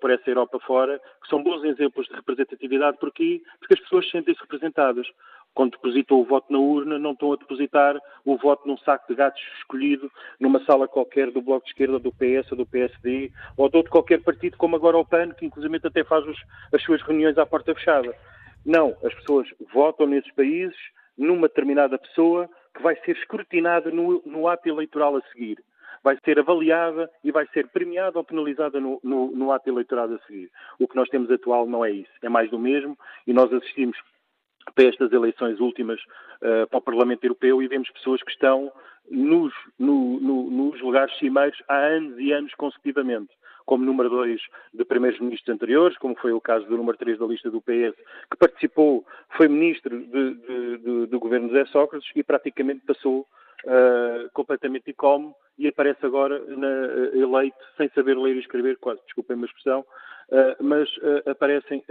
por 0.00 0.10
essa 0.10 0.30
Europa 0.30 0.60
fora, 0.60 1.00
que 1.22 1.28
são 1.28 1.42
bons 1.42 1.64
exemplos 1.64 2.06
de 2.06 2.14
representatividade. 2.14 2.96
Porquê? 2.98 3.42
Porque 3.58 3.74
as 3.74 3.80
pessoas 3.80 4.08
sentem-se 4.10 4.40
representadas 4.40 5.06
quando 5.54 5.72
depositam 5.72 6.18
o 6.18 6.24
voto 6.24 6.52
na 6.52 6.58
urna, 6.58 6.98
não 6.98 7.12
estão 7.12 7.32
a 7.32 7.36
depositar 7.36 7.96
o 8.24 8.36
voto 8.36 8.66
num 8.66 8.76
saco 8.78 9.06
de 9.08 9.14
gatos 9.14 9.40
escolhido 9.58 10.10
numa 10.40 10.62
sala 10.64 10.88
qualquer 10.88 11.30
do 11.30 11.40
Bloco 11.40 11.64
de 11.64 11.70
Esquerda, 11.70 11.98
do 11.98 12.12
PS, 12.12 12.50
ou 12.50 12.58
do 12.58 12.66
PSD, 12.66 13.30
ou 13.56 13.68
de 13.68 13.76
outro 13.76 13.92
qualquer 13.92 14.20
partido, 14.20 14.56
como 14.56 14.74
agora 14.74 14.98
o 14.98 15.06
PAN, 15.06 15.30
que 15.30 15.46
inclusive 15.46 15.80
até 15.82 16.02
faz 16.02 16.26
os, 16.26 16.36
as 16.72 16.82
suas 16.82 17.00
reuniões 17.02 17.38
à 17.38 17.46
porta 17.46 17.74
fechada. 17.74 18.14
Não, 18.66 18.96
as 19.04 19.14
pessoas 19.14 19.48
votam 19.72 20.06
nesses 20.06 20.32
países 20.32 20.76
numa 21.16 21.46
determinada 21.46 21.98
pessoa 21.98 22.48
que 22.74 22.82
vai 22.82 22.96
ser 23.04 23.12
escrutinada 23.12 23.90
no, 23.90 24.20
no 24.26 24.48
ato 24.48 24.68
eleitoral 24.68 25.16
a 25.16 25.22
seguir. 25.32 25.62
Vai 26.02 26.18
ser 26.24 26.38
avaliada 26.38 27.08
e 27.22 27.30
vai 27.30 27.46
ser 27.48 27.68
premiada 27.68 28.18
ou 28.18 28.24
penalizada 28.24 28.80
no, 28.80 29.00
no, 29.02 29.30
no 29.30 29.52
ato 29.52 29.70
eleitoral 29.70 30.12
a 30.12 30.18
seguir. 30.26 30.50
O 30.78 30.88
que 30.88 30.96
nós 30.96 31.08
temos 31.08 31.30
atual 31.30 31.66
não 31.66 31.84
é 31.84 31.90
isso. 31.90 32.10
É 32.22 32.28
mais 32.28 32.50
do 32.50 32.58
mesmo 32.58 32.98
e 33.26 33.32
nós 33.32 33.52
assistimos 33.52 33.96
para 34.74 34.84
estas 34.84 35.12
eleições 35.12 35.60
últimas 35.60 36.00
uh, 36.00 36.66
para 36.68 36.78
o 36.78 36.82
Parlamento 36.82 37.24
Europeu 37.24 37.62
e 37.62 37.68
vemos 37.68 37.90
pessoas 37.90 38.22
que 38.22 38.30
estão 38.30 38.72
nos, 39.10 39.52
no, 39.78 40.20
no, 40.20 40.50
nos 40.50 40.80
lugares 40.80 41.16
cimeiros 41.18 41.60
há 41.68 41.76
anos 41.76 42.18
e 42.18 42.32
anos 42.32 42.54
consecutivamente, 42.54 43.30
como 43.66 43.84
número 43.84 44.08
2 44.08 44.40
de 44.72 44.84
primeiros 44.84 45.20
ministros 45.20 45.54
anteriores, 45.54 45.98
como 45.98 46.14
foi 46.16 46.32
o 46.32 46.40
caso 46.40 46.66
do 46.66 46.76
número 46.76 46.96
3 46.96 47.18
da 47.18 47.26
lista 47.26 47.50
do 47.50 47.60
PS, 47.60 47.94
que 48.30 48.36
participou, 48.38 49.04
foi 49.36 49.48
ministro 49.48 49.98
do 51.08 51.18
governo 51.18 51.48
de 51.48 51.54
Zé 51.54 51.66
Sócrates 51.66 52.10
e 52.14 52.22
praticamente 52.22 52.84
passou 52.86 53.26
uh, 53.64 54.30
completamente 54.32 54.90
incómodo 54.90 55.34
e 55.58 55.68
aparece 55.68 56.04
agora 56.04 56.38
na, 56.46 56.66
uh, 56.66 57.16
eleito 57.16 57.56
sem 57.76 57.88
saber 57.94 58.16
ler 58.16 58.36
e 58.36 58.40
escrever, 58.40 58.76
quase, 58.78 59.00
desculpem 59.04 59.40
a 59.40 59.44
expressão, 59.44 59.80
uh, 59.80 60.64
mas 60.64 60.88
aparecem 61.26 61.82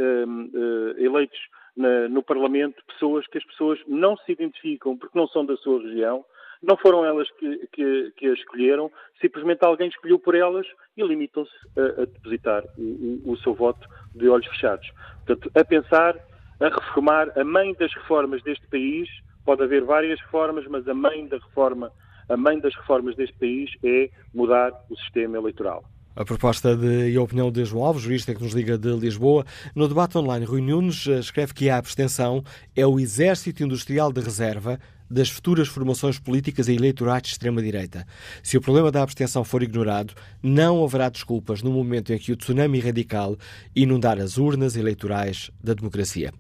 eleitos 0.97 1.39
na, 1.76 2.07
no 2.09 2.24
Parlamento 2.24 2.84
pessoas 2.86 3.28
que 3.28 3.38
as 3.38 3.45
pessoas 3.45 3.80
não 3.88 4.15
se 4.17 4.32
identificam 4.32 4.97
porque 4.97 5.17
não 5.17 5.28
são 5.28 5.45
da 5.45 5.55
sua 5.57 5.82
região, 5.82 6.24
não 6.63 6.78
foram 6.78 7.03
elas 7.03 7.30
que, 7.32 7.67
que, 7.74 8.13
que 8.15 8.28
a 8.28 8.34
escolheram, 8.34 8.89
simplesmente 9.19 9.65
alguém 9.65 9.89
escolheu 9.89 10.17
por 10.17 10.34
elas 10.34 10.65
e 10.95 11.03
limitam-se 11.03 11.51
a, 11.78 12.03
a, 12.03 12.05
depositar 12.05 12.63
o, 12.78 12.82
o, 13.26 13.32
o, 13.34 13.38
seu 13.38 13.53
voto 13.53 13.86
de 14.15 14.30
olhos 14.30 14.47
fechados. 14.47 14.89
Portanto, 15.26 15.51
a 15.53 15.65
pensar, 15.65 16.15
a 16.61 16.69
reformar, 16.69 17.38
a 17.38 17.43
mãe 17.43 17.74
das 17.74 17.93
reformas 17.93 18.41
deste 18.43 18.65
país, 18.67 19.09
pode 19.46 19.64
haver 19.64 19.84
várias 19.84 20.20
reformas, 20.22 20.66
mas 20.68 20.88
a 20.88 20.94
mãe 20.94 21.28
da 21.28 21.38
reforma, 21.38 21.91
a 22.30 22.38
mãe 22.38 22.60
das 22.60 22.76
reformas 22.76 23.16
deste 23.16 23.36
país 23.38 23.70
é 23.84 24.10
mudar 24.34 24.72
o 24.89 24.96
sistema 24.98 25.38
eleitoral. 25.38 25.84
A 26.16 26.24
proposta 26.24 26.76
de, 26.78 27.10
e 27.10 27.18
a 27.18 27.22
opinião 27.22 27.52
de 27.52 27.66
João 27.66 27.86
Alves, 27.86 28.04
jurista 28.04 28.36
que 28.36 28.44
nos 28.44 28.54
liga 28.54 28.78
de 28.78 28.94
Lisboa. 28.96 29.46
No 29.76 29.88
debate 29.88 30.16
online, 30.16 30.46
Rui 30.46 30.62
Nunes 30.62 31.08
eh, 31.08 31.18
escreve 31.18 31.56
que 31.56 31.72
a 31.72 31.78
abstenção 31.78 32.44
é 32.76 32.86
o 32.86 33.00
exército 33.00 33.64
industrial 33.64 34.14
de 34.14 34.22
reserva 34.22 34.80
das 35.10 35.30
futuras 35.30 35.68
formações 35.68 36.20
políticas 36.20 36.68
e 36.68 36.74
eleitorais 36.74 37.24
de 37.24 37.30
extrema-direita. 37.30 38.06
Se 38.41 38.58
o 38.58 38.62
problema 38.62 38.91
da 38.91 39.01
abstenção 39.01 39.43
for 39.43 39.64
ignorado, 39.64 40.14
não 40.41 40.84
haverá 40.84 41.10
desculpas 41.10 41.62
no 41.62 41.72
momento 41.72 42.14
em 42.14 42.18
que 42.18 42.32
o 42.32 42.36
tsunami 42.36 42.80
radical 42.80 43.38
inundar 43.76 44.20
as 44.20 44.38
urnas 44.38 44.76
eleitorais 44.76 45.51
da 45.64 45.74
democracia. 45.74 46.32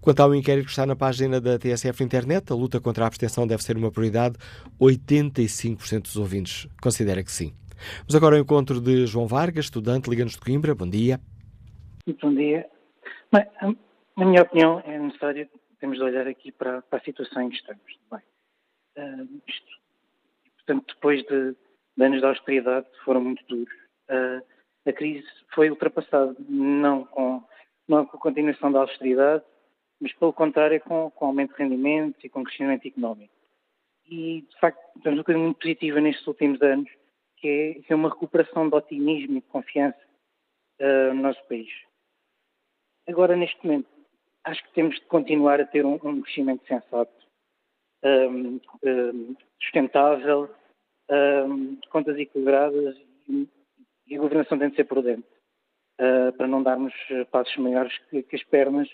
Quanto 0.00 0.20
ao 0.20 0.34
inquérito 0.34 0.66
que 0.66 0.70
está 0.70 0.86
na 0.86 0.96
página 0.96 1.40
da 1.40 1.58
TSF 1.58 2.02
Internet, 2.02 2.52
a 2.52 2.54
luta 2.54 2.80
contra 2.80 3.04
a 3.04 3.06
abstenção 3.06 3.46
deve 3.46 3.62
ser 3.62 3.76
uma 3.76 3.90
prioridade. 3.90 4.36
85% 4.80 6.02
dos 6.02 6.16
ouvintes 6.16 6.66
considera 6.80 7.22
que 7.22 7.32
sim. 7.32 7.52
Mas 8.06 8.14
agora 8.14 8.36
ao 8.36 8.42
encontro 8.42 8.80
de 8.80 9.06
João 9.06 9.26
Vargas, 9.26 9.66
estudante, 9.66 10.08
Liga-nos 10.08 10.32
de 10.32 10.40
Coimbra. 10.40 10.74
Bom 10.74 10.88
dia. 10.88 11.20
Bom 12.20 12.34
dia. 12.34 12.66
Bem, 13.32 13.46
na 14.16 14.26
minha 14.26 14.42
opinião, 14.42 14.82
é 14.84 14.98
necessário, 14.98 15.48
temos 15.82 15.98
de 15.98 16.04
olhar 16.04 16.28
aqui 16.28 16.52
para, 16.52 16.80
para 16.82 17.00
a 17.00 17.02
situação 17.02 17.42
em 17.42 17.50
que 17.50 17.56
estamos. 17.56 17.98
Bem, 18.08 18.20
uh, 18.98 19.42
isto, 19.48 19.72
portanto, 20.58 20.94
depois 20.94 21.24
de, 21.24 21.56
de, 21.96 22.04
anos 22.04 22.20
de 22.20 22.24
austeridade, 22.26 22.86
foram 23.04 23.20
muito 23.20 23.44
duros. 23.46 23.74
Uh, 24.08 24.40
a 24.86 24.92
crise 24.92 25.26
foi 25.52 25.70
ultrapassada, 25.70 26.36
não 26.48 27.04
com, 27.06 27.44
não 27.88 28.06
com 28.06 28.16
a 28.16 28.20
continuação 28.20 28.70
da 28.70 28.78
austeridade, 28.78 29.42
mas 30.00 30.12
pelo 30.12 30.32
contrário, 30.32 30.80
com, 30.82 31.10
com 31.10 31.26
aumento 31.26 31.56
de 31.56 31.62
rendimentos 31.64 32.22
e 32.22 32.28
com 32.28 32.44
crescimento 32.44 32.86
económico. 32.86 33.34
E, 34.08 34.42
de 34.42 34.60
facto, 34.60 34.80
temos 35.02 35.18
uma 35.18 35.24
coisa 35.24 35.40
muito 35.40 35.58
positiva 35.58 36.00
nestes 36.00 36.24
últimos 36.28 36.62
anos, 36.62 36.88
que 37.38 37.48
é, 37.48 37.82
que 37.82 37.92
é 37.92 37.96
uma 37.96 38.08
recuperação 38.08 38.68
de 38.68 38.76
otimismo 38.76 39.38
e 39.38 39.40
de 39.40 39.48
confiança 39.48 39.98
uh, 40.80 41.12
no 41.12 41.22
nosso 41.22 41.42
país. 41.48 41.70
Agora, 43.08 43.34
neste 43.34 43.66
momento, 43.66 43.88
acho 44.44 44.62
que 44.64 44.72
temos 44.72 44.96
de 44.96 45.06
continuar 45.06 45.60
a 45.60 45.66
ter 45.66 45.84
um, 45.84 45.98
um 46.02 46.20
crescimento 46.20 46.66
sensato, 46.66 47.12
um, 48.04 48.60
um, 48.84 49.36
sustentável, 49.60 50.50
contas 51.90 52.16
equilibradas 52.18 52.96
e, 53.28 53.48
e, 54.06 54.16
a 54.16 54.18
governação 54.18 54.58
tem 54.58 54.70
de 54.70 54.76
ser 54.76 54.84
prudente, 54.84 55.26
uh, 56.00 56.32
para 56.36 56.46
não 56.46 56.62
darmos 56.62 56.94
passos 57.30 57.56
maiores 57.56 57.96
que, 58.08 58.22
que, 58.22 58.36
as 58.36 58.42
pernas, 58.44 58.88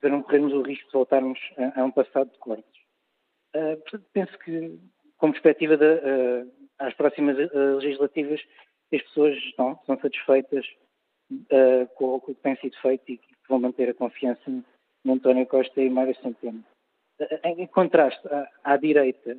para 0.00 0.10
não 0.10 0.22
corrermos 0.22 0.52
o 0.52 0.62
risco 0.62 0.86
de 0.86 0.92
voltarmos 0.92 1.38
a, 1.56 1.80
a 1.80 1.84
um 1.84 1.90
passado 1.90 2.30
de 2.30 2.38
cortes. 2.38 2.76
Uh, 3.54 3.76
portanto, 3.78 4.04
penso 4.12 4.38
que, 4.40 4.78
com 5.16 5.30
perspectiva 5.30 5.76
da, 5.76 5.86
uh, 5.86 6.52
às 6.78 6.94
próximas 6.94 7.36
uh, 7.38 7.76
legislativas 7.76 8.40
as 8.92 9.02
pessoas 9.02 9.36
estão, 9.38 9.72
estão 9.72 9.98
satisfeitas 9.98 10.64
com, 11.96 12.20
com, 12.20 12.30
o 12.30 12.34
que 12.34 12.42
tem 12.42 12.56
sido 12.56 12.76
feito 12.80 13.10
e 13.10 13.20
que 13.46 13.50
vão 13.50 13.60
manter 13.60 13.88
a 13.88 13.94
confiança 13.94 14.50
no 15.04 15.12
António 15.14 15.46
Costa 15.46 15.80
e 15.80 15.88
Mário 15.88 16.16
Centeno. 16.20 16.64
Em 17.44 17.66
contraste, 17.68 18.26
à, 18.28 18.50
à, 18.64 18.76
direita 18.76 19.38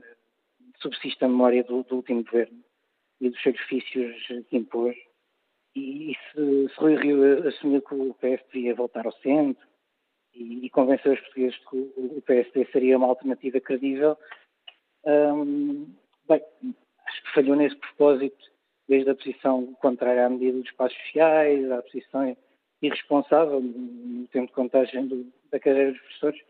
subsiste 0.81 1.23
a 1.23 1.27
memória 1.27 1.63
do, 1.63 1.83
do, 1.83 1.97
último 1.97 2.23
governo 2.23 2.63
e 3.19 3.29
dos 3.29 3.41
sacrifícios 3.43 4.15
que 4.49 4.57
impôs. 4.57 4.95
E, 5.75 6.11
e 6.11 6.15
se, 6.15 6.69
se 6.73 6.79
Rui 6.79 6.95
Rio 6.95 7.47
assumiu 7.47 7.81
que 7.81 7.93
o 7.93 8.13
PS 8.15 8.43
devia 8.51 8.73
voltar 8.73 9.05
ao 9.05 9.11
centro 9.13 9.67
e, 10.33 10.65
e 10.65 10.69
convenceu 10.69 11.13
os 11.13 11.19
portugueses 11.19 11.57
que 11.69 11.75
o, 11.75 12.17
o 12.17 12.21
PSD 12.21 12.65
seria 12.71 12.97
uma 12.97 13.07
alternativa 13.07 13.59
credível, 13.59 14.17
um, 15.05 15.93
bem, 16.27 16.41
acho 17.05 17.23
que 17.23 17.33
falhou 17.33 17.55
nesse 17.55 17.75
propósito, 17.75 18.43
desde 18.87 19.09
a 19.09 19.15
posição 19.15 19.73
contrária 19.75 20.25
à 20.25 20.29
medida 20.29 20.57
dos 20.57 20.67
espaços 20.67 20.97
sociais, 21.03 21.69
à 21.71 21.81
posição 21.81 22.35
irresponsável 22.81 23.61
no 23.61 24.27
tempo 24.27 24.47
de 24.47 24.53
contagem 24.53 25.07
do, 25.07 25.31
da 25.51 25.59
carreira 25.59 25.91
dos 25.91 26.01
professores 26.01 26.41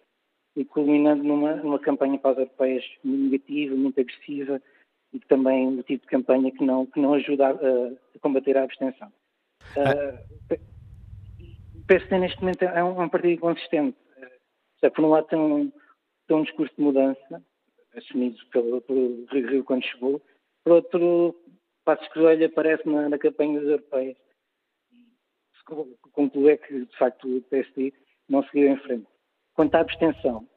e 0.55 0.65
culminando 0.65 1.23
numa, 1.23 1.55
numa 1.57 1.79
campanha 1.79 2.17
para 2.17 2.31
as 2.31 2.37
europeias 2.37 2.83
negativa, 3.03 3.75
muito 3.75 3.99
agressiva 3.99 4.61
e 5.13 5.19
também 5.19 5.75
do 5.75 5.83
tipo 5.83 6.03
de 6.03 6.09
campanha 6.09 6.51
que 6.51 6.63
não, 6.63 6.85
que 6.85 6.99
não 6.99 7.13
ajuda 7.13 7.47
a, 7.47 7.51
a 7.51 8.19
combater 8.19 8.57
a 8.57 8.63
abstenção. 8.63 9.11
Uh, 9.75 10.55
o 11.75 11.85
PSD 11.87 12.19
neste 12.19 12.39
momento 12.41 12.63
é 12.63 12.83
um, 12.83 13.01
é 13.01 13.05
um 13.05 13.09
partido 13.09 13.33
inconsistente. 13.33 13.97
Uh, 14.83 14.91
por 14.91 15.05
um 15.05 15.09
lado 15.09 15.27
tem 15.27 15.39
um, 15.39 15.71
tem 16.27 16.37
um 16.37 16.43
discurso 16.43 16.75
de 16.75 16.81
mudança, 16.81 17.43
assumido 17.95 18.37
pelo, 18.51 18.81
pelo 18.81 19.25
Rio 19.31 19.49
Rio 19.49 19.63
quando 19.63 19.85
chegou, 19.85 20.21
por 20.63 20.73
outro, 20.73 21.35
Passos 21.85 22.07
Coelho 22.09 22.45
aparece 22.45 22.87
na, 22.89 23.07
na 23.07 23.17
campanha 23.17 23.59
das 23.59 23.69
europeias. 23.69 24.17
Concluo 26.13 26.49
é 26.49 26.57
que, 26.57 26.85
de 26.85 26.97
facto, 26.97 27.37
o 27.37 27.41
PSD 27.43 27.93
não 28.29 28.43
seguiu 28.43 28.69
em 28.69 28.77
frente. 28.77 29.07
Quanto 29.53 29.75
à 29.75 29.81
abstenção, 29.81 30.47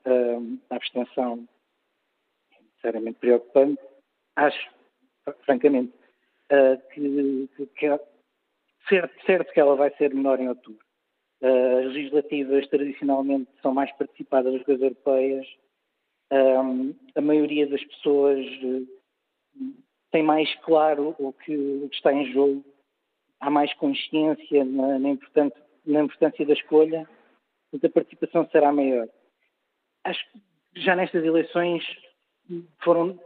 a 0.70 0.77
abstenção 0.77 1.49
é 2.53 2.62
necessariamente 2.62 3.19
preocupante. 3.19 3.81
Acho, 4.37 4.70
francamente, 5.45 5.93
que, 6.93 7.49
que, 7.57 7.66
que 7.66 7.87
é 7.87 8.01
certo, 8.89 9.24
certo 9.24 9.53
que 9.53 9.61
ela 9.61 9.77
vai 9.77 9.91
ser 9.97 10.15
menor 10.15 10.41
em 10.41 10.49
outubro. 10.49 10.85
As 11.43 11.95
legislativas 11.95 12.69
tradicionalmente 12.69 13.51
são 13.62 13.73
mais 13.73 13.91
participadas 13.97 14.53
das 14.53 14.62
coisas 14.62 14.82
europeias. 14.82 15.47
a 17.15 17.20
maioria 17.20 17.66
das 17.66 17.82
pessoas 17.85 18.47
tem 20.11 20.23
mais 20.23 20.53
claro 20.57 21.15
que, 21.45 21.57
o 21.57 21.89
que 21.89 21.97
está 21.97 22.12
em 22.12 22.31
jogo, 22.32 22.65
há 23.41 23.51
mais 23.51 23.73
consciência 23.75 24.65
na, 24.65 24.99
na, 24.99 25.11
na 25.87 26.01
importância 26.01 26.47
da 26.47 26.53
escolha, 26.53 27.09
a 27.75 27.89
participação 27.89 28.49
será 28.51 28.73
maior. 28.73 29.09
Acho 30.05 30.21
que 30.33 30.81
já 30.81 30.95
nestas 30.97 31.25
eleições 31.25 31.85
foram, 32.83 33.19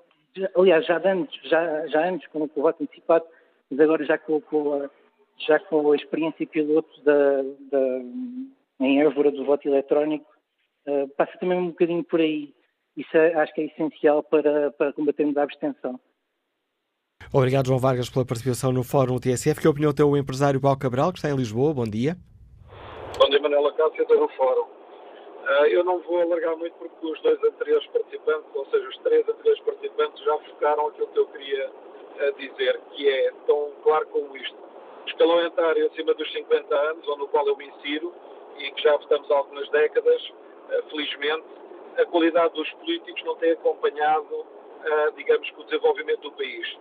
aliás, 0.57 0.85
já 0.87 1.01
antes, 1.05 1.41
já, 1.49 1.87
já 1.89 2.09
antes 2.09 2.27
com 2.29 2.43
o 2.43 2.63
voto 2.63 2.83
antecipado, 2.83 3.25
mas 3.71 3.81
agora 3.81 4.05
já 4.05 4.19
com, 4.19 4.41
com, 4.41 4.75
a, 4.75 4.91
já 5.39 5.59
com 5.61 5.93
a 5.93 5.97
experiência 5.97 6.47
piloto 6.47 7.01
da, 7.03 7.43
da, 7.71 8.01
em 8.81 9.01
Évora 9.01 9.31
do 9.31 9.45
voto 9.45 9.69
eletrónico, 9.69 10.31
uh, 10.87 11.09
passa 11.17 11.37
também 11.39 11.59
um 11.59 11.69
bocadinho 11.69 12.05
por 12.05 12.21
aí. 12.21 12.53
Isso 12.97 13.17
é, 13.17 13.35
acho 13.35 13.53
que 13.55 13.63
é 13.63 13.65
essencial 13.67 14.23
para, 14.23 14.71
para 14.73 14.93
combatermos 14.93 15.37
a 15.37 15.43
abstenção. 15.43 15.99
Obrigado, 17.37 17.67
João 17.67 17.81
Vargas, 17.81 18.09
pela 18.09 18.25
participação 18.25 18.71
no 18.71 18.85
Fórum 18.85 19.19
TSF. 19.19 19.61
Que 19.61 19.67
opinião 19.67 19.93
tem 19.93 20.07
o 20.07 20.17
empresário 20.17 20.61
Paulo 20.61 20.79
Cabral, 20.79 21.11
que 21.11 21.19
está 21.19 21.29
em 21.29 21.35
Lisboa? 21.35 21.75
Bom 21.75 21.83
dia. 21.83 22.17
Bom 23.19 23.29
dia, 23.29 23.41
Manela 23.41 23.73
Cássio, 23.73 24.07
no 24.09 24.29
Fórum. 24.29 24.63
Uh, 24.63 25.67
eu 25.67 25.83
não 25.83 25.99
vou 26.03 26.21
alargar 26.21 26.57
muito 26.57 26.75
porque 26.75 27.05
os 27.05 27.21
dois 27.23 27.43
anteriores 27.43 27.85
participantes, 27.89 28.47
ou 28.55 28.65
seja, 28.67 28.89
os 28.89 28.97
três 28.99 29.29
anteriores 29.29 29.61
participantes, 29.65 30.25
já 30.25 30.39
focaram 30.39 30.87
aquilo 30.87 31.09
que 31.09 31.19
eu 31.19 31.27
queria 31.27 31.71
uh, 31.71 32.39
dizer, 32.39 32.81
que 32.93 33.09
é 33.09 33.33
tão 33.49 33.73
claro 33.83 34.07
como 34.13 34.37
isto. 34.37 34.57
Escalão 35.09 35.45
etário 35.45 35.91
acima 35.91 36.15
dos 36.15 36.33
50 36.33 36.73
anos, 36.73 37.09
onde 37.09 37.19
no 37.19 37.27
qual 37.27 37.49
eu 37.49 37.57
me 37.57 37.67
insiro, 37.67 38.15
e 38.59 38.71
que 38.71 38.81
já 38.81 38.95
estamos 38.95 39.29
há 39.29 39.35
algumas 39.39 39.69
décadas, 39.71 40.23
uh, 40.71 40.89
felizmente, 40.89 41.47
a 41.99 42.07
qualidade 42.07 42.55
dos 42.55 42.71
políticos 42.75 43.25
não 43.25 43.35
tem 43.37 43.51
acompanhado, 43.51 44.47
digamos, 45.17 45.51
o 45.57 45.65
desenvolvimento 45.65 46.21
do 46.21 46.33
país. 46.33 46.77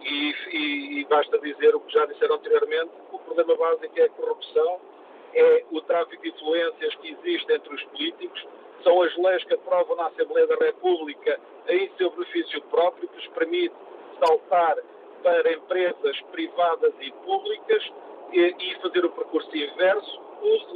E, 0.00 0.34
e, 0.52 1.00
e, 1.00 1.04
basta 1.06 1.38
dizer 1.38 1.74
o 1.74 1.80
que 1.80 1.92
já 1.92 2.06
disseram 2.06 2.36
anteriormente, 2.36 2.90
o 3.12 3.18
problema 3.18 3.56
básico 3.56 3.98
é 3.98 4.04
a 4.04 4.08
corrupção, 4.10 4.80
é 5.34 5.64
o 5.70 5.80
tráfico 5.82 6.22
de 6.22 6.28
influências 6.28 6.94
que 6.96 7.12
existe 7.12 7.52
entre 7.52 7.74
os 7.74 7.82
políticos, 7.84 8.46
são 8.82 9.02
as 9.02 9.16
leis 9.16 9.42
que 9.44 9.54
aprovam 9.54 9.96
na 9.96 10.06
Assembleia 10.06 10.46
da 10.46 10.54
República 10.56 11.40
em 11.68 11.90
seu 11.96 12.10
benefício 12.10 12.62
próprio, 12.62 13.08
que 13.08 13.16
lhes 13.16 13.28
permite 13.28 13.74
saltar 14.20 14.76
para 15.22 15.52
empresas 15.52 16.20
privadas 16.30 16.94
e 17.00 17.10
públicas 17.24 17.92
e, 18.32 18.54
e 18.58 18.74
fazer 18.80 19.04
o 19.04 19.10
percurso 19.10 19.56
inverso, 19.56 20.20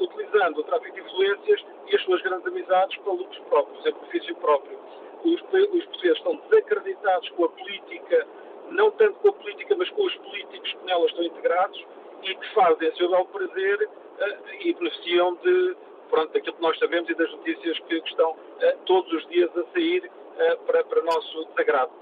utilizando 0.00 0.58
o 0.58 0.64
tráfico 0.64 0.94
de 0.94 1.00
influências 1.00 1.64
e 1.86 1.94
as 1.94 2.02
suas 2.02 2.20
grandes 2.22 2.46
amizades 2.46 2.96
para 2.98 3.12
lucros 3.12 3.38
próprios, 3.48 3.86
em 3.86 3.92
benefício 3.92 4.34
próprio. 4.36 4.78
Os, 5.22 5.40
os 5.42 5.84
portugueses 5.84 6.18
estão 6.18 6.36
desacreditados 6.36 7.28
com 7.30 7.44
a 7.44 7.48
política 7.50 8.26
não 8.70 8.90
tanto 8.92 9.14
com 9.20 9.28
a 9.28 9.32
política, 9.32 9.74
mas 9.76 9.88
com 9.90 10.04
os 10.04 10.14
políticos 10.16 10.72
que 10.72 10.84
nela 10.84 11.06
estão 11.06 11.24
integrados 11.24 11.84
e 12.22 12.34
que 12.34 12.54
fazem 12.54 12.94
seu 12.96 13.10
belo 13.10 13.26
prazer 13.26 13.88
uh, 13.88 14.54
e 14.60 14.74
beneficiam 14.74 15.34
de, 15.36 15.76
pronto, 16.08 16.32
daquilo 16.32 16.56
que 16.56 16.62
nós 16.62 16.78
sabemos 16.78 17.08
e 17.08 17.14
das 17.14 17.30
notícias 17.32 17.78
que, 17.80 18.00
que 18.00 18.08
estão 18.08 18.32
uh, 18.32 18.78
todos 18.86 19.12
os 19.12 19.26
dias 19.28 19.50
a 19.56 19.64
sair 19.72 20.04
uh, 20.06 20.58
para, 20.64 20.84
para 20.84 21.02
nosso 21.02 21.44
desagrado. 21.46 21.92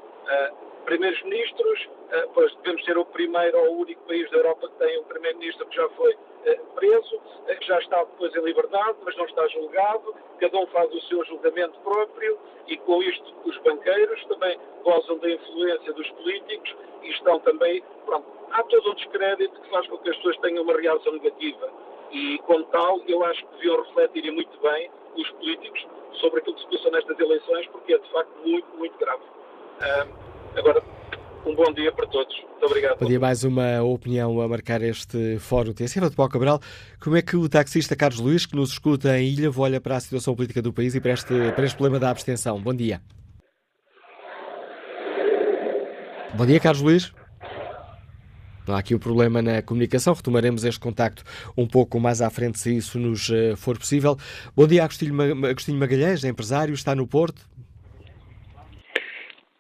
Primeiros 0.85 1.23
ministros, 1.23 1.89
pois 2.33 2.55
devemos 2.57 2.85
ser 2.85 2.97
o 2.97 3.05
primeiro 3.05 3.59
ou 3.59 3.75
o 3.75 3.81
único 3.81 4.03
país 4.07 4.31
da 4.31 4.39
Europa 4.39 4.69
que 4.69 4.77
tem 4.77 4.99
um 4.99 5.05
primeiro-ministro 5.05 5.67
que 5.67 5.77
já 5.77 5.89
foi 5.91 6.17
preso, 6.75 7.21
que 7.47 7.67
já 7.67 7.79
está 7.79 8.05
depois 8.05 8.35
em 8.35 8.41
liberdade, 8.41 8.97
mas 9.05 9.15
não 9.17 9.27
está 9.27 9.47
julgado, 9.49 10.15
cada 10.41 10.57
um 10.57 10.67
faz 10.69 10.91
o 10.95 11.01
seu 11.03 11.23
julgamento 11.27 11.79
próprio 11.81 12.39
e 12.67 12.77
com 12.79 13.03
isto 13.03 13.35
os 13.45 13.59
banqueiros 13.59 14.25
também 14.27 14.59
gozam 14.83 15.19
da 15.19 15.31
influência 15.31 15.93
dos 15.93 16.11
políticos 16.13 16.75
e 17.03 17.11
estão 17.11 17.39
também, 17.41 17.83
pronto, 18.07 18.27
há 18.51 18.63
todo 18.63 18.91
um 18.91 18.95
descrédito 18.95 19.61
que 19.61 19.71
faz 19.71 19.87
com 19.89 19.99
que 19.99 20.09
as 20.09 20.17
pessoas 20.17 20.39
tenham 20.39 20.63
uma 20.63 20.75
reação 20.75 21.13
negativa 21.13 21.71
e, 22.11 22.39
como 22.47 22.65
tal, 22.67 23.01
eu 23.07 23.23
acho 23.25 23.45
que 23.47 23.53
deviam 23.57 23.83
refletir 23.83 24.33
muito 24.33 24.59
bem 24.61 24.91
os 25.17 25.31
políticos 25.33 25.87
sobre 26.15 26.41
aquilo 26.41 26.57
que 26.57 26.63
se 26.63 26.71
passou 26.71 26.93
nestas 26.93 27.19
eleições, 27.19 27.67
porque 27.69 27.93
é 27.93 27.99
de 27.99 28.11
facto 28.11 28.33
muito, 28.45 28.67
muito 28.77 28.97
grave. 28.99 29.23
Agora, 30.57 30.83
um 31.47 31.55
bom 31.55 31.73
dia 31.73 31.93
para 31.93 32.07
todos. 32.07 32.35
Muito 32.51 32.67
obrigado. 32.67 32.99
Bom 32.99 33.07
dia. 33.07 33.21
Mais 33.21 33.45
uma 33.45 33.83
opinião 33.83 34.41
a 34.41 34.49
marcar 34.49 34.83
este 34.83 35.39
fórum 35.39 35.73
TSF 35.73 36.11
de 36.11 36.17
Paulo 36.17 36.33
Cabral. 36.33 36.61
Como 37.01 37.17
é 37.17 37.23
que 37.23 37.37
o 37.37 37.49
taxista 37.49 37.95
Carlos 37.95 38.21
Luís, 38.21 38.47
que 38.47 38.57
nos 38.57 38.71
escuta 38.71 39.19
em 39.19 39.29
Ilha, 39.29 39.51
olha 39.57 39.81
para 39.81 39.97
a 39.97 40.01
situação 40.01 40.35
política 40.35 40.61
do 40.61 40.73
país 40.73 40.95
e 40.95 41.01
para 41.01 41.13
este, 41.13 41.53
para 41.53 41.65
este 41.65 41.77
problema 41.77 41.99
da 41.99 42.11
abstenção? 42.11 42.61
Bom 42.61 42.75
dia. 42.75 43.01
Bom 46.35 46.45
dia, 46.45 46.61
Carlos 46.61 46.83
Luís. 46.83 47.13
Não 48.67 48.75
há 48.75 48.81
aqui 48.81 48.95
um 48.95 48.99
problema 48.99 49.41
na 49.41 49.63
comunicação. 49.63 50.13
Retomaremos 50.13 50.63
este 50.63 50.79
contacto 50.79 51.25
um 51.57 51.67
pouco 51.67 51.99
mais 51.99 52.21
à 52.21 52.29
frente, 52.29 52.59
se 52.59 52.77
isso 52.77 52.99
nos 52.99 53.31
uh, 53.31 53.57
for 53.57 53.79
possível. 53.79 54.19
Bom 54.55 54.67
dia, 54.67 54.85
Agostinho 54.85 55.79
Magalhães, 55.79 56.23
empresário, 56.23 56.75
está 56.75 56.95
no 56.95 57.07
Porto. 57.07 57.49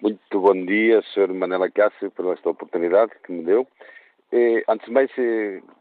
Muito 0.00 0.40
bom 0.40 0.64
dia, 0.64 1.02
Sr. 1.12 1.34
Manela 1.34 1.68
Cássio, 1.68 2.08
por 2.12 2.32
esta 2.32 2.50
oportunidade 2.50 3.10
que 3.24 3.32
me 3.32 3.42
deu. 3.42 3.66
E, 4.32 4.62
antes 4.68 4.86
de 4.86 4.92
mais, 4.92 5.10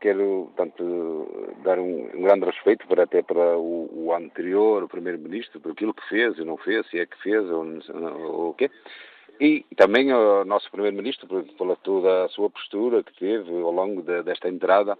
quero 0.01 0.51
tanto, 0.57 1.53
dar 1.63 1.77
um, 1.77 2.09
um, 2.15 2.23
grande 2.23 2.45
respeito 2.45 2.87
para 2.87 3.03
até 3.03 3.21
para 3.21 3.55
o, 3.59 3.87
o 3.93 4.13
anterior, 4.15 4.87
Primeiro-Ministro, 4.87 5.59
por 5.59 5.73
aquilo 5.73 5.93
que 5.93 6.07
fez 6.09 6.35
e 6.39 6.43
não 6.43 6.57
fez, 6.57 6.89
se 6.89 6.99
é 6.99 7.05
que 7.05 7.21
fez 7.21 7.43
ou, 7.47 7.63
ou 7.63 8.49
o 8.49 8.53
quê. 8.55 8.71
E 9.39 9.63
também 9.75 10.11
o 10.11 10.43
nosso 10.45 10.71
Primeiro-Ministro, 10.71 11.27
pela 11.55 11.75
toda 11.75 12.25
a 12.25 12.29
sua 12.29 12.49
postura 12.49 13.03
que 13.03 13.13
teve 13.19 13.51
ao 13.53 13.71
longo 13.71 14.01
de, 14.01 14.23
desta 14.23 14.49
entrada. 14.49 14.97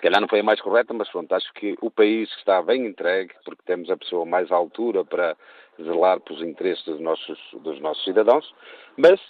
Se 0.00 0.04
calhar 0.04 0.18
não 0.18 0.28
foi 0.28 0.40
a 0.40 0.42
mais 0.42 0.58
correta, 0.62 0.94
mas 0.94 1.10
pronto, 1.10 1.30
acho 1.34 1.52
que 1.52 1.76
o 1.82 1.90
país 1.90 2.26
está 2.38 2.62
bem 2.62 2.86
entregue, 2.86 3.34
porque 3.44 3.60
temos 3.66 3.90
a 3.90 3.98
pessoa 3.98 4.24
mais 4.24 4.50
à 4.50 4.56
altura 4.56 5.04
para 5.04 5.36
zelar 5.76 6.18
pelos 6.20 6.40
interesses 6.42 6.82
dos 6.86 6.98
nossos, 6.98 7.38
dos 7.62 7.78
nossos 7.82 8.02
cidadãos. 8.04 8.50
Mas 8.96 9.20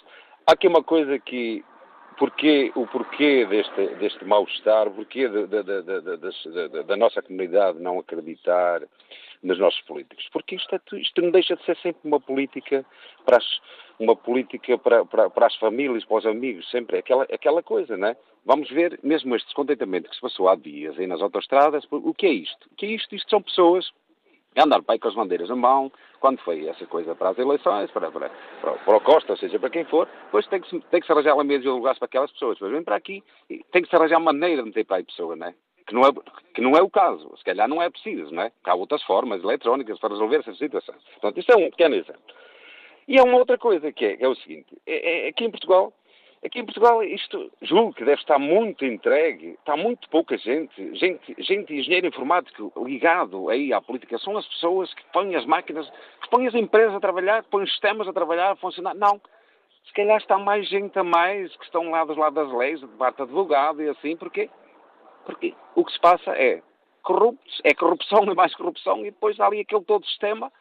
há 0.47 0.53
aqui 0.53 0.69
uma 0.69 0.81
coisa 0.81 1.19
que 1.19 1.61
porquê, 2.17 2.71
o 2.73 2.87
porquê 2.87 3.45
deste, 3.47 3.87
deste 3.95 4.23
mal-estar, 4.23 4.87
o 4.87 4.91
porquê 4.91 5.27
de, 5.27 5.45
da 6.85 6.95
nossa 6.95 7.21
comunidade 7.21 7.77
não 7.77 7.99
acreditar 7.99 8.81
nos 9.43 9.59
nossos 9.59 9.81
políticos. 9.81 10.27
Porque 10.31 10.55
isto, 10.55 10.75
é, 10.75 10.79
isto 10.97 11.21
não 11.21 11.31
deixa 11.31 11.55
de 11.55 11.63
ser 11.65 11.77
sempre 11.77 12.01
uma 12.03 12.19
política 12.19 12.85
para 13.25 13.37
as, 13.37 13.45
uma 13.99 14.15
política 14.15 14.77
para, 14.77 15.05
para, 15.05 15.29
para, 15.29 15.47
as 15.47 15.55
famílias, 15.55 16.05
para 16.05 16.17
os 16.17 16.25
amigos, 16.25 16.69
sempre 16.69 16.97
aquela, 16.97 17.23
aquela 17.23 17.63
coisa, 17.63 17.97
não 17.97 18.09
é? 18.09 18.17
Vamos 18.45 18.69
ver 18.69 18.99
mesmo 19.03 19.35
este 19.35 19.45
descontentamento 19.45 20.09
que 20.09 20.15
se 20.15 20.21
passou 20.21 20.49
há 20.49 20.55
dias 20.55 20.97
aí 20.97 21.05
nas 21.05 21.21
autostradas, 21.21 21.85
o 21.91 22.13
que 22.13 22.25
é 22.25 22.33
isto? 22.33 22.67
O 22.71 22.75
que 22.75 22.85
é 22.85 22.89
isto? 22.89 23.13
Isto 23.13 23.29
são 23.29 23.41
pessoas 23.41 23.91
a 24.55 24.63
andar 24.63 24.81
para 24.81 24.95
aí 24.95 24.99
com 24.99 25.07
as 25.07 25.15
bandeiras 25.15 25.49
na 25.49 25.55
mão, 25.55 25.91
quando 26.19 26.39
foi 26.39 26.67
essa 26.67 26.85
coisa 26.85 27.15
para 27.15 27.29
as 27.29 27.37
eleições, 27.37 27.89
para, 27.91 28.11
para, 28.11 28.29
para, 28.61 28.71
para 28.73 28.97
o 28.97 29.01
Costa, 29.01 29.31
ou 29.31 29.37
seja, 29.37 29.59
para 29.59 29.69
quem 29.69 29.85
for, 29.85 30.07
depois 30.25 30.45
tem 30.47 30.59
que 30.59 30.79
tem 30.79 30.99
que 30.99 31.05
se 31.05 31.11
arranjar 31.11 31.35
lá 31.35 31.43
de 31.43 31.57
lugares 31.67 31.97
para 31.97 32.05
aquelas 32.05 32.31
pessoas. 32.31 32.55
Depois 32.55 32.71
vem 32.71 32.83
para 32.83 32.95
aqui 32.95 33.23
tem 33.71 33.81
que 33.81 33.89
se 33.89 33.95
arranjar 33.95 34.19
maneira 34.19 34.61
de 34.61 34.67
meter 34.67 34.85
para 34.85 34.97
aí 34.97 35.03
pessoa, 35.03 35.35
não 35.35 35.47
é? 35.47 35.55
Que 35.91 35.95
não, 35.95 36.03
é, 36.03 36.11
que 36.53 36.61
não 36.61 36.71
é 36.71 36.81
o 36.81 36.89
caso. 36.89 37.35
Se 37.37 37.43
calhar 37.43 37.67
não 37.67 37.81
é 37.81 37.89
preciso, 37.89 38.33
não 38.33 38.43
é? 38.43 38.51
Há 38.63 38.75
outras 38.75 39.03
formas 39.03 39.43
eletrónicas 39.43 39.99
para 39.99 40.13
resolver 40.13 40.37
essa 40.37 40.53
situação. 40.55 40.95
Portanto, 41.19 41.37
isto 41.37 41.51
é 41.51 41.57
um 41.57 41.69
pequeno 41.69 41.95
exemplo. 41.95 42.21
E 43.09 43.19
há 43.19 43.23
uma 43.23 43.37
outra 43.37 43.57
coisa 43.57 43.91
que 43.91 44.05
é, 44.05 44.17
é 44.21 44.27
o 44.27 44.35
seguinte: 44.35 44.73
é, 44.87 45.25
é, 45.25 45.27
aqui 45.27 45.43
em 45.43 45.51
Portugal 45.51 45.91
Aqui 46.43 46.59
em 46.59 46.65
Portugal 46.65 47.03
isto 47.03 47.51
julgo 47.61 47.93
que 47.93 48.03
deve 48.03 48.19
estar 48.19 48.39
muito 48.39 48.83
entregue, 48.83 49.49
está 49.59 49.77
muito 49.77 50.09
pouca 50.09 50.35
gente, 50.39 50.73
gente, 50.95 51.35
gente 51.37 51.71
engenheiro 51.71 52.07
informático 52.07 52.73
ligado 52.83 53.47
aí 53.49 53.71
à 53.71 53.79
política, 53.79 54.17
são 54.17 54.35
as 54.35 54.47
pessoas 54.47 54.91
que 54.95 55.03
põem 55.13 55.35
as 55.35 55.45
máquinas, 55.45 55.87
que 56.19 56.29
põem 56.31 56.47
as 56.47 56.55
empresas 56.55 56.95
a 56.95 56.99
trabalhar, 56.99 57.43
que 57.43 57.49
põem 57.51 57.65
os 57.65 57.69
sistemas 57.69 58.07
a 58.07 58.13
trabalhar, 58.13 58.53
a 58.53 58.55
funcionar. 58.55 58.95
Não. 58.95 59.21
Se 59.85 59.93
calhar 59.93 60.17
está 60.17 60.39
mais 60.39 60.67
gente 60.67 60.97
a 60.97 61.03
mais 61.03 61.55
que 61.57 61.65
estão 61.65 61.91
lá 61.91 62.03
dos 62.05 62.17
lados 62.17 62.43
das 62.43 62.57
leis, 62.57 62.79
de 62.79 62.87
parte 62.87 63.21
advogado 63.21 63.83
e 63.83 63.89
assim, 63.89 64.17
porque, 64.17 64.49
porque 65.25 65.53
o 65.75 65.85
que 65.85 65.91
se 65.91 65.99
passa 65.99 66.31
é 66.31 66.61
corruptos, 67.03 67.61
é 67.63 67.73
corrupção, 67.73 68.23
é 68.29 68.33
mais 68.33 68.55
corrupção, 68.55 68.99
e 69.01 69.11
depois 69.11 69.39
há 69.39 69.47
ali 69.47 69.61
aquele 69.61 69.83
todo 69.83 70.05
sistema 70.05 70.51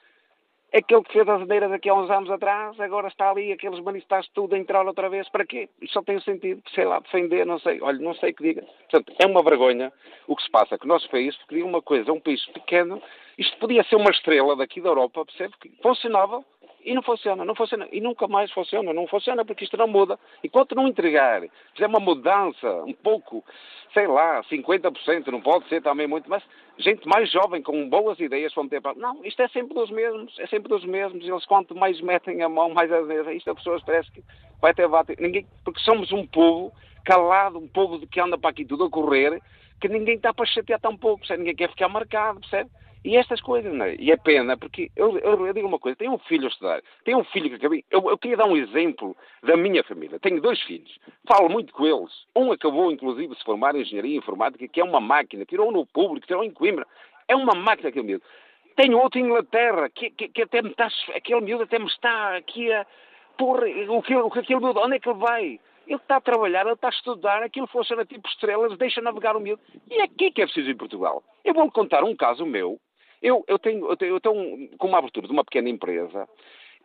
Aquele 0.73 1.03
que 1.03 1.13
fez 1.13 1.29
as 1.29 1.43
asneiras 1.43 1.73
aqui 1.73 1.89
há 1.89 1.95
uns 1.95 2.09
anos 2.09 2.31
atrás, 2.31 2.79
agora 2.79 3.09
está 3.09 3.31
ali, 3.31 3.51
aqueles 3.51 3.81
manifestantes 3.81 4.31
tudo 4.33 4.55
a 4.55 4.59
entrar 4.59 4.87
outra 4.87 5.09
vez, 5.09 5.29
para 5.29 5.45
quê? 5.45 5.69
Isto 5.83 5.95
só 5.95 6.03
tem 6.03 6.21
sentido, 6.21 6.63
sei 6.73 6.85
lá, 6.85 7.01
defender, 7.01 7.45
não 7.45 7.59
sei, 7.59 7.81
olha, 7.83 7.99
não 7.99 8.15
sei 8.15 8.31
o 8.31 8.35
que 8.35 8.43
diga. 8.45 8.63
Portanto, 8.89 9.13
é 9.19 9.27
uma 9.27 9.43
vergonha 9.43 9.93
o 10.29 10.37
que 10.37 10.43
se 10.45 10.51
passa 10.51 10.79
com 10.79 10.85
o 10.85 10.89
nosso 10.89 11.11
país, 11.11 11.37
digo 11.51 11.67
uma 11.67 11.83
coisa, 11.83 12.13
um 12.13 12.21
país 12.21 12.45
pequeno, 12.47 13.03
isto 13.37 13.59
podia 13.59 13.83
ser 13.83 13.97
uma 13.97 14.11
estrela 14.11 14.55
daqui 14.55 14.81
da 14.81 14.91
Europa, 14.91 15.25
percebe? 15.25 15.55
Que 15.61 15.71
funcionava 15.83 16.45
e 16.85 16.95
não 16.95 17.03
funciona, 17.03 17.45
não 17.45 17.55
funciona, 17.55 17.87
e 17.93 18.01
nunca 18.01 18.27
mais 18.27 18.51
funciona, 18.53 18.93
não 18.93 19.07
funciona 19.07 19.45
porque 19.45 19.65
isto 19.65 19.77
não 19.77 19.87
muda. 19.87 20.19
Enquanto 20.43 20.75
não 20.75 20.89
entregar, 20.89 21.43
fizer 21.75 21.87
uma 21.87 22.01
mudança 22.01 22.69
um 22.85 22.93
pouco, 22.93 23.45
sei 23.93 24.07
lá, 24.07 24.43
50%, 24.45 25.27
não 25.29 25.41
pode 25.41 25.69
ser 25.69 25.83
também 25.83 26.07
muito, 26.07 26.29
mas 26.29 26.43
gente 26.79 27.07
mais 27.07 27.31
jovem, 27.31 27.63
com 27.63 27.89
boas 27.89 28.19
ideias, 28.19 28.55
vão 28.55 28.69
ter 28.69 28.81
para. 28.81 28.95
Não, 28.95 29.25
isto 29.25 29.41
é 29.43 29.49
sempre 29.49 29.75
dos 29.75 29.91
mesmos, 29.91 30.39
é 30.39 30.47
sempre 30.47 30.69
dos 30.69 30.85
mesmos, 30.85 31.27
eles 31.27 31.45
quanto 31.47 31.75
mais 31.75 32.01
metem 32.01 32.43
a 32.43 32.49
mão, 32.49 32.71
mais 32.71 32.91
a 32.91 33.33
isto 33.33 33.51
a 33.51 33.55
pessoas 33.55 33.83
parece 33.83 34.11
que 34.11 34.23
vai 34.61 34.75
ter 34.75 34.89
bate. 34.89 35.17
Ninguém, 35.19 35.47
porque 35.65 35.81
somos 35.81 36.11
um 36.13 36.27
povo 36.27 36.73
calado, 37.05 37.59
um 37.59 37.69
povo 37.69 38.07
que 38.07 38.21
anda 38.21 38.39
para 38.39 38.51
aqui 38.51 38.65
tudo 38.65 38.85
a 38.85 38.91
correr, 38.91 39.41
que 39.81 39.89
ninguém 39.89 40.17
está 40.17 40.33
para 40.33 40.47
chatear 40.47 40.81
tão 40.81 40.97
pouco, 40.97 41.19
percebe? 41.19 41.41
ninguém 41.41 41.57
quer 41.57 41.71
ficar 41.71 41.89
marcado, 41.89 42.41
percebe? 42.41 42.71
E 43.03 43.17
estas 43.17 43.41
coisas, 43.41 43.73
não 43.73 43.87
é? 43.87 43.97
E 43.99 44.13
é 44.13 44.17
pena, 44.17 44.59
porque 44.59 44.91
eu, 44.95 45.19
eu, 45.19 45.47
eu, 45.47 45.55
digo 45.55 45.67
uma 45.67 45.79
coisa, 45.79 45.97
tenho 45.97 46.13
um 46.13 46.19
filho 46.19 46.45
a 46.45 46.49
estudar, 46.49 46.83
tenho 47.03 47.19
um 47.19 47.25
filho 47.25 47.49
que 47.49 47.57
acabei. 47.57 47.83
Eu, 47.91 48.11
eu 48.11 48.19
queria 48.19 48.37
dar 48.37 48.45
um 48.45 48.57
exemplo 48.57 49.17
da 49.43 49.57
minha 49.57 49.83
família. 49.83 50.19
Tenho 50.21 50.41
dois 50.41 50.61
filhos, 50.63 50.99
falo 51.27 51.49
muito 51.49 51.73
com 51.73 51.87
eles. 51.87 52.13
Um 52.37 52.53
acabou, 52.53 52.93
inclusive, 52.93 53.29
de 53.29 53.39
se 53.39 53.45
formar 53.45 53.75
em 53.75 53.81
engenharia 53.81 54.19
informática, 54.19 54.69
que 54.69 54.81
é 54.81 54.85
uma 54.85 55.01
máquina, 55.01 55.47
tirou 55.47 55.73
no 55.73 55.87
público, 55.87 56.27
tirou 56.27 56.45
em 56.45 56.51
Coimbra. 56.51 56.87
É 57.27 57.35
uma 57.35 57.55
máquina 57.55 57.89
aquele 57.89 58.07
miúdo. 58.07 58.25
Tenho 58.77 58.99
outro 58.99 59.19
em 59.19 59.25
Inglaterra, 59.25 59.89
que, 59.89 60.11
que, 60.11 60.29
que 60.29 60.43
até 60.43 60.61
me 60.61 60.71
está, 60.71 60.89
aquele 61.15 61.41
miúdo 61.41 61.63
até 61.65 61.79
me 61.79 61.87
está 61.87 62.37
aqui 62.37 62.71
a. 62.71 62.87
Porra, 63.39 63.67
o 63.89 64.03
que, 64.03 64.15
o 64.15 64.31
que 64.31 64.39
aquele 64.41 64.61
miúdo, 64.61 64.81
onde 64.81 64.97
é 64.97 65.01
que 65.01 65.09
ele 65.09 65.19
vai? 65.19 65.61
Ele 65.87 65.97
está 65.97 66.17
a 66.17 66.21
trabalhar, 66.21 66.67
ele 66.67 66.75
está 66.75 66.89
a 66.89 66.91
estudar, 66.91 67.43
aquilo 67.43 67.67
funciona 67.67 68.05
tipo 68.05 68.29
estrelas, 68.29 68.77
deixa 68.77 69.01
navegar 69.01 69.35
o 69.37 69.41
miúdo. 69.41 69.63
E 69.91 70.01
é 70.01 70.03
aqui 70.03 70.31
que 70.31 70.43
é 70.43 70.45
preciso 70.45 70.71
em 70.71 70.77
Portugal. 70.77 71.25
Eu 71.43 71.55
vou-lhe 71.55 71.71
contar 71.71 72.05
um 72.05 72.15
caso 72.15 72.45
meu, 72.45 72.79
eu, 73.23 73.45
eu, 73.47 73.59
tenho, 73.59 73.87
eu, 73.89 73.97
tenho, 73.97 74.15
eu 74.15 74.21
tenho 74.21 74.69
com 74.79 74.89
uma 74.89 74.99
abertura 74.99 75.27
de 75.27 75.33
uma 75.33 75.45
pequena 75.45 75.69
empresa 75.69 76.29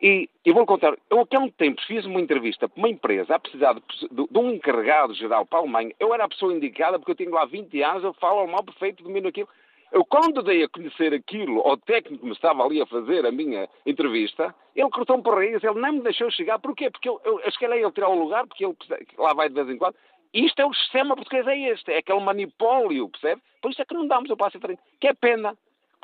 e 0.01 0.29
vou 0.45 0.65
contar, 0.65 0.97
eu 1.09 1.19
há 1.19 1.39
um 1.39 1.49
tempo 1.49 1.81
fiz 1.87 2.05
uma 2.05 2.19
entrevista 2.19 2.67
para 2.67 2.77
uma 2.77 2.89
empresa 2.89 3.35
a 3.35 3.39
precisar 3.39 3.73
de, 3.73 3.81
de, 4.11 4.27
de, 4.29 4.37
um 4.37 4.51
encarregado 4.51 5.13
geral 5.13 5.45
para 5.45 5.59
a 5.59 5.61
Alemanha. 5.61 5.95
Eu 5.99 6.13
era 6.13 6.25
a 6.25 6.29
pessoa 6.29 6.53
indicada 6.53 6.99
porque 6.99 7.11
eu 7.11 7.15
tenho 7.15 7.31
lá 7.31 7.45
20 7.45 7.81
anos, 7.81 8.03
eu 8.03 8.13
falo 8.13 8.39
alemão 8.39 8.63
perfeito, 8.63 9.03
domino 9.03 9.29
aquilo. 9.29 9.47
Eu, 9.91 10.03
quando 10.03 10.43
dei 10.43 10.63
a 10.63 10.69
conhecer 10.69 11.13
aquilo 11.13 11.61
ao 11.61 11.77
técnico 11.77 12.19
que 12.19 12.25
me 12.25 12.33
estava 12.33 12.63
ali 12.63 12.81
a 12.81 12.85
fazer 12.85 13.25
a 13.25 13.31
minha 13.31 13.69
entrevista, 13.85 14.53
ele 14.75 14.89
cortou-me 14.89 15.23
por 15.23 15.35
raiz, 15.35 15.63
ele 15.63 15.79
não 15.79 15.93
me 15.93 16.01
deixou 16.01 16.29
chegar. 16.29 16.59
Porquê? 16.59 16.91
Porque 16.91 17.07
eu, 17.07 17.21
eu 17.23 17.39
escalei 17.47 17.81
ele 17.81 17.91
tirar 17.91 18.09
o 18.09 18.19
lugar, 18.19 18.45
porque 18.45 18.65
ele 18.65 18.75
lá 19.17 19.33
vai 19.33 19.47
de 19.47 19.55
vez 19.55 19.69
em 19.69 19.77
quando. 19.77 19.95
Isto 20.33 20.61
é 20.61 20.65
o 20.65 20.73
sistema 20.73 21.15
português, 21.15 21.47
é 21.47 21.57
este, 21.71 21.93
é 21.93 21.99
aquele 21.99 22.19
manipólio, 22.19 23.07
percebe? 23.07 23.41
Por 23.61 23.71
isso 23.71 23.81
é 23.81 23.85
que 23.85 23.93
não 23.93 24.05
damos 24.05 24.29
o 24.29 24.35
passo 24.35 24.57
em 24.57 24.59
frente. 24.59 24.81
Que 24.99 25.07
é 25.07 25.13
pena. 25.13 25.57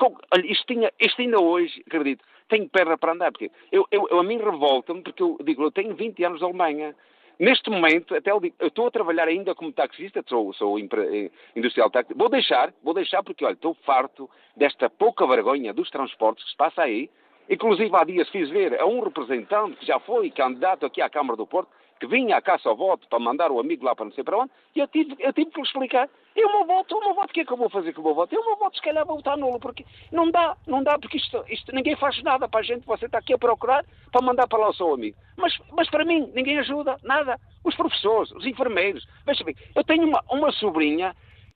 Olha, 0.06 0.46
isto, 0.46 0.66
tinha, 0.66 0.90
isto 0.98 1.20
ainda 1.20 1.40
hoje, 1.40 1.82
acredito, 1.86 2.24
tenho 2.48 2.68
perna 2.68 2.98
para 2.98 3.12
andar, 3.12 3.32
porque 3.32 3.50
eu, 3.70 3.86
eu, 3.90 4.08
eu 4.10 4.18
a 4.18 4.24
mim 4.24 4.38
revolta-me, 4.38 5.02
porque 5.02 5.22
eu 5.22 5.38
digo, 5.42 5.62
eu 5.62 5.70
tenho 5.70 5.94
20 5.94 6.24
anos 6.24 6.38
de 6.38 6.44
Alemanha. 6.44 6.94
Neste 7.38 7.70
momento, 7.70 8.14
até 8.14 8.30
eu, 8.30 8.40
digo, 8.40 8.54
eu 8.60 8.68
estou 8.68 8.86
a 8.86 8.90
trabalhar 8.90 9.26
ainda 9.26 9.54
como 9.54 9.72
taxista, 9.72 10.22
sou, 10.28 10.52
sou 10.52 10.78
eh, 10.78 11.30
industrial 11.56 11.90
taxista. 11.90 12.18
Vou 12.18 12.28
deixar, 12.28 12.72
vou 12.82 12.94
deixar 12.94 13.22
porque, 13.22 13.44
olha, 13.44 13.54
estou 13.54 13.74
farto 13.86 14.28
desta 14.56 14.88
pouca 14.90 15.26
vergonha 15.26 15.72
dos 15.72 15.90
transportes 15.90 16.44
que 16.44 16.50
se 16.50 16.56
passa 16.56 16.82
aí. 16.82 17.10
Inclusive, 17.48 17.90
há 17.94 18.04
dias 18.04 18.28
fiz 18.28 18.48
ver 18.50 18.80
a 18.80 18.86
um 18.86 19.00
representante 19.00 19.76
que 19.76 19.86
já 19.86 19.98
foi 19.98 20.30
candidato 20.30 20.86
aqui 20.86 21.00
à 21.02 21.10
Câmara 21.10 21.36
do 21.36 21.46
Porto, 21.46 21.70
que 22.02 22.06
vinha 22.08 22.36
à 22.36 22.42
caça 22.42 22.68
ao 22.68 22.76
voto 22.76 23.06
para 23.06 23.20
mandar 23.20 23.52
o 23.52 23.60
amigo 23.60 23.84
lá 23.84 23.94
para 23.94 24.06
não 24.06 24.12
sei 24.12 24.24
para 24.24 24.36
onde, 24.36 24.50
e 24.74 24.80
eu 24.80 24.88
tive, 24.88 25.14
eu 25.20 25.32
tive 25.32 25.52
que 25.52 25.60
lhe 25.60 25.66
explicar. 25.66 26.08
Eu 26.34 26.50
meu 26.50 26.66
voto, 26.66 26.96
o 26.96 27.00
meu 27.00 27.14
voto, 27.14 27.30
o 27.30 27.32
que 27.32 27.42
é 27.42 27.44
que 27.44 27.52
eu 27.52 27.56
vou 27.56 27.70
fazer 27.70 27.92
com 27.92 28.00
o 28.00 28.04
meu 28.04 28.14
voto? 28.14 28.34
Eu 28.34 28.44
meu 28.44 28.56
voto, 28.56 28.76
se 28.76 28.82
calhar, 28.82 29.06
vou 29.06 29.16
votar 29.18 29.36
nulo, 29.36 29.60
porque 29.60 29.84
não 30.10 30.28
dá, 30.28 30.56
não 30.66 30.82
dá, 30.82 30.98
porque 30.98 31.18
isto, 31.18 31.44
isto 31.48 31.72
ninguém 31.72 31.94
faz 31.94 32.20
nada 32.24 32.48
para 32.48 32.58
a 32.58 32.62
gente, 32.64 32.84
você 32.84 33.06
está 33.06 33.18
aqui 33.18 33.34
a 33.34 33.38
procurar 33.38 33.84
para 34.10 34.26
mandar 34.26 34.48
para 34.48 34.58
lá 34.58 34.70
o 34.70 34.74
seu 34.74 34.92
amigo. 34.92 35.16
Mas, 35.36 35.56
mas 35.70 35.88
para 35.90 36.04
mim, 36.04 36.28
ninguém 36.34 36.58
ajuda, 36.58 36.96
nada. 37.04 37.38
Os 37.64 37.76
professores, 37.76 38.32
os 38.32 38.44
enfermeiros. 38.44 39.06
Veja 39.24 39.44
bem, 39.44 39.54
eu 39.76 39.84
tenho 39.84 40.08
uma, 40.08 40.24
uma 40.28 40.50
sobrinha 40.50 41.14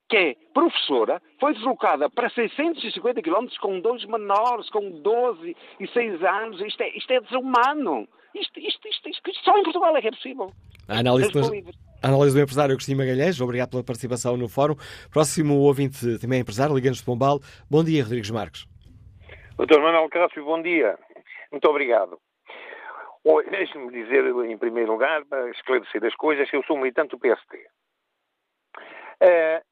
que 0.08 0.16
é 0.16 0.36
professora, 0.54 1.20
foi 1.40 1.54
deslocada 1.54 2.08
para 2.08 2.30
650 2.30 3.20
quilómetros 3.20 3.58
com 3.58 3.80
dois 3.80 4.04
menores, 4.04 4.70
com 4.70 4.88
12 5.00 5.56
e 5.80 5.88
6 5.88 6.22
anos. 6.22 6.60
Isto 6.60 6.82
é, 6.82 6.96
isto 6.96 7.10
é 7.10 7.20
desumano. 7.20 8.06
Isto, 8.40 8.60
isto, 8.60 8.88
isto, 8.88 9.08
isto, 9.08 9.30
isto 9.30 9.44
só 9.44 9.56
em 9.58 9.62
Portugal 9.62 9.96
é 9.96 10.00
que 10.00 10.08
é 10.08 10.10
possível. 10.10 10.52
A 10.88 10.98
análise, 10.98 11.30
a 12.02 12.08
análise 12.08 12.36
do 12.36 12.42
empresário 12.42 12.72
Agostinho 12.72 12.98
Magalhães, 12.98 13.40
obrigado 13.40 13.70
pela 13.70 13.82
participação 13.82 14.36
no 14.36 14.48
fórum. 14.48 14.76
Próximo 15.10 15.54
ouvinte 15.60 16.18
também 16.18 16.38
é 16.38 16.42
empresário, 16.42 16.74
liga-nos 16.74 16.98
de 16.98 17.04
Pombal. 17.04 17.40
Bom 17.70 17.82
dia, 17.82 18.02
Rodrigues 18.02 18.30
Marques. 18.30 18.66
Doutor 19.56 19.80
Manuel 19.80 20.08
Cássio, 20.10 20.44
bom 20.44 20.60
dia. 20.60 20.98
Muito 21.50 21.66
obrigado. 21.68 22.18
Deixe-me 23.50 23.90
dizer, 23.90 24.24
em 24.48 24.58
primeiro 24.58 24.92
lugar, 24.92 25.24
para 25.24 25.50
esclarecer 25.50 26.04
as 26.04 26.14
coisas, 26.14 26.48
que 26.48 26.56
eu 26.56 26.62
sou 26.64 26.76
militante 26.76 27.10
do 27.10 27.18
PSD. 27.18 27.66
Uh, 29.22 29.64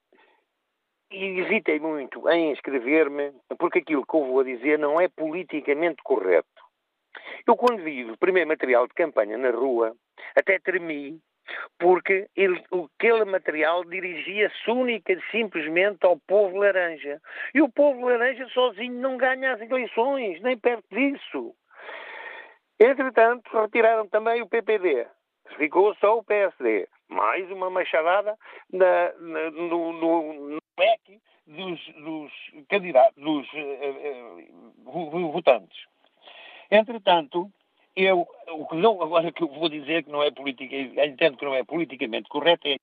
e 1.12 1.41
hesitei 1.41 1.78
muito 1.78 2.28
em 2.31 2.51
inscrever-me, 2.51 3.32
porque 3.59 3.78
aquilo 3.78 4.05
que 4.05 4.16
eu 4.16 4.27
vou 4.27 4.43
dizer 4.43 4.78
não 4.78 5.01
é 5.01 5.09
politicamente 5.09 6.03
correto. 6.03 6.49
Eu, 7.47 7.57
quando 7.57 7.82
vi 7.82 8.05
o 8.05 8.16
primeiro 8.16 8.49
material 8.49 8.86
de 8.86 8.95
campanha 8.95 9.36
na 9.36 9.51
rua, 9.51 9.95
até 10.36 10.59
tremi, 10.59 11.20
porque 11.78 12.28
ele, 12.36 12.62
aquele 12.97 13.24
material 13.24 13.85
dirigia-se 13.85 14.70
única 14.70 15.12
e 15.12 15.23
simplesmente 15.31 16.05
ao 16.05 16.19
povo 16.27 16.57
laranja. 16.57 17.20
E 17.55 17.61
o 17.61 17.69
povo 17.69 18.07
laranja 18.09 18.47
sozinho 18.49 19.01
não 19.01 19.16
ganha 19.16 19.53
as 19.53 19.61
eleições, 19.61 20.41
nem 20.41 20.59
perto 20.59 20.85
disso. 20.91 21.55
Entretanto, 22.81 23.49
retiraram 23.53 24.09
também 24.09 24.43
o 24.43 24.49
PPD. 24.49 25.07
Ficou 25.57 25.95
só 25.97 26.19
o 26.19 26.24
PSD. 26.24 26.89
Mais 27.09 27.49
uma 27.51 27.70
machadada 27.70 28.36
na, 28.73 29.12
na, 29.19 29.51
no, 29.51 29.93
no, 29.93 30.59
dos, 31.47 31.86
dos 31.95 32.32
candidatos, 32.69 33.23
dos 33.23 33.47
uh, 33.53 34.89
uh, 34.89 35.32
votantes. 35.32 35.86
Entretanto, 36.70 37.51
eu, 37.97 38.27
o 38.49 38.66
que 38.66 38.77
não, 38.77 39.01
agora 39.01 39.31
que 39.31 39.43
eu 39.43 39.49
vou 39.49 39.69
dizer 39.69 40.05
que 40.05 40.11
não 40.11 40.23
é 40.23 40.31
política, 40.31 40.74
entendo 41.05 41.36
que 41.36 41.45
não 41.45 41.55
é 41.55 41.62
politicamente 41.62 42.28
correto 42.28 42.66
é. 42.66 42.77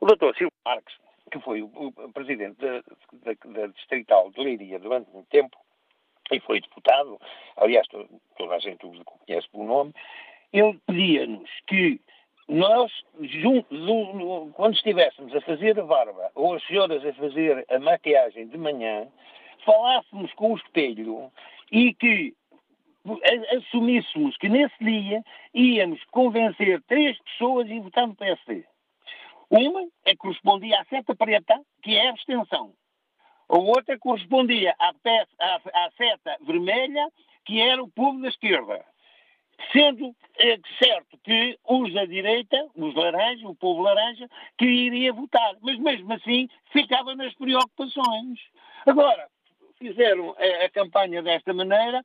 O 0.00 0.06
doutor 0.06 0.34
Silvio 0.34 0.52
Marques, 0.64 0.96
que 1.30 1.38
foi 1.40 1.62
o, 1.62 1.70
o 1.74 2.12
presidente 2.12 2.56
da, 2.58 2.80
da, 3.24 3.52
da, 3.52 3.66
Distrital 3.68 4.30
de 4.30 4.40
Leiria 4.40 4.78
durante 4.78 5.10
muito 5.10 5.28
tempo, 5.28 5.56
e 6.30 6.40
foi 6.40 6.60
deputado, 6.60 7.18
aliás, 7.56 7.86
toda 8.36 8.54
a 8.54 8.58
gente 8.58 8.84
o 8.84 9.04
conhece 9.04 9.48
pelo 9.50 9.64
nome, 9.64 9.94
ele 10.52 10.78
pedia-nos 10.86 11.48
que 11.66 12.00
nós, 12.48 12.90
quando 14.54 14.74
estivéssemos 14.74 15.34
a 15.34 15.40
fazer 15.42 15.78
a 15.78 15.84
barba, 15.84 16.30
ou 16.34 16.54
as 16.54 16.66
senhoras 16.66 17.04
a 17.04 17.12
fazer 17.12 17.64
a 17.68 17.78
maquiagem 17.78 18.48
de 18.48 18.56
manhã, 18.56 19.06
falássemos 19.64 20.32
com 20.34 20.54
o 20.54 20.56
espelho 20.56 21.30
e 21.70 21.92
que 21.94 22.34
assumíssemos 23.56 24.36
que 24.36 24.48
nesse 24.48 24.76
dia 24.80 25.22
íamos 25.54 26.02
convencer 26.10 26.82
três 26.82 27.18
pessoas 27.22 27.68
e 27.68 27.80
votar 27.80 28.06
no 28.06 28.14
PSD. 28.14 28.64
Uma 29.50 29.82
é 30.04 30.10
que 30.10 30.16
correspondia 30.16 30.80
à 30.80 30.84
seta 30.84 31.14
preta, 31.14 31.60
que 31.82 31.96
é 31.96 32.08
a 32.08 32.10
abstenção. 32.10 32.74
A 33.48 33.56
outra 33.56 33.98
correspondia 33.98 34.74
à, 34.78 34.92
peça, 35.02 35.30
à, 35.40 35.56
à 35.86 35.90
seta 35.96 36.36
vermelha, 36.42 37.08
que 37.46 37.60
era 37.60 37.82
o 37.82 37.88
povo 37.88 38.20
da 38.20 38.28
esquerda. 38.28 38.84
Sendo 39.72 40.14
é, 40.38 40.58
certo 40.78 41.18
que 41.24 41.58
os 41.66 41.92
da 41.94 42.04
direita, 42.04 42.68
os 42.76 42.94
laranjas, 42.94 43.48
o 43.48 43.54
povo 43.54 43.82
laranja, 43.82 44.28
que 44.58 44.66
iria 44.66 45.12
votar. 45.12 45.56
Mas 45.62 45.78
mesmo 45.78 46.12
assim 46.12 46.48
ficava 46.70 47.14
nas 47.14 47.34
preocupações. 47.34 48.38
Agora, 48.86 49.28
fizeram 49.78 50.36
a, 50.38 50.66
a 50.66 50.70
campanha 50.70 51.22
desta 51.22 51.54
maneira, 51.54 52.04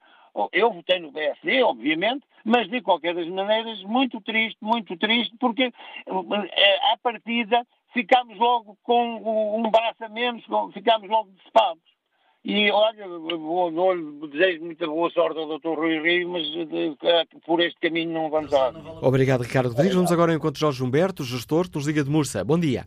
eu 0.52 0.72
votei 0.72 1.00
no 1.00 1.12
PSD, 1.12 1.64
obviamente, 1.64 2.26
mas 2.44 2.68
de 2.70 2.82
qualquer 2.82 3.14
das 3.14 3.28
maneiras, 3.28 3.82
muito 3.84 4.20
triste, 4.22 4.58
muito 4.62 4.98
triste, 4.98 5.36
porque 5.40 5.64
eh, 5.64 6.92
à 6.92 6.98
partida 7.02 7.66
ficámos 7.94 8.38
logo 8.38 8.78
com 8.84 9.58
um 9.58 9.70
braço 9.70 10.04
a 10.04 10.10
menos, 10.10 10.44
ficámos 10.74 11.10
logo 11.10 11.30
decepados. 11.38 11.94
E 12.46 12.70
olha, 12.72 13.08
não 13.08 14.28
desejo 14.28 14.66
muita 14.66 14.86
boa 14.86 15.10
sorte 15.12 15.40
ao 15.40 15.58
Dr. 15.58 15.80
Rui 15.80 16.02
Rio, 16.02 16.28
mas 16.28 16.44
de, 16.44 16.66
de, 16.66 16.98
por 17.46 17.62
este 17.62 17.80
caminho 17.80 18.12
não 18.12 18.30
vamos 18.30 18.52
dar. 18.52 18.74
Obrigado, 19.02 19.44
Ricardo 19.44 19.70
Rodrigues. 19.70 19.96
Vamos 19.96 20.12
agora 20.12 20.32
ao 20.34 20.36
encontro 20.36 20.56
de 20.56 20.60
Jorge 20.60 20.84
Humberto, 20.84 21.24
gestor, 21.24 21.68
nos 21.74 21.88
liga 21.88 22.04
de 22.04 22.10
Mursa. 22.10 22.44
Bom 22.44 22.60
dia. 22.60 22.86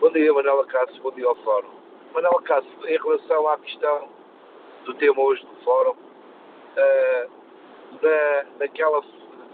Bom 0.00 0.10
dia, 0.10 0.32
Manuela 0.32 0.66
Cássio. 0.66 1.00
Bom 1.00 1.12
dia 1.12 1.26
ao 1.26 1.36
Fórum. 1.36 1.68
Manuela 2.12 2.42
Cássio, 2.42 2.88
em 2.88 2.98
relação 2.98 3.48
à 3.48 3.58
questão 3.58 4.08
do 4.84 4.94
tema 4.94 5.20
hoje 5.20 5.42
do 5.42 5.64
Fórum, 5.64 5.94
uh, 6.76 7.30
na, 8.02 8.44
naquela. 8.58 9.02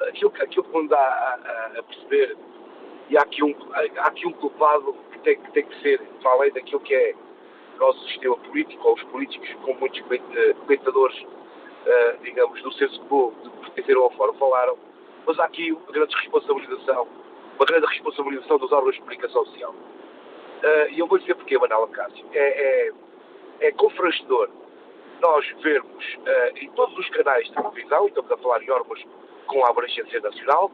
Aquilo, 0.08 0.32
aquilo 0.40 0.64
que 0.64 0.78
me 0.78 0.88
dá 0.88 0.98
a, 0.98 1.78
a, 1.78 1.82
perceber, 1.84 2.36
e 3.08 3.16
há 3.16 3.22
aqui 3.22 3.44
um, 3.44 3.54
há 3.72 4.06
aqui 4.08 4.26
um 4.26 4.32
culpado 4.32 4.96
que 5.12 5.18
tem, 5.20 5.36
que 5.38 5.52
tem 5.52 5.64
que 5.64 5.80
ser, 5.80 6.00
para 6.20 6.32
além 6.32 6.50
daquilo 6.52 6.80
que 6.80 6.92
é 6.92 7.14
o 7.76 7.78
nosso 7.78 8.04
sistema 8.08 8.36
político, 8.38 8.88
ou 8.88 8.94
os 8.94 9.02
políticos, 9.04 9.48
com 9.62 9.74
muitos 9.74 10.00
comentadores, 10.00 11.16
uh, 11.22 12.18
digamos, 12.22 12.60
do 12.62 12.72
senso 12.72 13.00
comum, 13.02 13.32
de 13.44 13.50
pertenceram 13.60 14.02
ao 14.02 14.10
fórum, 14.10 14.34
falaram, 14.34 14.76
mas 15.24 15.38
há 15.38 15.44
aqui 15.44 15.70
uma 15.70 15.92
grande 15.92 16.16
responsabilização, 16.16 17.06
uma 17.56 17.66
grande 17.66 17.86
responsabilização 17.86 18.58
dos 18.58 18.72
órgãos 18.72 18.94
de 18.94 19.00
comunicação 19.02 19.46
social. 19.46 19.74
E 20.90 20.98
eu 20.98 21.08
vou 21.08 21.18
dizer 21.18 21.34
porquê, 21.34 21.58
Manuel 21.58 21.88
Cássio. 21.88 22.24
É, 22.32 22.86
é, 22.88 22.92
é 23.60 23.72
confrangedor 23.72 24.48
nós 25.22 25.46
vermos 25.62 26.04
uh, 26.16 26.58
em 26.58 26.68
todos 26.72 26.98
os 26.98 27.08
canais 27.10 27.46
de 27.46 27.54
televisão, 27.54 28.04
e 28.04 28.08
estamos 28.08 28.30
a 28.32 28.36
falar 28.36 28.62
em 28.62 28.70
órgãos 28.70 29.02
com 29.46 29.64
abrangência 29.64 30.20
nacional, 30.20 30.70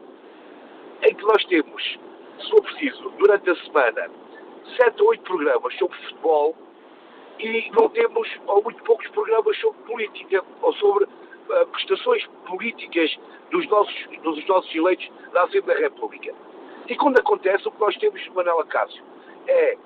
em 1.03 1.13
que 1.13 1.23
nós 1.23 1.45
temos, 1.45 1.99
se 2.39 2.49
for 2.49 2.61
preciso, 2.63 3.09
durante 3.11 3.49
a 3.49 3.55
semana, 3.55 4.09
sete 4.75 5.01
ou 5.01 5.09
oito 5.09 5.23
programas 5.23 5.73
sobre 5.77 5.97
futebol 5.99 6.55
e 7.37 7.71
não 7.71 7.87
temos, 7.89 8.27
ou 8.47 8.63
muito 8.63 8.83
poucos 8.83 9.07
programas 9.09 9.55
sobre 9.59 9.79
política, 9.83 10.43
ou 10.61 10.73
sobre 10.73 11.05
uh, 11.05 11.67
prestações 11.67 12.25
políticas 12.47 13.17
dos 13.51 13.67
nossos, 13.67 14.07
dos 14.23 14.45
nossos 14.47 14.75
eleitos 14.75 15.09
da 15.31 15.43
Assembleia 15.43 15.79
da 15.79 15.85
República. 15.85 16.33
E 16.87 16.95
quando 16.95 17.19
acontece, 17.19 17.67
o 17.67 17.71
que 17.71 17.79
nós 17.79 17.95
temos, 17.97 18.27
Manuela 18.29 18.65
Cássio, 18.65 19.03
é 19.47 19.77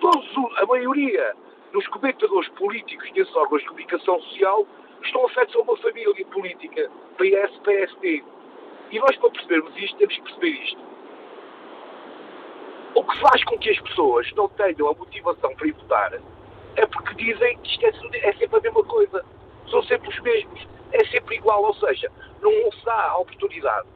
todos, 0.00 0.26
a 0.56 0.64
maioria 0.64 1.36
dos 1.72 1.86
comentadores 1.88 2.48
políticos 2.50 3.10
desses 3.12 3.34
órgãos 3.36 3.62
de 3.62 3.68
comunicação 3.68 4.20
social 4.22 4.66
estão 5.02 5.24
afetos 5.26 5.54
a 5.56 5.60
uma 5.60 5.76
família 5.76 6.26
política, 6.26 6.90
PS, 7.16 7.58
PSD. 7.64 8.24
E 8.90 8.98
nós, 8.98 9.16
para 9.16 9.30
percebermos 9.30 9.76
isto, 9.76 9.96
temos 9.96 10.14
que 10.14 10.22
perceber 10.22 10.50
isto. 10.64 10.80
O 12.94 13.04
que 13.04 13.20
faz 13.20 13.44
com 13.44 13.56
que 13.58 13.70
as 13.70 13.80
pessoas 13.80 14.30
não 14.32 14.48
tenham 14.48 14.88
a 14.88 14.94
motivação 14.94 15.54
para 15.54 15.66
ir 15.66 15.72
votar 15.72 16.20
é 16.76 16.86
porque 16.86 17.14
dizem 17.14 17.58
que 17.58 17.70
isto 17.70 17.84
é, 18.14 18.28
é 18.28 18.32
sempre 18.34 18.58
a 18.58 18.60
mesma 18.60 18.84
coisa. 18.84 19.24
São 19.70 19.82
sempre 19.84 20.08
os 20.08 20.20
mesmos. 20.20 20.66
É 20.92 21.04
sempre 21.06 21.36
igual. 21.36 21.62
Ou 21.62 21.74
seja, 21.74 22.10
não 22.42 22.50
se 22.72 22.84
dá 22.84 23.10
a 23.10 23.18
oportunidade 23.18 23.88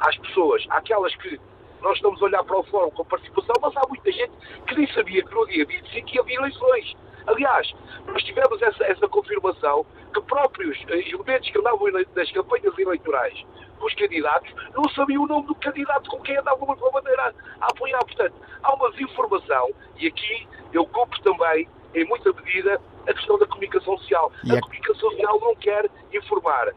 às 0.00 0.16
pessoas, 0.18 0.66
àquelas 0.70 1.14
que 1.16 1.40
nós 1.80 1.96
estamos 1.96 2.20
a 2.22 2.24
olhar 2.24 2.44
para 2.44 2.58
o 2.58 2.62
fórum 2.64 2.90
com 2.90 3.04
participação, 3.04 3.54
mas 3.60 3.76
há 3.76 3.82
muita 3.88 4.10
gente 4.10 4.32
que 4.66 4.74
nem 4.74 4.86
sabia 4.92 5.24
que 5.24 5.34
no 5.34 5.46
dia 5.46 5.66
25 5.66 6.14
ia 6.14 6.20
haver 6.20 6.34
eleições. 6.34 6.96
Aliás, 7.26 7.72
nós 8.06 8.22
tivemos 8.22 8.60
essa, 8.62 8.84
essa 8.84 9.08
confirmação 9.08 9.86
que 10.12 10.20
próprios 10.22 10.78
eh, 10.88 11.08
elementos 11.08 11.50
que 11.50 11.58
andavam 11.58 11.90
nas 12.14 12.30
campanhas 12.32 12.76
eleitorais 12.78 13.44
com 13.78 13.86
os 13.86 13.94
candidatos 13.94 14.52
não 14.74 14.88
sabiam 14.90 15.24
o 15.24 15.26
nome 15.26 15.46
do 15.46 15.54
candidato 15.56 16.08
com 16.10 16.20
quem 16.20 16.36
andavam 16.36 16.70
a 16.70 16.90
bandeira 16.90 17.34
a 17.60 17.66
apoiar. 17.66 18.04
Portanto, 18.04 18.34
há 18.62 18.74
uma 18.74 18.90
desinformação 18.92 19.70
e 19.98 20.06
aqui 20.06 20.48
eu 20.72 20.86
compro 20.86 21.20
também, 21.22 21.68
em 21.94 22.04
muita 22.06 22.32
medida, 22.32 22.80
a 23.08 23.12
questão 23.12 23.38
da 23.38 23.46
comunicação 23.46 23.98
social. 23.98 24.32
A, 24.50 24.54
a 24.54 24.60
comunicação 24.60 25.10
social 25.10 25.40
não 25.40 25.54
quer 25.56 25.90
informar. 26.12 26.72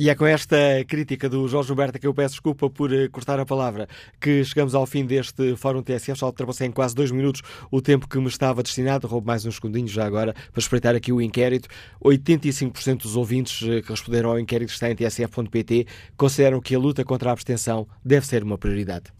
E 0.00 0.08
é 0.08 0.14
com 0.14 0.24
esta 0.24 0.56
crítica 0.88 1.28
do 1.28 1.46
Jorge 1.46 1.66
Gilberto 1.66 1.98
que 1.98 2.06
eu 2.06 2.14
peço 2.14 2.32
desculpa 2.36 2.70
por 2.70 2.90
eh, 2.90 3.06
cortar 3.08 3.38
a 3.38 3.44
palavra 3.44 3.86
que 4.18 4.42
chegamos 4.42 4.74
ao 4.74 4.86
fim 4.86 5.04
deste 5.04 5.54
Fórum 5.56 5.82
TSF. 5.82 6.18
Só 6.18 6.24
ultrapassei 6.24 6.68
em 6.68 6.70
quase 6.70 6.94
dois 6.94 7.10
minutos 7.10 7.42
o 7.70 7.82
tempo 7.82 8.08
que 8.08 8.18
me 8.18 8.28
estava 8.28 8.62
destinado. 8.62 9.06
Roubo 9.06 9.26
mais 9.26 9.44
uns 9.44 9.56
segundinhos 9.56 9.90
já 9.90 10.06
agora 10.06 10.32
para 10.32 10.58
espreitar 10.58 10.94
aqui 10.94 11.12
o 11.12 11.20
inquérito. 11.20 11.68
85% 12.02 13.02
dos 13.02 13.14
ouvintes 13.14 13.60
eh, 13.68 13.82
que 13.82 13.90
responderam 13.90 14.30
ao 14.30 14.40
inquérito 14.40 14.72
está 14.72 14.90
em 14.90 14.96
tsf.pt 14.96 15.86
consideram 16.16 16.62
que 16.62 16.74
a 16.74 16.78
luta 16.78 17.04
contra 17.04 17.28
a 17.28 17.34
abstenção 17.34 17.86
deve 18.02 18.26
ser 18.26 18.42
uma 18.42 18.56
prioridade. 18.56 19.12